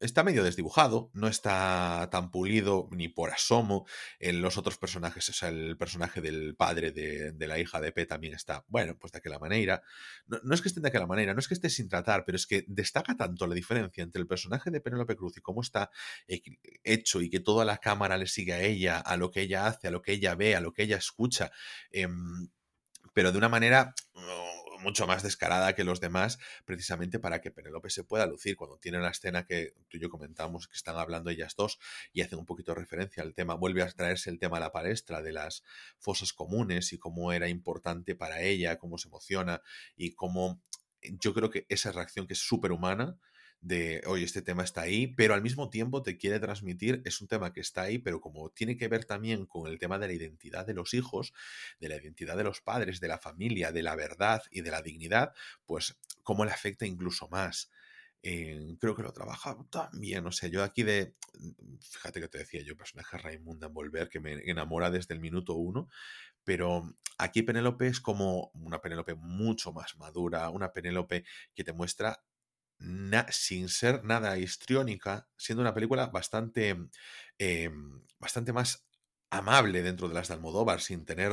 está 0.00 0.24
medio 0.24 0.42
desdibujado, 0.42 1.10
no 1.14 1.28
está 1.28 2.08
tan 2.10 2.30
pulido 2.30 2.88
ni 2.90 3.08
por 3.08 3.30
asomo. 3.30 3.86
En 4.18 4.42
los 4.42 4.58
otros 4.58 4.78
personajes, 4.78 5.28
o 5.28 5.32
sea, 5.32 5.50
el 5.50 5.76
personaje 5.76 6.20
del 6.20 6.56
padre 6.56 6.90
de, 6.90 7.46
la 7.46 7.58
hija 7.58 7.80
de 7.80 7.92
P 7.92 8.06
también 8.06 8.34
está, 8.34 8.64
bueno, 8.68 8.96
pues 8.98 9.12
de 9.12 9.18
aquella 9.18 9.38
manera. 9.38 9.82
No, 10.26 10.38
no, 10.42 10.54
es 10.54 10.62
que 10.62 10.68
esté 10.68 10.80
de 10.80 10.88
aquella 10.88 11.06
manera, 11.06 11.34
no 11.34 11.40
es 11.40 11.48
que 11.48 11.54
esté 11.54 11.70
sin 11.70 11.88
tratar, 11.88 12.24
pero 12.24 12.36
es 12.36 12.46
que 12.46 12.64
destaca 12.66 13.16
tanto 13.16 13.46
la 13.46 13.54
diferencia 13.54 14.02
entre 14.02 14.20
el 14.20 14.26
personaje 14.26 14.70
de 14.70 14.80
Penélope 14.80 15.16
Cruz 15.16 15.36
y 15.36 15.40
cómo 15.40 15.62
está 15.62 15.90
hecho 16.84 17.20
y 17.20 17.30
que 17.30 17.40
toda 17.40 17.64
la 17.64 17.78
cámara 17.78 18.16
le 18.16 18.26
sigue 18.26 18.52
a 18.54 18.62
ella, 18.62 18.98
a 18.98 19.16
lo 19.16 19.30
que 19.30 19.42
ella 19.42 19.66
hace, 19.66 19.88
a 19.88 19.90
lo 19.90 20.02
que 20.02 20.12
ella 20.12 20.34
ve, 20.34 20.56
a 20.56 20.60
lo 20.60 20.72
que 20.72 20.82
ella 20.82 20.96
escucha, 20.96 21.52
em, 21.90 22.48
pero 23.12 23.32
de 23.32 23.38
una 23.38 23.48
manera 23.48 23.94
mucho 24.82 25.06
más 25.06 25.22
descarada 25.22 25.74
que 25.74 25.84
los 25.84 26.00
demás, 26.00 26.38
precisamente 26.64 27.18
para 27.18 27.40
que 27.40 27.50
Penélope 27.50 27.88
se 27.88 28.04
pueda 28.04 28.26
lucir. 28.26 28.56
Cuando 28.56 28.78
tiene 28.78 28.98
la 28.98 29.10
escena 29.10 29.46
que 29.46 29.74
tú 29.88 29.96
y 29.96 30.00
yo 30.00 30.10
comentamos 30.10 30.68
que 30.68 30.76
están 30.76 30.96
hablando 30.96 31.30
ellas 31.30 31.54
dos 31.56 31.78
y 32.12 32.20
hacen 32.20 32.38
un 32.38 32.46
poquito 32.46 32.74
de 32.74 32.80
referencia 32.80 33.22
al 33.22 33.34
tema, 33.34 33.54
vuelve 33.54 33.82
a 33.82 33.90
traerse 33.90 34.28
el 34.28 34.38
tema 34.38 34.58
a 34.58 34.60
la 34.60 34.72
palestra 34.72 35.22
de 35.22 35.32
las 35.32 35.62
fosas 35.98 36.32
comunes 36.32 36.92
y 36.92 36.98
cómo 36.98 37.32
era 37.32 37.48
importante 37.48 38.14
para 38.14 38.42
ella, 38.42 38.78
cómo 38.78 38.98
se 38.98 39.08
emociona 39.08 39.62
y 39.96 40.14
cómo 40.14 40.60
yo 41.02 41.34
creo 41.34 41.50
que 41.50 41.66
esa 41.68 41.92
reacción 41.92 42.26
que 42.26 42.34
es 42.34 42.40
súper 42.40 42.72
humana, 42.72 43.16
de, 43.62 44.02
oye, 44.06 44.24
este 44.24 44.42
tema 44.42 44.64
está 44.64 44.82
ahí, 44.82 45.06
pero 45.06 45.34
al 45.34 45.42
mismo 45.42 45.70
tiempo 45.70 46.02
te 46.02 46.18
quiere 46.18 46.40
transmitir, 46.40 47.00
es 47.04 47.20
un 47.20 47.28
tema 47.28 47.52
que 47.52 47.60
está 47.60 47.82
ahí, 47.82 47.98
pero 47.98 48.20
como 48.20 48.50
tiene 48.50 48.76
que 48.76 48.88
ver 48.88 49.04
también 49.04 49.46
con 49.46 49.68
el 49.68 49.78
tema 49.78 50.00
de 50.00 50.08
la 50.08 50.12
identidad 50.12 50.66
de 50.66 50.74
los 50.74 50.94
hijos, 50.94 51.32
de 51.78 51.88
la 51.88 51.96
identidad 51.96 52.36
de 52.36 52.42
los 52.42 52.60
padres, 52.60 52.98
de 52.98 53.06
la 53.06 53.18
familia, 53.18 53.70
de 53.70 53.84
la 53.84 53.94
verdad 53.94 54.42
y 54.50 54.62
de 54.62 54.70
la 54.72 54.82
dignidad, 54.82 55.32
pues 55.64 55.96
cómo 56.24 56.44
le 56.44 56.50
afecta 56.50 56.86
incluso 56.86 57.28
más. 57.28 57.70
creo 58.20 58.96
que 58.96 59.02
lo 59.02 59.12
trabaja 59.12 59.56
también, 59.70 60.26
o 60.26 60.32
sea, 60.32 60.48
yo 60.48 60.64
aquí 60.64 60.82
de, 60.82 61.14
fíjate 61.80 62.20
que 62.20 62.28
te 62.28 62.38
decía 62.38 62.62
yo, 62.62 62.76
personaje 62.76 63.16
Raimunda 63.16 63.68
en 63.68 63.74
Volver, 63.74 64.08
que 64.08 64.18
me 64.20 64.42
enamora 64.50 64.90
desde 64.90 65.14
el 65.14 65.20
minuto 65.20 65.54
uno, 65.54 65.88
pero 66.42 66.96
aquí 67.18 67.42
Penélope 67.42 67.86
es 67.86 68.00
como 68.00 68.50
una 68.54 68.80
Penélope 68.80 69.14
mucho 69.14 69.72
más 69.72 69.96
madura, 69.98 70.50
una 70.50 70.72
Penélope 70.72 71.24
que 71.54 71.62
te 71.62 71.72
muestra 71.72 72.24
sin 73.30 73.68
ser 73.68 74.04
nada 74.04 74.38
histriónica, 74.38 75.28
siendo 75.36 75.62
una 75.62 75.74
película 75.74 76.06
bastante, 76.06 76.76
em, 77.38 78.02
bastante 78.18 78.52
más 78.52 78.86
amable 79.30 79.82
dentro 79.82 80.08
de 80.08 80.14
las 80.14 80.28
de 80.28 80.34
Almodóvar, 80.34 80.80
sin 80.80 81.04
tener 81.04 81.32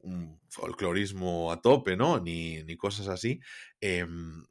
un 0.00 0.40
folclorismo 0.48 1.52
a 1.52 1.60
tope, 1.60 1.96
¿no? 1.96 2.20
Ni, 2.20 2.62
ni 2.64 2.76
cosas 2.76 3.08
así. 3.08 3.40
Em, 3.80 4.46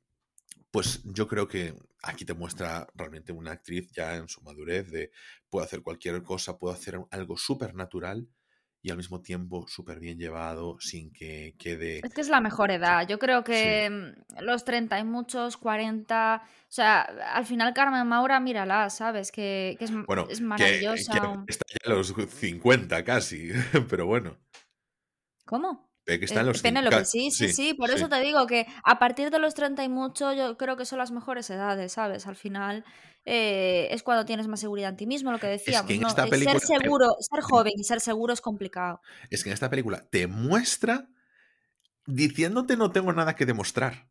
pues 0.72 1.02
yo 1.06 1.28
creo 1.28 1.48
que 1.48 1.76
aquí 2.04 2.26
te 2.26 2.34
muestra 2.34 2.88
realmente 2.96 3.32
una 3.32 3.52
actriz 3.52 3.92
ya 3.92 4.16
en 4.18 4.28
su 4.30 4.42
madurez 4.42 4.92
de 4.92 5.12
puedo 5.50 5.66
hacer 5.66 5.82
cualquier 5.82 6.24
cosa, 6.24 6.58
puedo 6.58 6.74
hacer 6.74 7.00
algo 7.12 7.38
súper 7.38 7.76
natural 7.76 8.28
y 8.82 8.92
al 8.92 8.98
mismo 8.98 9.22
tiempo 9.22 9.66
súper 9.68 10.00
bien 10.00 10.18
llevado, 10.18 10.78
sin 10.80 11.12
que 11.12 11.56
quede... 11.58 12.00
Es 12.04 12.14
que 12.14 12.22
es 12.22 12.30
la 12.30 12.40
mejor 12.40 12.72
edad. 12.72 13.08
Yo 13.08 13.20
creo 13.20 13.44
que 13.44 13.90
mm, 13.90 14.44
los 14.44 14.64
30 14.64 15.00
y 15.00 15.04
muchos, 15.04 15.58
40... 15.58 16.42
O 16.44 16.72
sea, 16.72 17.02
al 17.02 17.46
final 17.46 17.74
Carmen 17.74 18.08
Maura, 18.08 18.40
mírala, 18.40 18.90
¿sabes? 18.90 19.32
Que, 19.32 19.76
es, 19.80 19.92
es, 20.30 20.42
maravillosa. 20.42 21.44
está 21.48 21.66
ya 21.68 21.92
a 21.92 21.96
los 21.96 22.14
50 22.14 23.04
casi, 23.04 23.50
pero 23.90 24.06
bueno. 24.06 24.38
¿Cómo? 25.46 25.89
Que 26.18 26.26
está 26.26 26.40
en 26.40 26.48
eh, 26.48 26.50
los 26.50 26.62
Penélope, 26.62 27.06
sí, 27.06 27.30
sí, 27.30 27.54
sí, 27.54 27.74
por 27.74 27.92
eso 27.92 28.10
te 28.10 28.20
digo 28.22 28.48
que 28.48 28.66
a 28.84 28.98
partir 28.98 29.30
de 29.30 29.38
los 29.38 29.54
30 29.54 29.84
y 29.84 29.90
mucho 29.90 30.34
yo 30.34 30.58
creo 30.58 30.78
que 30.78 30.86
son 30.86 30.98
las 30.98 31.12
mejores 31.12 31.50
edades, 31.50 31.92
¿sabes? 31.92 32.26
Al 32.26 32.36
final 32.36 32.86
eh, 33.26 33.88
es 33.92 34.02
cuando 34.02 34.26
tienes 34.26 34.48
más 34.48 34.60
seguridad 34.60 34.90
en 34.90 34.98
ti 34.98 35.06
mismo, 35.06 35.32
lo 35.32 35.40
que 35.40 35.48
decíamos. 35.48 35.92
¿no? 36.00 36.10
ser 36.10 36.60
seguro, 36.60 37.16
ser 37.20 37.42
joven 37.42 37.74
y 37.76 37.84
ser 37.84 38.00
seguro 38.00 38.34
es 38.34 38.42
complicado. 38.42 39.02
Es 39.30 39.44
que 39.44 39.50
en 39.50 39.54
esta 39.54 39.70
película 39.70 40.08
te 40.10 40.26
muestra 40.26 41.10
diciéndote 42.08 42.76
no 42.76 42.92
tengo 42.92 43.14
nada 43.14 43.36
que 43.36 43.46
demostrar. 43.46 44.09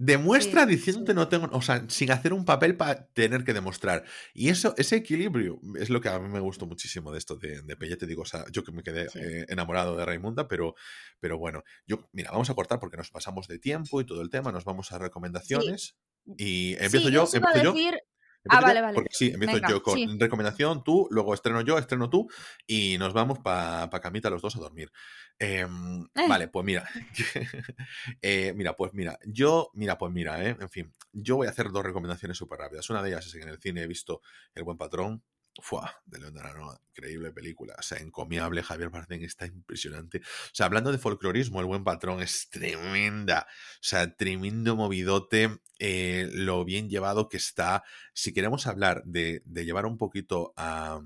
Demuestra 0.00 0.64
Sí, 0.64 0.70
diciéndote 0.76 1.12
sí. 1.12 1.16
no 1.16 1.28
tengo, 1.28 1.48
o 1.52 1.60
sea, 1.60 1.84
sin 1.88 2.10
hacer 2.12 2.32
un 2.32 2.44
papel 2.44 2.76
para 2.76 3.08
tener 3.08 3.42
que 3.44 3.52
demostrar. 3.52 4.04
Y 4.32 4.48
eso, 4.48 4.74
ese 4.78 4.94
equilibrio 4.96 5.60
es 5.78 5.90
lo 5.90 6.00
que 6.00 6.08
a 6.08 6.18
mí 6.20 6.28
me 6.28 6.38
gustó 6.40 6.66
muchísimo 6.66 7.10
de 7.10 7.18
esto 7.18 7.34
de, 7.36 7.62
de 7.62 7.76
Pelle, 7.76 7.96
te 7.96 8.06
digo, 8.06 8.22
o 8.22 8.26
sea, 8.26 8.44
yo 8.52 8.62
que 8.62 8.70
me 8.72 8.82
quedé 8.84 9.08
Sí. 9.10 9.18
eh, 9.20 9.46
enamorado 9.48 9.96
de 9.96 10.04
Raimunda, 10.04 10.46
pero, 10.46 10.74
pero 11.18 11.36
bueno, 11.38 11.64
yo, 11.86 12.08
mira, 12.12 12.30
vamos 12.30 12.48
a 12.48 12.54
cortar 12.54 12.78
porque 12.78 12.96
nos 12.96 13.10
pasamos 13.10 13.48
de 13.48 13.58
tiempo 13.58 14.00
y 14.00 14.06
todo 14.06 14.22
el 14.22 14.30
tema, 14.30 14.52
nos 14.52 14.64
vamos 14.64 14.92
a 14.92 14.98
recomendaciones 14.98 15.96
y 16.36 16.74
empiezo 16.74 17.08
yo, 17.08 17.26
yo 17.30 17.36
empiezo 17.36 17.62
yo. 17.62 17.72
decir. 17.72 17.94
Empiezo 17.94 18.17
Ah, 18.48 18.60
vale, 18.60 18.80
vale. 18.80 18.94
Porque 18.94 19.10
sí, 19.12 19.30
empiezo 19.32 19.54
Venga, 19.54 19.70
yo 19.70 19.82
con 19.82 19.94
sí. 19.94 20.06
recomendación, 20.18 20.82
tú, 20.84 21.08
luego 21.10 21.34
estreno 21.34 21.60
yo, 21.60 21.78
estreno 21.78 22.08
tú 22.10 22.28
y 22.66 22.96
nos 22.98 23.12
vamos 23.12 23.38
para 23.38 23.90
pa 23.90 24.00
camita 24.00 24.30
los 24.30 24.42
dos 24.42 24.56
a 24.56 24.60
dormir. 24.60 24.90
Em, 25.38 26.06
vale, 26.28 26.48
pues 26.48 26.64
mira. 26.64 26.88
Eh, 28.22 28.52
mira, 28.56 28.74
pues 28.74 28.92
mira, 28.94 29.18
yo, 29.24 29.70
mira, 29.74 29.96
pues 29.96 30.12
mira, 30.12 30.42
eh, 30.44 30.56
en 30.58 30.68
fin, 30.68 30.94
yo 31.12 31.36
voy 31.36 31.46
a 31.46 31.50
hacer 31.50 31.70
dos 31.70 31.84
recomendaciones 31.84 32.36
súper 32.36 32.58
rápidas. 32.58 32.88
Una 32.90 33.02
de 33.02 33.10
ellas 33.10 33.26
es 33.26 33.32
que 33.32 33.40
en 33.40 33.48
el 33.48 33.58
cine 33.58 33.82
he 33.82 33.86
visto 33.86 34.20
El 34.54 34.64
Buen 34.64 34.76
Patrón. 34.76 35.22
Fua, 35.60 36.02
de 36.06 36.18
León 36.18 36.34
de 36.34 36.40
Aranoa, 36.40 36.80
increíble 36.90 37.32
película, 37.32 37.74
o 37.78 37.82
sea, 37.82 37.98
encomiable, 37.98 38.62
Javier 38.62 38.90
Bardem 38.90 39.22
está 39.22 39.46
impresionante. 39.46 40.18
O 40.18 40.54
sea, 40.54 40.66
hablando 40.66 40.92
de 40.92 40.98
folclorismo, 40.98 41.60
El 41.60 41.66
Buen 41.66 41.84
Patrón 41.84 42.22
es 42.22 42.48
tremenda, 42.50 43.46
o 43.48 43.82
sea, 43.82 44.14
tremendo 44.14 44.76
movidote, 44.76 45.60
eh, 45.78 46.28
lo 46.32 46.64
bien 46.64 46.88
llevado 46.88 47.28
que 47.28 47.36
está. 47.36 47.84
Si 48.12 48.32
queremos 48.32 48.66
hablar 48.66 49.02
de, 49.04 49.42
de 49.44 49.64
llevar 49.64 49.86
un 49.86 49.98
poquito 49.98 50.52
a, 50.56 51.00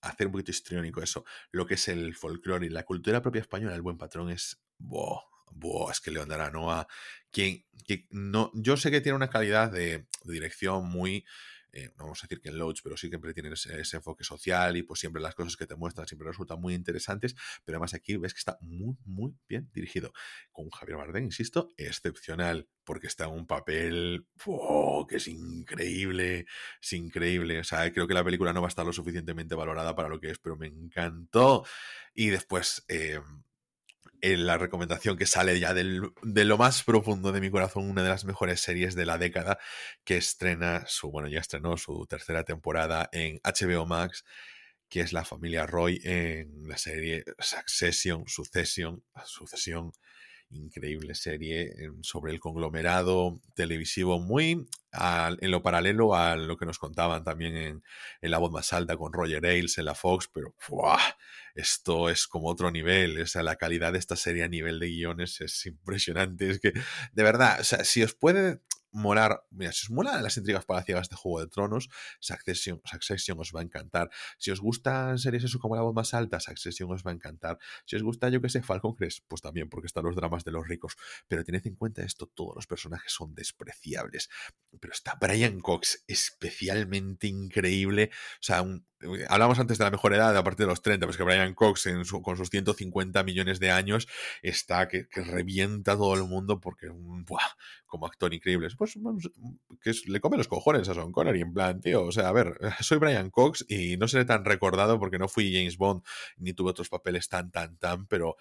a 0.00 0.08
hacer 0.08 0.26
un 0.26 0.32
poquito 0.32 0.50
histriónico 0.50 1.02
eso, 1.02 1.24
lo 1.50 1.66
que 1.66 1.74
es 1.74 1.88
el 1.88 2.14
folclore 2.14 2.66
y 2.66 2.70
la 2.70 2.84
cultura 2.84 3.22
propia 3.22 3.40
española, 3.40 3.74
El 3.74 3.82
Buen 3.82 3.98
Patrón 3.98 4.30
es, 4.30 4.60
boh, 4.78 5.22
boh, 5.50 5.90
es 5.90 6.00
que 6.00 6.10
León 6.10 6.28
de 6.28 6.34
Aranoa, 6.34 6.88
quien, 7.30 7.64
quien 7.86 8.06
no, 8.10 8.50
yo 8.54 8.76
sé 8.76 8.90
que 8.90 9.00
tiene 9.00 9.16
una 9.16 9.30
calidad 9.30 9.70
de 9.70 10.06
dirección 10.24 10.88
muy 10.88 11.24
eh, 11.72 11.90
no 11.96 12.04
vamos 12.04 12.22
a 12.22 12.26
decir 12.26 12.40
que 12.40 12.50
en 12.50 12.58
Loach, 12.58 12.80
pero 12.82 12.96
sí 12.96 13.08
que 13.08 13.12
siempre 13.12 13.32
tienen 13.32 13.54
ese, 13.54 13.96
enfoque 13.96 14.24
social 14.24 14.76
y 14.76 14.82
pues 14.82 15.00
siempre 15.00 15.22
las 15.22 15.34
cosas 15.34 15.56
que 15.56 15.66
te 15.66 15.74
muestran 15.74 16.06
siempre 16.06 16.28
resultan 16.28 16.60
muy 16.60 16.74
interesantes, 16.74 17.34
pero 17.64 17.76
además 17.76 17.94
aquí 17.94 18.16
ves 18.16 18.34
que 18.34 18.38
está 18.38 18.58
muy, 18.60 18.96
muy 19.04 19.34
bien 19.48 19.70
dirigido. 19.72 20.12
Con 20.50 20.70
Javier 20.70 20.98
Bardem, 20.98 21.24
insisto, 21.24 21.70
excepcional, 21.76 22.68
porque 22.84 23.06
está 23.06 23.24
en 23.24 23.32
un 23.32 23.46
papel 23.46 24.26
oh, 24.46 25.06
que 25.08 25.16
es 25.16 25.28
increíble, 25.28 26.46
es 26.80 26.92
increíble. 26.92 27.60
O 27.60 27.64
sea, 27.64 27.90
creo 27.92 28.06
que 28.06 28.14
la 28.14 28.24
película 28.24 28.52
no 28.52 28.60
va 28.60 28.66
a 28.66 28.68
estar 28.68 28.84
lo 28.84 28.92
suficientemente 28.92 29.54
valorada 29.54 29.94
para 29.94 30.08
lo 30.08 30.20
que 30.20 30.30
es, 30.30 30.38
pero 30.38 30.56
me 30.56 30.66
encantó. 30.66 31.64
Y 32.14 32.28
después... 32.28 32.84
Eh, 32.88 33.20
la 34.22 34.56
recomendación 34.56 35.16
que 35.16 35.26
sale 35.26 35.58
ya 35.58 35.74
del, 35.74 36.12
de 36.22 36.44
lo 36.44 36.56
más 36.56 36.84
profundo 36.84 37.32
de 37.32 37.40
mi 37.40 37.50
corazón, 37.50 37.90
una 37.90 38.02
de 38.02 38.08
las 38.08 38.24
mejores 38.24 38.60
series 38.60 38.94
de 38.94 39.04
la 39.04 39.18
década, 39.18 39.58
que 40.04 40.16
estrena 40.16 40.84
su, 40.86 41.10
bueno, 41.10 41.28
ya 41.28 41.40
estrenó 41.40 41.76
su 41.76 42.06
tercera 42.06 42.44
temporada 42.44 43.08
en 43.12 43.40
HBO 43.42 43.86
Max, 43.86 44.24
que 44.88 45.00
es 45.00 45.12
la 45.12 45.24
familia 45.24 45.66
Roy 45.66 46.00
en 46.04 46.68
la 46.68 46.78
serie 46.78 47.24
Succession, 47.38 48.24
Succession, 48.28 49.02
Sucesión, 49.24 49.92
increíble 50.52 51.14
serie 51.14 51.74
sobre 52.02 52.32
el 52.32 52.40
conglomerado 52.40 53.40
televisivo, 53.54 54.20
muy 54.20 54.66
en 54.92 55.50
lo 55.50 55.62
paralelo 55.62 56.14
a 56.14 56.36
lo 56.36 56.56
que 56.56 56.66
nos 56.66 56.78
contaban 56.78 57.24
también 57.24 57.56
en, 57.56 57.82
La 58.30 58.38
Voz 58.38 58.52
Más 58.52 58.72
Alta 58.72 58.96
con 58.96 59.12
Roger 59.12 59.44
Ailes 59.46 59.78
en 59.78 59.86
la 59.86 59.94
Fox, 59.94 60.28
pero 60.32 60.54
¡buah! 60.68 61.00
esto 61.54 62.08
es 62.08 62.26
como 62.26 62.48
otro 62.48 62.70
nivel, 62.70 63.22
o 63.22 63.42
la 63.42 63.56
calidad 63.56 63.92
de 63.92 63.98
esta 63.98 64.16
serie 64.16 64.44
a 64.44 64.48
nivel 64.48 64.78
de 64.78 64.88
guiones 64.88 65.40
es 65.40 65.66
impresionante, 65.66 66.50
es 66.50 66.60
que, 66.60 66.72
de 67.12 67.22
verdad, 67.22 67.60
o 67.60 67.64
sea, 67.64 67.84
si 67.84 68.02
os 68.02 68.14
puede 68.14 68.60
molar, 68.92 69.44
mira, 69.50 69.72
si 69.72 69.86
os 69.86 69.90
mola 69.90 70.20
las 70.20 70.36
intrigas 70.36 70.64
palaciegas 70.64 71.08
de 71.08 71.16
Juego 71.16 71.40
de 71.40 71.48
Tronos, 71.48 71.88
Succession, 72.20 72.80
Succession 72.84 73.38
os 73.40 73.52
va 73.54 73.60
a 73.60 73.62
encantar. 73.62 74.10
Si 74.38 74.50
os 74.50 74.60
gustan 74.60 75.18
series 75.18 75.44
eso 75.44 75.58
como 75.58 75.76
la 75.76 75.82
voz 75.82 75.94
más 75.94 76.14
alta, 76.14 76.40
Succession 76.40 76.90
os 76.92 77.02
va 77.02 77.10
a 77.10 77.14
encantar. 77.14 77.58
Si 77.84 77.96
os 77.96 78.02
gusta, 78.02 78.28
yo 78.28 78.40
que 78.40 78.48
sé, 78.48 78.62
Falcon 78.62 78.94
Crest, 78.94 79.24
pues 79.26 79.42
también, 79.42 79.68
porque 79.68 79.86
están 79.86 80.04
los 80.04 80.14
dramas 80.14 80.44
de 80.44 80.52
los 80.52 80.66
ricos. 80.68 80.96
Pero 81.28 81.44
tened 81.44 81.66
en 81.66 81.74
cuenta 81.76 82.02
esto, 82.02 82.26
todos 82.26 82.54
los 82.54 82.66
personajes 82.66 83.12
son 83.12 83.34
despreciables. 83.34 84.28
Pero 84.80 84.92
está 84.92 85.18
Brian 85.20 85.60
Cox, 85.60 86.04
especialmente 86.06 87.26
increíble. 87.26 88.10
O 88.34 88.42
sea, 88.42 88.64
hablamos 89.28 89.58
antes 89.58 89.78
de 89.78 89.84
la 89.84 89.90
mejor 89.90 90.14
edad, 90.14 90.36
a 90.36 90.44
partir 90.44 90.66
de 90.66 90.70
los 90.70 90.82
30, 90.82 91.06
pues 91.06 91.16
que 91.16 91.22
Brian 91.22 91.54
Cox 91.54 91.88
con 92.22 92.36
sus 92.36 92.50
150 92.50 93.22
millones 93.22 93.60
de 93.60 93.70
años 93.70 94.08
está 94.42 94.88
que, 94.88 95.08
que 95.08 95.22
revienta 95.22 95.92
a 95.92 95.96
todo 95.96 96.14
el 96.14 96.24
mundo 96.24 96.60
porque 96.60 96.88
¡buah! 96.90 97.40
Como 97.92 98.06
actor 98.06 98.32
increíble. 98.32 98.68
Pues 98.78 98.98
que 99.82 99.90
es, 99.90 100.08
le 100.08 100.18
come 100.18 100.38
los 100.38 100.48
cojones 100.48 100.88
a 100.88 100.94
Sean 100.94 101.12
Connery, 101.12 101.42
en 101.42 101.52
plan, 101.52 101.78
tío, 101.78 102.06
o 102.06 102.10
sea, 102.10 102.28
a 102.28 102.32
ver, 102.32 102.58
soy 102.80 102.96
Brian 102.96 103.28
Cox 103.28 103.66
y 103.68 103.98
no 103.98 104.08
seré 104.08 104.24
tan 104.24 104.46
recordado 104.46 104.98
porque 104.98 105.18
no 105.18 105.28
fui 105.28 105.52
James 105.52 105.76
Bond 105.76 106.02
ni 106.38 106.54
tuve 106.54 106.70
otros 106.70 106.88
papeles 106.88 107.28
tan, 107.28 107.50
tan, 107.50 107.76
tan, 107.76 108.06
pero 108.06 108.36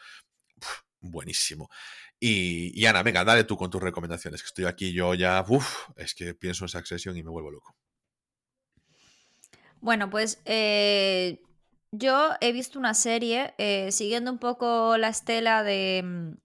buenísimo. 1.01 1.69
Y, 2.17 2.85
Ana, 2.85 3.03
venga, 3.03 3.25
dale 3.25 3.43
tú 3.43 3.57
con 3.57 3.69
tus 3.69 3.83
recomendaciones, 3.83 4.41
que 4.41 4.47
estoy 4.47 4.65
aquí 4.65 4.93
yo 4.93 5.15
ya, 5.15 5.43
uff, 5.45 5.89
es 5.97 6.15
que 6.15 6.33
pienso 6.33 6.63
en 6.63 6.69
Succession 6.69 7.17
y 7.17 7.23
me 7.23 7.29
vuelvo 7.29 7.51
loco. 7.51 7.75
Bueno, 9.81 10.09
pues 10.09 10.41
eh, 10.45 11.41
yo 11.91 12.35
he 12.39 12.53
visto 12.53 12.79
una 12.79 12.93
serie 12.93 13.53
eh, 13.57 13.91
siguiendo 13.91 14.31
un 14.31 14.37
poco 14.37 14.95
la 14.97 15.09
estela 15.09 15.63
de, 15.63 16.37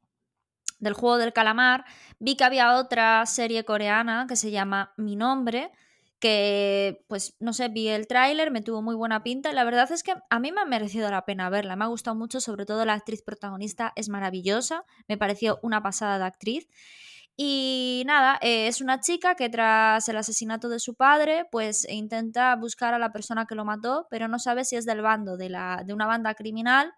del 0.79 0.95
juego 0.95 1.18
del 1.18 1.33
calamar. 1.33 1.85
Vi 2.18 2.37
que 2.37 2.45
había 2.45 2.77
otra 2.77 3.24
serie 3.27 3.64
coreana 3.64 4.27
que 4.29 4.37
se 4.37 4.51
llama 4.51 4.93
Mi 4.97 5.16
nombre, 5.16 5.70
que 6.18 7.05
pues 7.09 7.37
no 7.41 7.53
sé, 7.53 7.68
vi 7.68 7.89
el 7.89 8.07
tráiler, 8.07 8.51
me 8.51 8.62
tuvo 8.62 8.83
muy 8.83 8.95
buena 8.95 9.22
pinta 9.22 9.51
y 9.51 9.55
la 9.55 9.64
verdad 9.64 9.91
es 9.93 10.03
que 10.03 10.14
a 10.31 10.39
mí 10.41 10.53
me 10.53 10.62
ha 10.62 10.64
merecido 10.64 11.11
la 11.11 11.24
pena 11.24 11.51
verla, 11.51 11.77
me 11.77 11.85
ha 11.85 11.89
gustado 11.89 12.16
mucho, 12.16 12.41
sobre 12.41 12.64
todo 12.64 12.85
la 12.85 12.95
actriz 12.95 13.22
protagonista 13.22 13.93
es 13.97 14.09
maravillosa, 14.09 14.85
me 15.09 15.18
pareció 15.18 15.59
una 15.62 15.83
pasada 15.83 16.18
de 16.18 16.24
actriz. 16.24 16.68
Y 17.39 18.03
nada, 18.07 18.39
eh, 18.41 18.66
es 18.66 18.81
una 18.81 19.01
chica 19.01 19.35
que 19.35 19.51
tras 19.51 20.09
el 20.09 20.16
asesinato 20.16 20.70
de 20.70 20.81
su 20.81 20.95
padre, 20.95 21.47
pues 21.53 21.87
intenta 21.87 22.57
buscar 22.57 22.95
a 22.95 22.99
la 22.99 23.12
persona 23.12 23.45
que 23.45 23.55
lo 23.55 23.66
mató, 23.66 24.07
pero 24.09 24.27
no 24.27 24.39
sabe 24.39 24.64
si 24.64 24.77
es 24.77 24.87
del 24.87 25.03
bando 25.03 25.37
de, 25.37 25.51
la, 25.51 25.83
de 25.85 25.93
una 25.93 26.07
banda 26.07 26.35
criminal 26.35 26.95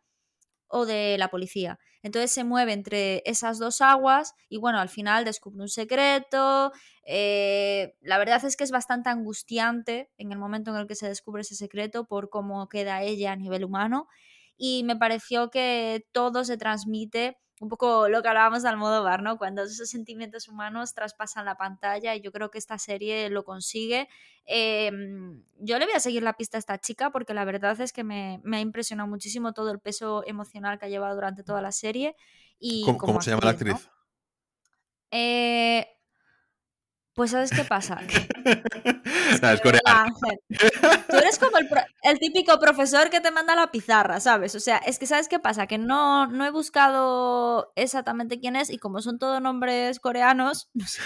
o 0.69 0.87
de 0.87 1.17
la 1.19 1.29
policía. 1.29 1.79
Entonces 2.03 2.31
se 2.31 2.45
mueve 2.45 2.73
entre 2.73 3.23
esas 3.27 3.59
dos 3.59 3.81
aguas 3.81 4.35
y 4.49 4.59
bueno, 4.59 4.79
al 4.79 4.89
final 4.89 5.25
descubre 5.25 5.63
un 5.63 5.69
secreto. 5.69 6.73
Eh, 7.05 7.95
la 8.01 8.19
verdad 8.19 8.45
es 8.45 8.57
que 8.57 8.65
es 8.65 8.71
bastante 8.71 9.11
angustiante 9.11 10.11
en 10.17 10.33
el 10.33 10.39
momento 10.39 10.71
en 10.71 10.77
el 10.77 10.87
que 10.87 10.95
se 10.95 11.09
descubre 11.09 11.43
ese 11.43 11.55
secreto 11.55 12.07
por 12.07 12.31
cómo 12.31 12.69
queda 12.69 13.03
ella 13.03 13.33
a 13.33 13.37
nivel 13.37 13.65
humano. 13.65 14.09
Y 14.57 14.85
me 14.85 14.97
pareció 14.97 15.51
que 15.51 16.07
todo 16.13 16.45
se 16.45 16.57
transmite 16.57 17.39
un 17.61 17.69
poco 17.69 18.09
lo 18.09 18.23
que 18.23 18.29
hablábamos 18.29 18.63
de 18.63 18.69
Almodóvar, 18.69 19.23
¿no? 19.23 19.39
Cuando 19.39 19.63
esos 19.63 19.89
sentimientos 19.91 20.49
humanos 20.49 20.95
traspasan 20.95 21.45
la 21.45 21.57
pantalla 21.57 22.15
y 22.15 22.21
yo 22.21 22.33
creo 22.33 22.51
que 22.51 22.59
esta 22.59 22.79
serie 22.79 23.31
lo 23.31 23.45
consigue. 23.45 24.09
Eh, 24.47 24.91
yo 25.59 25.79
le 25.79 25.87
voy 25.87 25.95
a 25.95 26.01
seguir 26.01 26.23
la 26.23 26.35
pista 26.35 26.59
a 26.59 26.61
esta 26.61 26.79
chica 26.79 27.11
porque 27.11 27.35
la 27.35 27.45
verdad 27.45 27.81
es 27.81 27.93
que 27.93 28.05
me, 28.05 28.41
me, 28.45 28.59
ha 28.59 28.61
impresionado 28.61 29.09
muchísimo 29.09 29.53
todo 29.53 29.71
el 29.71 29.81
peso 29.81 30.25
emocional 30.27 30.79
que 30.79 30.87
ha 30.87 30.89
llevado 30.89 31.15
durante 31.15 31.43
toda 31.43 31.61
la 31.61 31.73
serie. 31.73 32.15
Y 32.59 32.85
¿Cómo, 32.85 32.99
¿cómo 32.99 33.21
se 33.21 33.31
llama 33.31 33.43
la 33.45 33.51
actriz? 33.51 33.75
¿no? 33.75 33.99
Eh, 35.11 35.98
pues 37.19 37.33
¿sabes 37.33 37.51
qué 37.51 37.65
pasa? 37.65 38.01
no, 39.43 39.51
es 39.51 39.61
coreana. 39.61 40.07
Tú 41.09 41.17
eres 41.17 41.37
como 41.41 41.59
el, 41.59 41.69
el, 42.05 42.19
típico 42.21 42.61
profesor 42.61 43.11
que 43.11 43.21
te 43.21 43.33
manda 43.33 43.57
la 43.57 43.73
pizarra, 43.73 44.21
¿sabes? 44.21 44.55
O 44.55 44.61
sea, 44.61 44.77
es 44.77 45.01
que 45.01 45.07
¿sabes 45.07 45.27
qué 45.27 45.41
pasa? 45.41 45.67
Que 45.67 45.79
no, 45.79 46.29
no 46.29 46.47
he 46.47 46.53
buscado 46.53 47.73
exactamente 47.75 48.39
quién 48.39 48.55
es 48.55 48.71
y 48.71 48.79
como 48.79 49.03
son 49.03 49.19
todos 49.19 49.43
nombres 49.43 49.99
coreanos, 49.99 50.71
no 50.75 50.87
sé, 50.87 51.01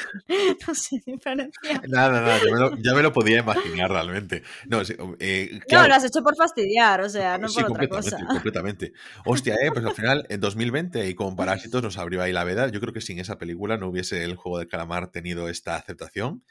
no 0.69 0.75
sé 0.75 1.03
diferenciar. 1.07 1.89
Nada, 1.89 2.21
nada, 2.21 2.39
ya 2.45 2.53
me, 2.53 2.61
lo, 2.61 2.77
ya 2.77 2.93
me 2.93 3.03
lo 3.03 3.15
podía 3.15 3.39
imaginar 3.39 3.91
realmente. 3.91 4.43
No, 4.67 4.83
eh, 5.19 5.61
claro. 5.67 5.85
no, 5.85 5.89
lo 5.89 5.95
has 5.95 6.05
hecho 6.05 6.23
por 6.23 6.37
fastidiar, 6.37 7.01
o 7.01 7.09
sea, 7.09 7.39
no 7.39 7.49
sí, 7.49 7.63
por 7.63 7.71
otra 7.71 7.89
cosa. 7.89 8.19
completamente. 8.29 8.93
Hostia, 9.25 9.55
eh, 9.63 9.71
pues 9.73 9.87
al 9.87 9.95
final, 9.95 10.27
en 10.29 10.41
2020 10.41 11.09
y 11.09 11.15
con 11.15 11.37
Parásitos 11.37 11.83
nos 11.83 11.97
abrió 11.97 12.21
ahí 12.21 12.33
la 12.33 12.45
veda. 12.45 12.69
Yo 12.69 12.81
creo 12.81 12.93
que 12.93 13.01
sin 13.01 13.19
esa 13.19 13.39
película 13.39 13.79
no 13.79 13.89
hubiese 13.89 14.25
el 14.25 14.37
juego 14.37 14.59
del 14.59 14.69
calamar 14.69 15.11
tenido 15.11 15.49
esta 15.49 15.77
aceptación 15.77 16.02
interpretación 16.03 16.43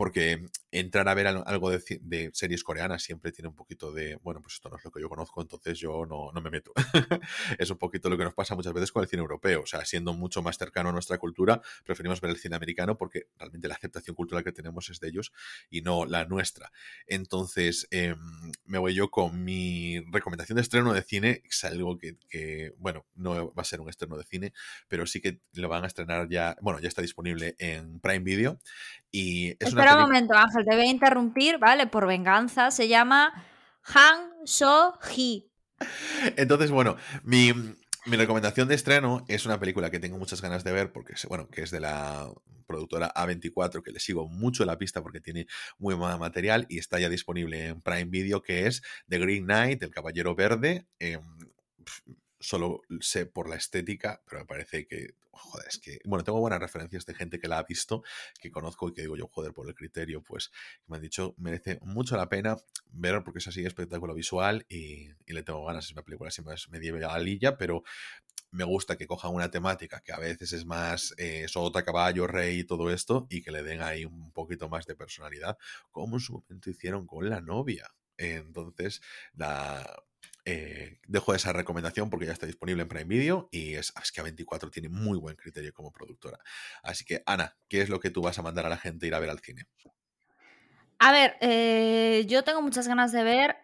porque 0.00 0.46
entrar 0.70 1.06
a 1.10 1.14
ver 1.14 1.26
algo 1.26 1.70
de, 1.70 2.30
series 2.32 2.64
coreanas 2.64 3.02
siempre 3.02 3.32
tiene 3.32 3.48
un 3.48 3.54
poquito 3.54 3.92
de, 3.92 4.16
bueno, 4.22 4.40
pues 4.40 4.54
esto 4.54 4.70
no 4.70 4.78
es 4.78 4.84
lo 4.86 4.90
que 4.90 4.98
yo 4.98 5.10
conozco, 5.10 5.42
entonces 5.42 5.78
yo 5.78 6.06
no, 6.06 6.32
no 6.32 6.40
me 6.40 6.48
meto. 6.48 6.72
es 7.58 7.68
un 7.68 7.76
poquito 7.76 8.08
lo 8.08 8.16
que 8.16 8.24
nos 8.24 8.32
pasa 8.32 8.54
muchas 8.54 8.72
veces 8.72 8.92
con 8.92 9.02
el 9.02 9.10
cine 9.10 9.20
europeo, 9.20 9.60
o 9.60 9.66
sea, 9.66 9.84
siendo 9.84 10.14
mucho 10.14 10.40
más 10.40 10.56
cercano 10.56 10.88
a 10.88 10.92
nuestra 10.92 11.18
cultura, 11.18 11.60
preferimos 11.84 12.22
ver 12.22 12.30
el 12.30 12.38
cine 12.38 12.56
americano 12.56 12.96
porque 12.96 13.26
realmente 13.38 13.68
la 13.68 13.74
aceptación 13.74 14.16
cultural 14.16 14.42
que 14.42 14.52
tenemos 14.52 14.88
es 14.88 15.00
de 15.00 15.08
ellos 15.08 15.32
y 15.68 15.82
no 15.82 16.06
la 16.06 16.24
nuestra. 16.24 16.72
Entonces, 17.06 17.86
em, 17.90 18.16
me 18.64 18.78
voy 18.78 18.94
yo 18.94 19.10
con 19.10 19.44
mi 19.44 20.00
recomendación 20.10 20.56
de 20.56 20.62
estreno 20.62 20.94
de 20.94 21.02
cine, 21.02 21.42
es 21.44 21.62
algo 21.64 21.98
que, 21.98 22.16
que, 22.30 22.72
bueno, 22.78 23.04
no 23.16 23.52
va 23.52 23.60
a 23.60 23.64
ser 23.64 23.82
un 23.82 23.90
estreno 23.90 24.16
de 24.16 24.24
cine, 24.24 24.54
pero 24.88 25.04
sí 25.04 25.20
que 25.20 25.42
lo 25.52 25.68
van 25.68 25.84
a 25.84 25.88
estrenar 25.88 26.26
ya, 26.30 26.56
bueno, 26.62 26.80
ya 26.80 26.88
está 26.88 27.02
disponible 27.02 27.54
en 27.58 28.00
Prime 28.00 28.20
Video 28.20 28.58
y 29.12 29.50
Espera 29.58 29.96
un 29.96 30.02
momento, 30.02 30.34
Ángel, 30.34 30.64
te 30.64 30.76
voy 30.76 30.86
a 30.86 30.90
interrumpir, 30.90 31.58
¿vale? 31.58 31.86
Por 31.86 32.06
venganza. 32.06 32.70
Se 32.70 32.88
llama 32.88 33.32
Han 33.94 34.30
So-hee. 34.44 35.50
Entonces, 36.36 36.70
bueno, 36.70 36.96
mi, 37.24 37.52
recomendación 38.06 38.68
de 38.68 38.74
estreno 38.74 39.24
es 39.28 39.46
una 39.46 39.58
película 39.58 39.90
que 39.90 39.98
tengo 39.98 40.18
muchas 40.18 40.40
ganas 40.40 40.64
de 40.64 40.72
ver 40.72 40.92
porque, 40.92 41.14
bueno, 41.28 41.48
que 41.48 41.62
es 41.62 41.70
de 41.70 41.80
la 41.80 42.30
productora 42.66 43.12
A24, 43.14 43.82
que 43.82 43.90
le 43.90 43.98
sigo 43.98 44.28
mucho 44.28 44.64
la 44.64 44.78
pista 44.78 45.02
porque 45.02 45.20
tiene 45.20 45.46
muy 45.78 45.94
buen 45.94 46.18
material 46.18 46.66
y 46.68 46.78
está 46.78 47.00
ya 47.00 47.08
disponible 47.08 47.66
en 47.66 47.80
Prime 47.80 48.04
Video, 48.04 48.42
que 48.42 48.66
es 48.66 48.82
The 49.08 49.18
Green 49.18 49.44
Knight, 49.44 49.82
El 49.82 49.90
Caballero 49.90 50.36
Verde. 50.36 50.86
Em, 51.00 51.20
solo 52.40 52.80
sé 53.00 53.26
por 53.26 53.48
la 53.48 53.56
estética, 53.56 54.22
pero 54.26 54.40
me 54.40 54.46
parece 54.46 54.86
que, 54.86 55.14
joder, 55.30 55.68
es 55.68 55.78
que, 55.78 56.00
bueno, 56.04 56.24
tengo 56.24 56.40
buenas 56.40 56.58
referencias 56.58 57.04
de 57.04 57.14
gente 57.14 57.38
que 57.38 57.48
la 57.48 57.58
ha 57.58 57.62
visto, 57.64 58.02
que 58.40 58.50
conozco 58.50 58.88
y 58.88 58.94
que 58.94 59.02
digo 59.02 59.16
yo, 59.16 59.28
joder, 59.28 59.52
por 59.52 59.68
el 59.68 59.74
criterio, 59.74 60.22
pues 60.22 60.50
me 60.86 60.96
han 60.96 61.02
dicho, 61.02 61.34
merece 61.36 61.78
mucho 61.82 62.16
la 62.16 62.28
pena 62.28 62.56
ver 62.92 63.22
porque 63.22 63.38
es 63.38 63.48
así 63.48 63.64
espectáculo 63.64 64.14
visual 64.14 64.64
y, 64.68 65.10
le 65.26 65.42
tengo 65.42 65.64
ganas, 65.64 65.84
es 65.84 65.92
una 65.92 66.02
película 66.02 66.28
así 66.28 66.42
más 66.42 66.68
medievalilla, 66.70 67.56
pero 67.56 67.84
me 68.50 68.64
gusta 68.64 68.96
que 68.96 69.06
cojan 69.06 69.32
una 69.32 69.50
temática 69.50 70.00
que 70.00 70.12
a 70.12 70.18
veces 70.18 70.52
es 70.52 70.64
más 70.64 71.14
eh, 71.18 71.46
sota, 71.46 71.84
caballo, 71.84 72.26
rey 72.26 72.60
y 72.60 72.64
todo 72.64 72.90
esto, 72.90 73.26
y 73.30 73.42
que 73.42 73.52
le 73.52 73.62
den 73.62 73.82
ahí 73.82 74.04
un 74.04 74.32
poquito 74.32 74.68
más 74.68 74.86
de 74.86 74.96
personalidad, 74.96 75.56
como 75.90 76.16
en 76.16 76.20
su 76.20 76.32
momento 76.32 76.70
hicieron 76.70 77.06
con 77.06 77.28
la 77.28 77.40
novia. 77.40 77.88
Entonces, 78.16 79.00
la, 79.34 80.02
eh, 80.52 80.98
dejo 81.06 81.34
esa 81.34 81.52
recomendación 81.52 82.10
porque 82.10 82.26
ya 82.26 82.32
está 82.32 82.46
disponible 82.46 82.82
en 82.82 82.88
Prime 82.88 83.04
Video 83.04 83.48
y 83.50 83.74
es, 83.74 83.92
que 83.92 84.22
A24 84.22 84.70
tiene 84.70 84.88
muy 84.88 85.18
buen 85.18 85.36
criterio 85.36 85.72
como 85.72 85.92
productora. 85.92 86.38
Así 86.82 87.04
que, 87.04 87.22
Ana, 87.26 87.56
¿qué 87.68 87.80
es 87.82 87.88
lo 87.88 88.00
que 88.00 88.10
tú 88.10 88.22
vas 88.22 88.38
a 88.38 88.42
mandar 88.42 88.66
a 88.66 88.68
la 88.68 88.76
gente 88.76 89.06
ir 89.06 89.14
a 89.14 89.20
ver 89.20 89.30
al 89.30 89.40
cine? 89.40 89.64
A 90.98 91.12
ver, 91.12 91.36
eh, 91.40 92.24
yo 92.26 92.44
tengo 92.44 92.62
muchas 92.62 92.88
ganas 92.88 93.12
de 93.12 93.22
ver 93.22 93.56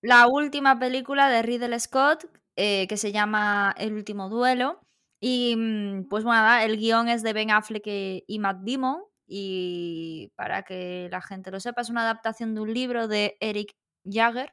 la 0.00 0.26
última 0.28 0.78
película 0.78 1.28
de 1.28 1.42
Ridley 1.42 1.80
Scott 1.80 2.26
eh, 2.56 2.86
que 2.88 2.96
se 2.96 3.10
llama 3.10 3.74
El 3.78 3.94
último 3.94 4.28
duelo. 4.28 4.80
Y 5.20 5.56
mm, 5.56 6.08
pues 6.08 6.24
bueno, 6.24 6.56
el 6.58 6.76
guion 6.76 7.08
es 7.08 7.22
de 7.22 7.32
Ben 7.32 7.50
Affleck 7.50 7.86
y 7.86 8.38
Matt 8.38 8.58
Damon. 8.62 9.02
Y 9.26 10.30
para 10.36 10.62
que 10.62 11.08
la 11.10 11.22
gente 11.22 11.50
lo 11.50 11.58
sepa, 11.58 11.80
es 11.80 11.88
una 11.88 12.02
adaptación 12.02 12.54
de 12.54 12.60
un 12.60 12.74
libro 12.74 13.08
de 13.08 13.36
Eric 13.40 13.74
Jagger. 14.04 14.52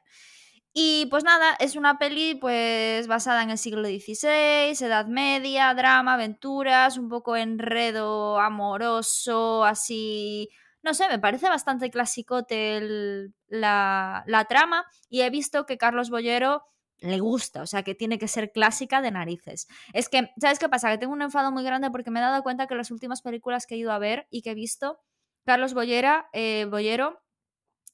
Y 0.74 1.06
pues 1.06 1.22
nada, 1.22 1.54
es 1.60 1.76
una 1.76 1.98
peli 1.98 2.34
pues 2.34 3.06
basada 3.06 3.42
en 3.42 3.50
el 3.50 3.58
siglo 3.58 3.86
XVI, 3.86 4.84
Edad 4.84 5.06
Media, 5.06 5.74
drama, 5.74 6.14
aventuras, 6.14 6.96
un 6.96 7.08
poco 7.08 7.36
enredo 7.36 8.38
amoroso, 8.40 9.64
así... 9.64 10.48
No 10.84 10.94
sé, 10.94 11.06
me 11.08 11.20
parece 11.20 11.48
bastante 11.48 11.90
clasicote 11.90 13.30
la, 13.46 14.24
la 14.26 14.44
trama 14.46 14.84
y 15.08 15.20
he 15.20 15.30
visto 15.30 15.64
que 15.64 15.78
Carlos 15.78 16.10
Bollero 16.10 16.64
le 17.02 17.20
gusta, 17.20 17.62
o 17.62 17.66
sea, 17.66 17.82
que 17.82 17.94
tiene 17.94 18.18
que 18.18 18.26
ser 18.26 18.50
clásica 18.52 19.00
de 19.02 19.10
narices. 19.10 19.68
Es 19.92 20.08
que, 20.08 20.30
¿sabes 20.40 20.58
qué 20.58 20.68
pasa? 20.68 20.90
Que 20.90 20.98
tengo 20.98 21.12
un 21.12 21.22
enfado 21.22 21.52
muy 21.52 21.64
grande 21.64 21.90
porque 21.90 22.10
me 22.10 22.20
he 22.20 22.22
dado 22.22 22.42
cuenta 22.42 22.66
que 22.66 22.74
las 22.74 22.90
últimas 22.90 23.22
películas 23.22 23.66
que 23.66 23.74
he 23.74 23.78
ido 23.78 23.92
a 23.92 23.98
ver 23.98 24.26
y 24.30 24.42
que 24.42 24.52
he 24.52 24.54
visto, 24.54 24.98
Carlos 25.44 25.74
Bollera, 25.74 26.28
eh, 26.32 26.66
Bollero, 26.70 27.20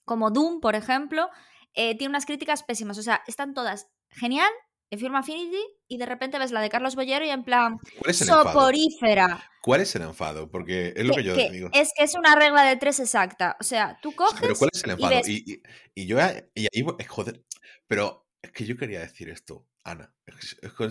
como 0.05 0.31
Doom, 0.31 0.61
por 0.61 0.75
ejemplo, 0.75 1.29
eh, 1.75 1.97
tiene 1.97 2.11
unas 2.11 2.27
críticas 2.27 2.63
pésimas. 2.63 2.99
O 2.99 3.03
sea, 3.03 3.23
están 3.27 3.55
todas 3.55 3.89
genial 4.11 4.51
en 4.91 4.99
Firma 4.99 5.19
Affinity 5.19 5.63
y 5.87 5.99
de 5.99 6.07
repente 6.07 6.39
ves 6.39 6.51
la 6.51 6.61
de 6.61 6.71
Carlos 6.71 6.95
Bollero 6.95 7.25
y 7.25 7.31
en 7.31 7.45
plan 7.45 7.79
soporífera. 8.13 9.51
¿Cuál 9.63 9.83
es 9.83 9.95
el 9.95 10.03
enfado? 10.03 10.51
Porque 10.51 10.95
es 10.97 11.05
lo 11.05 11.15
que, 11.15 11.25
yo 11.25 11.35
digo. 11.35 11.69
Es 11.73 11.91
que 11.97 12.05
es 12.05 12.15
una 12.15 12.35
regla 12.35 12.65
de 12.65 12.77
tres 12.77 13.01
exacta. 13.01 13.57
O 13.61 13.65
sea, 13.65 13.99
tú 14.01 14.15
coges. 14.15 14.41
Pero 14.41 14.57
¿cuál 14.57 14.71
es 14.73 14.85
el 14.85 14.91
enfado? 14.91 15.21
Y, 15.27 16.07
yo. 16.07 16.19
Y 16.55 16.67
ahí. 16.75 16.87
Joder. 17.07 17.45
Pero 17.87 18.27
es 18.41 18.53
que 18.53 18.65
yo 18.65 18.77
quería 18.77 19.01
decir 19.01 19.29
esto, 19.29 19.67
Ana. 19.85 20.15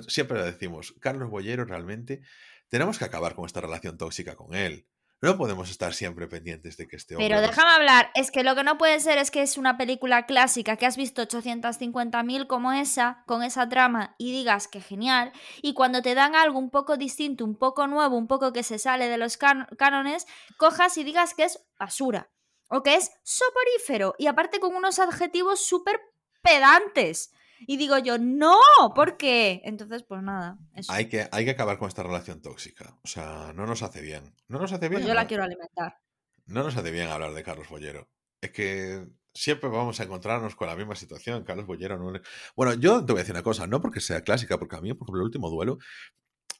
siempre 0.07 0.37
lo 0.37 0.45
decimos. 0.45 0.93
Carlos 0.99 1.29
Bollero 1.29 1.65
realmente. 1.65 2.21
Tenemos 2.69 2.99
que 2.99 3.05
acabar 3.05 3.33
con 3.33 3.45
esta 3.45 3.61
relación 3.61 3.97
tóxica 3.97 4.35
con 4.35 4.53
él. 4.53 4.87
No 5.19 5.35
podemos 5.35 5.71
estar 5.71 5.95
siempre 5.95 6.27
pendientes 6.27 6.77
de 6.77 6.87
que 6.87 6.95
este 6.95 7.15
hombre... 7.15 7.27
Pero 7.27 7.41
déjame 7.41 7.71
hablar, 7.71 8.11
es 8.13 8.29
que 8.29 8.43
lo 8.43 8.53
que 8.53 8.63
no 8.63 8.77
puede 8.77 8.99
ser 8.99 9.17
es 9.17 9.31
que 9.31 9.41
es 9.41 9.57
una 9.57 9.75
película 9.75 10.27
clásica 10.27 10.77
que 10.77 10.85
has 10.85 10.95
visto 10.95 11.23
850.000 11.23 12.45
como 12.45 12.71
esa, 12.71 13.23
con 13.25 13.41
esa 13.41 13.67
trama, 13.67 14.13
y 14.19 14.31
digas 14.31 14.67
que 14.67 14.79
genial, 14.79 15.31
y 15.63 15.73
cuando 15.73 16.03
te 16.03 16.13
dan 16.13 16.35
algo 16.35 16.59
un 16.59 16.69
poco 16.69 16.97
distinto, 16.97 17.45
un 17.45 17.55
poco 17.55 17.87
nuevo, 17.87 18.15
un 18.15 18.27
poco 18.27 18.53
que 18.53 18.61
se 18.61 18.77
sale 18.77 19.07
de 19.09 19.17
los 19.17 19.37
cánones, 19.37 20.27
cojas 20.57 20.97
y 20.97 21.03
digas 21.03 21.33
que 21.33 21.45
es 21.45 21.65
basura, 21.79 22.29
o 22.67 22.83
que 22.83 22.93
es 22.93 23.11
soporífero, 23.23 24.13
y 24.19 24.27
aparte 24.27 24.59
con 24.59 24.75
unos 24.75 24.99
adjetivos 24.99 25.65
súper 25.65 25.99
pedantes. 26.43 27.31
Y 27.61 27.77
digo 27.77 27.97
yo, 27.97 28.17
no, 28.17 28.57
¿por 28.95 29.17
qué? 29.17 29.61
Entonces, 29.63 30.03
pues 30.03 30.21
nada. 30.21 30.59
Hay, 30.89 31.09
que, 31.09 31.27
hay 31.31 31.45
que 31.45 31.51
acabar 31.51 31.77
con 31.77 31.87
esta 31.87 32.03
relación 32.03 32.41
tóxica. 32.41 32.97
O 33.03 33.07
sea, 33.07 33.53
no 33.55 33.65
nos 33.65 33.81
hace 33.81 34.01
bien. 34.01 34.35
No 34.47 34.59
nos 34.59 34.71
hace 34.71 34.89
bien. 34.89 35.01
Pues 35.01 35.07
yo 35.07 35.13
la 35.13 35.27
quiero 35.27 35.43
alimentar. 35.43 35.97
No 36.45 36.63
nos 36.63 36.77
hace 36.77 36.91
bien 36.91 37.09
hablar 37.09 37.33
de 37.33 37.43
Carlos 37.43 37.69
Bollero. 37.69 38.09
Es 38.41 38.51
que 38.51 39.07
siempre 39.33 39.69
vamos 39.69 39.99
a 39.99 40.03
encontrarnos 40.03 40.55
con 40.55 40.67
la 40.67 40.75
misma 40.75 40.95
situación. 40.95 41.43
Carlos 41.43 41.65
Bollero 41.65 41.97
no. 41.97 42.19
Bueno, 42.55 42.73
yo 42.73 43.05
te 43.05 43.13
voy 43.13 43.19
a 43.19 43.23
decir 43.23 43.35
una 43.35 43.43
cosa, 43.43 43.67
no 43.67 43.81
porque 43.81 43.99
sea 43.99 44.21
clásica, 44.21 44.57
porque 44.57 44.75
a 44.75 44.81
mí, 44.81 44.93
por 44.93 45.05
ejemplo, 45.05 45.21
el 45.21 45.25
último 45.25 45.49
duelo. 45.49 45.79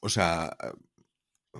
O 0.00 0.08
sea, 0.08 0.56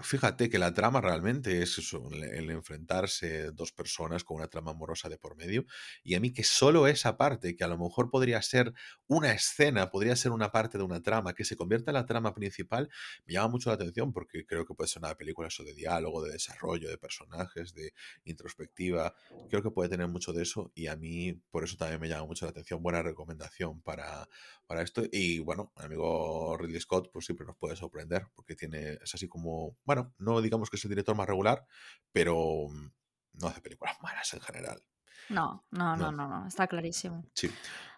Fíjate 0.02 0.50
que 0.50 0.58
la 0.58 0.74
trama 0.74 1.00
realmente 1.00 1.62
es 1.62 1.78
el 2.12 2.50
enfrentarse 2.50 3.50
dos 3.52 3.72
personas 3.72 4.22
con 4.22 4.36
una 4.36 4.46
trama 4.46 4.72
amorosa 4.72 5.08
de 5.08 5.16
por 5.16 5.34
medio. 5.34 5.64
Y 6.04 6.14
a 6.14 6.20
mí 6.20 6.30
que 6.32 6.44
solo 6.44 6.86
esa 6.86 7.16
parte, 7.16 7.56
que 7.56 7.64
a 7.64 7.68
lo 7.68 7.78
mejor 7.78 8.10
podría 8.10 8.40
ser 8.42 8.74
una 9.06 9.32
escena, 9.32 9.90
podría 9.90 10.14
ser 10.14 10.32
una 10.32 10.52
parte 10.52 10.76
de 10.76 10.84
una 10.84 11.02
trama, 11.02 11.32
que 11.34 11.44
se 11.44 11.56
convierta 11.56 11.90
en 11.90 11.94
la 11.94 12.04
trama 12.06 12.34
principal, 12.34 12.90
me 13.24 13.32
llama 13.32 13.48
mucho 13.48 13.70
la 13.70 13.74
atención 13.74 14.12
porque 14.12 14.44
creo 14.46 14.66
que 14.66 14.74
puede 14.74 14.88
ser 14.88 15.02
una 15.02 15.14
película 15.14 15.48
eso 15.48 15.64
de 15.64 15.74
diálogo, 15.74 16.22
de 16.22 16.32
desarrollo, 16.32 16.90
de 16.90 16.98
personajes, 16.98 17.72
de 17.72 17.92
introspectiva. 18.24 19.14
Creo 19.48 19.62
que 19.62 19.70
puede 19.70 19.88
tener 19.88 20.06
mucho 20.08 20.34
de 20.34 20.42
eso 20.42 20.70
y 20.74 20.88
a 20.88 20.96
mí 20.96 21.32
por 21.50 21.64
eso 21.64 21.76
también 21.78 22.00
me 22.00 22.08
llama 22.08 22.26
mucho 22.26 22.44
la 22.44 22.50
atención. 22.50 22.82
Buena 22.82 23.02
recomendación 23.02 23.80
para, 23.80 24.28
para 24.66 24.82
esto. 24.82 25.02
Y 25.10 25.38
bueno, 25.40 25.72
amigo 25.76 26.56
Ridley 26.58 26.80
Scott, 26.80 27.10
pues 27.10 27.24
siempre 27.24 27.46
nos 27.46 27.56
puede 27.56 27.74
sorprender 27.74 28.26
porque 28.34 28.54
tiene, 28.54 28.98
es 29.02 29.14
así 29.14 29.26
como 29.28 29.77
bueno, 29.84 30.14
no 30.18 30.40
digamos 30.40 30.70
que 30.70 30.76
es 30.76 30.84
el 30.84 30.90
director 30.90 31.16
más 31.16 31.26
regular, 31.26 31.66
pero 32.12 32.68
mm, 32.68 32.90
no 33.34 33.48
hace 33.48 33.60
películas 33.60 33.96
malas 34.02 34.32
en 34.34 34.40
general. 34.40 34.82
No, 35.28 35.64
no, 35.70 35.96
no, 35.96 36.10
no, 36.10 36.26
no, 36.26 36.46
está 36.46 36.66
clarísimo. 36.66 37.24
Sí. 37.34 37.50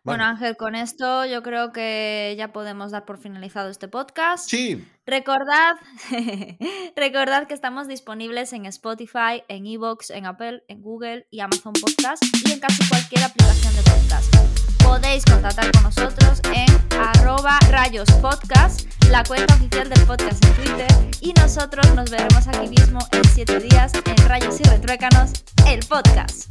Bueno, 0.03 0.25
Ángel, 0.25 0.57
con 0.57 0.75
esto 0.75 1.27
yo 1.27 1.43
creo 1.43 1.73
que 1.73 2.35
ya 2.37 2.53
podemos 2.53 2.91
dar 2.91 3.05
por 3.05 3.19
finalizado 3.19 3.69
este 3.69 3.87
podcast. 3.87 4.49
Sí. 4.49 4.85
Recordad, 5.07 5.77
recordad 6.97 7.47
que 7.47 7.55
estamos 7.55 7.87
disponibles 7.87 8.53
en 8.53 8.67
Spotify, 8.67 9.45
en 9.49 9.67
Evox, 9.67 10.11
en 10.11 10.27
Apple, 10.27 10.65
en 10.69 10.81
Google 10.81 11.27
y 11.31 11.41
Amazon 11.41 11.75
Podcast 11.75 12.25
y 12.47 12.53
en 12.53 12.61
casi 12.61 12.89
cualquier 12.89 13.25
aplicación 13.25 13.77
de 13.77 13.83
podcast 13.83 14.70
podéis 14.91 15.25
contactar 15.25 15.71
con 15.71 15.85
nosotros 15.85 16.41
en 16.53 16.67
arroba 16.99 17.61
rayos 17.69 18.11
podcast, 18.21 18.89
la 19.09 19.23
cuenta 19.23 19.55
oficial 19.55 19.89
del 19.89 20.05
podcast 20.05 20.45
en 20.45 20.55
Twitter, 20.55 20.89
y 21.21 21.33
nosotros 21.35 21.95
nos 21.95 22.11
veremos 22.11 22.49
aquí 22.49 22.67
mismo 22.67 22.99
en 23.13 23.23
7 23.25 23.61
días 23.61 23.93
en 23.95 24.29
Rayos 24.29 24.59
y 24.59 24.65
Retruécanos, 24.65 25.45
el 25.65 25.79
podcast. 25.87 26.51